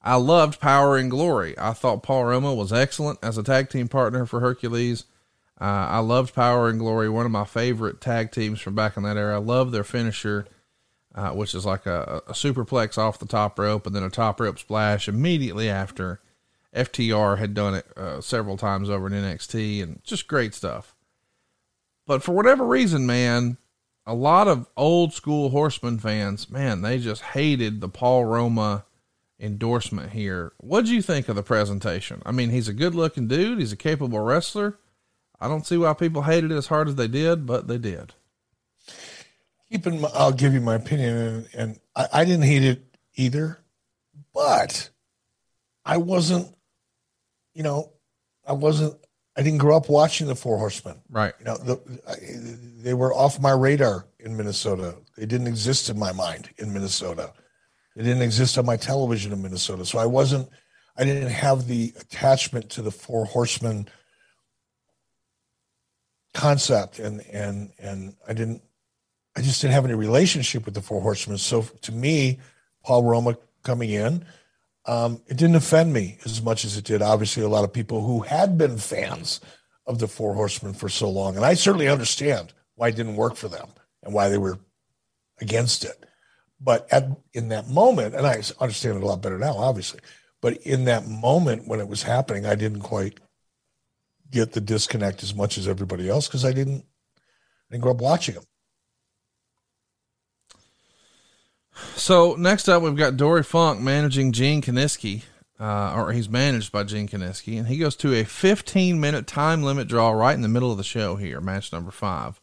I 0.00 0.14
loved 0.14 0.60
Power 0.60 0.96
and 0.96 1.10
Glory. 1.10 1.58
I 1.58 1.72
thought 1.72 2.04
Paul 2.04 2.26
Roma 2.26 2.54
was 2.54 2.72
excellent 2.72 3.18
as 3.20 3.36
a 3.36 3.42
tag 3.42 3.68
team 3.68 3.88
partner 3.88 4.26
for 4.26 4.38
Hercules. 4.38 5.06
Uh, 5.60 5.64
I 5.64 5.98
loved 5.98 6.36
Power 6.36 6.68
and 6.68 6.78
Glory, 6.78 7.08
one 7.08 7.26
of 7.26 7.32
my 7.32 7.44
favorite 7.44 8.00
tag 8.00 8.30
teams 8.30 8.60
from 8.60 8.76
back 8.76 8.96
in 8.96 9.02
that 9.02 9.16
era. 9.16 9.34
I 9.34 9.38
love 9.38 9.72
their 9.72 9.82
finisher, 9.82 10.46
uh, 11.14 11.30
which 11.30 11.54
is 11.54 11.64
like 11.64 11.86
a, 11.86 12.22
a, 12.26 12.32
superplex 12.32 12.98
off 12.98 13.18
the 13.18 13.26
top 13.26 13.58
rope 13.58 13.86
and 13.86 13.94
then 13.94 14.02
a 14.02 14.10
top 14.10 14.40
rope 14.40 14.58
splash 14.58 15.08
immediately 15.08 15.68
after. 15.68 16.20
FTR 16.74 17.38
had 17.38 17.54
done 17.54 17.74
it 17.74 17.86
uh, 17.96 18.20
several 18.20 18.56
times 18.56 18.90
over 18.90 19.06
in 19.06 19.12
NXT 19.12 19.80
and 19.80 20.02
just 20.02 20.26
great 20.26 20.54
stuff. 20.54 20.96
But 22.04 22.22
for 22.22 22.32
whatever 22.32 22.66
reason, 22.66 23.06
man, 23.06 23.58
a 24.04 24.14
lot 24.14 24.48
of 24.48 24.68
old 24.76 25.12
school 25.12 25.50
Horseman 25.50 25.98
fans, 25.98 26.50
man, 26.50 26.82
they 26.82 26.98
just 26.98 27.22
hated 27.22 27.80
the 27.80 27.88
Paul 27.88 28.24
Roma 28.24 28.84
endorsement 29.38 30.12
here. 30.12 30.52
What 30.58 30.84
do 30.84 30.94
you 30.94 31.00
think 31.00 31.28
of 31.28 31.36
the 31.36 31.42
presentation? 31.42 32.22
I 32.26 32.32
mean, 32.32 32.50
he's 32.50 32.68
a 32.68 32.74
good 32.74 32.94
looking 32.94 33.28
dude. 33.28 33.60
He's 33.60 33.72
a 33.72 33.76
capable 33.76 34.20
wrestler. 34.20 34.78
I 35.40 35.48
don't 35.48 35.66
see 35.66 35.76
why 35.76 35.92
people 35.94 36.22
hated 36.22 36.50
it 36.50 36.56
as 36.56 36.66
hard 36.66 36.88
as 36.88 36.96
they 36.96 37.08
did, 37.08 37.46
but 37.46 37.68
they 37.68 37.78
did. 37.78 38.14
Keep 39.74 39.88
in 39.88 40.06
I'll 40.14 40.30
give 40.30 40.54
you 40.54 40.60
my 40.60 40.76
opinion, 40.76 41.16
and, 41.16 41.48
and 41.52 41.80
I, 41.96 42.06
I 42.20 42.24
didn't 42.24 42.44
hate 42.44 42.62
it 42.62 42.96
either, 43.16 43.58
but 44.32 44.88
I 45.84 45.96
wasn't, 45.96 46.46
you 47.54 47.64
know, 47.64 47.92
I 48.46 48.52
wasn't, 48.52 48.94
I 49.36 49.42
didn't 49.42 49.58
grow 49.58 49.76
up 49.76 49.88
watching 49.88 50.28
the 50.28 50.36
Four 50.36 50.58
Horsemen. 50.58 51.00
Right. 51.10 51.34
You 51.40 51.46
know, 51.46 51.56
the, 51.56 52.00
I, 52.08 52.14
they 52.84 52.94
were 52.94 53.12
off 53.12 53.40
my 53.40 53.50
radar 53.50 54.06
in 54.20 54.36
Minnesota. 54.36 54.94
They 55.16 55.26
didn't 55.26 55.48
exist 55.48 55.90
in 55.90 55.98
my 55.98 56.12
mind 56.12 56.50
in 56.58 56.72
Minnesota. 56.72 57.32
It 57.96 58.04
didn't 58.04 58.22
exist 58.22 58.56
on 58.56 58.66
my 58.66 58.76
television 58.76 59.32
in 59.32 59.42
Minnesota. 59.42 59.84
So 59.84 59.98
I 59.98 60.06
wasn't, 60.06 60.48
I 60.96 61.02
didn't 61.02 61.30
have 61.30 61.66
the 61.66 61.92
attachment 61.98 62.70
to 62.70 62.82
the 62.82 62.92
Four 62.92 63.24
Horsemen 63.24 63.88
concept, 66.32 67.00
and 67.00 67.22
and 67.32 67.72
and 67.80 68.14
I 68.28 68.34
didn't, 68.34 68.62
I 69.36 69.42
just 69.42 69.60
didn't 69.60 69.74
have 69.74 69.84
any 69.84 69.94
relationship 69.94 70.64
with 70.64 70.74
the 70.74 70.82
Four 70.82 71.00
Horsemen. 71.00 71.38
So 71.38 71.62
to 71.62 71.92
me, 71.92 72.38
Paul 72.84 73.02
Roma 73.02 73.36
coming 73.62 73.90
in, 73.90 74.24
um, 74.86 75.20
it 75.26 75.36
didn't 75.36 75.56
offend 75.56 75.92
me 75.92 76.18
as 76.24 76.42
much 76.42 76.64
as 76.64 76.76
it 76.76 76.84
did 76.84 77.02
obviously 77.02 77.42
a 77.42 77.48
lot 77.48 77.64
of 77.64 77.72
people 77.72 78.04
who 78.04 78.20
had 78.20 78.58
been 78.58 78.76
fans 78.76 79.40
of 79.86 79.98
the 79.98 80.08
Four 80.08 80.34
Horsemen 80.34 80.74
for 80.74 80.88
so 80.88 81.08
long, 81.08 81.36
and 81.36 81.44
I 81.44 81.54
certainly 81.54 81.88
understand 81.88 82.52
why 82.76 82.88
it 82.88 82.96
didn't 82.96 83.16
work 83.16 83.36
for 83.36 83.48
them 83.48 83.68
and 84.02 84.12
why 84.12 84.28
they 84.28 84.38
were 84.38 84.58
against 85.40 85.84
it. 85.84 86.04
But 86.60 86.86
at 86.92 87.08
in 87.32 87.48
that 87.48 87.68
moment, 87.68 88.14
and 88.14 88.26
I 88.26 88.42
understand 88.60 88.96
it 88.96 89.02
a 89.02 89.06
lot 89.06 89.22
better 89.22 89.38
now, 89.38 89.56
obviously. 89.56 90.00
But 90.40 90.58
in 90.58 90.84
that 90.84 91.06
moment 91.06 91.66
when 91.66 91.80
it 91.80 91.88
was 91.88 92.02
happening, 92.02 92.46
I 92.46 92.54
didn't 92.54 92.80
quite 92.80 93.18
get 94.30 94.52
the 94.52 94.60
disconnect 94.60 95.22
as 95.22 95.34
much 95.34 95.56
as 95.58 95.68
everybody 95.68 96.08
else 96.08 96.26
because 96.26 96.44
I 96.44 96.52
didn't, 96.52 96.84
I 97.16 97.72
didn't 97.74 97.82
grow 97.82 97.92
up 97.92 98.00
watching 98.00 98.34
them. 98.34 98.44
So 101.96 102.34
next 102.36 102.68
up, 102.68 102.82
we've 102.82 102.96
got 102.96 103.16
Dory 103.16 103.42
Funk 103.42 103.80
managing 103.80 104.32
Gene 104.32 104.62
Kiniski, 104.62 105.22
uh, 105.58 105.94
or 105.94 106.12
he's 106.12 106.28
managed 106.28 106.72
by 106.72 106.84
Gene 106.84 107.08
Kiniski, 107.08 107.58
and 107.58 107.68
he 107.68 107.78
goes 107.78 107.96
to 107.96 108.14
a 108.14 108.24
15 108.24 109.00
minute 109.00 109.26
time 109.26 109.62
limit 109.62 109.88
draw 109.88 110.10
right 110.10 110.34
in 110.34 110.42
the 110.42 110.48
middle 110.48 110.70
of 110.70 110.78
the 110.78 110.84
show 110.84 111.16
here, 111.16 111.40
match 111.40 111.72
number 111.72 111.90
five. 111.90 112.40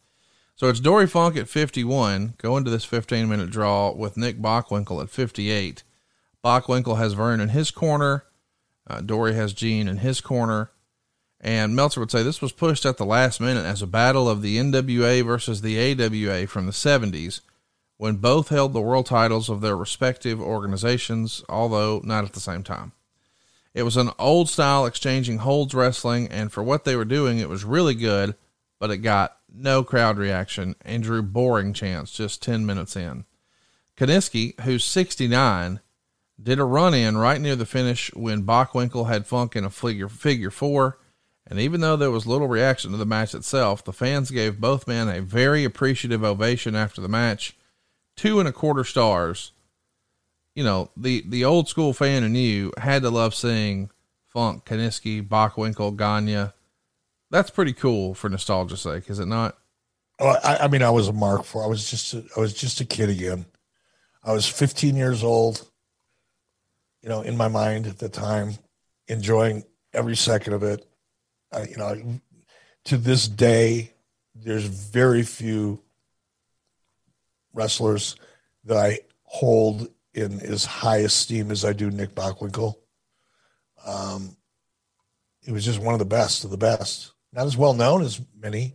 So 0.56 0.68
it's 0.68 0.80
Dory 0.80 1.06
Funk 1.06 1.36
at 1.36 1.48
51, 1.48 2.34
going 2.38 2.64
to 2.64 2.70
this 2.70 2.84
15 2.84 3.28
minute 3.28 3.50
draw 3.50 3.92
with 3.92 4.16
Nick 4.16 4.38
Bockwinkel 4.40 5.02
at 5.02 5.10
58. 5.10 5.82
Bockwinkel 6.44 6.98
has 6.98 7.14
Verne 7.14 7.40
in 7.40 7.50
his 7.50 7.70
corner. 7.70 8.24
Uh, 8.86 9.00
Dory 9.00 9.34
has 9.34 9.52
Gene 9.52 9.88
in 9.88 9.98
his 9.98 10.20
corner. 10.20 10.70
And 11.40 11.74
Meltzer 11.74 12.00
would 12.00 12.10
say 12.10 12.22
this 12.22 12.42
was 12.42 12.52
pushed 12.52 12.86
at 12.86 12.98
the 12.98 13.04
last 13.04 13.40
minute 13.40 13.64
as 13.64 13.82
a 13.82 13.86
battle 13.86 14.28
of 14.28 14.42
the 14.42 14.58
NWA 14.58 15.24
versus 15.24 15.60
the 15.60 15.78
AWA 15.78 16.46
from 16.46 16.66
the 16.66 16.72
70s 16.72 17.40
when 18.02 18.16
both 18.16 18.48
held 18.48 18.72
the 18.72 18.80
world 18.80 19.06
titles 19.06 19.48
of 19.48 19.60
their 19.60 19.76
respective 19.76 20.40
organizations, 20.40 21.44
although 21.48 22.00
not 22.02 22.24
at 22.24 22.32
the 22.32 22.40
same 22.40 22.64
time. 22.64 22.90
It 23.74 23.84
was 23.84 23.96
an 23.96 24.10
old 24.18 24.50
style 24.50 24.86
exchanging 24.86 25.38
holds 25.38 25.72
wrestling, 25.72 26.26
and 26.26 26.50
for 26.50 26.64
what 26.64 26.82
they 26.82 26.96
were 26.96 27.04
doing, 27.04 27.38
it 27.38 27.48
was 27.48 27.62
really 27.62 27.94
good, 27.94 28.34
but 28.80 28.90
it 28.90 28.96
got 28.96 29.36
no 29.48 29.84
crowd 29.84 30.18
reaction 30.18 30.74
and 30.84 31.04
drew 31.04 31.22
boring 31.22 31.72
chants 31.72 32.10
just 32.10 32.42
10 32.42 32.66
minutes 32.66 32.96
in. 32.96 33.24
Kiniski, 33.96 34.58
who's 34.62 34.84
69, 34.84 35.78
did 36.42 36.58
a 36.58 36.64
run 36.64 36.94
in 36.94 37.16
right 37.16 37.40
near 37.40 37.54
the 37.54 37.64
finish 37.64 38.12
when 38.14 38.42
Bockwinkel 38.42 39.06
had 39.06 39.28
Funk 39.28 39.54
in 39.54 39.62
a 39.64 39.70
figure, 39.70 40.08
figure 40.08 40.50
four. 40.50 40.98
And 41.46 41.60
even 41.60 41.80
though 41.80 41.96
there 41.96 42.10
was 42.10 42.26
little 42.26 42.48
reaction 42.48 42.90
to 42.90 42.96
the 42.96 43.06
match 43.06 43.32
itself, 43.32 43.84
the 43.84 43.92
fans 43.92 44.32
gave 44.32 44.60
both 44.60 44.88
men 44.88 45.08
a 45.08 45.22
very 45.22 45.62
appreciative 45.62 46.24
ovation 46.24 46.74
after 46.74 47.00
the 47.00 47.08
match. 47.08 47.54
Two 48.16 48.40
and 48.40 48.48
a 48.48 48.52
quarter 48.52 48.84
stars. 48.84 49.52
You 50.54 50.64
know, 50.64 50.90
the, 50.96 51.24
the 51.26 51.44
old 51.44 51.68
school 51.68 51.92
fan 51.92 52.24
in 52.24 52.34
you 52.34 52.72
had 52.78 53.02
to 53.02 53.10
love 53.10 53.34
seeing 53.34 53.90
Funk, 54.26 54.64
Kiniski, 54.64 55.26
Bockwinkel, 55.26 55.96
Gagne. 55.96 56.52
That's 57.30 57.50
pretty 57.50 57.72
cool 57.72 58.14
for 58.14 58.28
nostalgia's 58.28 58.82
sake, 58.82 59.08
is 59.08 59.18
it 59.18 59.26
not? 59.26 59.56
Oh, 60.18 60.36
I, 60.44 60.64
I 60.64 60.68
mean, 60.68 60.82
I 60.82 60.90
was 60.90 61.08
a 61.08 61.12
mark 61.12 61.44
for. 61.44 61.64
I 61.64 61.66
was 61.66 61.90
just, 61.90 62.12
a, 62.12 62.24
I 62.36 62.40
was 62.40 62.52
just 62.52 62.80
a 62.80 62.84
kid 62.84 63.08
again. 63.08 63.46
I 64.22 64.32
was 64.32 64.46
15 64.46 64.94
years 64.94 65.24
old 65.24 65.66
you 67.02 67.08
know, 67.08 67.22
in 67.22 67.36
my 67.36 67.48
mind 67.48 67.86
at 67.86 67.98
the 67.98 68.08
time, 68.08 68.54
enjoying 69.08 69.64
every 69.92 70.16
second 70.16 70.52
of 70.52 70.62
it. 70.62 70.86
Uh, 71.50 71.66
you 71.68 71.76
know, 71.76 72.20
to 72.84 72.96
this 72.96 73.28
day, 73.28 73.92
there's 74.34 74.64
very 74.64 75.22
few 75.22 75.82
wrestlers 77.54 78.16
that 78.64 78.76
I 78.76 79.00
hold 79.24 79.88
in 80.14 80.40
as 80.40 80.64
high 80.64 80.98
esteem 80.98 81.50
as 81.50 81.64
I 81.64 81.72
do 81.72 81.90
Nick 81.90 82.14
Bockwinkel. 82.14 82.74
Um, 83.86 84.36
he 85.40 85.52
was 85.52 85.64
just 85.64 85.80
one 85.80 85.94
of 85.94 85.98
the 85.98 86.04
best 86.04 86.44
of 86.44 86.50
the 86.50 86.56
best. 86.56 87.12
Not 87.32 87.46
as 87.46 87.56
well 87.56 87.74
known 87.74 88.02
as 88.02 88.20
many, 88.38 88.74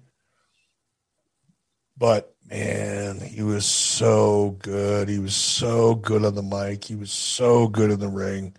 but 1.98 2.36
man, 2.49 3.20
he 3.20 3.44
was 3.44 3.66
so 3.66 4.58
good. 4.60 5.10
He 5.10 5.20
was 5.20 5.36
so 5.36 5.95
good 5.95 6.26
on 6.26 6.36
the 6.36 6.41
mic. 6.41 6.84
He 6.84 6.95
was 6.95 7.12
so 7.12 7.68
good 7.68 7.91
in 7.91 7.99
the 7.99 8.08
ring. 8.08 8.56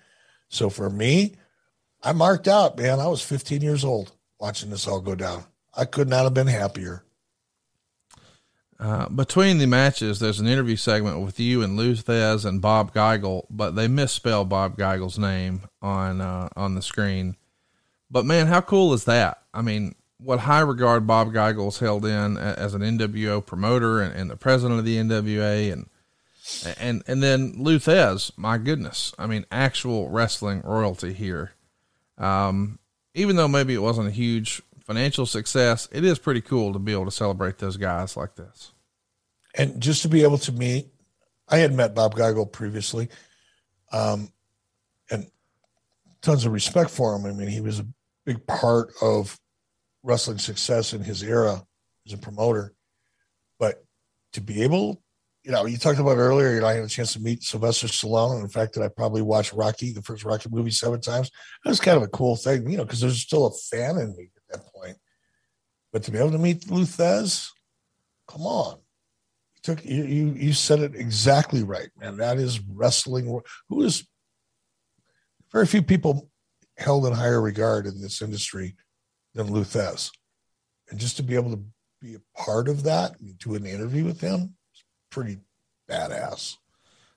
So 0.48 0.70
for 0.70 0.88
me, 0.88 1.34
I 2.02 2.12
marked 2.12 2.48
out, 2.48 2.78
man. 2.78 3.00
I 3.00 3.08
was 3.08 3.22
15 3.22 3.60
years 3.60 3.84
old 3.84 4.12
watching 4.38 4.70
this 4.70 4.86
all 4.86 5.00
go 5.00 5.14
down. 5.14 5.44
I 5.76 5.84
could 5.84 6.08
not 6.08 6.24
have 6.24 6.34
been 6.34 6.46
happier. 6.46 7.04
Uh, 8.80 9.08
between 9.08 9.58
the 9.58 9.66
matches, 9.66 10.20
there's 10.20 10.38
an 10.38 10.46
interview 10.46 10.76
segment 10.76 11.20
with 11.20 11.40
you 11.40 11.62
and 11.62 11.76
Lou 11.76 11.94
Thesz 11.94 12.44
and 12.44 12.62
Bob 12.62 12.94
Geigel, 12.94 13.44
but 13.50 13.74
they 13.74 13.88
misspell 13.88 14.44
Bob 14.44 14.76
Geigel's 14.76 15.18
name 15.18 15.62
on 15.82 16.20
uh, 16.20 16.48
on 16.54 16.76
the 16.76 16.82
screen. 16.82 17.36
But 18.10 18.24
man, 18.24 18.46
how 18.46 18.60
cool 18.60 18.94
is 18.94 19.04
that? 19.04 19.42
I 19.52 19.62
mean, 19.62 19.96
what 20.18 20.40
high 20.40 20.60
regard 20.60 21.06
Bob 21.06 21.32
Geigel's 21.32 21.80
held 21.80 22.04
in 22.04 22.36
as 22.36 22.74
an 22.74 22.82
NWO 22.82 23.44
promoter 23.44 24.00
and, 24.00 24.14
and, 24.14 24.30
the 24.30 24.36
president 24.36 24.78
of 24.78 24.84
the 24.84 24.96
NWA 24.96 25.72
and 25.72 25.88
and 26.78 27.02
and 27.06 27.22
then 27.22 27.54
Lou 27.58 27.80
my 28.36 28.58
goodness, 28.58 29.12
I 29.18 29.26
mean 29.26 29.44
actual 29.50 30.08
wrestling 30.08 30.62
royalty 30.62 31.12
here. 31.12 31.52
Um, 32.16 32.78
even 33.14 33.34
though 33.34 33.48
maybe 33.48 33.74
it 33.74 33.82
wasn't 33.82 34.08
a 34.08 34.12
huge 34.12 34.62
financial 34.88 35.26
success, 35.26 35.86
it 35.92 36.02
is 36.02 36.18
pretty 36.18 36.40
cool 36.40 36.72
to 36.72 36.78
be 36.78 36.92
able 36.92 37.04
to 37.04 37.10
celebrate 37.10 37.58
those 37.58 37.76
guys 37.76 38.16
like 38.16 38.34
this. 38.36 38.72
And 39.54 39.80
just 39.82 40.00
to 40.02 40.08
be 40.08 40.22
able 40.22 40.38
to 40.38 40.52
meet, 40.52 40.88
I 41.46 41.58
had 41.58 41.74
met 41.74 41.94
Bob 41.94 42.14
Geigel 42.14 42.50
previously, 42.50 43.08
um, 43.92 44.32
and 45.10 45.26
tons 46.22 46.46
of 46.46 46.52
respect 46.52 46.90
for 46.90 47.14
him. 47.14 47.26
I 47.26 47.32
mean, 47.32 47.48
he 47.48 47.60
was 47.60 47.80
a 47.80 47.86
big 48.24 48.46
part 48.46 48.94
of 49.02 49.38
wrestling 50.02 50.38
success 50.38 50.94
in 50.94 51.02
his 51.02 51.22
era 51.22 51.62
as 52.06 52.14
a 52.14 52.18
promoter. 52.18 52.72
But 53.58 53.84
to 54.32 54.40
be 54.40 54.62
able, 54.62 55.02
you 55.42 55.52
know, 55.52 55.66
you 55.66 55.76
talked 55.76 55.98
about 55.98 56.16
earlier, 56.16 56.54
you 56.54 56.60
know, 56.60 56.66
I 56.66 56.74
had 56.74 56.84
a 56.84 56.88
chance 56.88 57.12
to 57.12 57.20
meet 57.20 57.42
Sylvester 57.42 57.88
Stallone, 57.88 58.36
and 58.36 58.44
the 58.44 58.52
fact 58.52 58.72
that 58.74 58.82
I 58.82 58.88
probably 58.88 59.22
watched 59.22 59.52
Rocky, 59.52 59.92
the 59.92 60.00
first 60.00 60.24
Rocky 60.24 60.48
movie, 60.50 60.70
seven 60.70 61.02
times. 61.02 61.30
That 61.62 61.70
was 61.70 61.80
kind 61.80 61.98
of 61.98 62.04
a 62.04 62.08
cool 62.08 62.36
thing, 62.36 62.70
you 62.70 62.78
know, 62.78 62.84
because 62.84 63.00
there's 63.00 63.20
still 63.20 63.46
a 63.46 63.52
fan 63.52 63.98
in 63.98 64.16
me 64.16 64.30
that 64.50 64.66
point. 64.72 64.96
But 65.92 66.02
to 66.04 66.10
be 66.10 66.18
able 66.18 66.32
to 66.32 66.38
meet 66.38 66.70
Lou 66.70 66.84
Thesz, 66.84 67.48
come 68.26 68.42
on. 68.42 68.78
You 69.54 69.60
took 69.62 69.84
you, 69.84 70.04
you 70.04 70.34
you 70.36 70.52
said 70.52 70.80
it 70.80 70.94
exactly 70.94 71.62
right, 71.62 71.88
man. 71.98 72.18
That 72.18 72.38
is 72.38 72.60
wrestling. 72.60 73.40
Who 73.68 73.82
is 73.82 74.06
very 75.50 75.66
few 75.66 75.82
people 75.82 76.30
held 76.76 77.06
in 77.06 77.12
higher 77.12 77.40
regard 77.40 77.86
in 77.86 78.00
this 78.00 78.22
industry 78.22 78.76
than 79.34 79.50
Lou 79.50 79.64
Thesz. 79.64 80.10
And 80.90 80.98
just 80.98 81.16
to 81.16 81.22
be 81.22 81.34
able 81.34 81.50
to 81.50 81.62
be 82.00 82.14
a 82.14 82.40
part 82.40 82.68
of 82.68 82.84
that, 82.84 83.18
and 83.20 83.36
do 83.38 83.54
an 83.54 83.66
interview 83.66 84.04
with 84.04 84.20
him, 84.20 84.54
pretty 85.10 85.38
badass. 85.90 86.56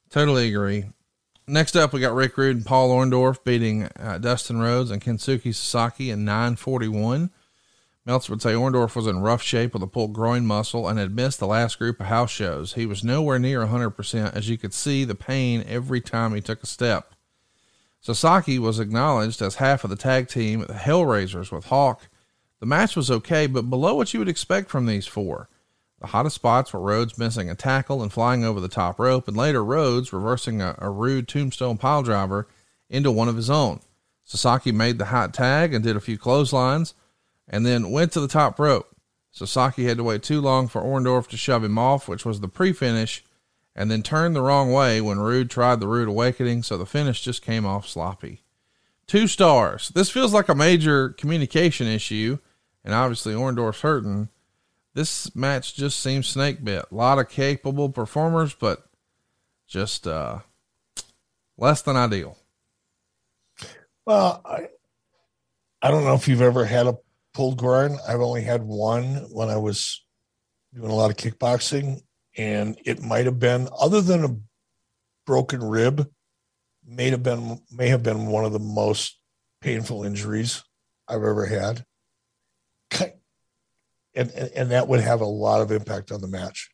Totally 0.09 0.49
agree. 0.49 0.85
Next 1.51 1.75
up, 1.75 1.91
we 1.91 1.99
got 1.99 2.13
Rick 2.13 2.37
Rude 2.37 2.55
and 2.55 2.65
Paul 2.65 2.91
Orndorff 2.91 3.43
beating 3.43 3.89
uh, 3.99 4.17
Dustin 4.19 4.61
Rhodes 4.61 4.89
and 4.89 5.01
Kensuke 5.01 5.53
Sasaki 5.53 6.09
in 6.09 6.23
941. 6.23 7.29
Meltzer 8.05 8.31
would 8.31 8.41
say 8.41 8.53
Orndorff 8.53 8.95
was 8.95 9.05
in 9.05 9.19
rough 9.19 9.41
shape 9.41 9.73
with 9.73 9.83
a 9.83 9.87
pulled 9.87 10.13
groin 10.13 10.45
muscle 10.45 10.87
and 10.87 10.97
had 10.97 11.13
missed 11.13 11.41
the 11.41 11.47
last 11.47 11.77
group 11.77 11.99
of 11.99 12.05
house 12.05 12.31
shows. 12.31 12.75
He 12.75 12.85
was 12.85 13.03
nowhere 13.03 13.37
near 13.37 13.65
100%, 13.65 14.33
as 14.33 14.47
you 14.47 14.57
could 14.57 14.73
see 14.73 15.03
the 15.03 15.13
pain 15.13 15.65
every 15.67 15.99
time 15.99 16.33
he 16.33 16.39
took 16.39 16.63
a 16.63 16.67
step. 16.67 17.15
Sasaki 17.99 18.57
was 18.57 18.79
acknowledged 18.79 19.41
as 19.41 19.55
half 19.55 19.83
of 19.83 19.89
the 19.89 19.97
tag 19.97 20.29
team, 20.29 20.61
the 20.61 20.73
Hellraisers, 20.73 21.51
with 21.51 21.65
Hawk. 21.65 22.07
The 22.61 22.65
match 22.65 22.95
was 22.95 23.11
okay, 23.11 23.45
but 23.45 23.69
below 23.69 23.95
what 23.95 24.13
you 24.13 24.19
would 24.19 24.29
expect 24.29 24.69
from 24.69 24.85
these 24.85 25.05
four. 25.05 25.49
The 26.01 26.07
hottest 26.07 26.35
spots 26.35 26.73
were 26.73 26.79
Rhodes 26.79 27.19
missing 27.19 27.47
a 27.47 27.55
tackle 27.55 28.01
and 28.01 28.11
flying 28.11 28.43
over 28.43 28.59
the 28.59 28.67
top 28.67 28.99
rope, 28.99 29.27
and 29.27 29.37
later 29.37 29.63
Rhodes 29.63 30.11
reversing 30.11 30.59
a, 30.59 30.75
a 30.79 30.89
rude 30.89 31.27
tombstone 31.27 31.77
piledriver 31.77 32.45
into 32.89 33.11
one 33.11 33.29
of 33.29 33.35
his 33.35 33.51
own. 33.51 33.81
Sasaki 34.25 34.71
made 34.71 34.97
the 34.97 35.05
hot 35.05 35.31
tag 35.31 35.75
and 35.75 35.83
did 35.83 35.95
a 35.95 36.01
few 36.01 36.17
clotheslines, 36.17 36.95
and 37.47 37.67
then 37.67 37.91
went 37.91 38.11
to 38.13 38.19
the 38.19 38.27
top 38.27 38.57
rope. 38.59 38.95
Sasaki 39.31 39.85
had 39.85 39.97
to 39.97 40.03
wait 40.03 40.23
too 40.23 40.41
long 40.41 40.67
for 40.67 40.81
Orndorff 40.81 41.27
to 41.27 41.37
shove 41.37 41.63
him 41.63 41.77
off, 41.77 42.07
which 42.07 42.25
was 42.25 42.39
the 42.39 42.47
pre 42.47 42.73
finish, 42.73 43.23
and 43.75 43.91
then 43.91 44.01
turned 44.01 44.35
the 44.35 44.41
wrong 44.41 44.71
way 44.71 45.01
when 45.01 45.19
Rude 45.19 45.51
tried 45.51 45.79
the 45.79 45.87
Rude 45.87 46.09
Awakening, 46.09 46.63
so 46.63 46.79
the 46.79 46.85
finish 46.87 47.21
just 47.21 47.43
came 47.43 47.65
off 47.65 47.87
sloppy. 47.87 48.41
Two 49.05 49.27
stars. 49.27 49.89
This 49.89 50.09
feels 50.09 50.33
like 50.33 50.49
a 50.49 50.55
major 50.55 51.09
communication 51.09 51.85
issue, 51.85 52.39
and 52.83 52.91
obviously 52.95 53.35
Orndorff's 53.35 53.81
hurting. 53.81 54.29
This 54.93 55.33
match 55.35 55.75
just 55.75 55.99
seems 55.99 56.27
snake 56.27 56.63
bit. 56.63 56.85
A 56.91 56.95
lot 56.95 57.19
of 57.19 57.29
capable 57.29 57.89
performers, 57.89 58.53
but 58.53 58.83
just 59.67 60.05
uh, 60.05 60.39
less 61.57 61.81
than 61.81 61.95
ideal. 61.95 62.37
Well, 64.05 64.41
I 64.45 64.67
I 65.81 65.91
don't 65.91 66.03
know 66.03 66.15
if 66.15 66.27
you've 66.27 66.41
ever 66.41 66.65
had 66.65 66.87
a 66.87 66.97
pulled 67.33 67.57
groin. 67.57 67.97
I've 68.07 68.19
only 68.19 68.41
had 68.41 68.63
one 68.63 69.15
when 69.31 69.49
I 69.49 69.57
was 69.57 70.03
doing 70.73 70.91
a 70.91 70.95
lot 70.95 71.09
of 71.09 71.17
kickboxing, 71.17 72.01
and 72.37 72.77
it 72.85 73.01
might 73.01 73.25
have 73.25 73.39
been 73.39 73.69
other 73.79 74.01
than 74.01 74.25
a 74.25 74.35
broken 75.25 75.63
rib 75.63 76.09
may 76.85 77.09
have 77.09 77.23
been 77.23 77.61
may 77.71 77.87
have 77.87 78.03
been 78.03 78.27
one 78.27 78.43
of 78.43 78.51
the 78.51 78.59
most 78.59 79.17
painful 79.61 80.03
injuries 80.03 80.63
I've 81.07 81.23
ever 81.23 81.45
had. 81.45 81.85
And, 84.13 84.29
and, 84.31 84.51
and 84.55 84.71
that 84.71 84.87
would 84.87 84.99
have 84.99 85.21
a 85.21 85.25
lot 85.25 85.61
of 85.61 85.71
impact 85.71 86.11
on 86.11 86.21
the 86.21 86.27
match 86.27 86.69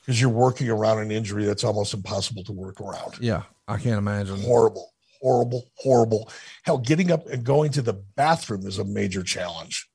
because 0.00 0.20
you're 0.20 0.30
working 0.30 0.68
around 0.68 0.98
an 0.98 1.10
injury 1.10 1.44
that's 1.44 1.64
almost 1.64 1.94
impossible 1.94 2.44
to 2.44 2.52
work 2.52 2.80
around. 2.80 3.14
Yeah, 3.20 3.42
I 3.68 3.78
can't 3.78 3.98
imagine. 3.98 4.40
Horrible, 4.42 4.92
horrible, 5.20 5.70
horrible. 5.76 6.30
Hell, 6.64 6.78
getting 6.78 7.10
up 7.10 7.26
and 7.28 7.44
going 7.44 7.70
to 7.72 7.82
the 7.82 7.94
bathroom 7.94 8.66
is 8.66 8.78
a 8.78 8.84
major 8.84 9.22
challenge, 9.22 9.88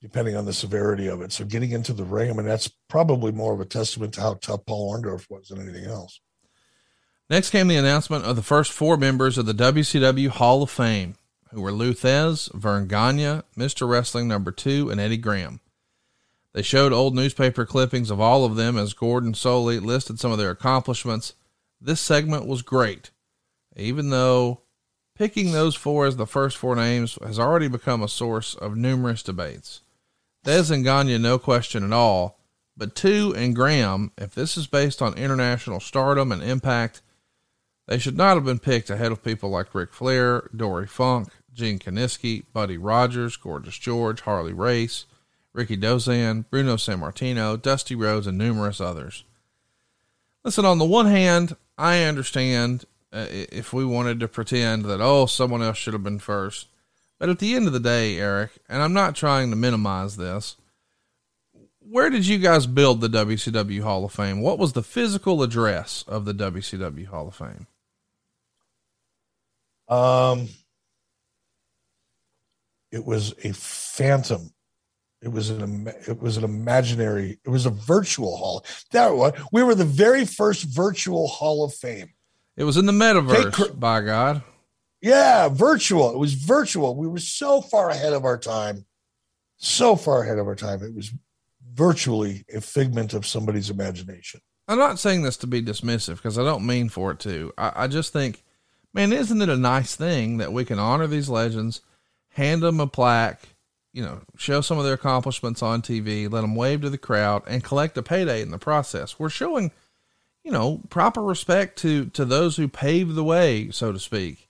depending 0.00 0.36
on 0.36 0.44
the 0.44 0.52
severity 0.52 1.06
of 1.06 1.22
it. 1.22 1.32
So 1.32 1.44
getting 1.44 1.70
into 1.70 1.92
the 1.92 2.04
ring, 2.04 2.30
I 2.30 2.34
mean, 2.34 2.46
that's 2.46 2.68
probably 2.88 3.32
more 3.32 3.54
of 3.54 3.60
a 3.60 3.64
testament 3.64 4.14
to 4.14 4.20
how 4.20 4.34
tough 4.34 4.66
Paul 4.66 4.92
Orndorff 4.92 5.30
was 5.30 5.48
than 5.48 5.60
anything 5.60 5.88
else. 5.88 6.20
Next 7.30 7.50
came 7.50 7.68
the 7.68 7.76
announcement 7.76 8.24
of 8.24 8.36
the 8.36 8.42
first 8.42 8.72
four 8.72 8.96
members 8.96 9.38
of 9.38 9.46
the 9.46 9.54
WCW 9.54 10.28
Hall 10.28 10.62
of 10.62 10.70
Fame, 10.70 11.14
who 11.52 11.60
were 11.60 11.72
Lou 11.72 11.92
Thesz, 11.92 12.52
Verne 12.54 12.86
Gagne, 12.86 13.42
Mr. 13.56 13.88
Wrestling 13.88 14.28
Number 14.28 14.50
Two, 14.50 14.90
and 14.90 15.00
Eddie 15.00 15.16
Graham. 15.16 15.60
They 16.52 16.62
showed 16.62 16.92
old 16.92 17.14
newspaper 17.14 17.64
clippings 17.64 18.10
of 18.10 18.20
all 18.20 18.44
of 18.44 18.56
them 18.56 18.76
as 18.76 18.92
Gordon 18.92 19.32
Solie 19.32 19.80
listed 19.80 20.20
some 20.20 20.32
of 20.32 20.38
their 20.38 20.50
accomplishments. 20.50 21.34
This 21.80 22.00
segment 22.00 22.46
was 22.46 22.62
great, 22.62 23.10
even 23.76 24.10
though 24.10 24.62
picking 25.14 25.52
those 25.52 25.74
four 25.74 26.06
as 26.06 26.16
the 26.16 26.26
first 26.26 26.56
four 26.56 26.76
names 26.76 27.18
has 27.24 27.38
already 27.38 27.68
become 27.68 28.02
a 28.02 28.08
source 28.08 28.54
of 28.54 28.76
numerous 28.76 29.22
debates. 29.22 29.80
Thesz 30.44 30.70
and 30.70 30.84
Gagne, 30.84 31.18
no 31.18 31.38
question 31.38 31.84
at 31.84 31.92
all, 31.92 32.38
but 32.76 32.94
two 32.94 33.34
and 33.36 33.54
Graham, 33.54 34.12
if 34.18 34.34
this 34.34 34.56
is 34.56 34.66
based 34.66 35.00
on 35.00 35.14
international 35.14 35.80
stardom 35.80 36.32
and 36.32 36.42
impact, 36.42 37.02
they 37.86 37.98
should 37.98 38.16
not 38.16 38.36
have 38.36 38.44
been 38.44 38.58
picked 38.58 38.90
ahead 38.90 39.12
of 39.12 39.24
people 39.24 39.50
like 39.50 39.74
Ric 39.74 39.92
Flair, 39.92 40.48
Dory 40.54 40.86
Funk, 40.86 41.28
Gene 41.52 41.78
Kiniski, 41.78 42.44
Buddy 42.52 42.78
Rogers, 42.78 43.36
Gorgeous 43.36 43.76
George, 43.76 44.22
Harley 44.22 44.52
Race, 44.52 45.06
Rikidozan, 45.54 46.44
Bruno 46.50 46.76
Sammartino, 46.76 47.60
Dusty 47.60 47.94
Rhodes, 47.94 48.26
and 48.26 48.38
numerous 48.38 48.80
others. 48.80 49.24
Listen, 50.44 50.64
on 50.64 50.78
the 50.78 50.84
one 50.84 51.06
hand, 51.06 51.56
I 51.76 52.04
understand 52.04 52.84
uh, 53.12 53.26
if 53.28 53.72
we 53.72 53.84
wanted 53.84 54.20
to 54.20 54.28
pretend 54.28 54.84
that, 54.86 55.00
oh, 55.00 55.26
someone 55.26 55.62
else 55.62 55.76
should 55.76 55.92
have 55.92 56.02
been 56.02 56.18
first. 56.18 56.68
But 57.18 57.28
at 57.28 57.38
the 57.38 57.54
end 57.54 57.66
of 57.66 57.72
the 57.72 57.80
day, 57.80 58.18
Eric, 58.18 58.50
and 58.68 58.82
I'm 58.82 58.92
not 58.92 59.14
trying 59.14 59.50
to 59.50 59.56
minimize 59.56 60.16
this, 60.16 60.56
where 61.78 62.10
did 62.10 62.26
you 62.26 62.38
guys 62.38 62.66
build 62.66 63.00
the 63.00 63.08
WCW 63.08 63.82
Hall 63.82 64.04
of 64.04 64.12
Fame? 64.12 64.40
What 64.40 64.58
was 64.58 64.72
the 64.72 64.82
physical 64.82 65.42
address 65.42 66.04
of 66.08 66.24
the 66.24 66.32
WCW 66.32 67.06
Hall 67.06 67.28
of 67.28 67.34
Fame? 67.34 67.66
Um, 69.92 70.48
it 72.90 73.04
was 73.04 73.34
a 73.44 73.52
phantom. 73.52 74.50
It 75.20 75.28
was 75.28 75.50
an 75.50 75.86
it 76.08 76.20
was 76.20 76.36
an 76.36 76.44
imaginary. 76.44 77.38
It 77.44 77.50
was 77.50 77.66
a 77.66 77.70
virtual 77.70 78.36
hall. 78.36 78.64
That 78.92 79.14
was 79.14 79.32
we 79.52 79.62
were 79.62 79.74
the 79.74 79.84
very 79.84 80.24
first 80.24 80.64
virtual 80.64 81.28
Hall 81.28 81.64
of 81.64 81.74
Fame. 81.74 82.10
It 82.56 82.64
was 82.64 82.76
in 82.76 82.86
the 82.86 82.92
metaverse. 82.92 83.54
Take, 83.54 83.78
by 83.78 84.00
God. 84.00 84.42
Yeah, 85.00 85.48
virtual. 85.48 86.12
It 86.12 86.18
was 86.18 86.34
virtual. 86.34 86.96
We 86.96 87.08
were 87.08 87.18
so 87.18 87.60
far 87.60 87.90
ahead 87.90 88.12
of 88.12 88.24
our 88.24 88.38
time. 88.38 88.86
So 89.58 89.94
far 89.94 90.22
ahead 90.22 90.38
of 90.38 90.46
our 90.46 90.56
time. 90.56 90.82
It 90.82 90.94
was 90.94 91.12
virtually 91.74 92.44
a 92.52 92.60
figment 92.60 93.14
of 93.14 93.26
somebody's 93.26 93.70
imagination. 93.70 94.40
I'm 94.68 94.78
not 94.78 94.98
saying 94.98 95.22
this 95.22 95.36
to 95.38 95.46
be 95.46 95.62
dismissive 95.62 96.16
because 96.16 96.38
I 96.38 96.44
don't 96.44 96.66
mean 96.66 96.88
for 96.88 97.12
it 97.12 97.20
to. 97.20 97.52
I, 97.58 97.72
I 97.76 97.86
just 97.88 98.12
think, 98.12 98.41
man, 98.92 99.12
isn't 99.12 99.42
it 99.42 99.48
a 99.48 99.56
nice 99.56 99.96
thing 99.96 100.38
that 100.38 100.52
we 100.52 100.64
can 100.64 100.78
honor 100.78 101.06
these 101.06 101.28
legends, 101.28 101.80
hand 102.30 102.62
them 102.62 102.80
a 102.80 102.86
plaque, 102.86 103.48
you 103.92 104.02
know, 104.02 104.20
show 104.36 104.60
some 104.60 104.78
of 104.78 104.84
their 104.84 104.94
accomplishments 104.94 105.62
on 105.62 105.82
TV, 105.82 106.30
let 106.30 106.40
them 106.40 106.54
wave 106.54 106.80
to 106.82 106.90
the 106.90 106.98
crowd, 106.98 107.42
and 107.46 107.64
collect 107.64 107.96
a 107.98 108.02
payday 108.02 108.40
in 108.40 108.50
the 108.50 108.58
process. 108.58 109.18
We're 109.18 109.28
showing, 109.28 109.70
you 110.42 110.50
know, 110.50 110.80
proper 110.88 111.22
respect 111.22 111.78
to 111.80 112.06
to 112.06 112.24
those 112.24 112.56
who 112.56 112.68
paved 112.68 113.14
the 113.14 113.24
way, 113.24 113.70
so 113.70 113.92
to 113.92 113.98
speak. 113.98 114.48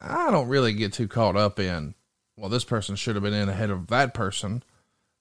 I 0.00 0.30
don't 0.30 0.48
really 0.48 0.72
get 0.72 0.92
too 0.92 1.08
caught 1.08 1.36
up 1.36 1.58
in, 1.58 1.94
well, 2.36 2.50
this 2.50 2.64
person 2.64 2.96
should 2.96 3.16
have 3.16 3.24
been 3.24 3.32
in 3.34 3.48
ahead 3.48 3.70
of 3.70 3.88
that 3.88 4.14
person, 4.14 4.62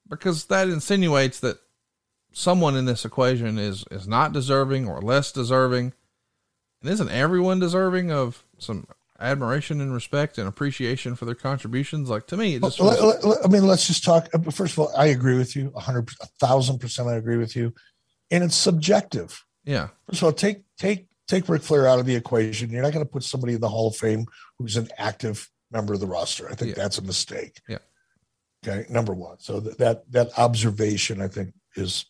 because 0.07 0.45
that 0.45 0.69
insinuates 0.69 1.39
that 1.39 1.57
someone 2.31 2.75
in 2.75 2.85
this 2.85 3.05
equation 3.05 3.57
is 3.57 3.85
is 3.89 4.07
not 4.07 4.33
deserving 4.33 4.87
or 4.87 5.01
less 5.01 5.31
deserving. 5.31 5.93
And 6.85 6.93
isn't 6.93 7.09
everyone 7.09 7.59
deserving 7.59 8.11
of 8.11 8.43
some 8.59 8.85
admiration 9.19 9.81
and 9.81 9.91
respect 9.91 10.37
and 10.37 10.47
appreciation 10.47 11.15
for 11.15 11.25
their 11.25 11.33
contributions. 11.33 12.11
Like 12.11 12.27
to 12.27 12.37
me, 12.37 12.55
it 12.55 12.61
just 12.61 12.79
was- 12.79 13.41
I 13.43 13.47
mean, 13.47 13.65
let's 13.65 13.87
just 13.87 14.03
talk. 14.03 14.29
Uh, 14.35 14.51
first 14.51 14.73
of 14.73 14.79
all, 14.79 14.91
I 14.95 15.07
agree 15.07 15.35
with 15.35 15.55
you, 15.55 15.71
a 15.75 15.79
hundred, 15.79 16.09
a 16.21 16.27
thousand 16.39 16.77
percent. 16.77 17.09
I 17.09 17.15
agree 17.15 17.37
with 17.37 17.55
you, 17.55 17.73
and 18.29 18.43
it's 18.43 18.55
subjective. 18.55 19.43
Yeah. 19.63 19.87
First 20.07 20.21
of 20.21 20.25
all, 20.25 20.33
take 20.33 20.61
take 20.77 21.07
take 21.27 21.49
Ric 21.49 21.63
Flair 21.63 21.87
out 21.87 21.97
of 21.97 22.05
the 22.05 22.15
equation. 22.15 22.69
You're 22.69 22.83
not 22.83 22.93
going 22.93 23.03
to 23.03 23.11
put 23.11 23.23
somebody 23.23 23.55
in 23.55 23.61
the 23.61 23.69
Hall 23.69 23.87
of 23.87 23.95
Fame 23.95 24.27
who's 24.59 24.77
an 24.77 24.89
active 24.99 25.49
member 25.71 25.95
of 25.95 26.01
the 26.01 26.07
roster. 26.07 26.47
I 26.51 26.53
think 26.53 26.75
yeah. 26.77 26.83
that's 26.83 26.99
a 26.99 27.03
mistake. 27.03 27.61
Yeah. 27.67 27.79
Okay. 28.63 28.85
Number 28.91 29.15
one. 29.15 29.39
So 29.39 29.59
that 29.59 29.79
that, 29.79 30.11
that 30.11 30.37
observation, 30.37 31.19
I 31.19 31.29
think, 31.29 31.55
is 31.75 32.05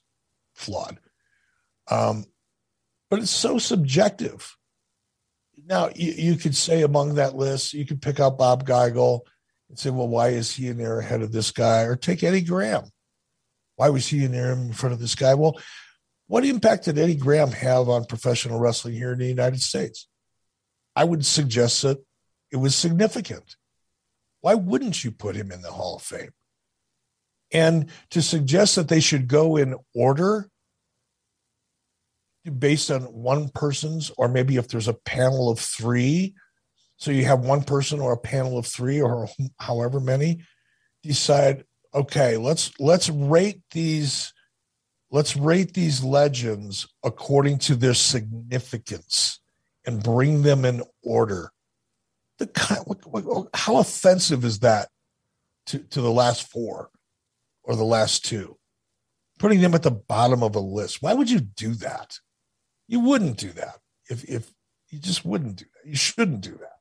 flawed. 0.53 0.99
Um, 1.89 2.25
but 3.09 3.19
it's 3.19 3.31
so 3.31 3.57
subjective 3.57 4.57
now 5.67 5.89
you, 5.95 6.11
you 6.11 6.35
could 6.35 6.55
say 6.55 6.83
among 6.83 7.15
that 7.15 7.35
list, 7.35 7.73
you 7.73 7.85
could 7.85 8.01
pick 8.01 8.19
out 8.19 8.37
Bob 8.37 8.67
Geigel 8.67 9.21
and 9.69 9.79
say, 9.79 9.89
well, 9.89 10.07
why 10.07 10.29
is 10.29 10.51
he 10.51 10.67
in 10.67 10.77
there 10.77 10.99
ahead 10.99 11.21
of 11.21 11.31
this 11.31 11.51
guy? 11.51 11.81
Or 11.81 11.95
take 11.95 12.23
Eddie 12.23 12.41
Graham. 12.41 12.85
Why 13.75 13.89
was 13.89 14.07
he 14.07 14.23
in 14.23 14.31
there 14.31 14.53
in 14.53 14.73
front 14.73 14.93
of 14.93 14.99
this 14.99 15.15
guy? 15.15 15.33
Well, 15.33 15.59
what 16.27 16.45
impact 16.45 16.85
did 16.85 16.97
Eddie 16.97 17.15
Graham 17.15 17.51
have 17.51 17.89
on 17.89 18.05
professional 18.05 18.59
wrestling 18.59 18.95
here 18.95 19.11
in 19.11 19.19
the 19.19 19.27
United 19.27 19.61
States? 19.61 20.07
I 20.95 21.03
would 21.03 21.25
suggest 21.25 21.81
that 21.81 22.03
it 22.51 22.57
was 22.57 22.75
significant. 22.75 23.57
Why 24.41 24.53
wouldn't 24.53 25.03
you 25.03 25.11
put 25.11 25.35
him 25.35 25.51
in 25.51 25.61
the 25.61 25.71
Hall 25.71 25.97
of 25.97 26.03
Fame? 26.03 26.31
And 27.51 27.89
to 28.11 28.21
suggest 28.21 28.75
that 28.75 28.87
they 28.87 28.99
should 28.99 29.27
go 29.27 29.55
in 29.55 29.75
order 29.93 30.49
based 32.59 32.91
on 32.91 33.03
one 33.03 33.49
person's, 33.49 34.11
or 34.17 34.27
maybe 34.27 34.57
if 34.57 34.67
there's 34.67 34.87
a 34.87 34.93
panel 34.93 35.49
of 35.49 35.59
three, 35.59 36.35
so 36.97 37.11
you 37.11 37.25
have 37.25 37.39
one 37.39 37.63
person 37.63 37.99
or 37.99 38.13
a 38.13 38.17
panel 38.17 38.57
of 38.57 38.65
three 38.65 39.01
or 39.01 39.27
however 39.59 39.99
many, 39.99 40.41
decide, 41.03 41.65
okay, 41.93 42.37
let's 42.37 42.71
let's 42.79 43.09
rate 43.09 43.61
these 43.71 44.33
let's 45.11 45.35
rate 45.35 45.73
these 45.73 46.03
legends 46.03 46.87
according 47.03 47.59
to 47.59 47.75
their 47.75 47.93
significance 47.93 49.39
and 49.85 50.03
bring 50.03 50.41
them 50.41 50.65
in 50.65 50.83
order. 51.03 51.51
The 52.37 52.47
kind, 52.47 52.83
how 53.53 53.77
offensive 53.77 54.43
is 54.43 54.59
that 54.59 54.89
to, 55.67 55.79
to 55.79 56.01
the 56.01 56.11
last 56.11 56.51
four 56.51 56.89
or 57.63 57.75
the 57.75 57.85
last 57.85 58.25
two? 58.25 58.57
Putting 59.39 59.61
them 59.61 59.73
at 59.73 59.83
the 59.83 59.91
bottom 59.91 60.43
of 60.43 60.55
a 60.55 60.59
list. 60.59 61.01
Why 61.01 61.13
would 61.13 61.29
you 61.29 61.39
do 61.39 61.75
that? 61.75 62.19
You 62.87 62.99
wouldn't 62.99 63.37
do 63.37 63.51
that 63.51 63.79
if 64.09 64.23
if 64.25 64.51
you 64.89 64.99
just 64.99 65.25
wouldn't 65.25 65.57
do 65.57 65.65
that. 65.65 65.89
You 65.89 65.95
shouldn't 65.95 66.41
do 66.41 66.51
that. 66.51 66.75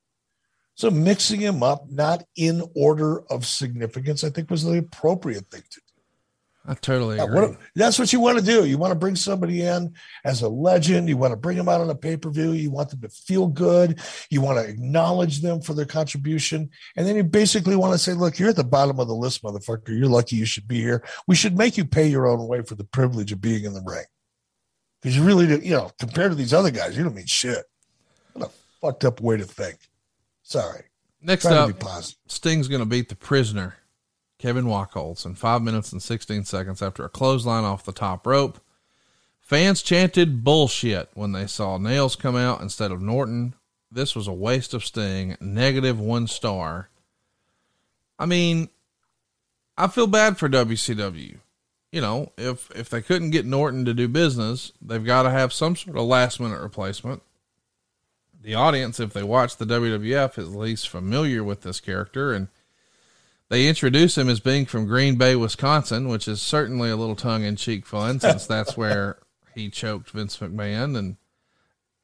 So 0.76 0.90
mixing 0.90 1.40
him 1.40 1.62
up, 1.62 1.90
not 1.90 2.24
in 2.36 2.62
order 2.74 3.20
of 3.30 3.46
significance, 3.46 4.24
I 4.24 4.30
think 4.30 4.50
was 4.50 4.64
the 4.64 4.78
appropriate 4.78 5.46
thing 5.46 5.62
to 5.62 5.80
do. 5.80 5.84
I 6.66 6.74
totally 6.74 7.18
agree. 7.18 7.40
What, 7.40 7.58
that's 7.74 7.98
what 7.98 8.12
you 8.12 8.20
want 8.20 8.38
to 8.38 8.44
do. 8.44 8.64
You 8.64 8.78
want 8.78 8.90
to 8.90 8.98
bring 8.98 9.16
somebody 9.16 9.62
in 9.62 9.94
as 10.24 10.40
a 10.40 10.48
legend. 10.48 11.10
You 11.10 11.18
want 11.18 11.32
to 11.32 11.36
bring 11.36 11.58
them 11.58 11.68
out 11.68 11.82
on 11.82 11.90
a 11.90 11.94
pay 11.94 12.16
per 12.16 12.30
view. 12.30 12.52
You 12.52 12.70
want 12.70 12.88
them 12.88 13.02
to 13.02 13.08
feel 13.10 13.46
good. 13.46 14.00
You 14.30 14.40
want 14.40 14.58
to 14.58 14.66
acknowledge 14.66 15.42
them 15.42 15.60
for 15.60 15.74
their 15.74 15.84
contribution. 15.84 16.70
And 16.96 17.06
then 17.06 17.16
you 17.16 17.22
basically 17.22 17.76
want 17.76 17.92
to 17.92 17.98
say, 17.98 18.14
look, 18.14 18.38
you're 18.38 18.48
at 18.48 18.56
the 18.56 18.64
bottom 18.64 18.98
of 18.98 19.08
the 19.08 19.14
list, 19.14 19.42
motherfucker. 19.42 19.88
You're 19.88 20.08
lucky 20.08 20.36
you 20.36 20.46
should 20.46 20.66
be 20.66 20.80
here. 20.80 21.04
We 21.28 21.36
should 21.36 21.58
make 21.58 21.76
you 21.76 21.84
pay 21.84 22.06
your 22.08 22.26
own 22.26 22.48
way 22.48 22.62
for 22.62 22.76
the 22.76 22.84
privilege 22.84 23.30
of 23.30 23.42
being 23.42 23.64
in 23.64 23.74
the 23.74 23.82
ring. 23.82 24.04
Because 25.04 25.18
you 25.18 25.22
really, 25.22 25.46
do, 25.46 25.60
you 25.62 25.72
know, 25.72 25.90
compared 25.98 26.30
to 26.30 26.34
these 26.34 26.54
other 26.54 26.70
guys, 26.70 26.96
you 26.96 27.04
don't 27.04 27.14
mean 27.14 27.26
shit. 27.26 27.66
What 28.32 28.48
a 28.48 28.50
fucked 28.80 29.04
up 29.04 29.20
way 29.20 29.36
to 29.36 29.44
think. 29.44 29.76
Sorry. 30.42 30.84
Next 31.20 31.44
up, 31.44 31.72
Sting's 32.26 32.68
going 32.68 32.80
to 32.80 32.86
beat 32.86 33.10
the 33.10 33.14
prisoner, 33.14 33.76
Kevin 34.38 34.64
Wacholz, 34.64 35.26
in 35.26 35.34
five 35.34 35.60
minutes 35.60 35.92
and 35.92 36.02
16 36.02 36.46
seconds 36.46 36.80
after 36.80 37.04
a 37.04 37.10
clothesline 37.10 37.64
off 37.64 37.84
the 37.84 37.92
top 37.92 38.26
rope. 38.26 38.58
Fans 39.40 39.82
chanted 39.82 40.42
bullshit 40.42 41.10
when 41.12 41.32
they 41.32 41.46
saw 41.46 41.76
Nailz 41.76 42.18
come 42.18 42.34
out 42.34 42.62
instead 42.62 42.90
of 42.90 43.02
Norton. 43.02 43.54
This 43.92 44.16
was 44.16 44.26
a 44.26 44.32
waste 44.32 44.72
of 44.72 44.86
Sting, 44.86 45.36
negative 45.38 46.00
one 46.00 46.26
star. 46.28 46.88
I 48.18 48.24
mean, 48.24 48.70
I 49.76 49.86
feel 49.88 50.06
bad 50.06 50.38
for 50.38 50.48
WCW 50.48 51.40
you 51.94 52.00
know, 52.00 52.32
if 52.36 52.72
if 52.72 52.90
they 52.90 53.00
couldn't 53.00 53.30
get 53.30 53.46
Norton 53.46 53.84
to 53.84 53.94
do 53.94 54.08
business, 54.08 54.72
they've 54.82 55.04
got 55.04 55.22
to 55.22 55.30
have 55.30 55.52
some 55.52 55.76
sort 55.76 55.96
of 55.96 56.02
last 56.02 56.40
minute 56.40 56.60
replacement. 56.60 57.22
The 58.42 58.56
audience, 58.56 58.98
if 58.98 59.12
they 59.12 59.22
watch 59.22 59.56
the 59.56 59.64
WWF, 59.64 60.36
is 60.36 60.48
at 60.48 60.58
least 60.58 60.88
familiar 60.88 61.44
with 61.44 61.62
this 61.62 61.78
character, 61.78 62.32
and 62.32 62.48
they 63.48 63.68
introduce 63.68 64.18
him 64.18 64.28
as 64.28 64.40
being 64.40 64.66
from 64.66 64.88
Green 64.88 65.14
Bay, 65.14 65.36
Wisconsin, 65.36 66.08
which 66.08 66.26
is 66.26 66.42
certainly 66.42 66.90
a 66.90 66.96
little 66.96 67.14
tongue 67.14 67.44
in 67.44 67.54
cheek 67.54 67.86
fun 67.86 68.18
since 68.18 68.44
that's 68.44 68.76
where 68.76 69.18
he 69.54 69.70
choked 69.70 70.10
Vince 70.10 70.38
McMahon. 70.38 70.98
And 70.98 71.14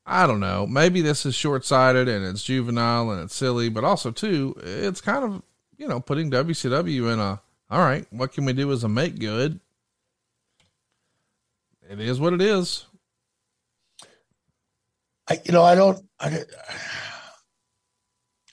I 0.07 0.29
don't 0.29 0.39
know. 0.39 0.69
Maybe 0.69 1.01
this 1.03 1.27
is 1.27 1.35
short 1.35 1.65
sighted 1.65 2.07
and 2.07 2.25
it's 2.25 2.45
juvenile 2.45 3.11
and 3.11 3.25
it's 3.25 3.35
silly, 3.35 3.69
but 3.69 3.83
also 3.83 4.13
too, 4.13 4.55
it's 4.63 5.01
kind 5.01 5.25
of 5.25 5.43
you 5.77 5.89
know 5.89 5.99
putting 5.99 6.31
WCW 6.31 7.13
in 7.13 7.19
a 7.19 7.41
all 7.71 7.81
right. 7.81 8.07
What 8.11 8.33
can 8.33 8.45
we 8.45 8.53
do 8.53 8.71
as 8.71 8.85
a 8.85 8.89
make 8.89 9.19
good? 9.19 9.59
It 11.91 11.99
is 11.99 12.21
what 12.21 12.33
it 12.33 12.41
is. 12.41 12.87
I, 15.29 15.41
you 15.45 15.51
know, 15.51 15.65
I 15.65 15.75
don't. 15.75 15.99
I, 16.21 16.45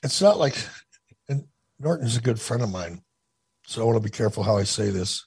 it's 0.01 0.22
not 0.23 0.39
like 0.39 0.57
and 1.30 1.43
Norton's 1.80 2.18
a 2.18 2.22
good 2.22 2.41
friend 2.41 2.64
of 2.64 2.72
mine, 2.72 3.03
so 3.68 3.81
I 3.81 3.85
want 3.85 3.97
to 3.97 4.03
be 4.03 4.09
careful 4.09 4.41
how 4.41 4.57
I 4.57 4.64
say 4.64 4.89
this. 4.89 5.23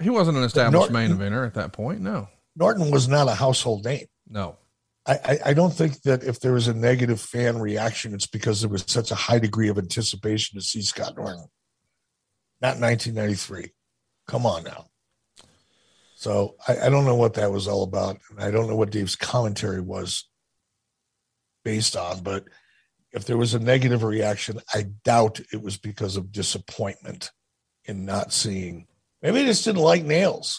He 0.00 0.10
wasn't 0.10 0.38
an 0.38 0.44
established 0.44 0.92
Norton, 0.92 0.94
main 0.94 1.10
eventer 1.10 1.44
at 1.44 1.54
that 1.54 1.72
point. 1.72 2.00
No, 2.00 2.28
Norton 2.54 2.92
was 2.92 3.08
not 3.08 3.26
a 3.26 3.34
household 3.34 3.84
name. 3.84 4.06
No, 4.28 4.56
I, 5.04 5.14
I, 5.24 5.38
I 5.46 5.54
don't 5.54 5.74
think 5.74 6.02
that 6.02 6.22
if 6.22 6.38
there 6.38 6.52
was 6.52 6.68
a 6.68 6.74
negative 6.74 7.20
fan 7.20 7.58
reaction, 7.58 8.14
it's 8.14 8.28
because 8.28 8.60
there 8.60 8.70
was 8.70 8.84
such 8.86 9.10
a 9.10 9.16
high 9.16 9.40
degree 9.40 9.68
of 9.68 9.76
anticipation 9.76 10.56
to 10.56 10.64
see 10.64 10.82
Scott 10.82 11.16
Norton. 11.16 11.46
Not 12.60 12.78
1993. 12.78 13.72
Come 14.28 14.46
on 14.46 14.62
now. 14.62 14.86
So 16.20 16.56
I, 16.68 16.76
I 16.80 16.88
don't 16.90 17.06
know 17.06 17.14
what 17.14 17.32
that 17.34 17.50
was 17.50 17.66
all 17.66 17.82
about, 17.82 18.18
and 18.28 18.40
I 18.40 18.50
don't 18.50 18.68
know 18.68 18.76
what 18.76 18.90
Dave's 18.90 19.16
commentary 19.16 19.80
was 19.80 20.28
based 21.64 21.96
on, 21.96 22.20
but 22.20 22.44
if 23.12 23.24
there 23.24 23.38
was 23.38 23.54
a 23.54 23.58
negative 23.58 24.02
reaction, 24.02 24.60
I 24.74 24.88
doubt 25.02 25.40
it 25.50 25.62
was 25.62 25.78
because 25.78 26.18
of 26.18 26.30
disappointment 26.30 27.30
in 27.86 28.04
not 28.04 28.34
seeing. 28.34 28.86
Maybe 29.22 29.38
they 29.38 29.46
just 29.46 29.64
didn't 29.64 29.80
like 29.80 30.04
Nailz. 30.04 30.58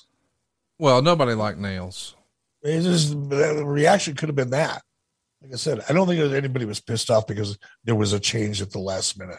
Well, 0.79 1.03
nobody 1.03 1.35
liked 1.35 1.59
Nailz. 1.59 2.15
It 2.63 2.81
just 2.81 3.11
the 3.29 3.63
reaction 3.63 4.15
could 4.15 4.29
have 4.29 4.35
been 4.35 4.49
that. 4.49 4.81
Like 5.43 5.53
I 5.53 5.57
said, 5.57 5.81
I 5.88 5.93
don't 5.93 6.07
think 6.07 6.21
anybody 6.33 6.65
was 6.65 6.79
pissed 6.79 7.11
off 7.11 7.27
because 7.27 7.59
there 7.83 7.93
was 7.93 8.13
a 8.13 8.19
change 8.19 8.63
at 8.63 8.71
the 8.71 8.79
last 8.79 9.19
minute. 9.19 9.38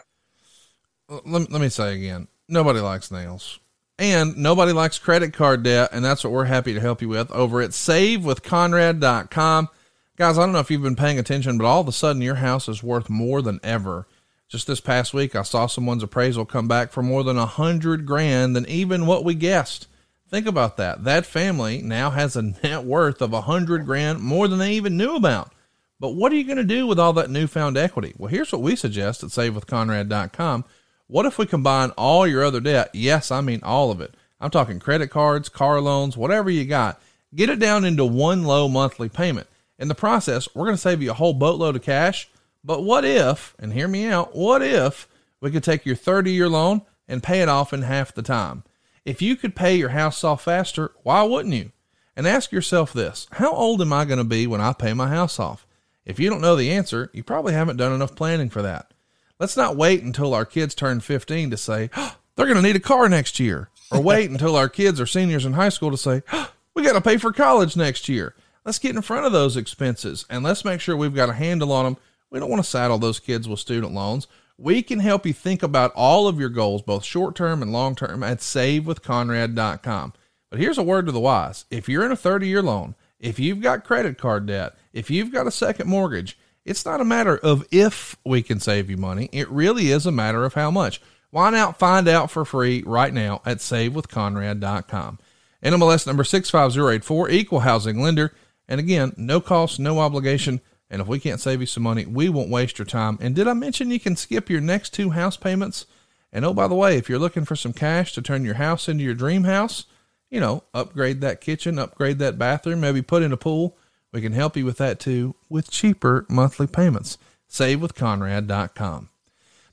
Let, 1.09 1.51
let 1.51 1.59
me 1.59 1.67
say 1.67 1.95
again, 1.95 2.29
nobody 2.47 2.79
likes 2.79 3.09
Nailz. 3.09 3.59
And 4.03 4.35
nobody 4.35 4.73
likes 4.73 4.99
credit 4.99 5.31
card 5.31 5.63
debt, 5.63 5.91
and 5.93 6.03
that's 6.03 6.25
what 6.25 6.33
we're 6.33 6.43
happy 6.43 6.73
to 6.73 6.81
help 6.81 7.01
you 7.01 7.07
with 7.07 7.31
over 7.31 7.61
at 7.61 7.69
savewithconrad.com. 7.69 9.69
Guys, 10.17 10.37
I 10.37 10.41
don't 10.41 10.51
know 10.51 10.59
if 10.59 10.69
you've 10.69 10.81
been 10.81 10.97
paying 10.97 11.17
attention, 11.17 11.57
but 11.57 11.63
all 11.63 11.79
of 11.79 11.87
a 11.87 11.93
sudden 11.93 12.21
your 12.21 12.35
house 12.35 12.67
is 12.67 12.83
worth 12.83 13.09
more 13.09 13.41
than 13.41 13.61
ever. 13.63 14.05
Just 14.49 14.67
this 14.67 14.81
past 14.81 15.13
week, 15.13 15.37
I 15.37 15.43
saw 15.43 15.67
someone's 15.67 16.03
appraisal 16.03 16.43
come 16.43 16.67
back 16.67 16.91
for 16.91 17.01
more 17.01 17.23
than 17.23 17.37
a 17.37 17.45
hundred 17.45 18.05
grand 18.05 18.57
than 18.57 18.67
even 18.67 19.05
what 19.05 19.23
we 19.23 19.35
guessed. 19.35 19.87
Think 20.29 20.47
about 20.47 20.75
that. 20.75 21.05
That 21.05 21.25
family 21.25 21.81
now 21.81 22.09
has 22.09 22.35
a 22.35 22.41
net 22.61 22.83
worth 22.83 23.21
of 23.21 23.31
a 23.31 23.43
hundred 23.43 23.85
grand 23.85 24.19
more 24.19 24.49
than 24.49 24.59
they 24.59 24.73
even 24.73 24.97
knew 24.97 25.15
about. 25.15 25.53
But 25.97 26.15
what 26.15 26.33
are 26.33 26.35
you 26.35 26.43
going 26.43 26.57
to 26.57 26.65
do 26.65 26.87
with 26.87 26.99
all 26.99 27.13
that 27.13 27.29
newfound 27.29 27.77
equity? 27.77 28.15
Well, 28.17 28.27
here's 28.27 28.51
what 28.51 28.61
we 28.61 28.75
suggest 28.75 29.23
at 29.23 29.29
savewithconrad.com. 29.29 30.65
What 31.13 31.27
if 31.27 31.37
we 31.37 31.45
combine 31.45 31.91
all 31.91 32.25
your 32.25 32.43
other 32.43 32.59
debt? 32.59 32.89
Yes, 32.91 33.29
I 33.29 33.39
mean 33.41 33.59
all 33.61 33.91
of 33.91 34.01
it. 34.01 34.15
I'm 34.41 34.49
talking 34.49 34.79
credit 34.79 35.11
cards, 35.11 35.47
car 35.47 35.79
loans, 35.79 36.17
whatever 36.17 36.49
you 36.49 36.65
got. 36.65 36.99
Get 37.35 37.51
it 37.51 37.59
down 37.59 37.85
into 37.85 38.03
one 38.03 38.45
low 38.45 38.67
monthly 38.67 39.09
payment. 39.09 39.45
In 39.77 39.89
the 39.89 39.93
process, 39.93 40.49
we're 40.55 40.65
going 40.65 40.75
to 40.75 40.81
save 40.81 41.03
you 41.03 41.11
a 41.11 41.13
whole 41.13 41.35
boatload 41.35 41.75
of 41.75 41.83
cash. 41.83 42.31
But 42.63 42.83
what 42.83 43.05
if, 43.05 43.53
and 43.59 43.73
hear 43.73 43.87
me 43.87 44.07
out, 44.07 44.35
what 44.35 44.63
if 44.63 45.07
we 45.39 45.51
could 45.51 45.63
take 45.63 45.85
your 45.85 45.95
30 45.95 46.31
year 46.31 46.49
loan 46.49 46.81
and 47.07 47.21
pay 47.21 47.43
it 47.43 47.47
off 47.47 47.73
in 47.73 47.83
half 47.83 48.11
the 48.15 48.23
time? 48.23 48.63
If 49.05 49.21
you 49.21 49.35
could 49.35 49.55
pay 49.55 49.75
your 49.75 49.89
house 49.89 50.23
off 50.23 50.43
faster, 50.43 50.93
why 51.03 51.21
wouldn't 51.21 51.53
you? 51.53 51.73
And 52.15 52.27
ask 52.27 52.51
yourself 52.51 52.91
this 52.91 53.27
How 53.33 53.53
old 53.53 53.83
am 53.83 53.93
I 53.93 54.05
going 54.05 54.17
to 54.17 54.23
be 54.23 54.47
when 54.47 54.61
I 54.61 54.73
pay 54.73 54.95
my 54.95 55.09
house 55.09 55.39
off? 55.39 55.67
If 56.07 56.19
you 56.19 56.31
don't 56.31 56.41
know 56.41 56.55
the 56.55 56.71
answer, 56.71 57.11
you 57.13 57.23
probably 57.23 57.53
haven't 57.53 57.77
done 57.77 57.93
enough 57.93 58.15
planning 58.15 58.49
for 58.49 58.63
that. 58.63 58.95
Let's 59.39 59.57
not 59.57 59.75
wait 59.75 60.03
until 60.03 60.33
our 60.33 60.45
kids 60.45 60.75
turn 60.75 60.99
15 60.99 61.51
to 61.51 61.57
say, 61.57 61.89
oh, 61.95 62.17
they're 62.35 62.45
going 62.45 62.57
to 62.57 62.63
need 62.63 62.75
a 62.75 62.79
car 62.79 63.09
next 63.09 63.39
year, 63.39 63.69
or 63.91 64.01
wait 64.01 64.29
until 64.29 64.55
our 64.55 64.69
kids 64.69 65.01
are 65.01 65.05
seniors 65.05 65.45
in 65.45 65.53
high 65.53 65.69
school 65.69 65.91
to 65.91 65.97
say, 65.97 66.21
oh, 66.31 66.51
we 66.75 66.83
got 66.83 66.93
to 66.93 67.01
pay 67.01 67.17
for 67.17 67.31
college 67.31 67.75
next 67.75 68.07
year. 68.09 68.35
Let's 68.65 68.79
get 68.79 68.95
in 68.95 69.01
front 69.01 69.25
of 69.25 69.31
those 69.31 69.57
expenses 69.57 70.25
and 70.29 70.43
let's 70.43 70.63
make 70.63 70.79
sure 70.79 70.95
we've 70.95 71.13
got 71.13 71.29
a 71.29 71.33
handle 71.33 71.71
on 71.71 71.85
them. 71.85 71.97
We 72.29 72.39
don't 72.39 72.49
want 72.49 72.63
to 72.63 72.69
saddle 72.69 72.97
those 72.97 73.19
kids 73.19 73.47
with 73.47 73.59
student 73.59 73.93
loans. 73.93 74.27
We 74.57 74.81
can 74.81 74.99
help 74.99 75.25
you 75.25 75.33
think 75.33 75.61
about 75.61 75.91
all 75.95 76.27
of 76.27 76.39
your 76.39 76.49
goals, 76.49 76.81
both 76.81 77.03
short 77.03 77.35
term 77.35 77.61
and 77.61 77.73
long 77.73 77.95
term, 77.95 78.23
at 78.23 78.37
savewithconrad.com. 78.39 80.13
But 80.49 80.59
here's 80.59 80.77
a 80.77 80.83
word 80.83 81.07
to 81.07 81.11
the 81.11 81.19
wise 81.19 81.65
if 81.69 81.89
you're 81.89 82.05
in 82.05 82.11
a 82.11 82.15
30 82.15 82.47
year 82.47 82.61
loan, 82.61 82.95
if 83.19 83.39
you've 83.39 83.61
got 83.61 83.83
credit 83.83 84.17
card 84.17 84.45
debt, 84.45 84.75
if 84.93 85.09
you've 85.09 85.31
got 85.31 85.47
a 85.47 85.51
second 85.51 85.89
mortgage, 85.89 86.37
it's 86.65 86.85
not 86.85 87.01
a 87.01 87.05
matter 87.05 87.37
of 87.37 87.67
if 87.71 88.15
we 88.25 88.41
can 88.41 88.59
save 88.59 88.89
you 88.89 88.97
money. 88.97 89.29
It 89.31 89.49
really 89.49 89.91
is 89.91 90.05
a 90.05 90.11
matter 90.11 90.45
of 90.45 90.53
how 90.53 90.71
much. 90.71 91.01
Why 91.29 91.49
not 91.49 91.79
find 91.79 92.07
out 92.07 92.29
for 92.29 92.45
free 92.45 92.83
right 92.85 93.13
now 93.13 93.41
at 93.45 93.57
savewithconrad.com? 93.57 95.19
NMLS 95.63 96.05
number 96.05 96.23
65084, 96.23 97.29
equal 97.29 97.61
housing 97.61 98.01
lender. 98.01 98.33
And 98.67 98.79
again, 98.79 99.13
no 99.17 99.41
cost, 99.41 99.79
no 99.79 99.99
obligation. 99.99 100.61
And 100.89 101.01
if 101.01 101.07
we 101.07 101.19
can't 101.19 101.41
save 101.41 101.59
you 101.59 101.65
some 101.65 101.83
money, 101.83 102.05
we 102.05 102.29
won't 102.29 102.49
waste 102.49 102.77
your 102.77 102.85
time. 102.85 103.17
And 103.19 103.35
did 103.35 103.47
I 103.47 103.53
mention 103.53 103.89
you 103.89 103.99
can 103.99 104.15
skip 104.15 104.49
your 104.49 104.61
next 104.61 104.93
two 104.93 105.11
house 105.11 105.37
payments? 105.37 105.85
And 106.31 106.45
oh, 106.45 106.53
by 106.53 106.67
the 106.67 106.75
way, 106.75 106.97
if 106.97 107.09
you're 107.09 107.19
looking 107.19 107.45
for 107.45 107.55
some 107.55 107.73
cash 107.73 108.13
to 108.13 108.21
turn 108.21 108.45
your 108.45 108.55
house 108.55 108.87
into 108.87 109.03
your 109.03 109.13
dream 109.13 109.45
house, 109.45 109.85
you 110.29 110.39
know, 110.39 110.63
upgrade 110.73 111.21
that 111.21 111.41
kitchen, 111.41 111.79
upgrade 111.79 112.19
that 112.19 112.37
bathroom, 112.37 112.81
maybe 112.81 113.01
put 113.01 113.23
in 113.23 113.31
a 113.31 113.37
pool, 113.37 113.77
we 114.13 114.21
can 114.21 114.31
help 114.31 114.55
you 114.55 114.63
with 114.63 114.77
that 114.77 114.99
too 114.99 115.35
with 115.49 115.69
cheaper 115.69 116.25
monthly 116.29 116.67
payments. 116.67 117.17
SaveWithConrad.com. 117.49 119.09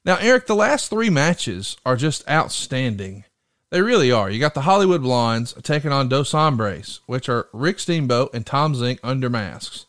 Now, 0.04 0.16
Eric, 0.16 0.46
the 0.46 0.54
last 0.54 0.88
three 0.88 1.10
matches 1.10 1.76
are 1.84 1.96
just 1.96 2.28
outstanding. 2.28 3.24
They 3.70 3.82
really 3.82 4.10
are. 4.10 4.30
You 4.30 4.40
got 4.40 4.54
the 4.54 4.62
Hollywood 4.62 5.02
Blondes 5.02 5.54
taking 5.62 5.92
on 5.92 6.08
Dos 6.08 6.32
Hombres, 6.32 7.00
which 7.06 7.28
are 7.28 7.48
Rick 7.52 7.78
Steamboat 7.78 8.30
and 8.34 8.44
Tom 8.44 8.74
Zenk 8.74 8.98
under 9.02 9.30
masks. 9.30 9.86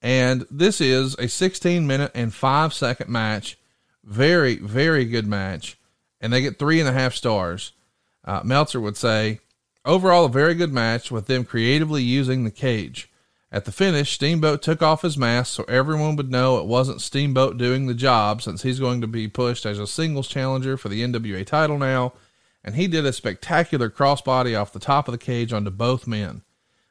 And 0.00 0.46
this 0.50 0.80
is 0.80 1.14
a 1.18 1.28
16 1.28 1.86
minute 1.86 2.12
and 2.14 2.32
five 2.32 2.72
second 2.72 3.10
match. 3.10 3.58
Very, 4.04 4.56
very 4.56 5.04
good 5.04 5.26
match. 5.26 5.76
And 6.20 6.32
they 6.32 6.40
get 6.40 6.58
three 6.58 6.80
and 6.80 6.88
a 6.88 6.92
half 6.92 7.14
stars. 7.14 7.72
Uh, 8.24 8.40
Meltzer 8.44 8.80
would 8.80 8.96
say, 8.96 9.40
overall, 9.84 10.26
a 10.26 10.30
very 10.30 10.54
good 10.54 10.72
match 10.72 11.10
with 11.10 11.26
them 11.26 11.44
creatively 11.44 12.02
using 12.02 12.44
the 12.44 12.50
cage. 12.50 13.09
At 13.52 13.64
the 13.64 13.72
finish, 13.72 14.12
Steamboat 14.12 14.62
took 14.62 14.80
off 14.80 15.02
his 15.02 15.18
mask 15.18 15.54
so 15.54 15.64
everyone 15.64 16.16
would 16.16 16.30
know 16.30 16.58
it 16.58 16.66
wasn't 16.66 17.00
Steamboat 17.00 17.58
doing 17.58 17.86
the 17.86 17.94
job 17.94 18.42
since 18.42 18.62
he's 18.62 18.78
going 18.78 19.00
to 19.00 19.08
be 19.08 19.26
pushed 19.26 19.66
as 19.66 19.78
a 19.78 19.86
singles 19.86 20.28
challenger 20.28 20.76
for 20.76 20.88
the 20.88 21.02
NWA 21.02 21.44
title 21.44 21.78
now 21.78 22.12
and 22.62 22.74
he 22.74 22.86
did 22.86 23.06
a 23.06 23.12
spectacular 23.12 23.90
crossbody 23.90 24.58
off 24.58 24.72
the 24.72 24.78
top 24.78 25.08
of 25.08 25.12
the 25.12 25.18
cage 25.18 25.52
onto 25.52 25.70
both 25.70 26.06
men. 26.06 26.42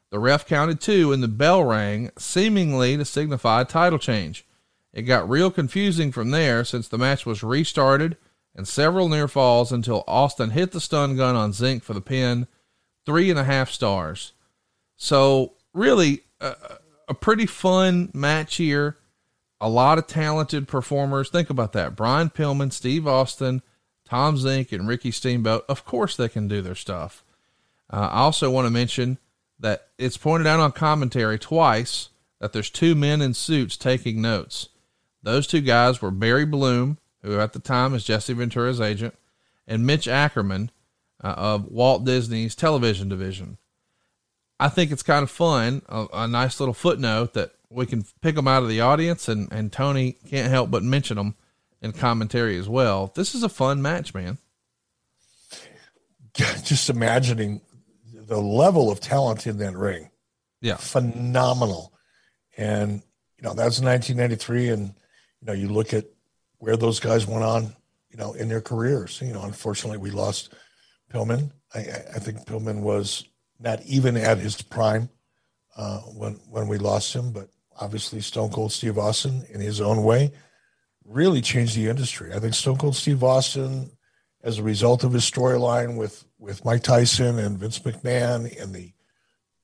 The 0.09 0.19
ref 0.19 0.45
counted 0.47 0.81
two 0.81 1.13
and 1.13 1.21
the 1.21 1.27
bell 1.27 1.63
rang, 1.63 2.11
seemingly 2.17 2.97
to 2.97 3.05
signify 3.05 3.61
a 3.61 3.65
title 3.65 3.99
change. 3.99 4.45
It 4.91 5.03
got 5.03 5.29
real 5.29 5.51
confusing 5.51 6.11
from 6.11 6.31
there 6.31 6.63
since 6.63 6.87
the 6.87 6.97
match 6.97 7.25
was 7.25 7.43
restarted 7.43 8.17
and 8.55 8.67
several 8.67 9.07
near 9.07 9.27
falls 9.27 9.71
until 9.71 10.03
Austin 10.07 10.49
hit 10.49 10.71
the 10.71 10.81
stun 10.81 11.15
gun 11.15 11.35
on 11.35 11.51
Zenk 11.51 11.83
for 11.83 11.93
the 11.93 12.01
pin. 12.01 12.47
Three 13.05 13.29
and 13.29 13.39
a 13.39 13.43
half 13.43 13.69
stars. 13.69 14.33
So, 14.95 15.53
really, 15.73 16.23
a, 16.41 17.13
pretty 17.13 17.45
fun 17.45 18.11
match 18.13 18.55
here. 18.55 18.97
A 19.61 19.69
lot 19.69 19.97
of 19.97 20.07
talented 20.07 20.67
performers. 20.67 21.29
Think 21.29 21.49
about 21.49 21.73
that. 21.73 21.95
Brian 21.95 22.29
Pillman, 22.29 22.71
Steve 22.71 23.05
Austin, 23.07 23.61
Tom 24.05 24.37
Zenk 24.37 24.71
and 24.71 24.87
Ricky 24.87 25.11
Steamboat, 25.11 25.65
of 25.69 25.85
course 25.85 26.15
they 26.15 26.29
can 26.29 26.47
do 26.47 26.61
their 26.61 26.75
stuff. 26.75 27.23
Uh, 27.91 28.09
I 28.11 28.19
also 28.19 28.49
want 28.49 28.65
to 28.65 28.71
mention 28.71 29.19
that 29.59 29.87
it's 29.97 30.17
pointed 30.17 30.47
out 30.47 30.59
on 30.59 30.71
commentary 30.71 31.37
twice 31.37 32.09
that 32.39 32.53
there's 32.53 32.69
two 32.69 32.95
men 32.95 33.21
in 33.21 33.33
suits 33.33 33.77
taking 33.77 34.21
notes. 34.21 34.69
Those 35.21 35.45
two 35.45 35.61
guys 35.61 36.01
were 36.01 36.11
Barry 36.11 36.45
Bloom, 36.45 36.97
who 37.21 37.39
at 37.39 37.53
the 37.53 37.59
time 37.59 37.93
is 37.93 38.05
Jesse 38.05 38.33
Ventura's 38.33 38.81
agent, 38.81 39.15
and 39.67 39.85
Mitch 39.85 40.07
Ackerman 40.07 40.71
uh, 41.23 41.35
of 41.37 41.65
Walt 41.65 42.03
Disney's 42.05 42.55
television 42.55 43.09
division. 43.09 43.58
I 44.59 44.69
think 44.69 44.91
it's 44.91 45.03
kind 45.03 45.23
of 45.23 45.31
fun, 45.31 45.81
a, 45.87 46.07
a, 46.13 46.27
nice 46.27 46.59
little 46.59 46.73
footnote 46.73 47.33
that 47.33 47.51
we 47.69 47.85
can 47.85 48.03
pick 48.21 48.35
them 48.35 48.47
out 48.47 48.61
of 48.61 48.69
the 48.69 48.81
audience, 48.81 49.29
and, 49.29 49.51
and 49.51 49.71
Tony 49.71 50.13
can't 50.27 50.49
help 50.49 50.69
but 50.69 50.83
mention 50.83 51.15
them 51.15 51.35
in 51.81 51.93
commentary 51.93 52.57
as 52.57 52.67
well. 52.67 53.11
This 53.15 53.33
is 53.33 53.43
a 53.43 53.49
fun 53.49 53.81
match, 53.81 54.13
man. 54.13 54.37
Just 56.33 56.89
imagining 56.89 57.61
the 58.13 58.39
level 58.39 58.91
of 58.91 58.99
talent 58.99 59.47
in 59.47 59.57
that 59.59 59.75
ring. 59.75 60.09
Yeah. 60.61 60.75
Phenomenal. 60.75 61.93
And, 62.57 63.01
you 63.37 63.43
know, 63.43 63.53
that's 63.53 63.79
1993. 63.79 64.69
And, 64.69 64.87
you 65.41 65.47
know, 65.47 65.53
you 65.53 65.69
look 65.69 65.93
at 65.93 66.05
where 66.57 66.75
those 66.75 66.99
guys 66.99 67.25
went 67.25 67.43
on, 67.43 67.73
you 68.11 68.17
know, 68.17 68.33
in 68.33 68.49
their 68.49 68.61
careers. 68.61 69.21
You 69.21 69.33
know, 69.33 69.43
unfortunately, 69.43 69.97
we 69.97 70.11
lost 70.11 70.53
Pillman. 71.11 71.51
I, 71.73 71.79
I 71.79 72.19
think 72.19 72.45
Pillman 72.45 72.81
was 72.81 73.25
not 73.59 73.81
even 73.83 74.15
at 74.17 74.37
his 74.37 74.61
prime 74.61 75.09
uh, 75.75 75.99
when 75.99 76.33
when 76.49 76.67
we 76.67 76.77
lost 76.77 77.13
him. 77.13 77.31
But 77.31 77.49
obviously 77.79 78.21
Stone 78.21 78.51
Cold 78.51 78.71
Steve 78.71 78.97
Austin 78.97 79.45
in 79.49 79.61
his 79.61 79.81
own 79.81 80.03
way 80.03 80.31
really 81.05 81.41
changed 81.41 81.75
the 81.75 81.87
industry. 81.87 82.33
I 82.33 82.39
think 82.39 82.53
Stone 82.53 82.77
Cold 82.77 82.95
Steve 82.95 83.23
Austin, 83.23 83.91
as 84.43 84.59
a 84.59 84.63
result 84.63 85.03
of 85.03 85.13
his 85.13 85.29
storyline 85.29 85.97
with 85.97 86.25
with 86.37 86.63
Mike 86.63 86.83
Tyson 86.83 87.39
and 87.39 87.57
Vince 87.57 87.79
McMahon 87.79 88.61
and 88.61 88.73
the 88.73 88.93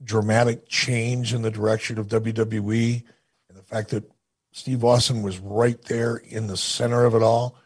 dramatic 0.03 0.67
change 0.67 1.33
in 1.33 1.41
the 1.41 1.51
direction 1.51 1.97
of 1.97 2.07
WWE 2.07 3.03
and 3.49 3.57
the 3.57 3.63
fact 3.63 3.89
that 3.89 4.03
Steve 4.51 4.83
Austin 4.83 5.21
was 5.21 5.39
right 5.39 5.81
there 5.83 6.17
in 6.17 6.47
the 6.47 6.57
center 6.57 7.05
of 7.05 7.15
it 7.15 7.21
all 7.21 7.57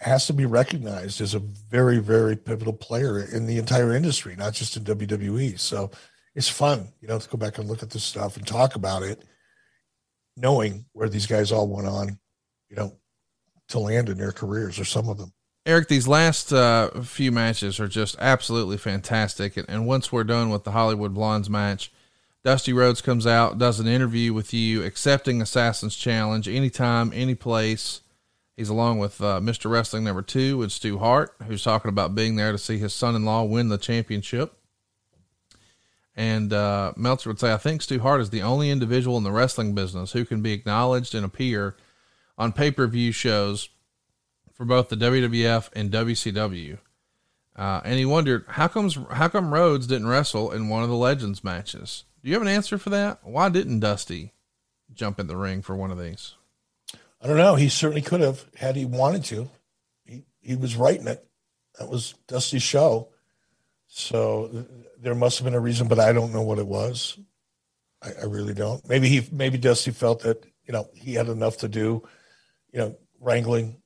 has 0.00 0.26
to 0.26 0.32
be 0.32 0.46
recognized 0.46 1.20
as 1.20 1.34
a 1.34 1.38
very, 1.38 1.98
very 1.98 2.36
pivotal 2.36 2.72
player 2.72 3.20
in 3.20 3.46
the 3.46 3.58
entire 3.58 3.94
industry, 3.94 4.34
not 4.36 4.52
just 4.52 4.76
in 4.76 4.84
WWE. 4.84 5.58
So 5.58 5.90
it's 6.34 6.48
fun, 6.48 6.88
you 7.00 7.08
know, 7.08 7.18
to 7.18 7.28
go 7.28 7.38
back 7.38 7.58
and 7.58 7.68
look 7.68 7.82
at 7.82 7.90
this 7.90 8.04
stuff 8.04 8.36
and 8.36 8.46
talk 8.46 8.74
about 8.74 9.02
it, 9.02 9.24
knowing 10.36 10.86
where 10.92 11.08
these 11.08 11.26
guys 11.26 11.52
all 11.52 11.68
went 11.68 11.88
on, 11.88 12.18
you 12.68 12.76
know, 12.76 12.96
to 13.68 13.78
land 13.78 14.08
in 14.08 14.18
their 14.18 14.32
careers 14.32 14.78
or 14.78 14.84
some 14.84 15.08
of 15.08 15.18
them. 15.18 15.32
Eric, 15.64 15.88
these 15.88 16.06
last 16.06 16.52
uh, 16.52 16.90
few 17.02 17.32
matches 17.32 17.80
are 17.80 17.88
just 17.88 18.16
absolutely 18.20 18.76
fantastic. 18.76 19.56
And, 19.56 19.68
and 19.68 19.86
once 19.86 20.12
we're 20.12 20.24
done 20.24 20.50
with 20.50 20.62
the 20.62 20.70
Hollywood 20.70 21.12
Blondes 21.12 21.50
match, 21.50 21.90
Dusty 22.44 22.72
Rhodes 22.72 23.00
comes 23.00 23.26
out, 23.26 23.58
does 23.58 23.80
an 23.80 23.88
interview 23.88 24.32
with 24.32 24.54
you, 24.54 24.84
accepting 24.84 25.42
Assassin's 25.42 25.96
Challenge 25.96 26.46
anytime, 26.46 27.10
any 27.12 27.34
place. 27.34 28.02
He's 28.56 28.70
along 28.70 28.98
with 28.98 29.20
uh, 29.20 29.40
Mr. 29.40 29.70
Wrestling 29.70 30.04
number 30.04 30.22
two 30.22 30.56
with 30.56 30.72
Stu 30.72 30.98
Hart, 30.98 31.34
who's 31.46 31.62
talking 31.62 31.90
about 31.90 32.14
being 32.14 32.36
there 32.36 32.52
to 32.52 32.58
see 32.58 32.78
his 32.78 32.94
son 32.94 33.14
in 33.14 33.24
law 33.24 33.44
win 33.44 33.68
the 33.68 33.76
championship. 33.76 34.56
And 36.16 36.54
uh, 36.54 36.94
Meltzer 36.96 37.28
would 37.28 37.38
say, 37.38 37.52
I 37.52 37.58
think 37.58 37.82
Stu 37.82 38.00
Hart 38.00 38.22
is 38.22 38.30
the 38.30 38.40
only 38.40 38.70
individual 38.70 39.18
in 39.18 39.24
the 39.24 39.30
wrestling 39.30 39.74
business 39.74 40.12
who 40.12 40.24
can 40.24 40.40
be 40.40 40.52
acknowledged 40.52 41.14
and 41.14 41.26
appear 41.26 41.76
on 42.38 42.52
pay 42.52 42.70
per 42.70 42.86
view 42.86 43.12
shows 43.12 43.68
for 44.54 44.64
both 44.64 44.88
the 44.88 44.96
WWF 44.96 45.68
and 45.74 45.90
WCW. 45.90 46.78
Uh, 47.54 47.80
and 47.84 47.98
he 47.98 48.06
wondered 48.06 48.46
how 48.48 48.68
comes 48.68 48.98
how 49.12 49.28
come 49.28 49.52
Rhodes 49.52 49.86
didn't 49.86 50.08
wrestle 50.08 50.50
in 50.50 50.70
one 50.70 50.82
of 50.82 50.88
the 50.88 50.96
Legends 50.96 51.44
matches? 51.44 52.04
Do 52.22 52.30
you 52.30 52.34
have 52.34 52.42
an 52.42 52.48
answer 52.48 52.78
for 52.78 52.90
that? 52.90 53.20
Why 53.22 53.50
didn't 53.50 53.80
Dusty 53.80 54.32
jump 54.94 55.20
in 55.20 55.26
the 55.26 55.36
ring 55.36 55.60
for 55.60 55.76
one 55.76 55.90
of 55.90 55.98
these? 55.98 56.35
I 57.22 57.26
don't 57.26 57.36
know. 57.36 57.54
He 57.54 57.68
certainly 57.68 58.02
could 58.02 58.20
have 58.20 58.44
had 58.56 58.76
he 58.76 58.84
wanted 58.84 59.24
to. 59.24 59.48
He 60.04 60.24
he 60.40 60.56
was 60.56 60.76
writing 60.76 61.06
it. 61.06 61.26
That 61.78 61.88
was 61.88 62.14
Dusty's 62.26 62.62
show. 62.62 63.08
So 63.86 64.66
there 65.00 65.14
must 65.14 65.38
have 65.38 65.44
been 65.44 65.54
a 65.54 65.60
reason, 65.60 65.88
but 65.88 66.00
I 66.00 66.12
don't 66.12 66.32
know 66.32 66.42
what 66.42 66.58
it 66.58 66.66
was. 66.66 67.18
I, 68.02 68.10
I 68.22 68.24
really 68.24 68.54
don't. 68.54 68.86
Maybe 68.88 69.08
he 69.08 69.26
maybe 69.32 69.58
Dusty 69.58 69.90
felt 69.90 70.20
that 70.20 70.44
you 70.66 70.72
know 70.72 70.88
he 70.94 71.14
had 71.14 71.28
enough 71.28 71.58
to 71.58 71.68
do, 71.68 72.06
you 72.72 72.78
know, 72.78 72.96
wrangling 73.20 73.76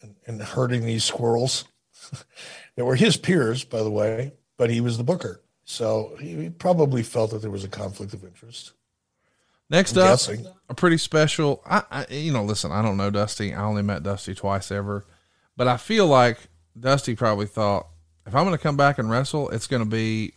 and, 0.00 0.14
and 0.26 0.42
hurting 0.42 0.84
these 0.84 1.04
squirrels. 1.04 1.64
that 2.76 2.84
were 2.84 2.94
his 2.94 3.16
peers, 3.16 3.64
by 3.64 3.82
the 3.82 3.90
way, 3.90 4.32
but 4.56 4.70
he 4.70 4.80
was 4.80 4.98
the 4.98 5.04
booker. 5.04 5.42
So 5.64 6.16
he 6.20 6.48
probably 6.48 7.02
felt 7.02 7.32
that 7.32 7.42
there 7.42 7.50
was 7.50 7.64
a 7.64 7.68
conflict 7.68 8.14
of 8.14 8.24
interest. 8.24 8.72
Next 9.70 9.96
I'm 9.96 10.04
up, 10.04 10.08
guessing. 10.10 10.46
a 10.68 10.74
pretty 10.74 10.98
special. 10.98 11.62
I, 11.66 11.82
I, 11.90 12.06
you 12.10 12.32
know, 12.32 12.44
listen, 12.44 12.72
I 12.72 12.82
don't 12.82 12.96
know 12.96 13.10
Dusty. 13.10 13.54
I 13.54 13.62
only 13.64 13.82
met 13.82 14.02
Dusty 14.02 14.34
twice 14.34 14.70
ever, 14.70 15.04
but 15.56 15.68
I 15.68 15.76
feel 15.76 16.06
like 16.06 16.38
Dusty 16.78 17.14
probably 17.14 17.46
thought 17.46 17.86
if 18.26 18.34
I'm 18.34 18.44
going 18.44 18.56
to 18.56 18.62
come 18.62 18.76
back 18.76 18.98
and 18.98 19.10
wrestle, 19.10 19.48
it's 19.50 19.66
going 19.66 19.82
to 19.82 19.88
be 19.88 20.34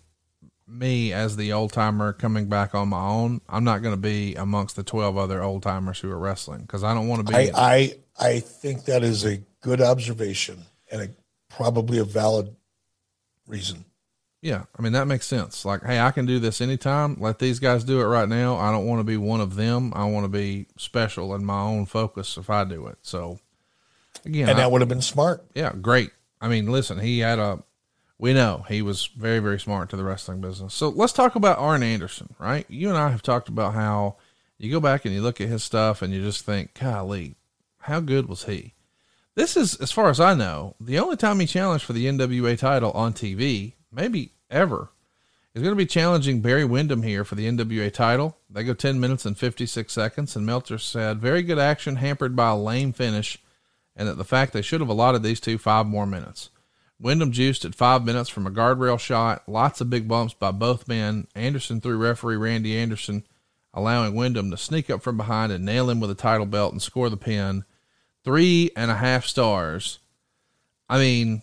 me 0.67 1.11
as 1.11 1.35
the 1.35 1.51
old 1.51 1.73
timer 1.73 2.13
coming 2.13 2.47
back 2.47 2.73
on 2.73 2.89
my 2.89 3.05
own. 3.05 3.41
I'm 3.49 3.63
not 3.63 3.81
going 3.81 3.93
to 3.93 4.01
be 4.01 4.35
amongst 4.35 4.77
the 4.77 4.83
12 4.83 5.17
other 5.17 5.43
old 5.43 5.63
timers 5.63 5.99
who 5.99 6.09
are 6.09 6.17
wrestling 6.17 6.61
because 6.61 6.83
I 6.83 6.93
don't 6.93 7.07
want 7.07 7.27
to 7.27 7.33
be. 7.33 7.37
I, 7.37 7.51
I 7.53 7.95
I 8.19 8.39
think 8.39 8.85
that 8.85 9.03
is 9.03 9.25
a 9.25 9.37
good 9.61 9.81
observation 9.81 10.65
and 10.91 11.01
a 11.01 11.09
probably 11.49 11.97
a 11.97 12.03
valid 12.03 12.55
reason. 13.47 13.85
Yeah, 14.41 14.63
I 14.77 14.81
mean 14.81 14.93
that 14.93 15.05
makes 15.05 15.27
sense. 15.27 15.65
Like, 15.65 15.83
hey, 15.83 15.99
I 15.99 16.09
can 16.11 16.25
do 16.25 16.39
this 16.39 16.61
anytime. 16.61 17.15
Let 17.19 17.37
these 17.37 17.59
guys 17.59 17.83
do 17.83 18.01
it 18.01 18.05
right 18.05 18.27
now. 18.27 18.57
I 18.57 18.71
don't 18.71 18.87
want 18.87 18.99
to 18.99 19.03
be 19.03 19.17
one 19.17 19.39
of 19.39 19.55
them. 19.55 19.93
I 19.95 20.05
want 20.05 20.23
to 20.23 20.29
be 20.29 20.65
special 20.77 21.35
in 21.35 21.45
my 21.45 21.61
own 21.61 21.85
focus 21.85 22.37
if 22.37 22.49
I 22.49 22.63
do 22.63 22.87
it. 22.87 22.97
So, 23.03 23.39
again, 24.25 24.49
and 24.49 24.57
that 24.57 24.65
I, 24.65 24.67
would 24.67 24.81
have 24.81 24.89
been 24.89 25.01
smart. 25.01 25.45
Yeah, 25.53 25.73
great. 25.79 26.09
I 26.41 26.47
mean, 26.47 26.71
listen, 26.71 26.99
he 26.99 27.19
had 27.19 27.37
a. 27.37 27.63
We 28.17 28.33
know 28.33 28.65
he 28.67 28.81
was 28.81 29.07
very, 29.07 29.39
very 29.39 29.59
smart 29.59 29.89
to 29.91 29.95
the 29.95 30.03
wrestling 30.03 30.41
business. 30.41 30.73
So 30.75 30.89
let's 30.89 31.13
talk 31.13 31.35
about 31.35 31.57
Arn 31.57 31.81
Anderson, 31.81 32.35
right? 32.39 32.65
You 32.69 32.89
and 32.89 32.97
I 32.97 33.09
have 33.09 33.23
talked 33.23 33.49
about 33.49 33.73
how 33.73 34.17
you 34.59 34.71
go 34.71 34.79
back 34.79 35.05
and 35.05 35.13
you 35.13 35.23
look 35.23 35.41
at 35.41 35.47
his 35.47 35.63
stuff 35.63 36.03
and 36.03 36.13
you 36.13 36.21
just 36.21 36.45
think, 36.45 36.79
golly, 36.79 37.35
how 37.79 37.99
good 37.99 38.27
was 38.27 38.43
he? 38.43 38.75
This 39.33 39.57
is, 39.57 39.75
as 39.75 39.91
far 39.91 40.09
as 40.09 40.19
I 40.19 40.35
know, 40.35 40.75
the 40.79 40.99
only 40.99 41.17
time 41.17 41.39
he 41.39 41.47
challenged 41.47 41.83
for 41.83 41.93
the 41.93 42.05
NWA 42.05 42.59
title 42.59 42.91
on 42.91 43.13
TV, 43.13 43.73
maybe 43.91 44.33
ever. 44.49 44.89
He's 45.53 45.63
going 45.63 45.73
to 45.73 45.83
be 45.83 45.85
challenging 45.85 46.39
Barry 46.39 46.63
Windham 46.63 47.03
here 47.03 47.25
for 47.25 47.35
the 47.35 47.45
NWA 47.45 47.91
title. 47.91 48.37
They 48.49 48.63
go 48.63 48.73
10 48.73 48.99
minutes 48.99 49.25
and 49.25 49.37
56 49.37 49.91
seconds, 49.91 50.35
and 50.35 50.45
Meltzer 50.45 50.77
said, 50.77 51.19
very 51.19 51.43
good 51.43 51.59
action 51.59 51.97
hampered 51.97 52.35
by 52.35 52.49
a 52.49 52.55
lame 52.55 52.93
finish, 52.93 53.37
and 53.95 54.07
that 54.07 54.17
the 54.17 54.23
fact 54.23 54.53
they 54.53 54.61
should 54.61 54.79
have 54.79 54.89
allotted 54.89 55.23
these 55.23 55.41
two 55.41 55.57
five 55.57 55.85
more 55.85 56.05
minutes. 56.05 56.49
Windham 56.99 57.31
juiced 57.31 57.65
at 57.65 57.75
five 57.75 58.05
minutes 58.05 58.29
from 58.29 58.47
a 58.47 58.51
guardrail 58.51 58.99
shot, 58.99 59.43
lots 59.47 59.81
of 59.81 59.89
big 59.89 60.07
bumps 60.07 60.33
by 60.33 60.51
both 60.51 60.87
men. 60.87 61.27
Anderson 61.35 61.81
threw 61.81 61.97
referee 61.97 62.37
Randy 62.37 62.77
Anderson, 62.77 63.25
allowing 63.73 64.15
Windham 64.15 64.51
to 64.51 64.57
sneak 64.57 64.89
up 64.89 65.01
from 65.01 65.17
behind 65.17 65.51
and 65.51 65.65
nail 65.65 65.89
him 65.89 65.99
with 65.99 66.11
a 66.11 66.15
title 66.15 66.45
belt 66.45 66.71
and 66.71 66.81
score 66.81 67.09
the 67.09 67.17
pin 67.17 67.65
three 68.23 68.71
and 68.75 68.91
a 68.91 68.95
half 68.95 69.25
stars. 69.25 69.99
I 70.89 70.97
mean, 70.99 71.41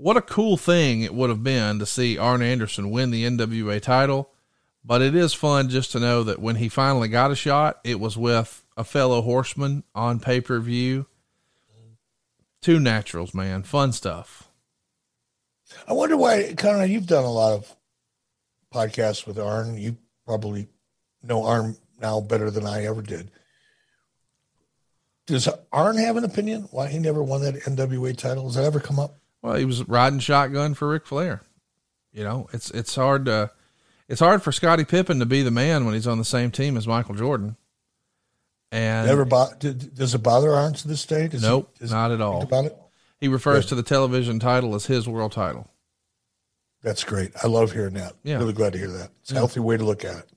what 0.00 0.16
a 0.16 0.22
cool 0.22 0.56
thing 0.56 1.02
it 1.02 1.14
would 1.14 1.28
have 1.28 1.44
been 1.44 1.78
to 1.78 1.86
see 1.86 2.16
Arn 2.16 2.40
Anderson 2.40 2.90
win 2.90 3.10
the 3.10 3.24
NWA 3.24 3.80
title. 3.82 4.30
But 4.82 5.02
it 5.02 5.14
is 5.14 5.34
fun 5.34 5.68
just 5.68 5.92
to 5.92 6.00
know 6.00 6.22
that 6.22 6.40
when 6.40 6.56
he 6.56 6.70
finally 6.70 7.08
got 7.08 7.30
a 7.30 7.36
shot, 7.36 7.80
it 7.84 8.00
was 8.00 8.16
with 8.16 8.64
a 8.78 8.84
fellow 8.84 9.20
horseman 9.20 9.84
on 9.94 10.20
pay 10.20 10.40
per 10.40 10.58
view. 10.58 11.06
Two 12.62 12.80
naturals, 12.80 13.34
man. 13.34 13.62
Fun 13.62 13.92
stuff. 13.92 14.48
I 15.86 15.92
wonder 15.92 16.16
why, 16.16 16.54
Conrad, 16.56 16.88
you've 16.88 17.06
done 17.06 17.24
a 17.24 17.30
lot 17.30 17.52
of 17.52 17.76
podcasts 18.72 19.26
with 19.26 19.38
Arn. 19.38 19.76
You 19.76 19.98
probably 20.24 20.68
know 21.22 21.44
Arn 21.44 21.76
now 22.00 22.20
better 22.20 22.50
than 22.50 22.66
I 22.66 22.86
ever 22.86 23.02
did. 23.02 23.30
Does 25.26 25.48
Arn 25.72 25.98
have 25.98 26.16
an 26.16 26.24
opinion 26.24 26.68
why 26.70 26.88
he 26.88 26.98
never 26.98 27.22
won 27.22 27.42
that 27.42 27.62
NWA 27.62 28.16
title? 28.16 28.44
Has 28.46 28.54
that 28.54 28.64
ever 28.64 28.80
come 28.80 28.98
up? 28.98 29.19
Well, 29.42 29.54
he 29.54 29.64
was 29.64 29.86
riding 29.88 30.18
shotgun 30.18 30.74
for 30.74 30.88
Ric 30.88 31.06
Flair. 31.06 31.42
You 32.12 32.24
know, 32.24 32.48
it's 32.52 32.70
it's 32.72 32.94
hard 32.94 33.24
to 33.26 33.50
it's 34.08 34.20
hard 34.20 34.42
for 34.42 34.52
Scottie 34.52 34.84
Pippen 34.84 35.20
to 35.20 35.26
be 35.26 35.42
the 35.42 35.50
man 35.50 35.84
when 35.84 35.94
he's 35.94 36.06
on 36.06 36.18
the 36.18 36.24
same 36.24 36.50
team 36.50 36.76
as 36.76 36.86
Michael 36.86 37.14
Jordan. 37.14 37.56
And 38.72 39.06
never 39.06 39.24
bo- 39.24 39.52
does 39.58 40.14
it 40.14 40.22
bother 40.22 40.52
Arn 40.52 40.74
to 40.74 40.88
this 40.88 41.04
day? 41.06 41.28
Does 41.28 41.42
nope, 41.42 41.74
he, 41.80 41.86
not 41.86 42.10
at 42.12 42.20
all. 42.20 42.42
About 42.42 42.66
it? 42.66 42.76
He 43.18 43.28
refers 43.28 43.66
to 43.66 43.74
the 43.74 43.82
television 43.82 44.38
title 44.38 44.74
as 44.74 44.86
his 44.86 45.08
world 45.08 45.32
title. 45.32 45.68
That's 46.82 47.04
great. 47.04 47.32
I 47.42 47.46
love 47.46 47.72
hearing 47.72 47.94
that. 47.94 48.14
Yeah. 48.22 48.38
Really 48.38 48.52
glad 48.52 48.72
to 48.72 48.78
hear 48.78 48.90
that. 48.90 49.10
It's 49.20 49.30
a 49.30 49.34
yeah. 49.34 49.40
healthy 49.40 49.60
way 49.60 49.76
to 49.76 49.84
look 49.84 50.04
at 50.04 50.16
it. 50.16 50.32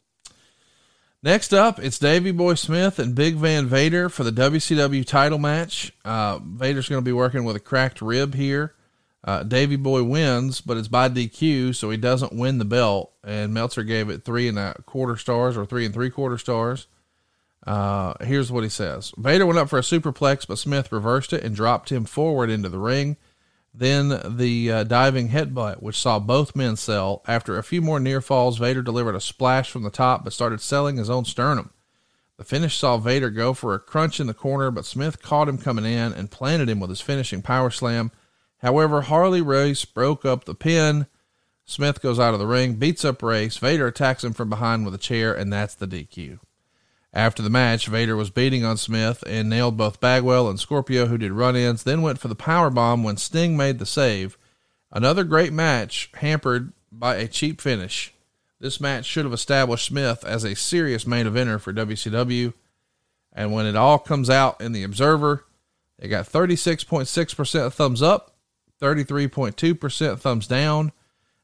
Next 1.22 1.54
up, 1.54 1.80
it's 1.80 1.98
Davey 1.98 2.32
Boy 2.32 2.56
Smith 2.56 3.00
and 3.00 3.16
Big 3.16 3.36
Van 3.36 3.66
Vader 3.66 4.10
for 4.10 4.26
the 4.26 4.32
WCW 4.32 5.06
title 5.06 5.40
match. 5.40 5.94
Uh, 6.04 6.40
Vader's 6.44 6.90
going 6.90 7.02
to 7.02 7.06
be 7.06 7.14
working 7.14 7.46
with 7.46 7.56
a 7.56 7.62
cracked 7.62 8.02
rib 8.02 8.36
here. 8.36 8.76
Uh, 9.24 9.44
Davey 9.44 9.78
Boy 9.78 10.04
wins, 10.04 10.60
but 10.60 10.78
it's 10.78 10.90
by 10.90 11.08
DQ, 11.08 11.76
so 11.76 11.90
he 11.90 11.98
doesn't 11.98 12.34
win 12.34 12.58
the 12.58 12.66
belt. 12.66 13.14
And 13.24 13.54
Meltzer 13.54 13.84
gave 13.84 14.10
it 14.10 14.24
three 14.24 14.50
and 14.50 14.60
a 14.60 14.76
quarter 14.86 15.16
stars 15.16 15.56
or 15.56 15.66
three 15.66 15.86
and 15.86 15.94
three 15.94 16.10
quarter 16.10 16.38
stars. 16.38 16.88
Uh, 17.66 18.14
here's 18.22 18.52
what 18.52 18.64
he 18.64 18.70
says 18.70 19.14
Vader 19.18 19.46
went 19.46 19.58
up 19.58 19.70
for 19.70 19.80
a 19.80 19.84
superplex, 19.84 20.46
but 20.46 20.58
Smith 20.58 20.92
reversed 20.92 21.32
it 21.32 21.44
and 21.44 21.56
dropped 21.56 21.90
him 21.90 22.04
forward 22.04 22.50
into 22.50 22.68
the 22.68 22.80
ring. 22.80 23.16
Then 23.74 24.22
the 24.38 24.72
uh, 24.72 24.84
diving 24.84 25.30
headbutt, 25.30 25.82
which 25.82 25.98
saw 25.98 26.20
both 26.20 26.56
men 26.56 26.76
sell. 26.76 27.24
After 27.26 27.58
a 27.58 27.64
few 27.64 27.82
more 27.82 28.00
near 28.00 28.22
falls, 28.22 28.58
Vader 28.58 28.84
delivered 28.84 29.16
a 29.16 29.22
splash 29.22 29.72
from 29.72 29.84
the 29.84 29.90
top 29.90 30.24
but 30.24 30.34
started 30.34 30.62
selling 30.62 30.98
his 30.98 31.10
own 31.10 31.26
sternum. 31.26 31.72
The 32.38 32.44
finish 32.44 32.78
saw 32.78 32.98
Vader 32.98 33.30
go 33.30 33.54
for 33.54 33.74
a 33.74 33.80
crunch 33.80 34.20
in 34.20 34.28
the 34.28 34.34
corner, 34.34 34.70
but 34.70 34.86
Smith 34.86 35.22
caught 35.22 35.48
him 35.48 35.58
coming 35.58 35.86
in 35.86 36.14
and 36.14 36.30
planted 36.30 36.70
him 36.70 36.80
with 36.80 36.90
his 36.90 37.02
finishing 37.02 37.42
power 37.42 37.70
slam. 37.70 38.12
However, 38.64 39.02
Harley 39.02 39.42
Race 39.42 39.84
broke 39.84 40.26
up 40.26 40.46
the 40.46 40.56
pin. 40.56 41.06
Smith 41.66 42.02
goes 42.02 42.18
out 42.18 42.34
of 42.34 42.40
the 42.40 42.48
ring, 42.48 42.76
beats 42.76 43.04
up 43.04 43.22
Race. 43.22 43.58
Vader 43.58 43.88
attacks 43.88 44.24
him 44.24 44.34
from 44.34 44.50
behind 44.50 44.86
with 44.86 44.96
a 44.96 44.98
chair, 45.00 45.34
and 45.34 45.52
that's 45.52 45.76
the 45.76 45.86
DQ. 45.86 46.40
After 47.14 47.44
the 47.44 47.50
match, 47.50 47.88
Vader 47.88 48.16
was 48.16 48.30
beating 48.32 48.66
on 48.66 48.78
Smith 48.78 49.24
and 49.28 49.50
nailed 49.50 49.78
both 49.78 50.00
Bagwell 50.00 50.50
and 50.50 50.60
Scorpio, 50.60 51.08
who 51.08 51.18
did 51.18 51.34
run 51.34 51.56
ins, 51.56 51.84
then 51.84 52.02
went 52.02 52.20
for 52.20 52.30
the 52.30 52.36
power 52.36 52.70
bomb 52.70 53.04
when 53.04 53.18
Sting 53.18 53.56
made 53.56 53.80
the 53.80 53.86
save. 53.86 54.38
Another 54.92 55.24
great 55.24 55.54
match 55.54 56.10
hampered 56.16 56.72
by 56.92 57.16
a 57.16 57.28
cheap 57.28 57.60
finish. 57.60 58.14
This 58.60 58.80
match 58.80 59.06
should 59.06 59.26
have 59.26 59.34
established 59.34 59.86
Smith 59.86 60.24
as 60.24 60.46
a 60.46 60.56
serious 60.56 61.06
main 61.06 61.26
eventer 61.26 61.60
for 61.60 61.74
WCW. 61.74 62.54
And 63.34 63.52
when 63.52 63.66
it 63.66 63.76
all 63.76 64.00
comes 64.00 64.30
out 64.30 64.62
in 64.62 64.72
the 64.72 64.84
Observer, 64.84 65.46
they 66.00 66.08
got 66.08 66.26
36.6% 66.26 67.74
thumbs 67.74 68.02
up, 68.02 68.33
33.2% 68.84 70.20
thumbs 70.20 70.46
down, 70.46 70.92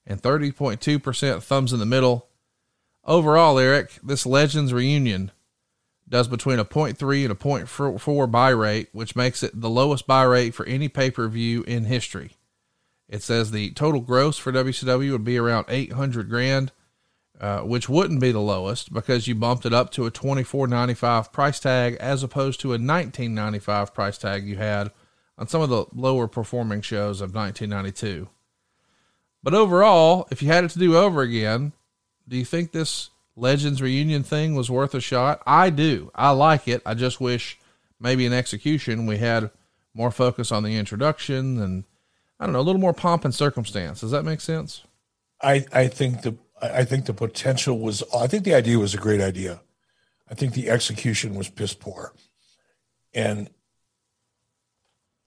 and 0.05 0.21
30.2% 0.21 1.41
thumbs 1.41 1.71
in 1.71 1.79
the 1.79 1.85
middle. 1.85 2.27
Overall, 3.05 3.57
Eric, 3.57 3.97
this 4.03 4.25
Legends 4.25 4.73
reunion 4.73 5.31
does 6.09 6.27
between 6.27 6.59
a 6.59 6.65
0.3 6.65 7.23
and 7.23 7.31
a 7.31 7.35
0.4 7.35 8.31
buy 8.31 8.49
rate, 8.49 8.89
which 8.91 9.15
makes 9.15 9.41
it 9.41 9.61
the 9.61 9.69
lowest 9.69 10.05
buy 10.05 10.23
rate 10.23 10.53
for 10.53 10.65
any 10.65 10.89
pay 10.89 11.09
per 11.09 11.29
view 11.29 11.63
in 11.63 11.85
history. 11.85 12.35
It 13.07 13.23
says 13.23 13.51
the 13.51 13.71
total 13.71 14.01
gross 14.01 14.37
for 14.37 14.51
WCW 14.51 15.11
would 15.13 15.23
be 15.23 15.37
around 15.37 15.65
800 15.69 16.29
grand, 16.29 16.73
uh, 17.39 17.61
which 17.61 17.87
wouldn't 17.87 18.19
be 18.19 18.33
the 18.33 18.39
lowest 18.39 18.91
because 18.91 19.27
you 19.27 19.35
bumped 19.35 19.65
it 19.65 19.73
up 19.73 19.91
to 19.91 20.05
a 20.05 20.11
24.95 20.11 21.31
price 21.31 21.59
tag 21.59 21.95
as 22.01 22.21
opposed 22.21 22.59
to 22.59 22.73
a 22.73 22.77
19.95 22.77 23.93
price 23.93 24.17
tag 24.17 24.45
you 24.45 24.57
had 24.57 24.91
on 25.39 25.47
some 25.47 25.61
of 25.61 25.69
the 25.69 25.85
lower 25.93 26.27
performing 26.27 26.81
shows 26.81 27.21
of 27.21 27.33
1992. 27.33 28.27
But 29.41 29.53
overall, 29.53 30.27
if 30.29 30.43
you 30.43 30.49
had 30.49 30.65
it 30.65 30.71
to 30.71 30.79
do 30.79 30.97
over 30.97 31.21
again, 31.21 31.71
do 32.27 32.37
you 32.37 32.45
think 32.45 32.71
this 32.71 33.09
Legends 33.37 33.81
reunion 33.81 34.21
thing 34.21 34.53
was 34.53 34.69
worth 34.69 34.93
a 34.93 34.99
shot? 34.99 35.41
I 35.47 35.69
do. 35.69 36.11
I 36.13 36.31
like 36.31 36.67
it. 36.67 36.81
I 36.85 36.93
just 36.93 37.21
wish 37.21 37.57
maybe 38.01 38.25
in 38.25 38.33
execution 38.33 39.05
we 39.05 39.17
had 39.17 39.49
more 39.93 40.11
focus 40.11 40.51
on 40.51 40.63
the 40.63 40.75
introduction 40.75 41.61
and 41.61 41.85
I 42.37 42.45
don't 42.45 42.53
know, 42.53 42.59
a 42.59 42.61
little 42.61 42.81
more 42.81 42.93
pomp 42.93 43.23
and 43.23 43.33
circumstance. 43.33 44.01
Does 44.01 44.11
that 44.11 44.25
make 44.25 44.41
sense? 44.41 44.83
I, 45.41 45.65
I 45.71 45.87
think 45.87 46.21
the 46.21 46.35
I 46.61 46.83
think 46.83 47.05
the 47.05 47.13
potential 47.13 47.79
was 47.79 48.03
I 48.13 48.27
think 48.27 48.43
the 48.43 48.53
idea 48.53 48.77
was 48.77 48.93
a 48.93 48.97
great 48.97 49.21
idea. 49.21 49.61
I 50.29 50.35
think 50.35 50.53
the 50.53 50.69
execution 50.69 51.35
was 51.35 51.49
piss 51.49 51.73
poor. 51.73 52.13
And 53.13 53.49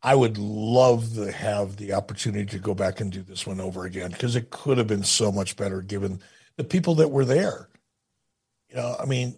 I 0.02 0.14
would 0.14 0.36
love 0.36 1.14
to 1.14 1.30
have 1.30 1.76
the 1.76 1.92
opportunity 1.92 2.46
to 2.46 2.58
go 2.58 2.74
back 2.74 3.00
and 3.00 3.12
do 3.12 3.22
this 3.22 3.46
one 3.46 3.60
over 3.60 3.84
again 3.84 4.10
because 4.10 4.34
it 4.34 4.50
could 4.50 4.78
have 4.78 4.88
been 4.88 5.04
so 5.04 5.30
much 5.30 5.56
better 5.56 5.80
given 5.80 6.20
the 6.56 6.64
people 6.64 6.96
that 6.96 7.08
were 7.08 7.24
there. 7.24 7.68
You 8.68 8.76
know, 8.76 8.96
I 8.98 9.04
mean, 9.04 9.36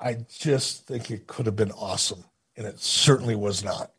I 0.00 0.18
just 0.28 0.86
think 0.86 1.10
it 1.10 1.26
could 1.26 1.46
have 1.46 1.56
been 1.56 1.72
awesome, 1.72 2.24
and 2.56 2.66
it 2.66 2.80
certainly 2.80 3.36
was 3.36 3.62
not. 3.62 3.92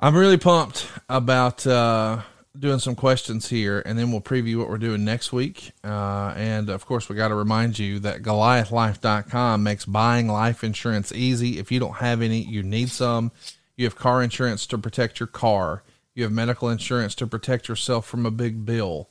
I'm 0.00 0.14
really 0.14 0.36
pumped 0.36 0.86
about 1.08 1.66
uh, 1.66 2.22
doing 2.58 2.78
some 2.78 2.94
questions 2.94 3.48
here, 3.48 3.82
and 3.86 3.98
then 3.98 4.10
we'll 4.10 4.20
preview 4.20 4.58
what 4.58 4.68
we're 4.68 4.78
doing 4.78 5.04
next 5.04 5.32
week. 5.32 5.72
Uh, 5.84 6.32
and 6.36 6.68
of 6.68 6.86
course, 6.86 7.08
we 7.08 7.16
got 7.16 7.28
to 7.28 7.34
remind 7.34 7.78
you 7.78 7.98
that 8.00 8.22
GoliathLife.com 8.22 9.62
makes 9.62 9.84
buying 9.84 10.28
life 10.28 10.64
insurance 10.64 11.12
easy. 11.12 11.58
If 11.58 11.70
you 11.70 11.80
don't 11.80 11.96
have 11.96 12.22
any, 12.22 12.40
you 12.40 12.62
need 12.62 12.90
some. 12.90 13.32
You 13.76 13.84
have 13.84 13.96
car 13.96 14.22
insurance 14.22 14.66
to 14.66 14.78
protect 14.78 15.20
your 15.20 15.26
car. 15.26 15.82
You 16.14 16.24
have 16.24 16.32
medical 16.32 16.68
insurance 16.68 17.14
to 17.16 17.26
protect 17.26 17.68
yourself 17.68 18.06
from 18.06 18.26
a 18.26 18.30
big 18.30 18.66
bill. 18.66 19.08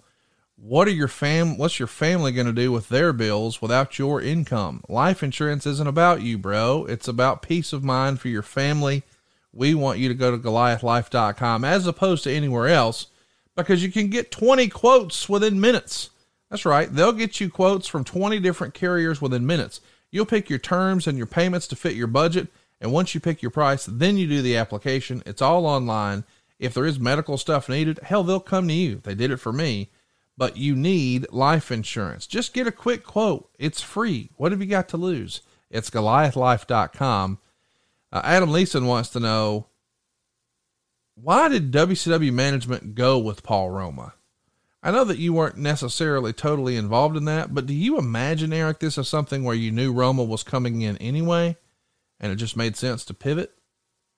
What 0.58 0.88
are 0.88 0.92
your 0.92 1.08
fam 1.08 1.58
what's 1.58 1.78
your 1.78 1.88
family 1.88 2.32
going 2.32 2.48
to 2.48 2.54
do 2.54 2.72
with 2.72 2.90
their 2.90 3.14
bills 3.14 3.62
without 3.62 4.00
your 4.00 4.20
income? 4.20 4.84
Life 4.90 5.22
insurance 5.22 5.66
isn't 5.66 5.88
about 5.88 6.24
you, 6.24 6.38
bro. 6.38 6.86
It's 6.86 7.08
about 7.08 7.44
peace 7.44 7.74
of 7.74 7.84
mind 7.84 8.20
for 8.20 8.28
your 8.28 8.42
family. 8.42 9.04
We 9.54 9.76
want 9.76 10.00
you 10.00 10.08
to 10.10 10.16
go 10.16 10.32
to 10.32 10.38
goliathlife.com 10.38 11.64
as 11.64 11.88
opposed 11.88 12.24
to 12.24 12.34
anywhere 12.34 12.68
else 12.68 13.08
because 13.58 13.84
you 13.84 13.92
can 13.92 14.08
get 14.08 14.32
20 14.32 14.70
quotes 14.70 15.28
within 15.28 15.60
minutes. 15.60 16.12
That's 16.50 16.66
right. 16.66 16.94
They'll 16.94 17.12
get 17.12 17.42
you 17.42 17.50
quotes 17.50 17.88
from 17.88 18.06
20 18.06 18.40
different 18.40 18.74
carriers 18.74 19.22
within 19.22 19.46
minutes. 19.46 19.82
You'll 20.10 20.26
pick 20.26 20.50
your 20.50 20.60
terms 20.60 21.08
and 21.08 21.18
your 21.18 21.28
payments 21.28 21.68
to 21.68 21.76
fit 21.76 21.96
your 21.96 22.08
budget, 22.08 22.48
and 22.80 22.94
once 22.94 23.14
you 23.14 23.20
pick 23.20 23.42
your 23.42 23.52
price, 23.52 23.86
then 23.86 24.16
you 24.16 24.28
do 24.28 24.42
the 24.42 24.56
application. 24.56 25.22
It's 25.26 25.42
all 25.42 25.66
online. 25.66 26.24
If 26.58 26.74
there 26.74 26.86
is 26.86 27.00
medical 27.00 27.38
stuff 27.38 27.68
needed, 27.68 28.00
hell, 28.04 28.24
they'll 28.24 28.40
come 28.40 28.70
to 28.70 28.74
you. 28.74 29.02
They 29.04 29.14
did 29.14 29.32
it 29.32 29.38
for 29.38 29.52
me 29.52 29.90
but 30.38 30.56
you 30.56 30.76
need 30.76 31.32
life 31.32 31.72
insurance. 31.72 32.28
Just 32.28 32.54
get 32.54 32.68
a 32.68 32.72
quick 32.72 33.04
quote. 33.04 33.50
It's 33.58 33.82
free. 33.82 34.30
What 34.38 34.52
have 34.52 34.62
you 34.62 34.68
got 34.68 34.88
to 34.90 34.98
lose? 34.98 35.42
It's 35.72 35.90
goliathlife.com. 35.90 37.40
Uh, 38.14 38.22
Adam 38.24 38.52
Leeson 38.52 38.86
wants 38.86 39.10
to 39.10 39.20
know 39.20 39.67
why 41.22 41.50
did 41.50 41.72
WCW 41.72 42.32
management 42.32 42.94
go 42.94 43.18
with 43.18 43.44
Paul 43.44 43.72
Roma? 43.72 44.14
I 44.84 44.92
know 44.92 45.04
that 45.04 45.18
you 45.18 45.34
weren't 45.34 45.58
necessarily 45.58 46.32
totally 46.32 46.78
involved 46.78 47.18
in 47.18 47.26
that, 47.26 47.54
but 47.54 47.66
do 47.66 47.74
you 47.74 47.98
imagine, 47.98 48.54
Eric, 48.54 48.80
this 48.80 48.98
is 48.98 49.10
something 49.10 49.44
where 49.44 49.56
you 49.56 49.72
knew 49.72 49.92
Roma 49.92 50.24
was 50.24 50.44
coming 50.44 50.82
in 50.82 50.96
anyway 50.98 51.58
and 52.20 52.32
it 52.32 52.36
just 52.36 52.56
made 52.56 52.76
sense 52.76 53.04
to 53.06 53.14
pivot 53.14 53.52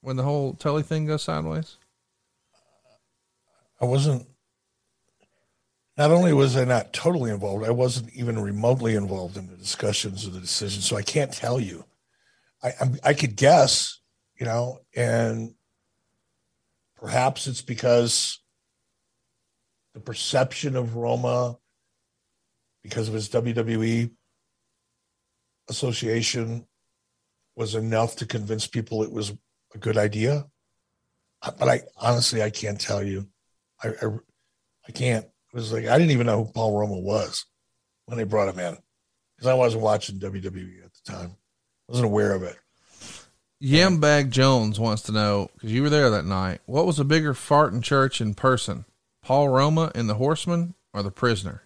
when 0.01 0.17
the 0.17 0.23
whole 0.23 0.53
Tully 0.53 0.83
thing 0.83 1.05
goes 1.05 1.23
sideways? 1.23 1.77
I 3.81 3.85
wasn't 3.85 4.27
not 5.97 6.11
only 6.11 6.33
was 6.33 6.55
I 6.55 6.65
not 6.65 6.93
totally 6.93 7.31
involved, 7.31 7.65
I 7.65 7.71
wasn't 7.71 8.13
even 8.13 8.39
remotely 8.39 8.95
involved 8.95 9.37
in 9.37 9.47
the 9.47 9.57
discussions 9.57 10.25
or 10.27 10.31
the 10.31 10.39
decision. 10.39 10.81
So 10.81 10.95
I 10.95 11.01
can't 11.01 11.33
tell 11.33 11.59
you. 11.59 11.85
I, 12.61 12.69
I, 12.69 12.89
I 13.03 13.13
could 13.13 13.35
guess, 13.35 13.99
you 14.39 14.45
know, 14.45 14.79
and 14.95 15.55
perhaps 16.99 17.47
it's 17.47 17.61
because 17.61 18.41
the 19.93 19.99
perception 19.99 20.75
of 20.75 20.95
Roma, 20.95 21.57
because 22.83 23.07
of 23.07 23.13
his 23.13 23.29
WWE 23.29 24.11
association, 25.69 26.65
was 27.55 27.75
enough 27.75 28.17
to 28.17 28.25
convince 28.25 28.67
people 28.67 29.03
it 29.03 29.11
was 29.11 29.33
a 29.73 29.77
good 29.77 29.97
idea. 29.97 30.45
But 31.57 31.69
I 31.69 31.81
honestly, 31.97 32.43
I 32.43 32.49
can't 32.49 32.79
tell 32.79 33.03
you. 33.03 33.27
I, 33.83 33.89
I, 33.89 34.07
I 34.87 34.91
can't. 34.91 35.25
It 35.25 35.55
was 35.55 35.71
like 35.71 35.85
I 35.87 35.97
didn't 35.97 36.11
even 36.11 36.27
know 36.27 36.43
who 36.43 36.51
Paul 36.51 36.77
Roma 36.77 36.99
was 36.99 37.45
when 38.05 38.17
they 38.17 38.23
brought 38.23 38.49
him 38.49 38.59
in 38.59 38.77
because 39.35 39.47
I 39.47 39.53
wasn't 39.53 39.83
watching 39.83 40.19
WWE 40.19 40.83
at 40.83 40.91
the 40.93 41.11
time. 41.11 41.31
I 41.87 41.91
wasn't 41.91 42.07
aware 42.07 42.33
of 42.33 42.43
it. 42.43 42.57
Yambag 43.61 44.29
Jones 44.29 44.79
wants 44.79 45.01
to 45.03 45.11
know 45.11 45.49
because 45.53 45.71
you 45.71 45.81
were 45.81 45.89
there 45.89 46.09
that 46.09 46.25
night. 46.25 46.61
What 46.65 46.85
was 46.85 46.99
a 46.99 47.03
bigger 47.03 47.33
fart 47.33 47.73
in 47.73 47.81
church 47.81 48.21
in 48.21 48.33
person, 48.33 48.85
Paul 49.21 49.49
Roma 49.49 49.91
and 49.93 50.09
the 50.09 50.15
Horseman, 50.15 50.75
or 50.93 51.03
the 51.03 51.11
prisoner? 51.11 51.63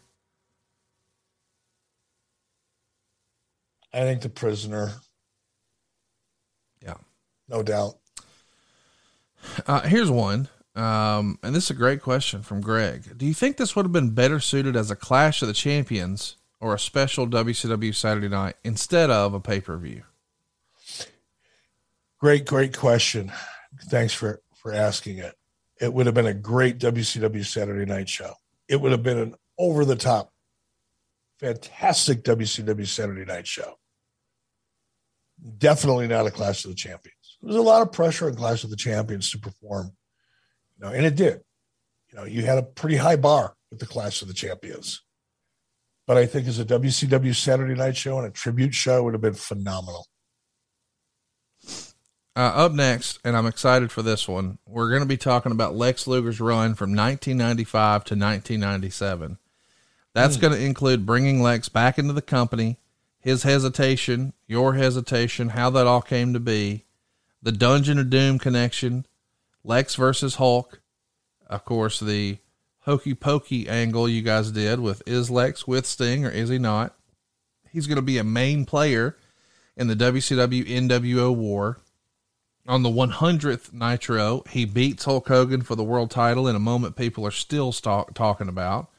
I 3.94 4.00
think 4.00 4.22
the 4.22 4.30
prisoner. 4.30 4.94
Yeah, 6.82 6.96
no 7.48 7.62
doubt. 7.62 7.98
Uh, 9.68 9.82
here's 9.82 10.10
one. 10.10 10.50
Um, 10.76 11.38
and 11.44 11.54
this 11.54 11.66
is 11.66 11.70
a 11.70 11.76
great 11.76 12.02
question 12.02 12.42
from 12.42 12.60
Greg. 12.62 13.16
Do 13.18 13.28
you 13.28 13.36
think 13.36 13.58
this 13.58 13.76
would 13.76 13.86
have 13.86 13.92
been 13.92 14.10
better 14.10 14.40
suited 14.40 14.76
as 14.76 14.90
a 14.90 14.96
Clash 14.96 15.44
of 15.44 15.48
the 15.48 15.54
Champions 15.54 16.38
or 16.60 16.74
a 16.74 16.80
special 16.80 17.28
WCW 17.28 17.94
Saturday 17.94 18.30
night 18.30 18.56
instead 18.64 19.12
of 19.12 19.36
a 19.36 19.40
pay 19.40 19.62
per 19.62 19.78
view? 19.78 20.04
Great, 22.24 22.46
great 22.46 22.78
question. 22.78 23.34
Thanks 23.90 24.14
for 24.14 24.42
for 24.56 24.72
asking 24.72 25.18
it. 25.18 25.36
It 25.82 25.94
would 25.94 26.06
have 26.06 26.16
been 26.16 26.26
a 26.26 26.34
great 26.34 26.78
WCW 26.78 27.46
Saturday 27.46 27.84
night 27.84 28.08
show. 28.08 28.32
It 28.70 28.80
would 28.80 28.94
have 28.94 29.04
been 29.04 29.18
an 29.18 29.36
over 29.60 29.84
the 29.84 29.98
top, 29.98 30.32
fantastic 31.42 32.24
WCW 32.24 32.88
Saturday 32.88 33.26
night 33.26 33.46
show. 33.46 33.74
Definitely 35.58 36.08
not 36.08 36.26
a 36.26 36.32
Clash 36.32 36.64
of 36.64 36.72
the 36.72 36.78
Champions. 36.78 37.40
There's 37.42 37.58
a 37.58 37.62
lot 37.62 37.82
of 37.82 37.92
pressure 37.92 38.28
on 38.28 38.36
Clash 38.36 38.64
of 38.64 38.70
the 38.70 38.78
Champions 38.78 39.30
to 39.32 39.38
perform 39.38 39.92
you 40.78 40.86
know, 40.86 40.94
and 40.94 41.06
it 41.06 41.18
did. 41.18 41.42
You 42.10 42.20
know, 42.20 42.24
you 42.24 42.46
had 42.46 42.58
a 42.58 42.64
pretty 42.64 42.96
high 42.96 43.18
bar 43.18 43.54
with 43.70 43.82
the 43.82 43.86
Clash 43.86 44.22
of 44.22 44.30
the 44.30 44.34
Champions. 44.34 45.04
But 46.08 46.16
I 46.16 46.26
think 46.26 46.48
as 46.48 46.58
a 46.58 46.64
WCW 46.64 47.36
Saturday 47.36 47.76
night 47.76 47.98
show 47.98 48.18
and 48.18 48.26
a 48.26 48.32
tribute 48.32 48.74
show 48.74 49.04
would 49.04 49.14
have 49.14 49.20
been 49.20 49.34
phenomenal. 49.34 50.08
Uh, 52.36 52.40
up 52.40 52.72
next, 52.72 53.20
and 53.24 53.38
I'm 53.38 53.46
excited 53.46 53.92
for 53.92 54.02
this 54.02 54.28
one, 54.28 54.58
we're 54.66 54.90
going 54.90 55.04
to 55.04 55.08
be 55.08 55.18
talking 55.18 55.52
about 55.52 55.76
Lex 55.76 56.08
Luger's 56.08 56.42
run 56.42 56.74
from 56.74 56.96
1995 56.96 58.06
to 58.06 58.16
1997. 58.16 59.38
That's 60.14 60.38
mm. 60.38 60.42
going 60.42 60.54
to 60.54 60.66
include 60.66 61.06
bringing 61.06 61.44
Lex 61.44 61.70
back 61.70 62.00
into 62.00 62.14
the 62.14 62.24
company, 62.24 62.78
his 63.20 63.44
hesitation, 63.44 64.34
your 64.48 64.74
hesitation, 64.74 65.50
how 65.50 65.70
that 65.72 65.86
all 65.86 66.02
came 66.02 66.34
to 66.34 66.40
be, 66.40 66.86
the 67.44 67.52
Dungeon 67.52 68.00
of 68.00 68.10
Doom 68.10 68.40
connection, 68.40 69.06
Lex 69.64 69.94
versus 69.96 70.36
Hulk. 70.36 70.82
Of 71.48 71.66
course, 71.66 72.00
the 72.00 72.40
hokey 72.80 73.14
pokey 73.14 73.70
angle 73.70 74.10
you 74.10 74.24
guys 74.24 74.52
did 74.52 74.80
with 74.80 75.04
is 75.06 75.30
Lex 75.30 75.68
with 75.68 75.86
Sting 75.86 76.26
or 76.26 76.30
is 76.30 76.50
he 76.50 76.58
not? 76.58 76.96
He's 77.72 77.86
going 77.86 77.98
to 77.98 78.02
be 78.02 78.18
a 78.18 78.24
main 78.24 78.66
player 78.66 79.18
in 79.76 79.88
the 79.88 79.96
WCW 79.96 80.68
NWO 80.68 81.36
war. 81.36 81.80
On 82.66 82.82
the 82.82 82.90
100th 82.90 83.74
Nitro, 83.74 84.44
he 84.50 84.64
beats 84.64 85.04
Hulk 85.04 85.28
Hogan 85.28 85.64
for 85.64 85.76
the 85.76 85.84
world 85.84 86.10
title 86.10 86.48
in 86.48 86.56
a 86.56 86.60
moment 86.60 86.96
people 86.96 87.28
are 87.28 87.32
still 87.32 87.74
talking 87.74 88.48
about. 88.48 88.90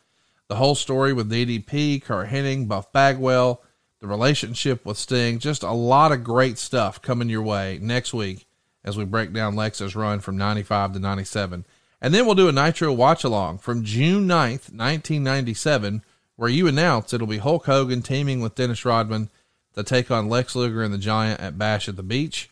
the 0.48 0.56
whole 0.56 0.74
story 0.74 1.14
with 1.14 1.32
DDP, 1.32 2.02
Curt 2.02 2.28
Hennig, 2.28 2.68
Buff 2.68 2.92
Bagwell, 2.92 3.62
the 4.00 4.06
relationship 4.06 4.84
with 4.84 4.98
Sting. 4.98 5.38
Just 5.38 5.62
a 5.62 5.72
lot 5.72 6.12
of 6.12 6.22
great 6.22 6.58
stuff 6.58 7.00
coming 7.00 7.30
your 7.30 7.40
way 7.40 7.78
next 7.80 8.12
week 8.12 8.46
as 8.84 8.98
we 8.98 9.06
break 9.06 9.32
down 9.32 9.56
Lex's 9.56 9.96
run 9.96 10.20
from 10.20 10.36
95 10.36 10.92
to 10.92 10.98
97. 10.98 11.64
And 12.02 12.12
then 12.12 12.26
we'll 12.26 12.34
do 12.34 12.48
a 12.48 12.52
Nitro 12.52 12.92
watch 12.92 13.24
along 13.24 13.58
from 13.58 13.82
June 13.82 14.28
9th, 14.28 14.70
1997, 14.70 16.02
where 16.36 16.50
you 16.50 16.66
announce 16.66 17.14
it'll 17.14 17.26
be 17.26 17.38
Hulk 17.38 17.64
Hogan 17.64 18.02
teaming 18.02 18.40
with 18.40 18.56
Dennis 18.56 18.84
Rodman 18.84 19.30
to 19.74 19.82
take 19.82 20.10
on 20.10 20.28
Lex 20.28 20.54
Luger 20.54 20.82
and 20.82 20.92
the 20.92 20.98
Giant 20.98 21.40
at 21.40 21.56
Bash 21.56 21.88
at 21.88 21.96
the 21.96 22.02
Beach. 22.02 22.50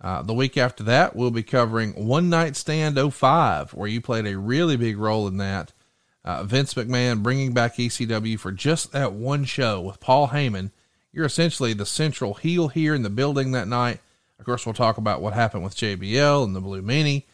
Uh, 0.00 0.22
the 0.22 0.34
week 0.34 0.56
after 0.56 0.82
that, 0.84 1.14
we'll 1.14 1.30
be 1.30 1.42
covering 1.42 1.92
One 2.06 2.30
Night 2.30 2.56
Stand 2.56 2.98
05, 2.98 3.74
where 3.74 3.88
you 3.88 4.00
played 4.00 4.26
a 4.26 4.38
really 4.38 4.76
big 4.76 4.96
role 4.96 5.28
in 5.28 5.36
that. 5.36 5.72
Uh, 6.24 6.44
Vince 6.44 6.74
McMahon 6.74 7.22
bringing 7.22 7.52
back 7.52 7.76
ECW 7.76 8.38
for 8.38 8.52
just 8.52 8.92
that 8.92 9.12
one 9.12 9.44
show 9.44 9.80
with 9.80 10.00
Paul 10.00 10.28
Heyman. 10.28 10.70
You're 11.12 11.26
essentially 11.26 11.72
the 11.72 11.86
central 11.86 12.34
heel 12.34 12.68
here 12.68 12.94
in 12.94 13.02
the 13.02 13.10
building 13.10 13.52
that 13.52 13.68
night. 13.68 14.00
Of 14.38 14.46
course, 14.46 14.64
we'll 14.64 14.74
talk 14.74 14.96
about 14.96 15.20
what 15.20 15.34
happened 15.34 15.64
with 15.64 15.76
JBL 15.76 16.44
and 16.44 16.56
the 16.56 16.60
Blue 16.60 16.82
Meanie. 16.82 17.24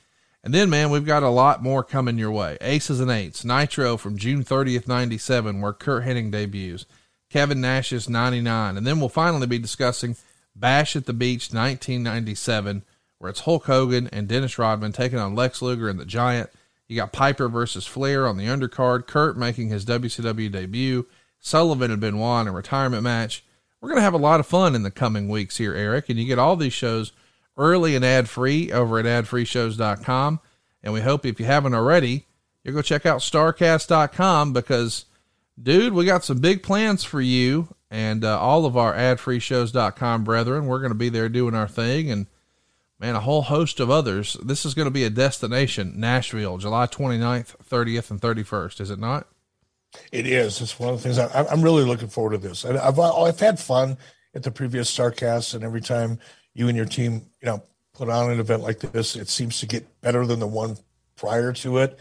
And 0.42 0.54
then, 0.54 0.70
man, 0.70 0.90
we've 0.90 1.04
got 1.04 1.22
a 1.22 1.28
lot 1.28 1.62
more 1.62 1.82
coming 1.84 2.18
your 2.18 2.30
way. 2.30 2.56
Aces 2.60 3.00
and 3.00 3.10
Eights, 3.10 3.44
Nitro 3.44 3.96
from 3.96 4.16
June 4.16 4.44
30th, 4.44 4.86
97, 4.86 5.60
where 5.60 5.72
Curt 5.72 6.04
Hennig 6.04 6.30
debuts. 6.30 6.86
Kevin 7.30 7.60
Nash's 7.60 8.08
99. 8.08 8.76
And 8.76 8.86
then 8.86 9.00
we'll 9.00 9.08
finally 9.08 9.46
be 9.46 9.58
discussing 9.58 10.16
Bash 10.58 10.96
at 10.96 11.06
the 11.06 11.12
Beach 11.12 11.52
1997, 11.52 12.82
where 13.18 13.30
it's 13.30 13.40
Hulk 13.40 13.66
Hogan 13.66 14.08
and 14.12 14.26
Dennis 14.26 14.58
Rodman 14.58 14.92
taking 14.92 15.18
on 15.18 15.34
Lex 15.34 15.60
Luger 15.60 15.88
and 15.88 15.98
the 15.98 16.06
Giant. 16.06 16.50
You 16.88 16.96
got 16.96 17.12
Piper 17.12 17.48
versus 17.48 17.86
Flair 17.86 18.26
on 18.26 18.36
the 18.36 18.46
undercard, 18.46 19.06
Curt 19.06 19.36
making 19.36 19.68
his 19.68 19.84
WCW 19.84 20.50
debut, 20.50 21.06
Sullivan 21.38 21.90
and 21.90 22.00
Benoit 22.00 22.42
in 22.42 22.48
a 22.48 22.52
retirement 22.52 23.02
match. 23.02 23.44
We're 23.80 23.90
going 23.90 23.98
to 23.98 24.04
have 24.04 24.14
a 24.14 24.18
lot 24.18 24.40
of 24.40 24.46
fun 24.46 24.74
in 24.74 24.82
the 24.82 24.90
coming 24.90 25.28
weeks 25.28 25.58
here, 25.58 25.74
Eric, 25.74 26.08
and 26.08 26.18
you 26.18 26.26
get 26.26 26.38
all 26.38 26.56
these 26.56 26.72
shows– 26.72 27.12
early 27.56 27.96
and 27.96 28.04
ad 28.04 28.28
free 28.28 28.70
over 28.72 28.98
at 28.98 29.04
adfreeshows.com. 29.04 30.40
And 30.82 30.92
we 30.92 31.00
hope 31.00 31.26
if 31.26 31.40
you 31.40 31.46
haven't 31.46 31.74
already, 31.74 32.26
you 32.62 32.72
go 32.72 32.82
check 32.82 33.06
out 33.06 33.20
starrcast.com 33.20 34.52
because, 34.52 35.06
dude, 35.60 35.92
we 35.92 36.04
got 36.04 36.24
some 36.24 36.38
big 36.38 36.62
plans 36.62 37.02
for 37.04 37.20
you 37.20 37.74
and 37.90 38.24
uh, 38.24 38.38
all 38.38 38.66
of 38.66 38.76
our 38.76 38.94
adfreeshows.com 38.94 40.24
brethren. 40.24 40.66
We're 40.66 40.80
going 40.80 40.90
to 40.90 40.94
be 40.94 41.08
there 41.08 41.28
doing 41.28 41.54
our 41.54 41.68
thing 41.68 42.10
and, 42.10 42.26
man, 42.98 43.14
a 43.14 43.20
whole 43.20 43.42
host 43.42 43.80
of 43.80 43.90
others. 43.90 44.36
This 44.42 44.64
is 44.64 44.74
going 44.74 44.86
to 44.86 44.90
be 44.92 45.04
a 45.04 45.10
destination, 45.10 45.94
Nashville, 45.96 46.58
July 46.58 46.86
29th, 46.86 47.56
30th, 47.64 48.10
and 48.10 48.20
31st, 48.20 48.80
is 48.80 48.90
it 48.90 48.98
not? 48.98 49.28
It 50.12 50.26
is. 50.26 50.60
It's 50.60 50.78
one 50.78 50.92
of 50.92 50.96
the 50.96 51.02
things 51.02 51.18
I, 51.18 51.46
I'm 51.46 51.62
really 51.62 51.84
looking 51.84 52.08
forward 52.08 52.32
to 52.32 52.48
this. 52.48 52.64
I've, 52.64 52.98
I've 52.98 53.40
had 53.40 53.58
fun 53.58 53.96
at 54.34 54.42
the 54.42 54.50
previous 54.50 54.94
Starrcast, 54.94 55.54
and 55.54 55.64
every 55.64 55.80
time 55.80 56.18
you 56.54 56.68
and 56.68 56.76
your 56.76 56.86
team, 56.86 57.22
you 57.40 57.46
know, 57.46 57.62
put 57.94 58.10
on 58.10 58.30
an 58.30 58.40
event 58.40 58.62
like 58.62 58.80
this, 58.80 59.16
it 59.16 59.28
seems 59.28 59.60
to 59.60 59.66
get 59.66 60.00
better 60.02 60.26
than 60.26 60.40
the 60.40 60.46
one 60.46 60.76
prior 61.16 61.52
to 61.54 61.78
it. 61.78 61.98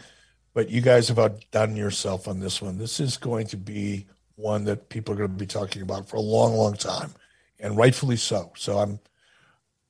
But 0.52 0.68
you 0.70 0.80
guys 0.80 1.08
have 1.08 1.18
outdone 1.18 1.76
yourself 1.76 2.28
on 2.28 2.40
this 2.40 2.62
one. 2.62 2.78
This 2.78 3.00
is 3.00 3.16
going 3.16 3.46
to 3.48 3.56
be 3.56 4.06
one 4.36 4.64
that 4.64 4.88
people 4.88 5.14
are 5.14 5.18
going 5.18 5.30
to 5.30 5.36
be 5.36 5.46
talking 5.46 5.82
about 5.82 6.08
for 6.08 6.16
a 6.16 6.20
long, 6.20 6.54
long 6.54 6.74
time, 6.74 7.12
and 7.58 7.76
rightfully 7.76 8.16
so. 8.16 8.52
So 8.56 8.78
I'm, 8.78 9.00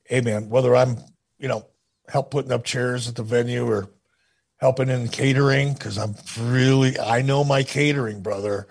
hey 0.03 0.21
man, 0.21 0.49
whether 0.49 0.75
I'm, 0.75 0.97
you 1.37 1.47
know, 1.47 1.67
help 2.07 2.31
putting 2.31 2.51
up 2.51 2.63
chairs 2.63 3.07
at 3.07 3.15
the 3.15 3.23
venue 3.23 3.65
or 3.69 3.89
helping 4.57 4.89
in 4.89 5.07
catering, 5.09 5.73
because 5.73 5.97
I'm 5.97 6.15
really, 6.39 6.99
I 6.99 7.21
know 7.21 7.43
my 7.43 7.63
catering, 7.63 8.21
brother. 8.21 8.67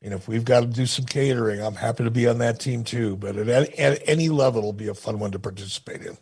And 0.00 0.12
if 0.12 0.28
we've 0.28 0.44
got 0.44 0.60
to 0.60 0.66
do 0.66 0.84
some 0.84 1.06
catering, 1.06 1.60
I'm 1.60 1.74
happy 1.74 2.04
to 2.04 2.10
be 2.10 2.28
on 2.28 2.38
that 2.38 2.60
team 2.60 2.84
too. 2.84 3.16
But 3.16 3.36
at, 3.36 3.74
at 3.78 4.02
any 4.06 4.28
level, 4.28 4.60
it'll 4.60 4.72
be 4.74 4.88
a 4.88 4.94
fun 4.94 5.18
one 5.18 5.32
to 5.32 5.38
participate 5.38 6.02
in. 6.02 6.18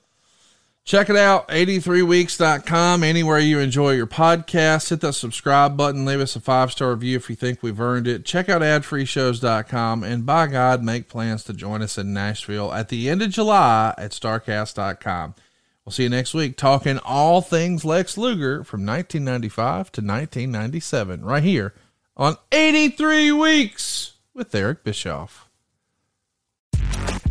Check 0.84 1.08
it 1.08 1.16
out, 1.16 1.46
83weeks.com. 1.48 3.04
Anywhere 3.04 3.38
you 3.38 3.60
enjoy 3.60 3.92
your 3.92 4.08
podcast, 4.08 4.90
hit 4.90 5.00
that 5.02 5.12
subscribe 5.12 5.76
button. 5.76 6.04
Leave 6.04 6.20
us 6.20 6.34
a 6.34 6.40
five 6.40 6.72
star 6.72 6.90
review 6.90 7.16
if 7.16 7.30
you 7.30 7.36
think 7.36 7.62
we've 7.62 7.80
earned 7.80 8.08
it. 8.08 8.24
Check 8.24 8.48
out 8.48 8.62
adfreeshows.com. 8.62 10.02
And 10.02 10.26
by 10.26 10.48
God, 10.48 10.82
make 10.82 11.08
plans 11.08 11.44
to 11.44 11.52
join 11.52 11.82
us 11.82 11.98
in 11.98 12.12
Nashville 12.12 12.72
at 12.72 12.88
the 12.88 13.08
end 13.08 13.22
of 13.22 13.30
July 13.30 13.94
at 13.96 14.10
starrcast.com. 14.10 15.36
We'll 15.84 15.92
see 15.92 16.02
you 16.04 16.08
next 16.08 16.34
week 16.34 16.56
talking 16.56 16.98
all 16.98 17.40
things 17.40 17.84
Lex 17.84 18.18
Luger 18.18 18.64
from 18.64 18.84
1995 18.84 19.92
to 19.92 20.00
1997, 20.00 21.24
right 21.24 21.42
here 21.42 21.74
on 22.16 22.36
83 22.50 23.32
Weeks 23.32 24.14
with 24.34 24.54
Eric 24.54 24.84
Bischoff. 24.84 25.48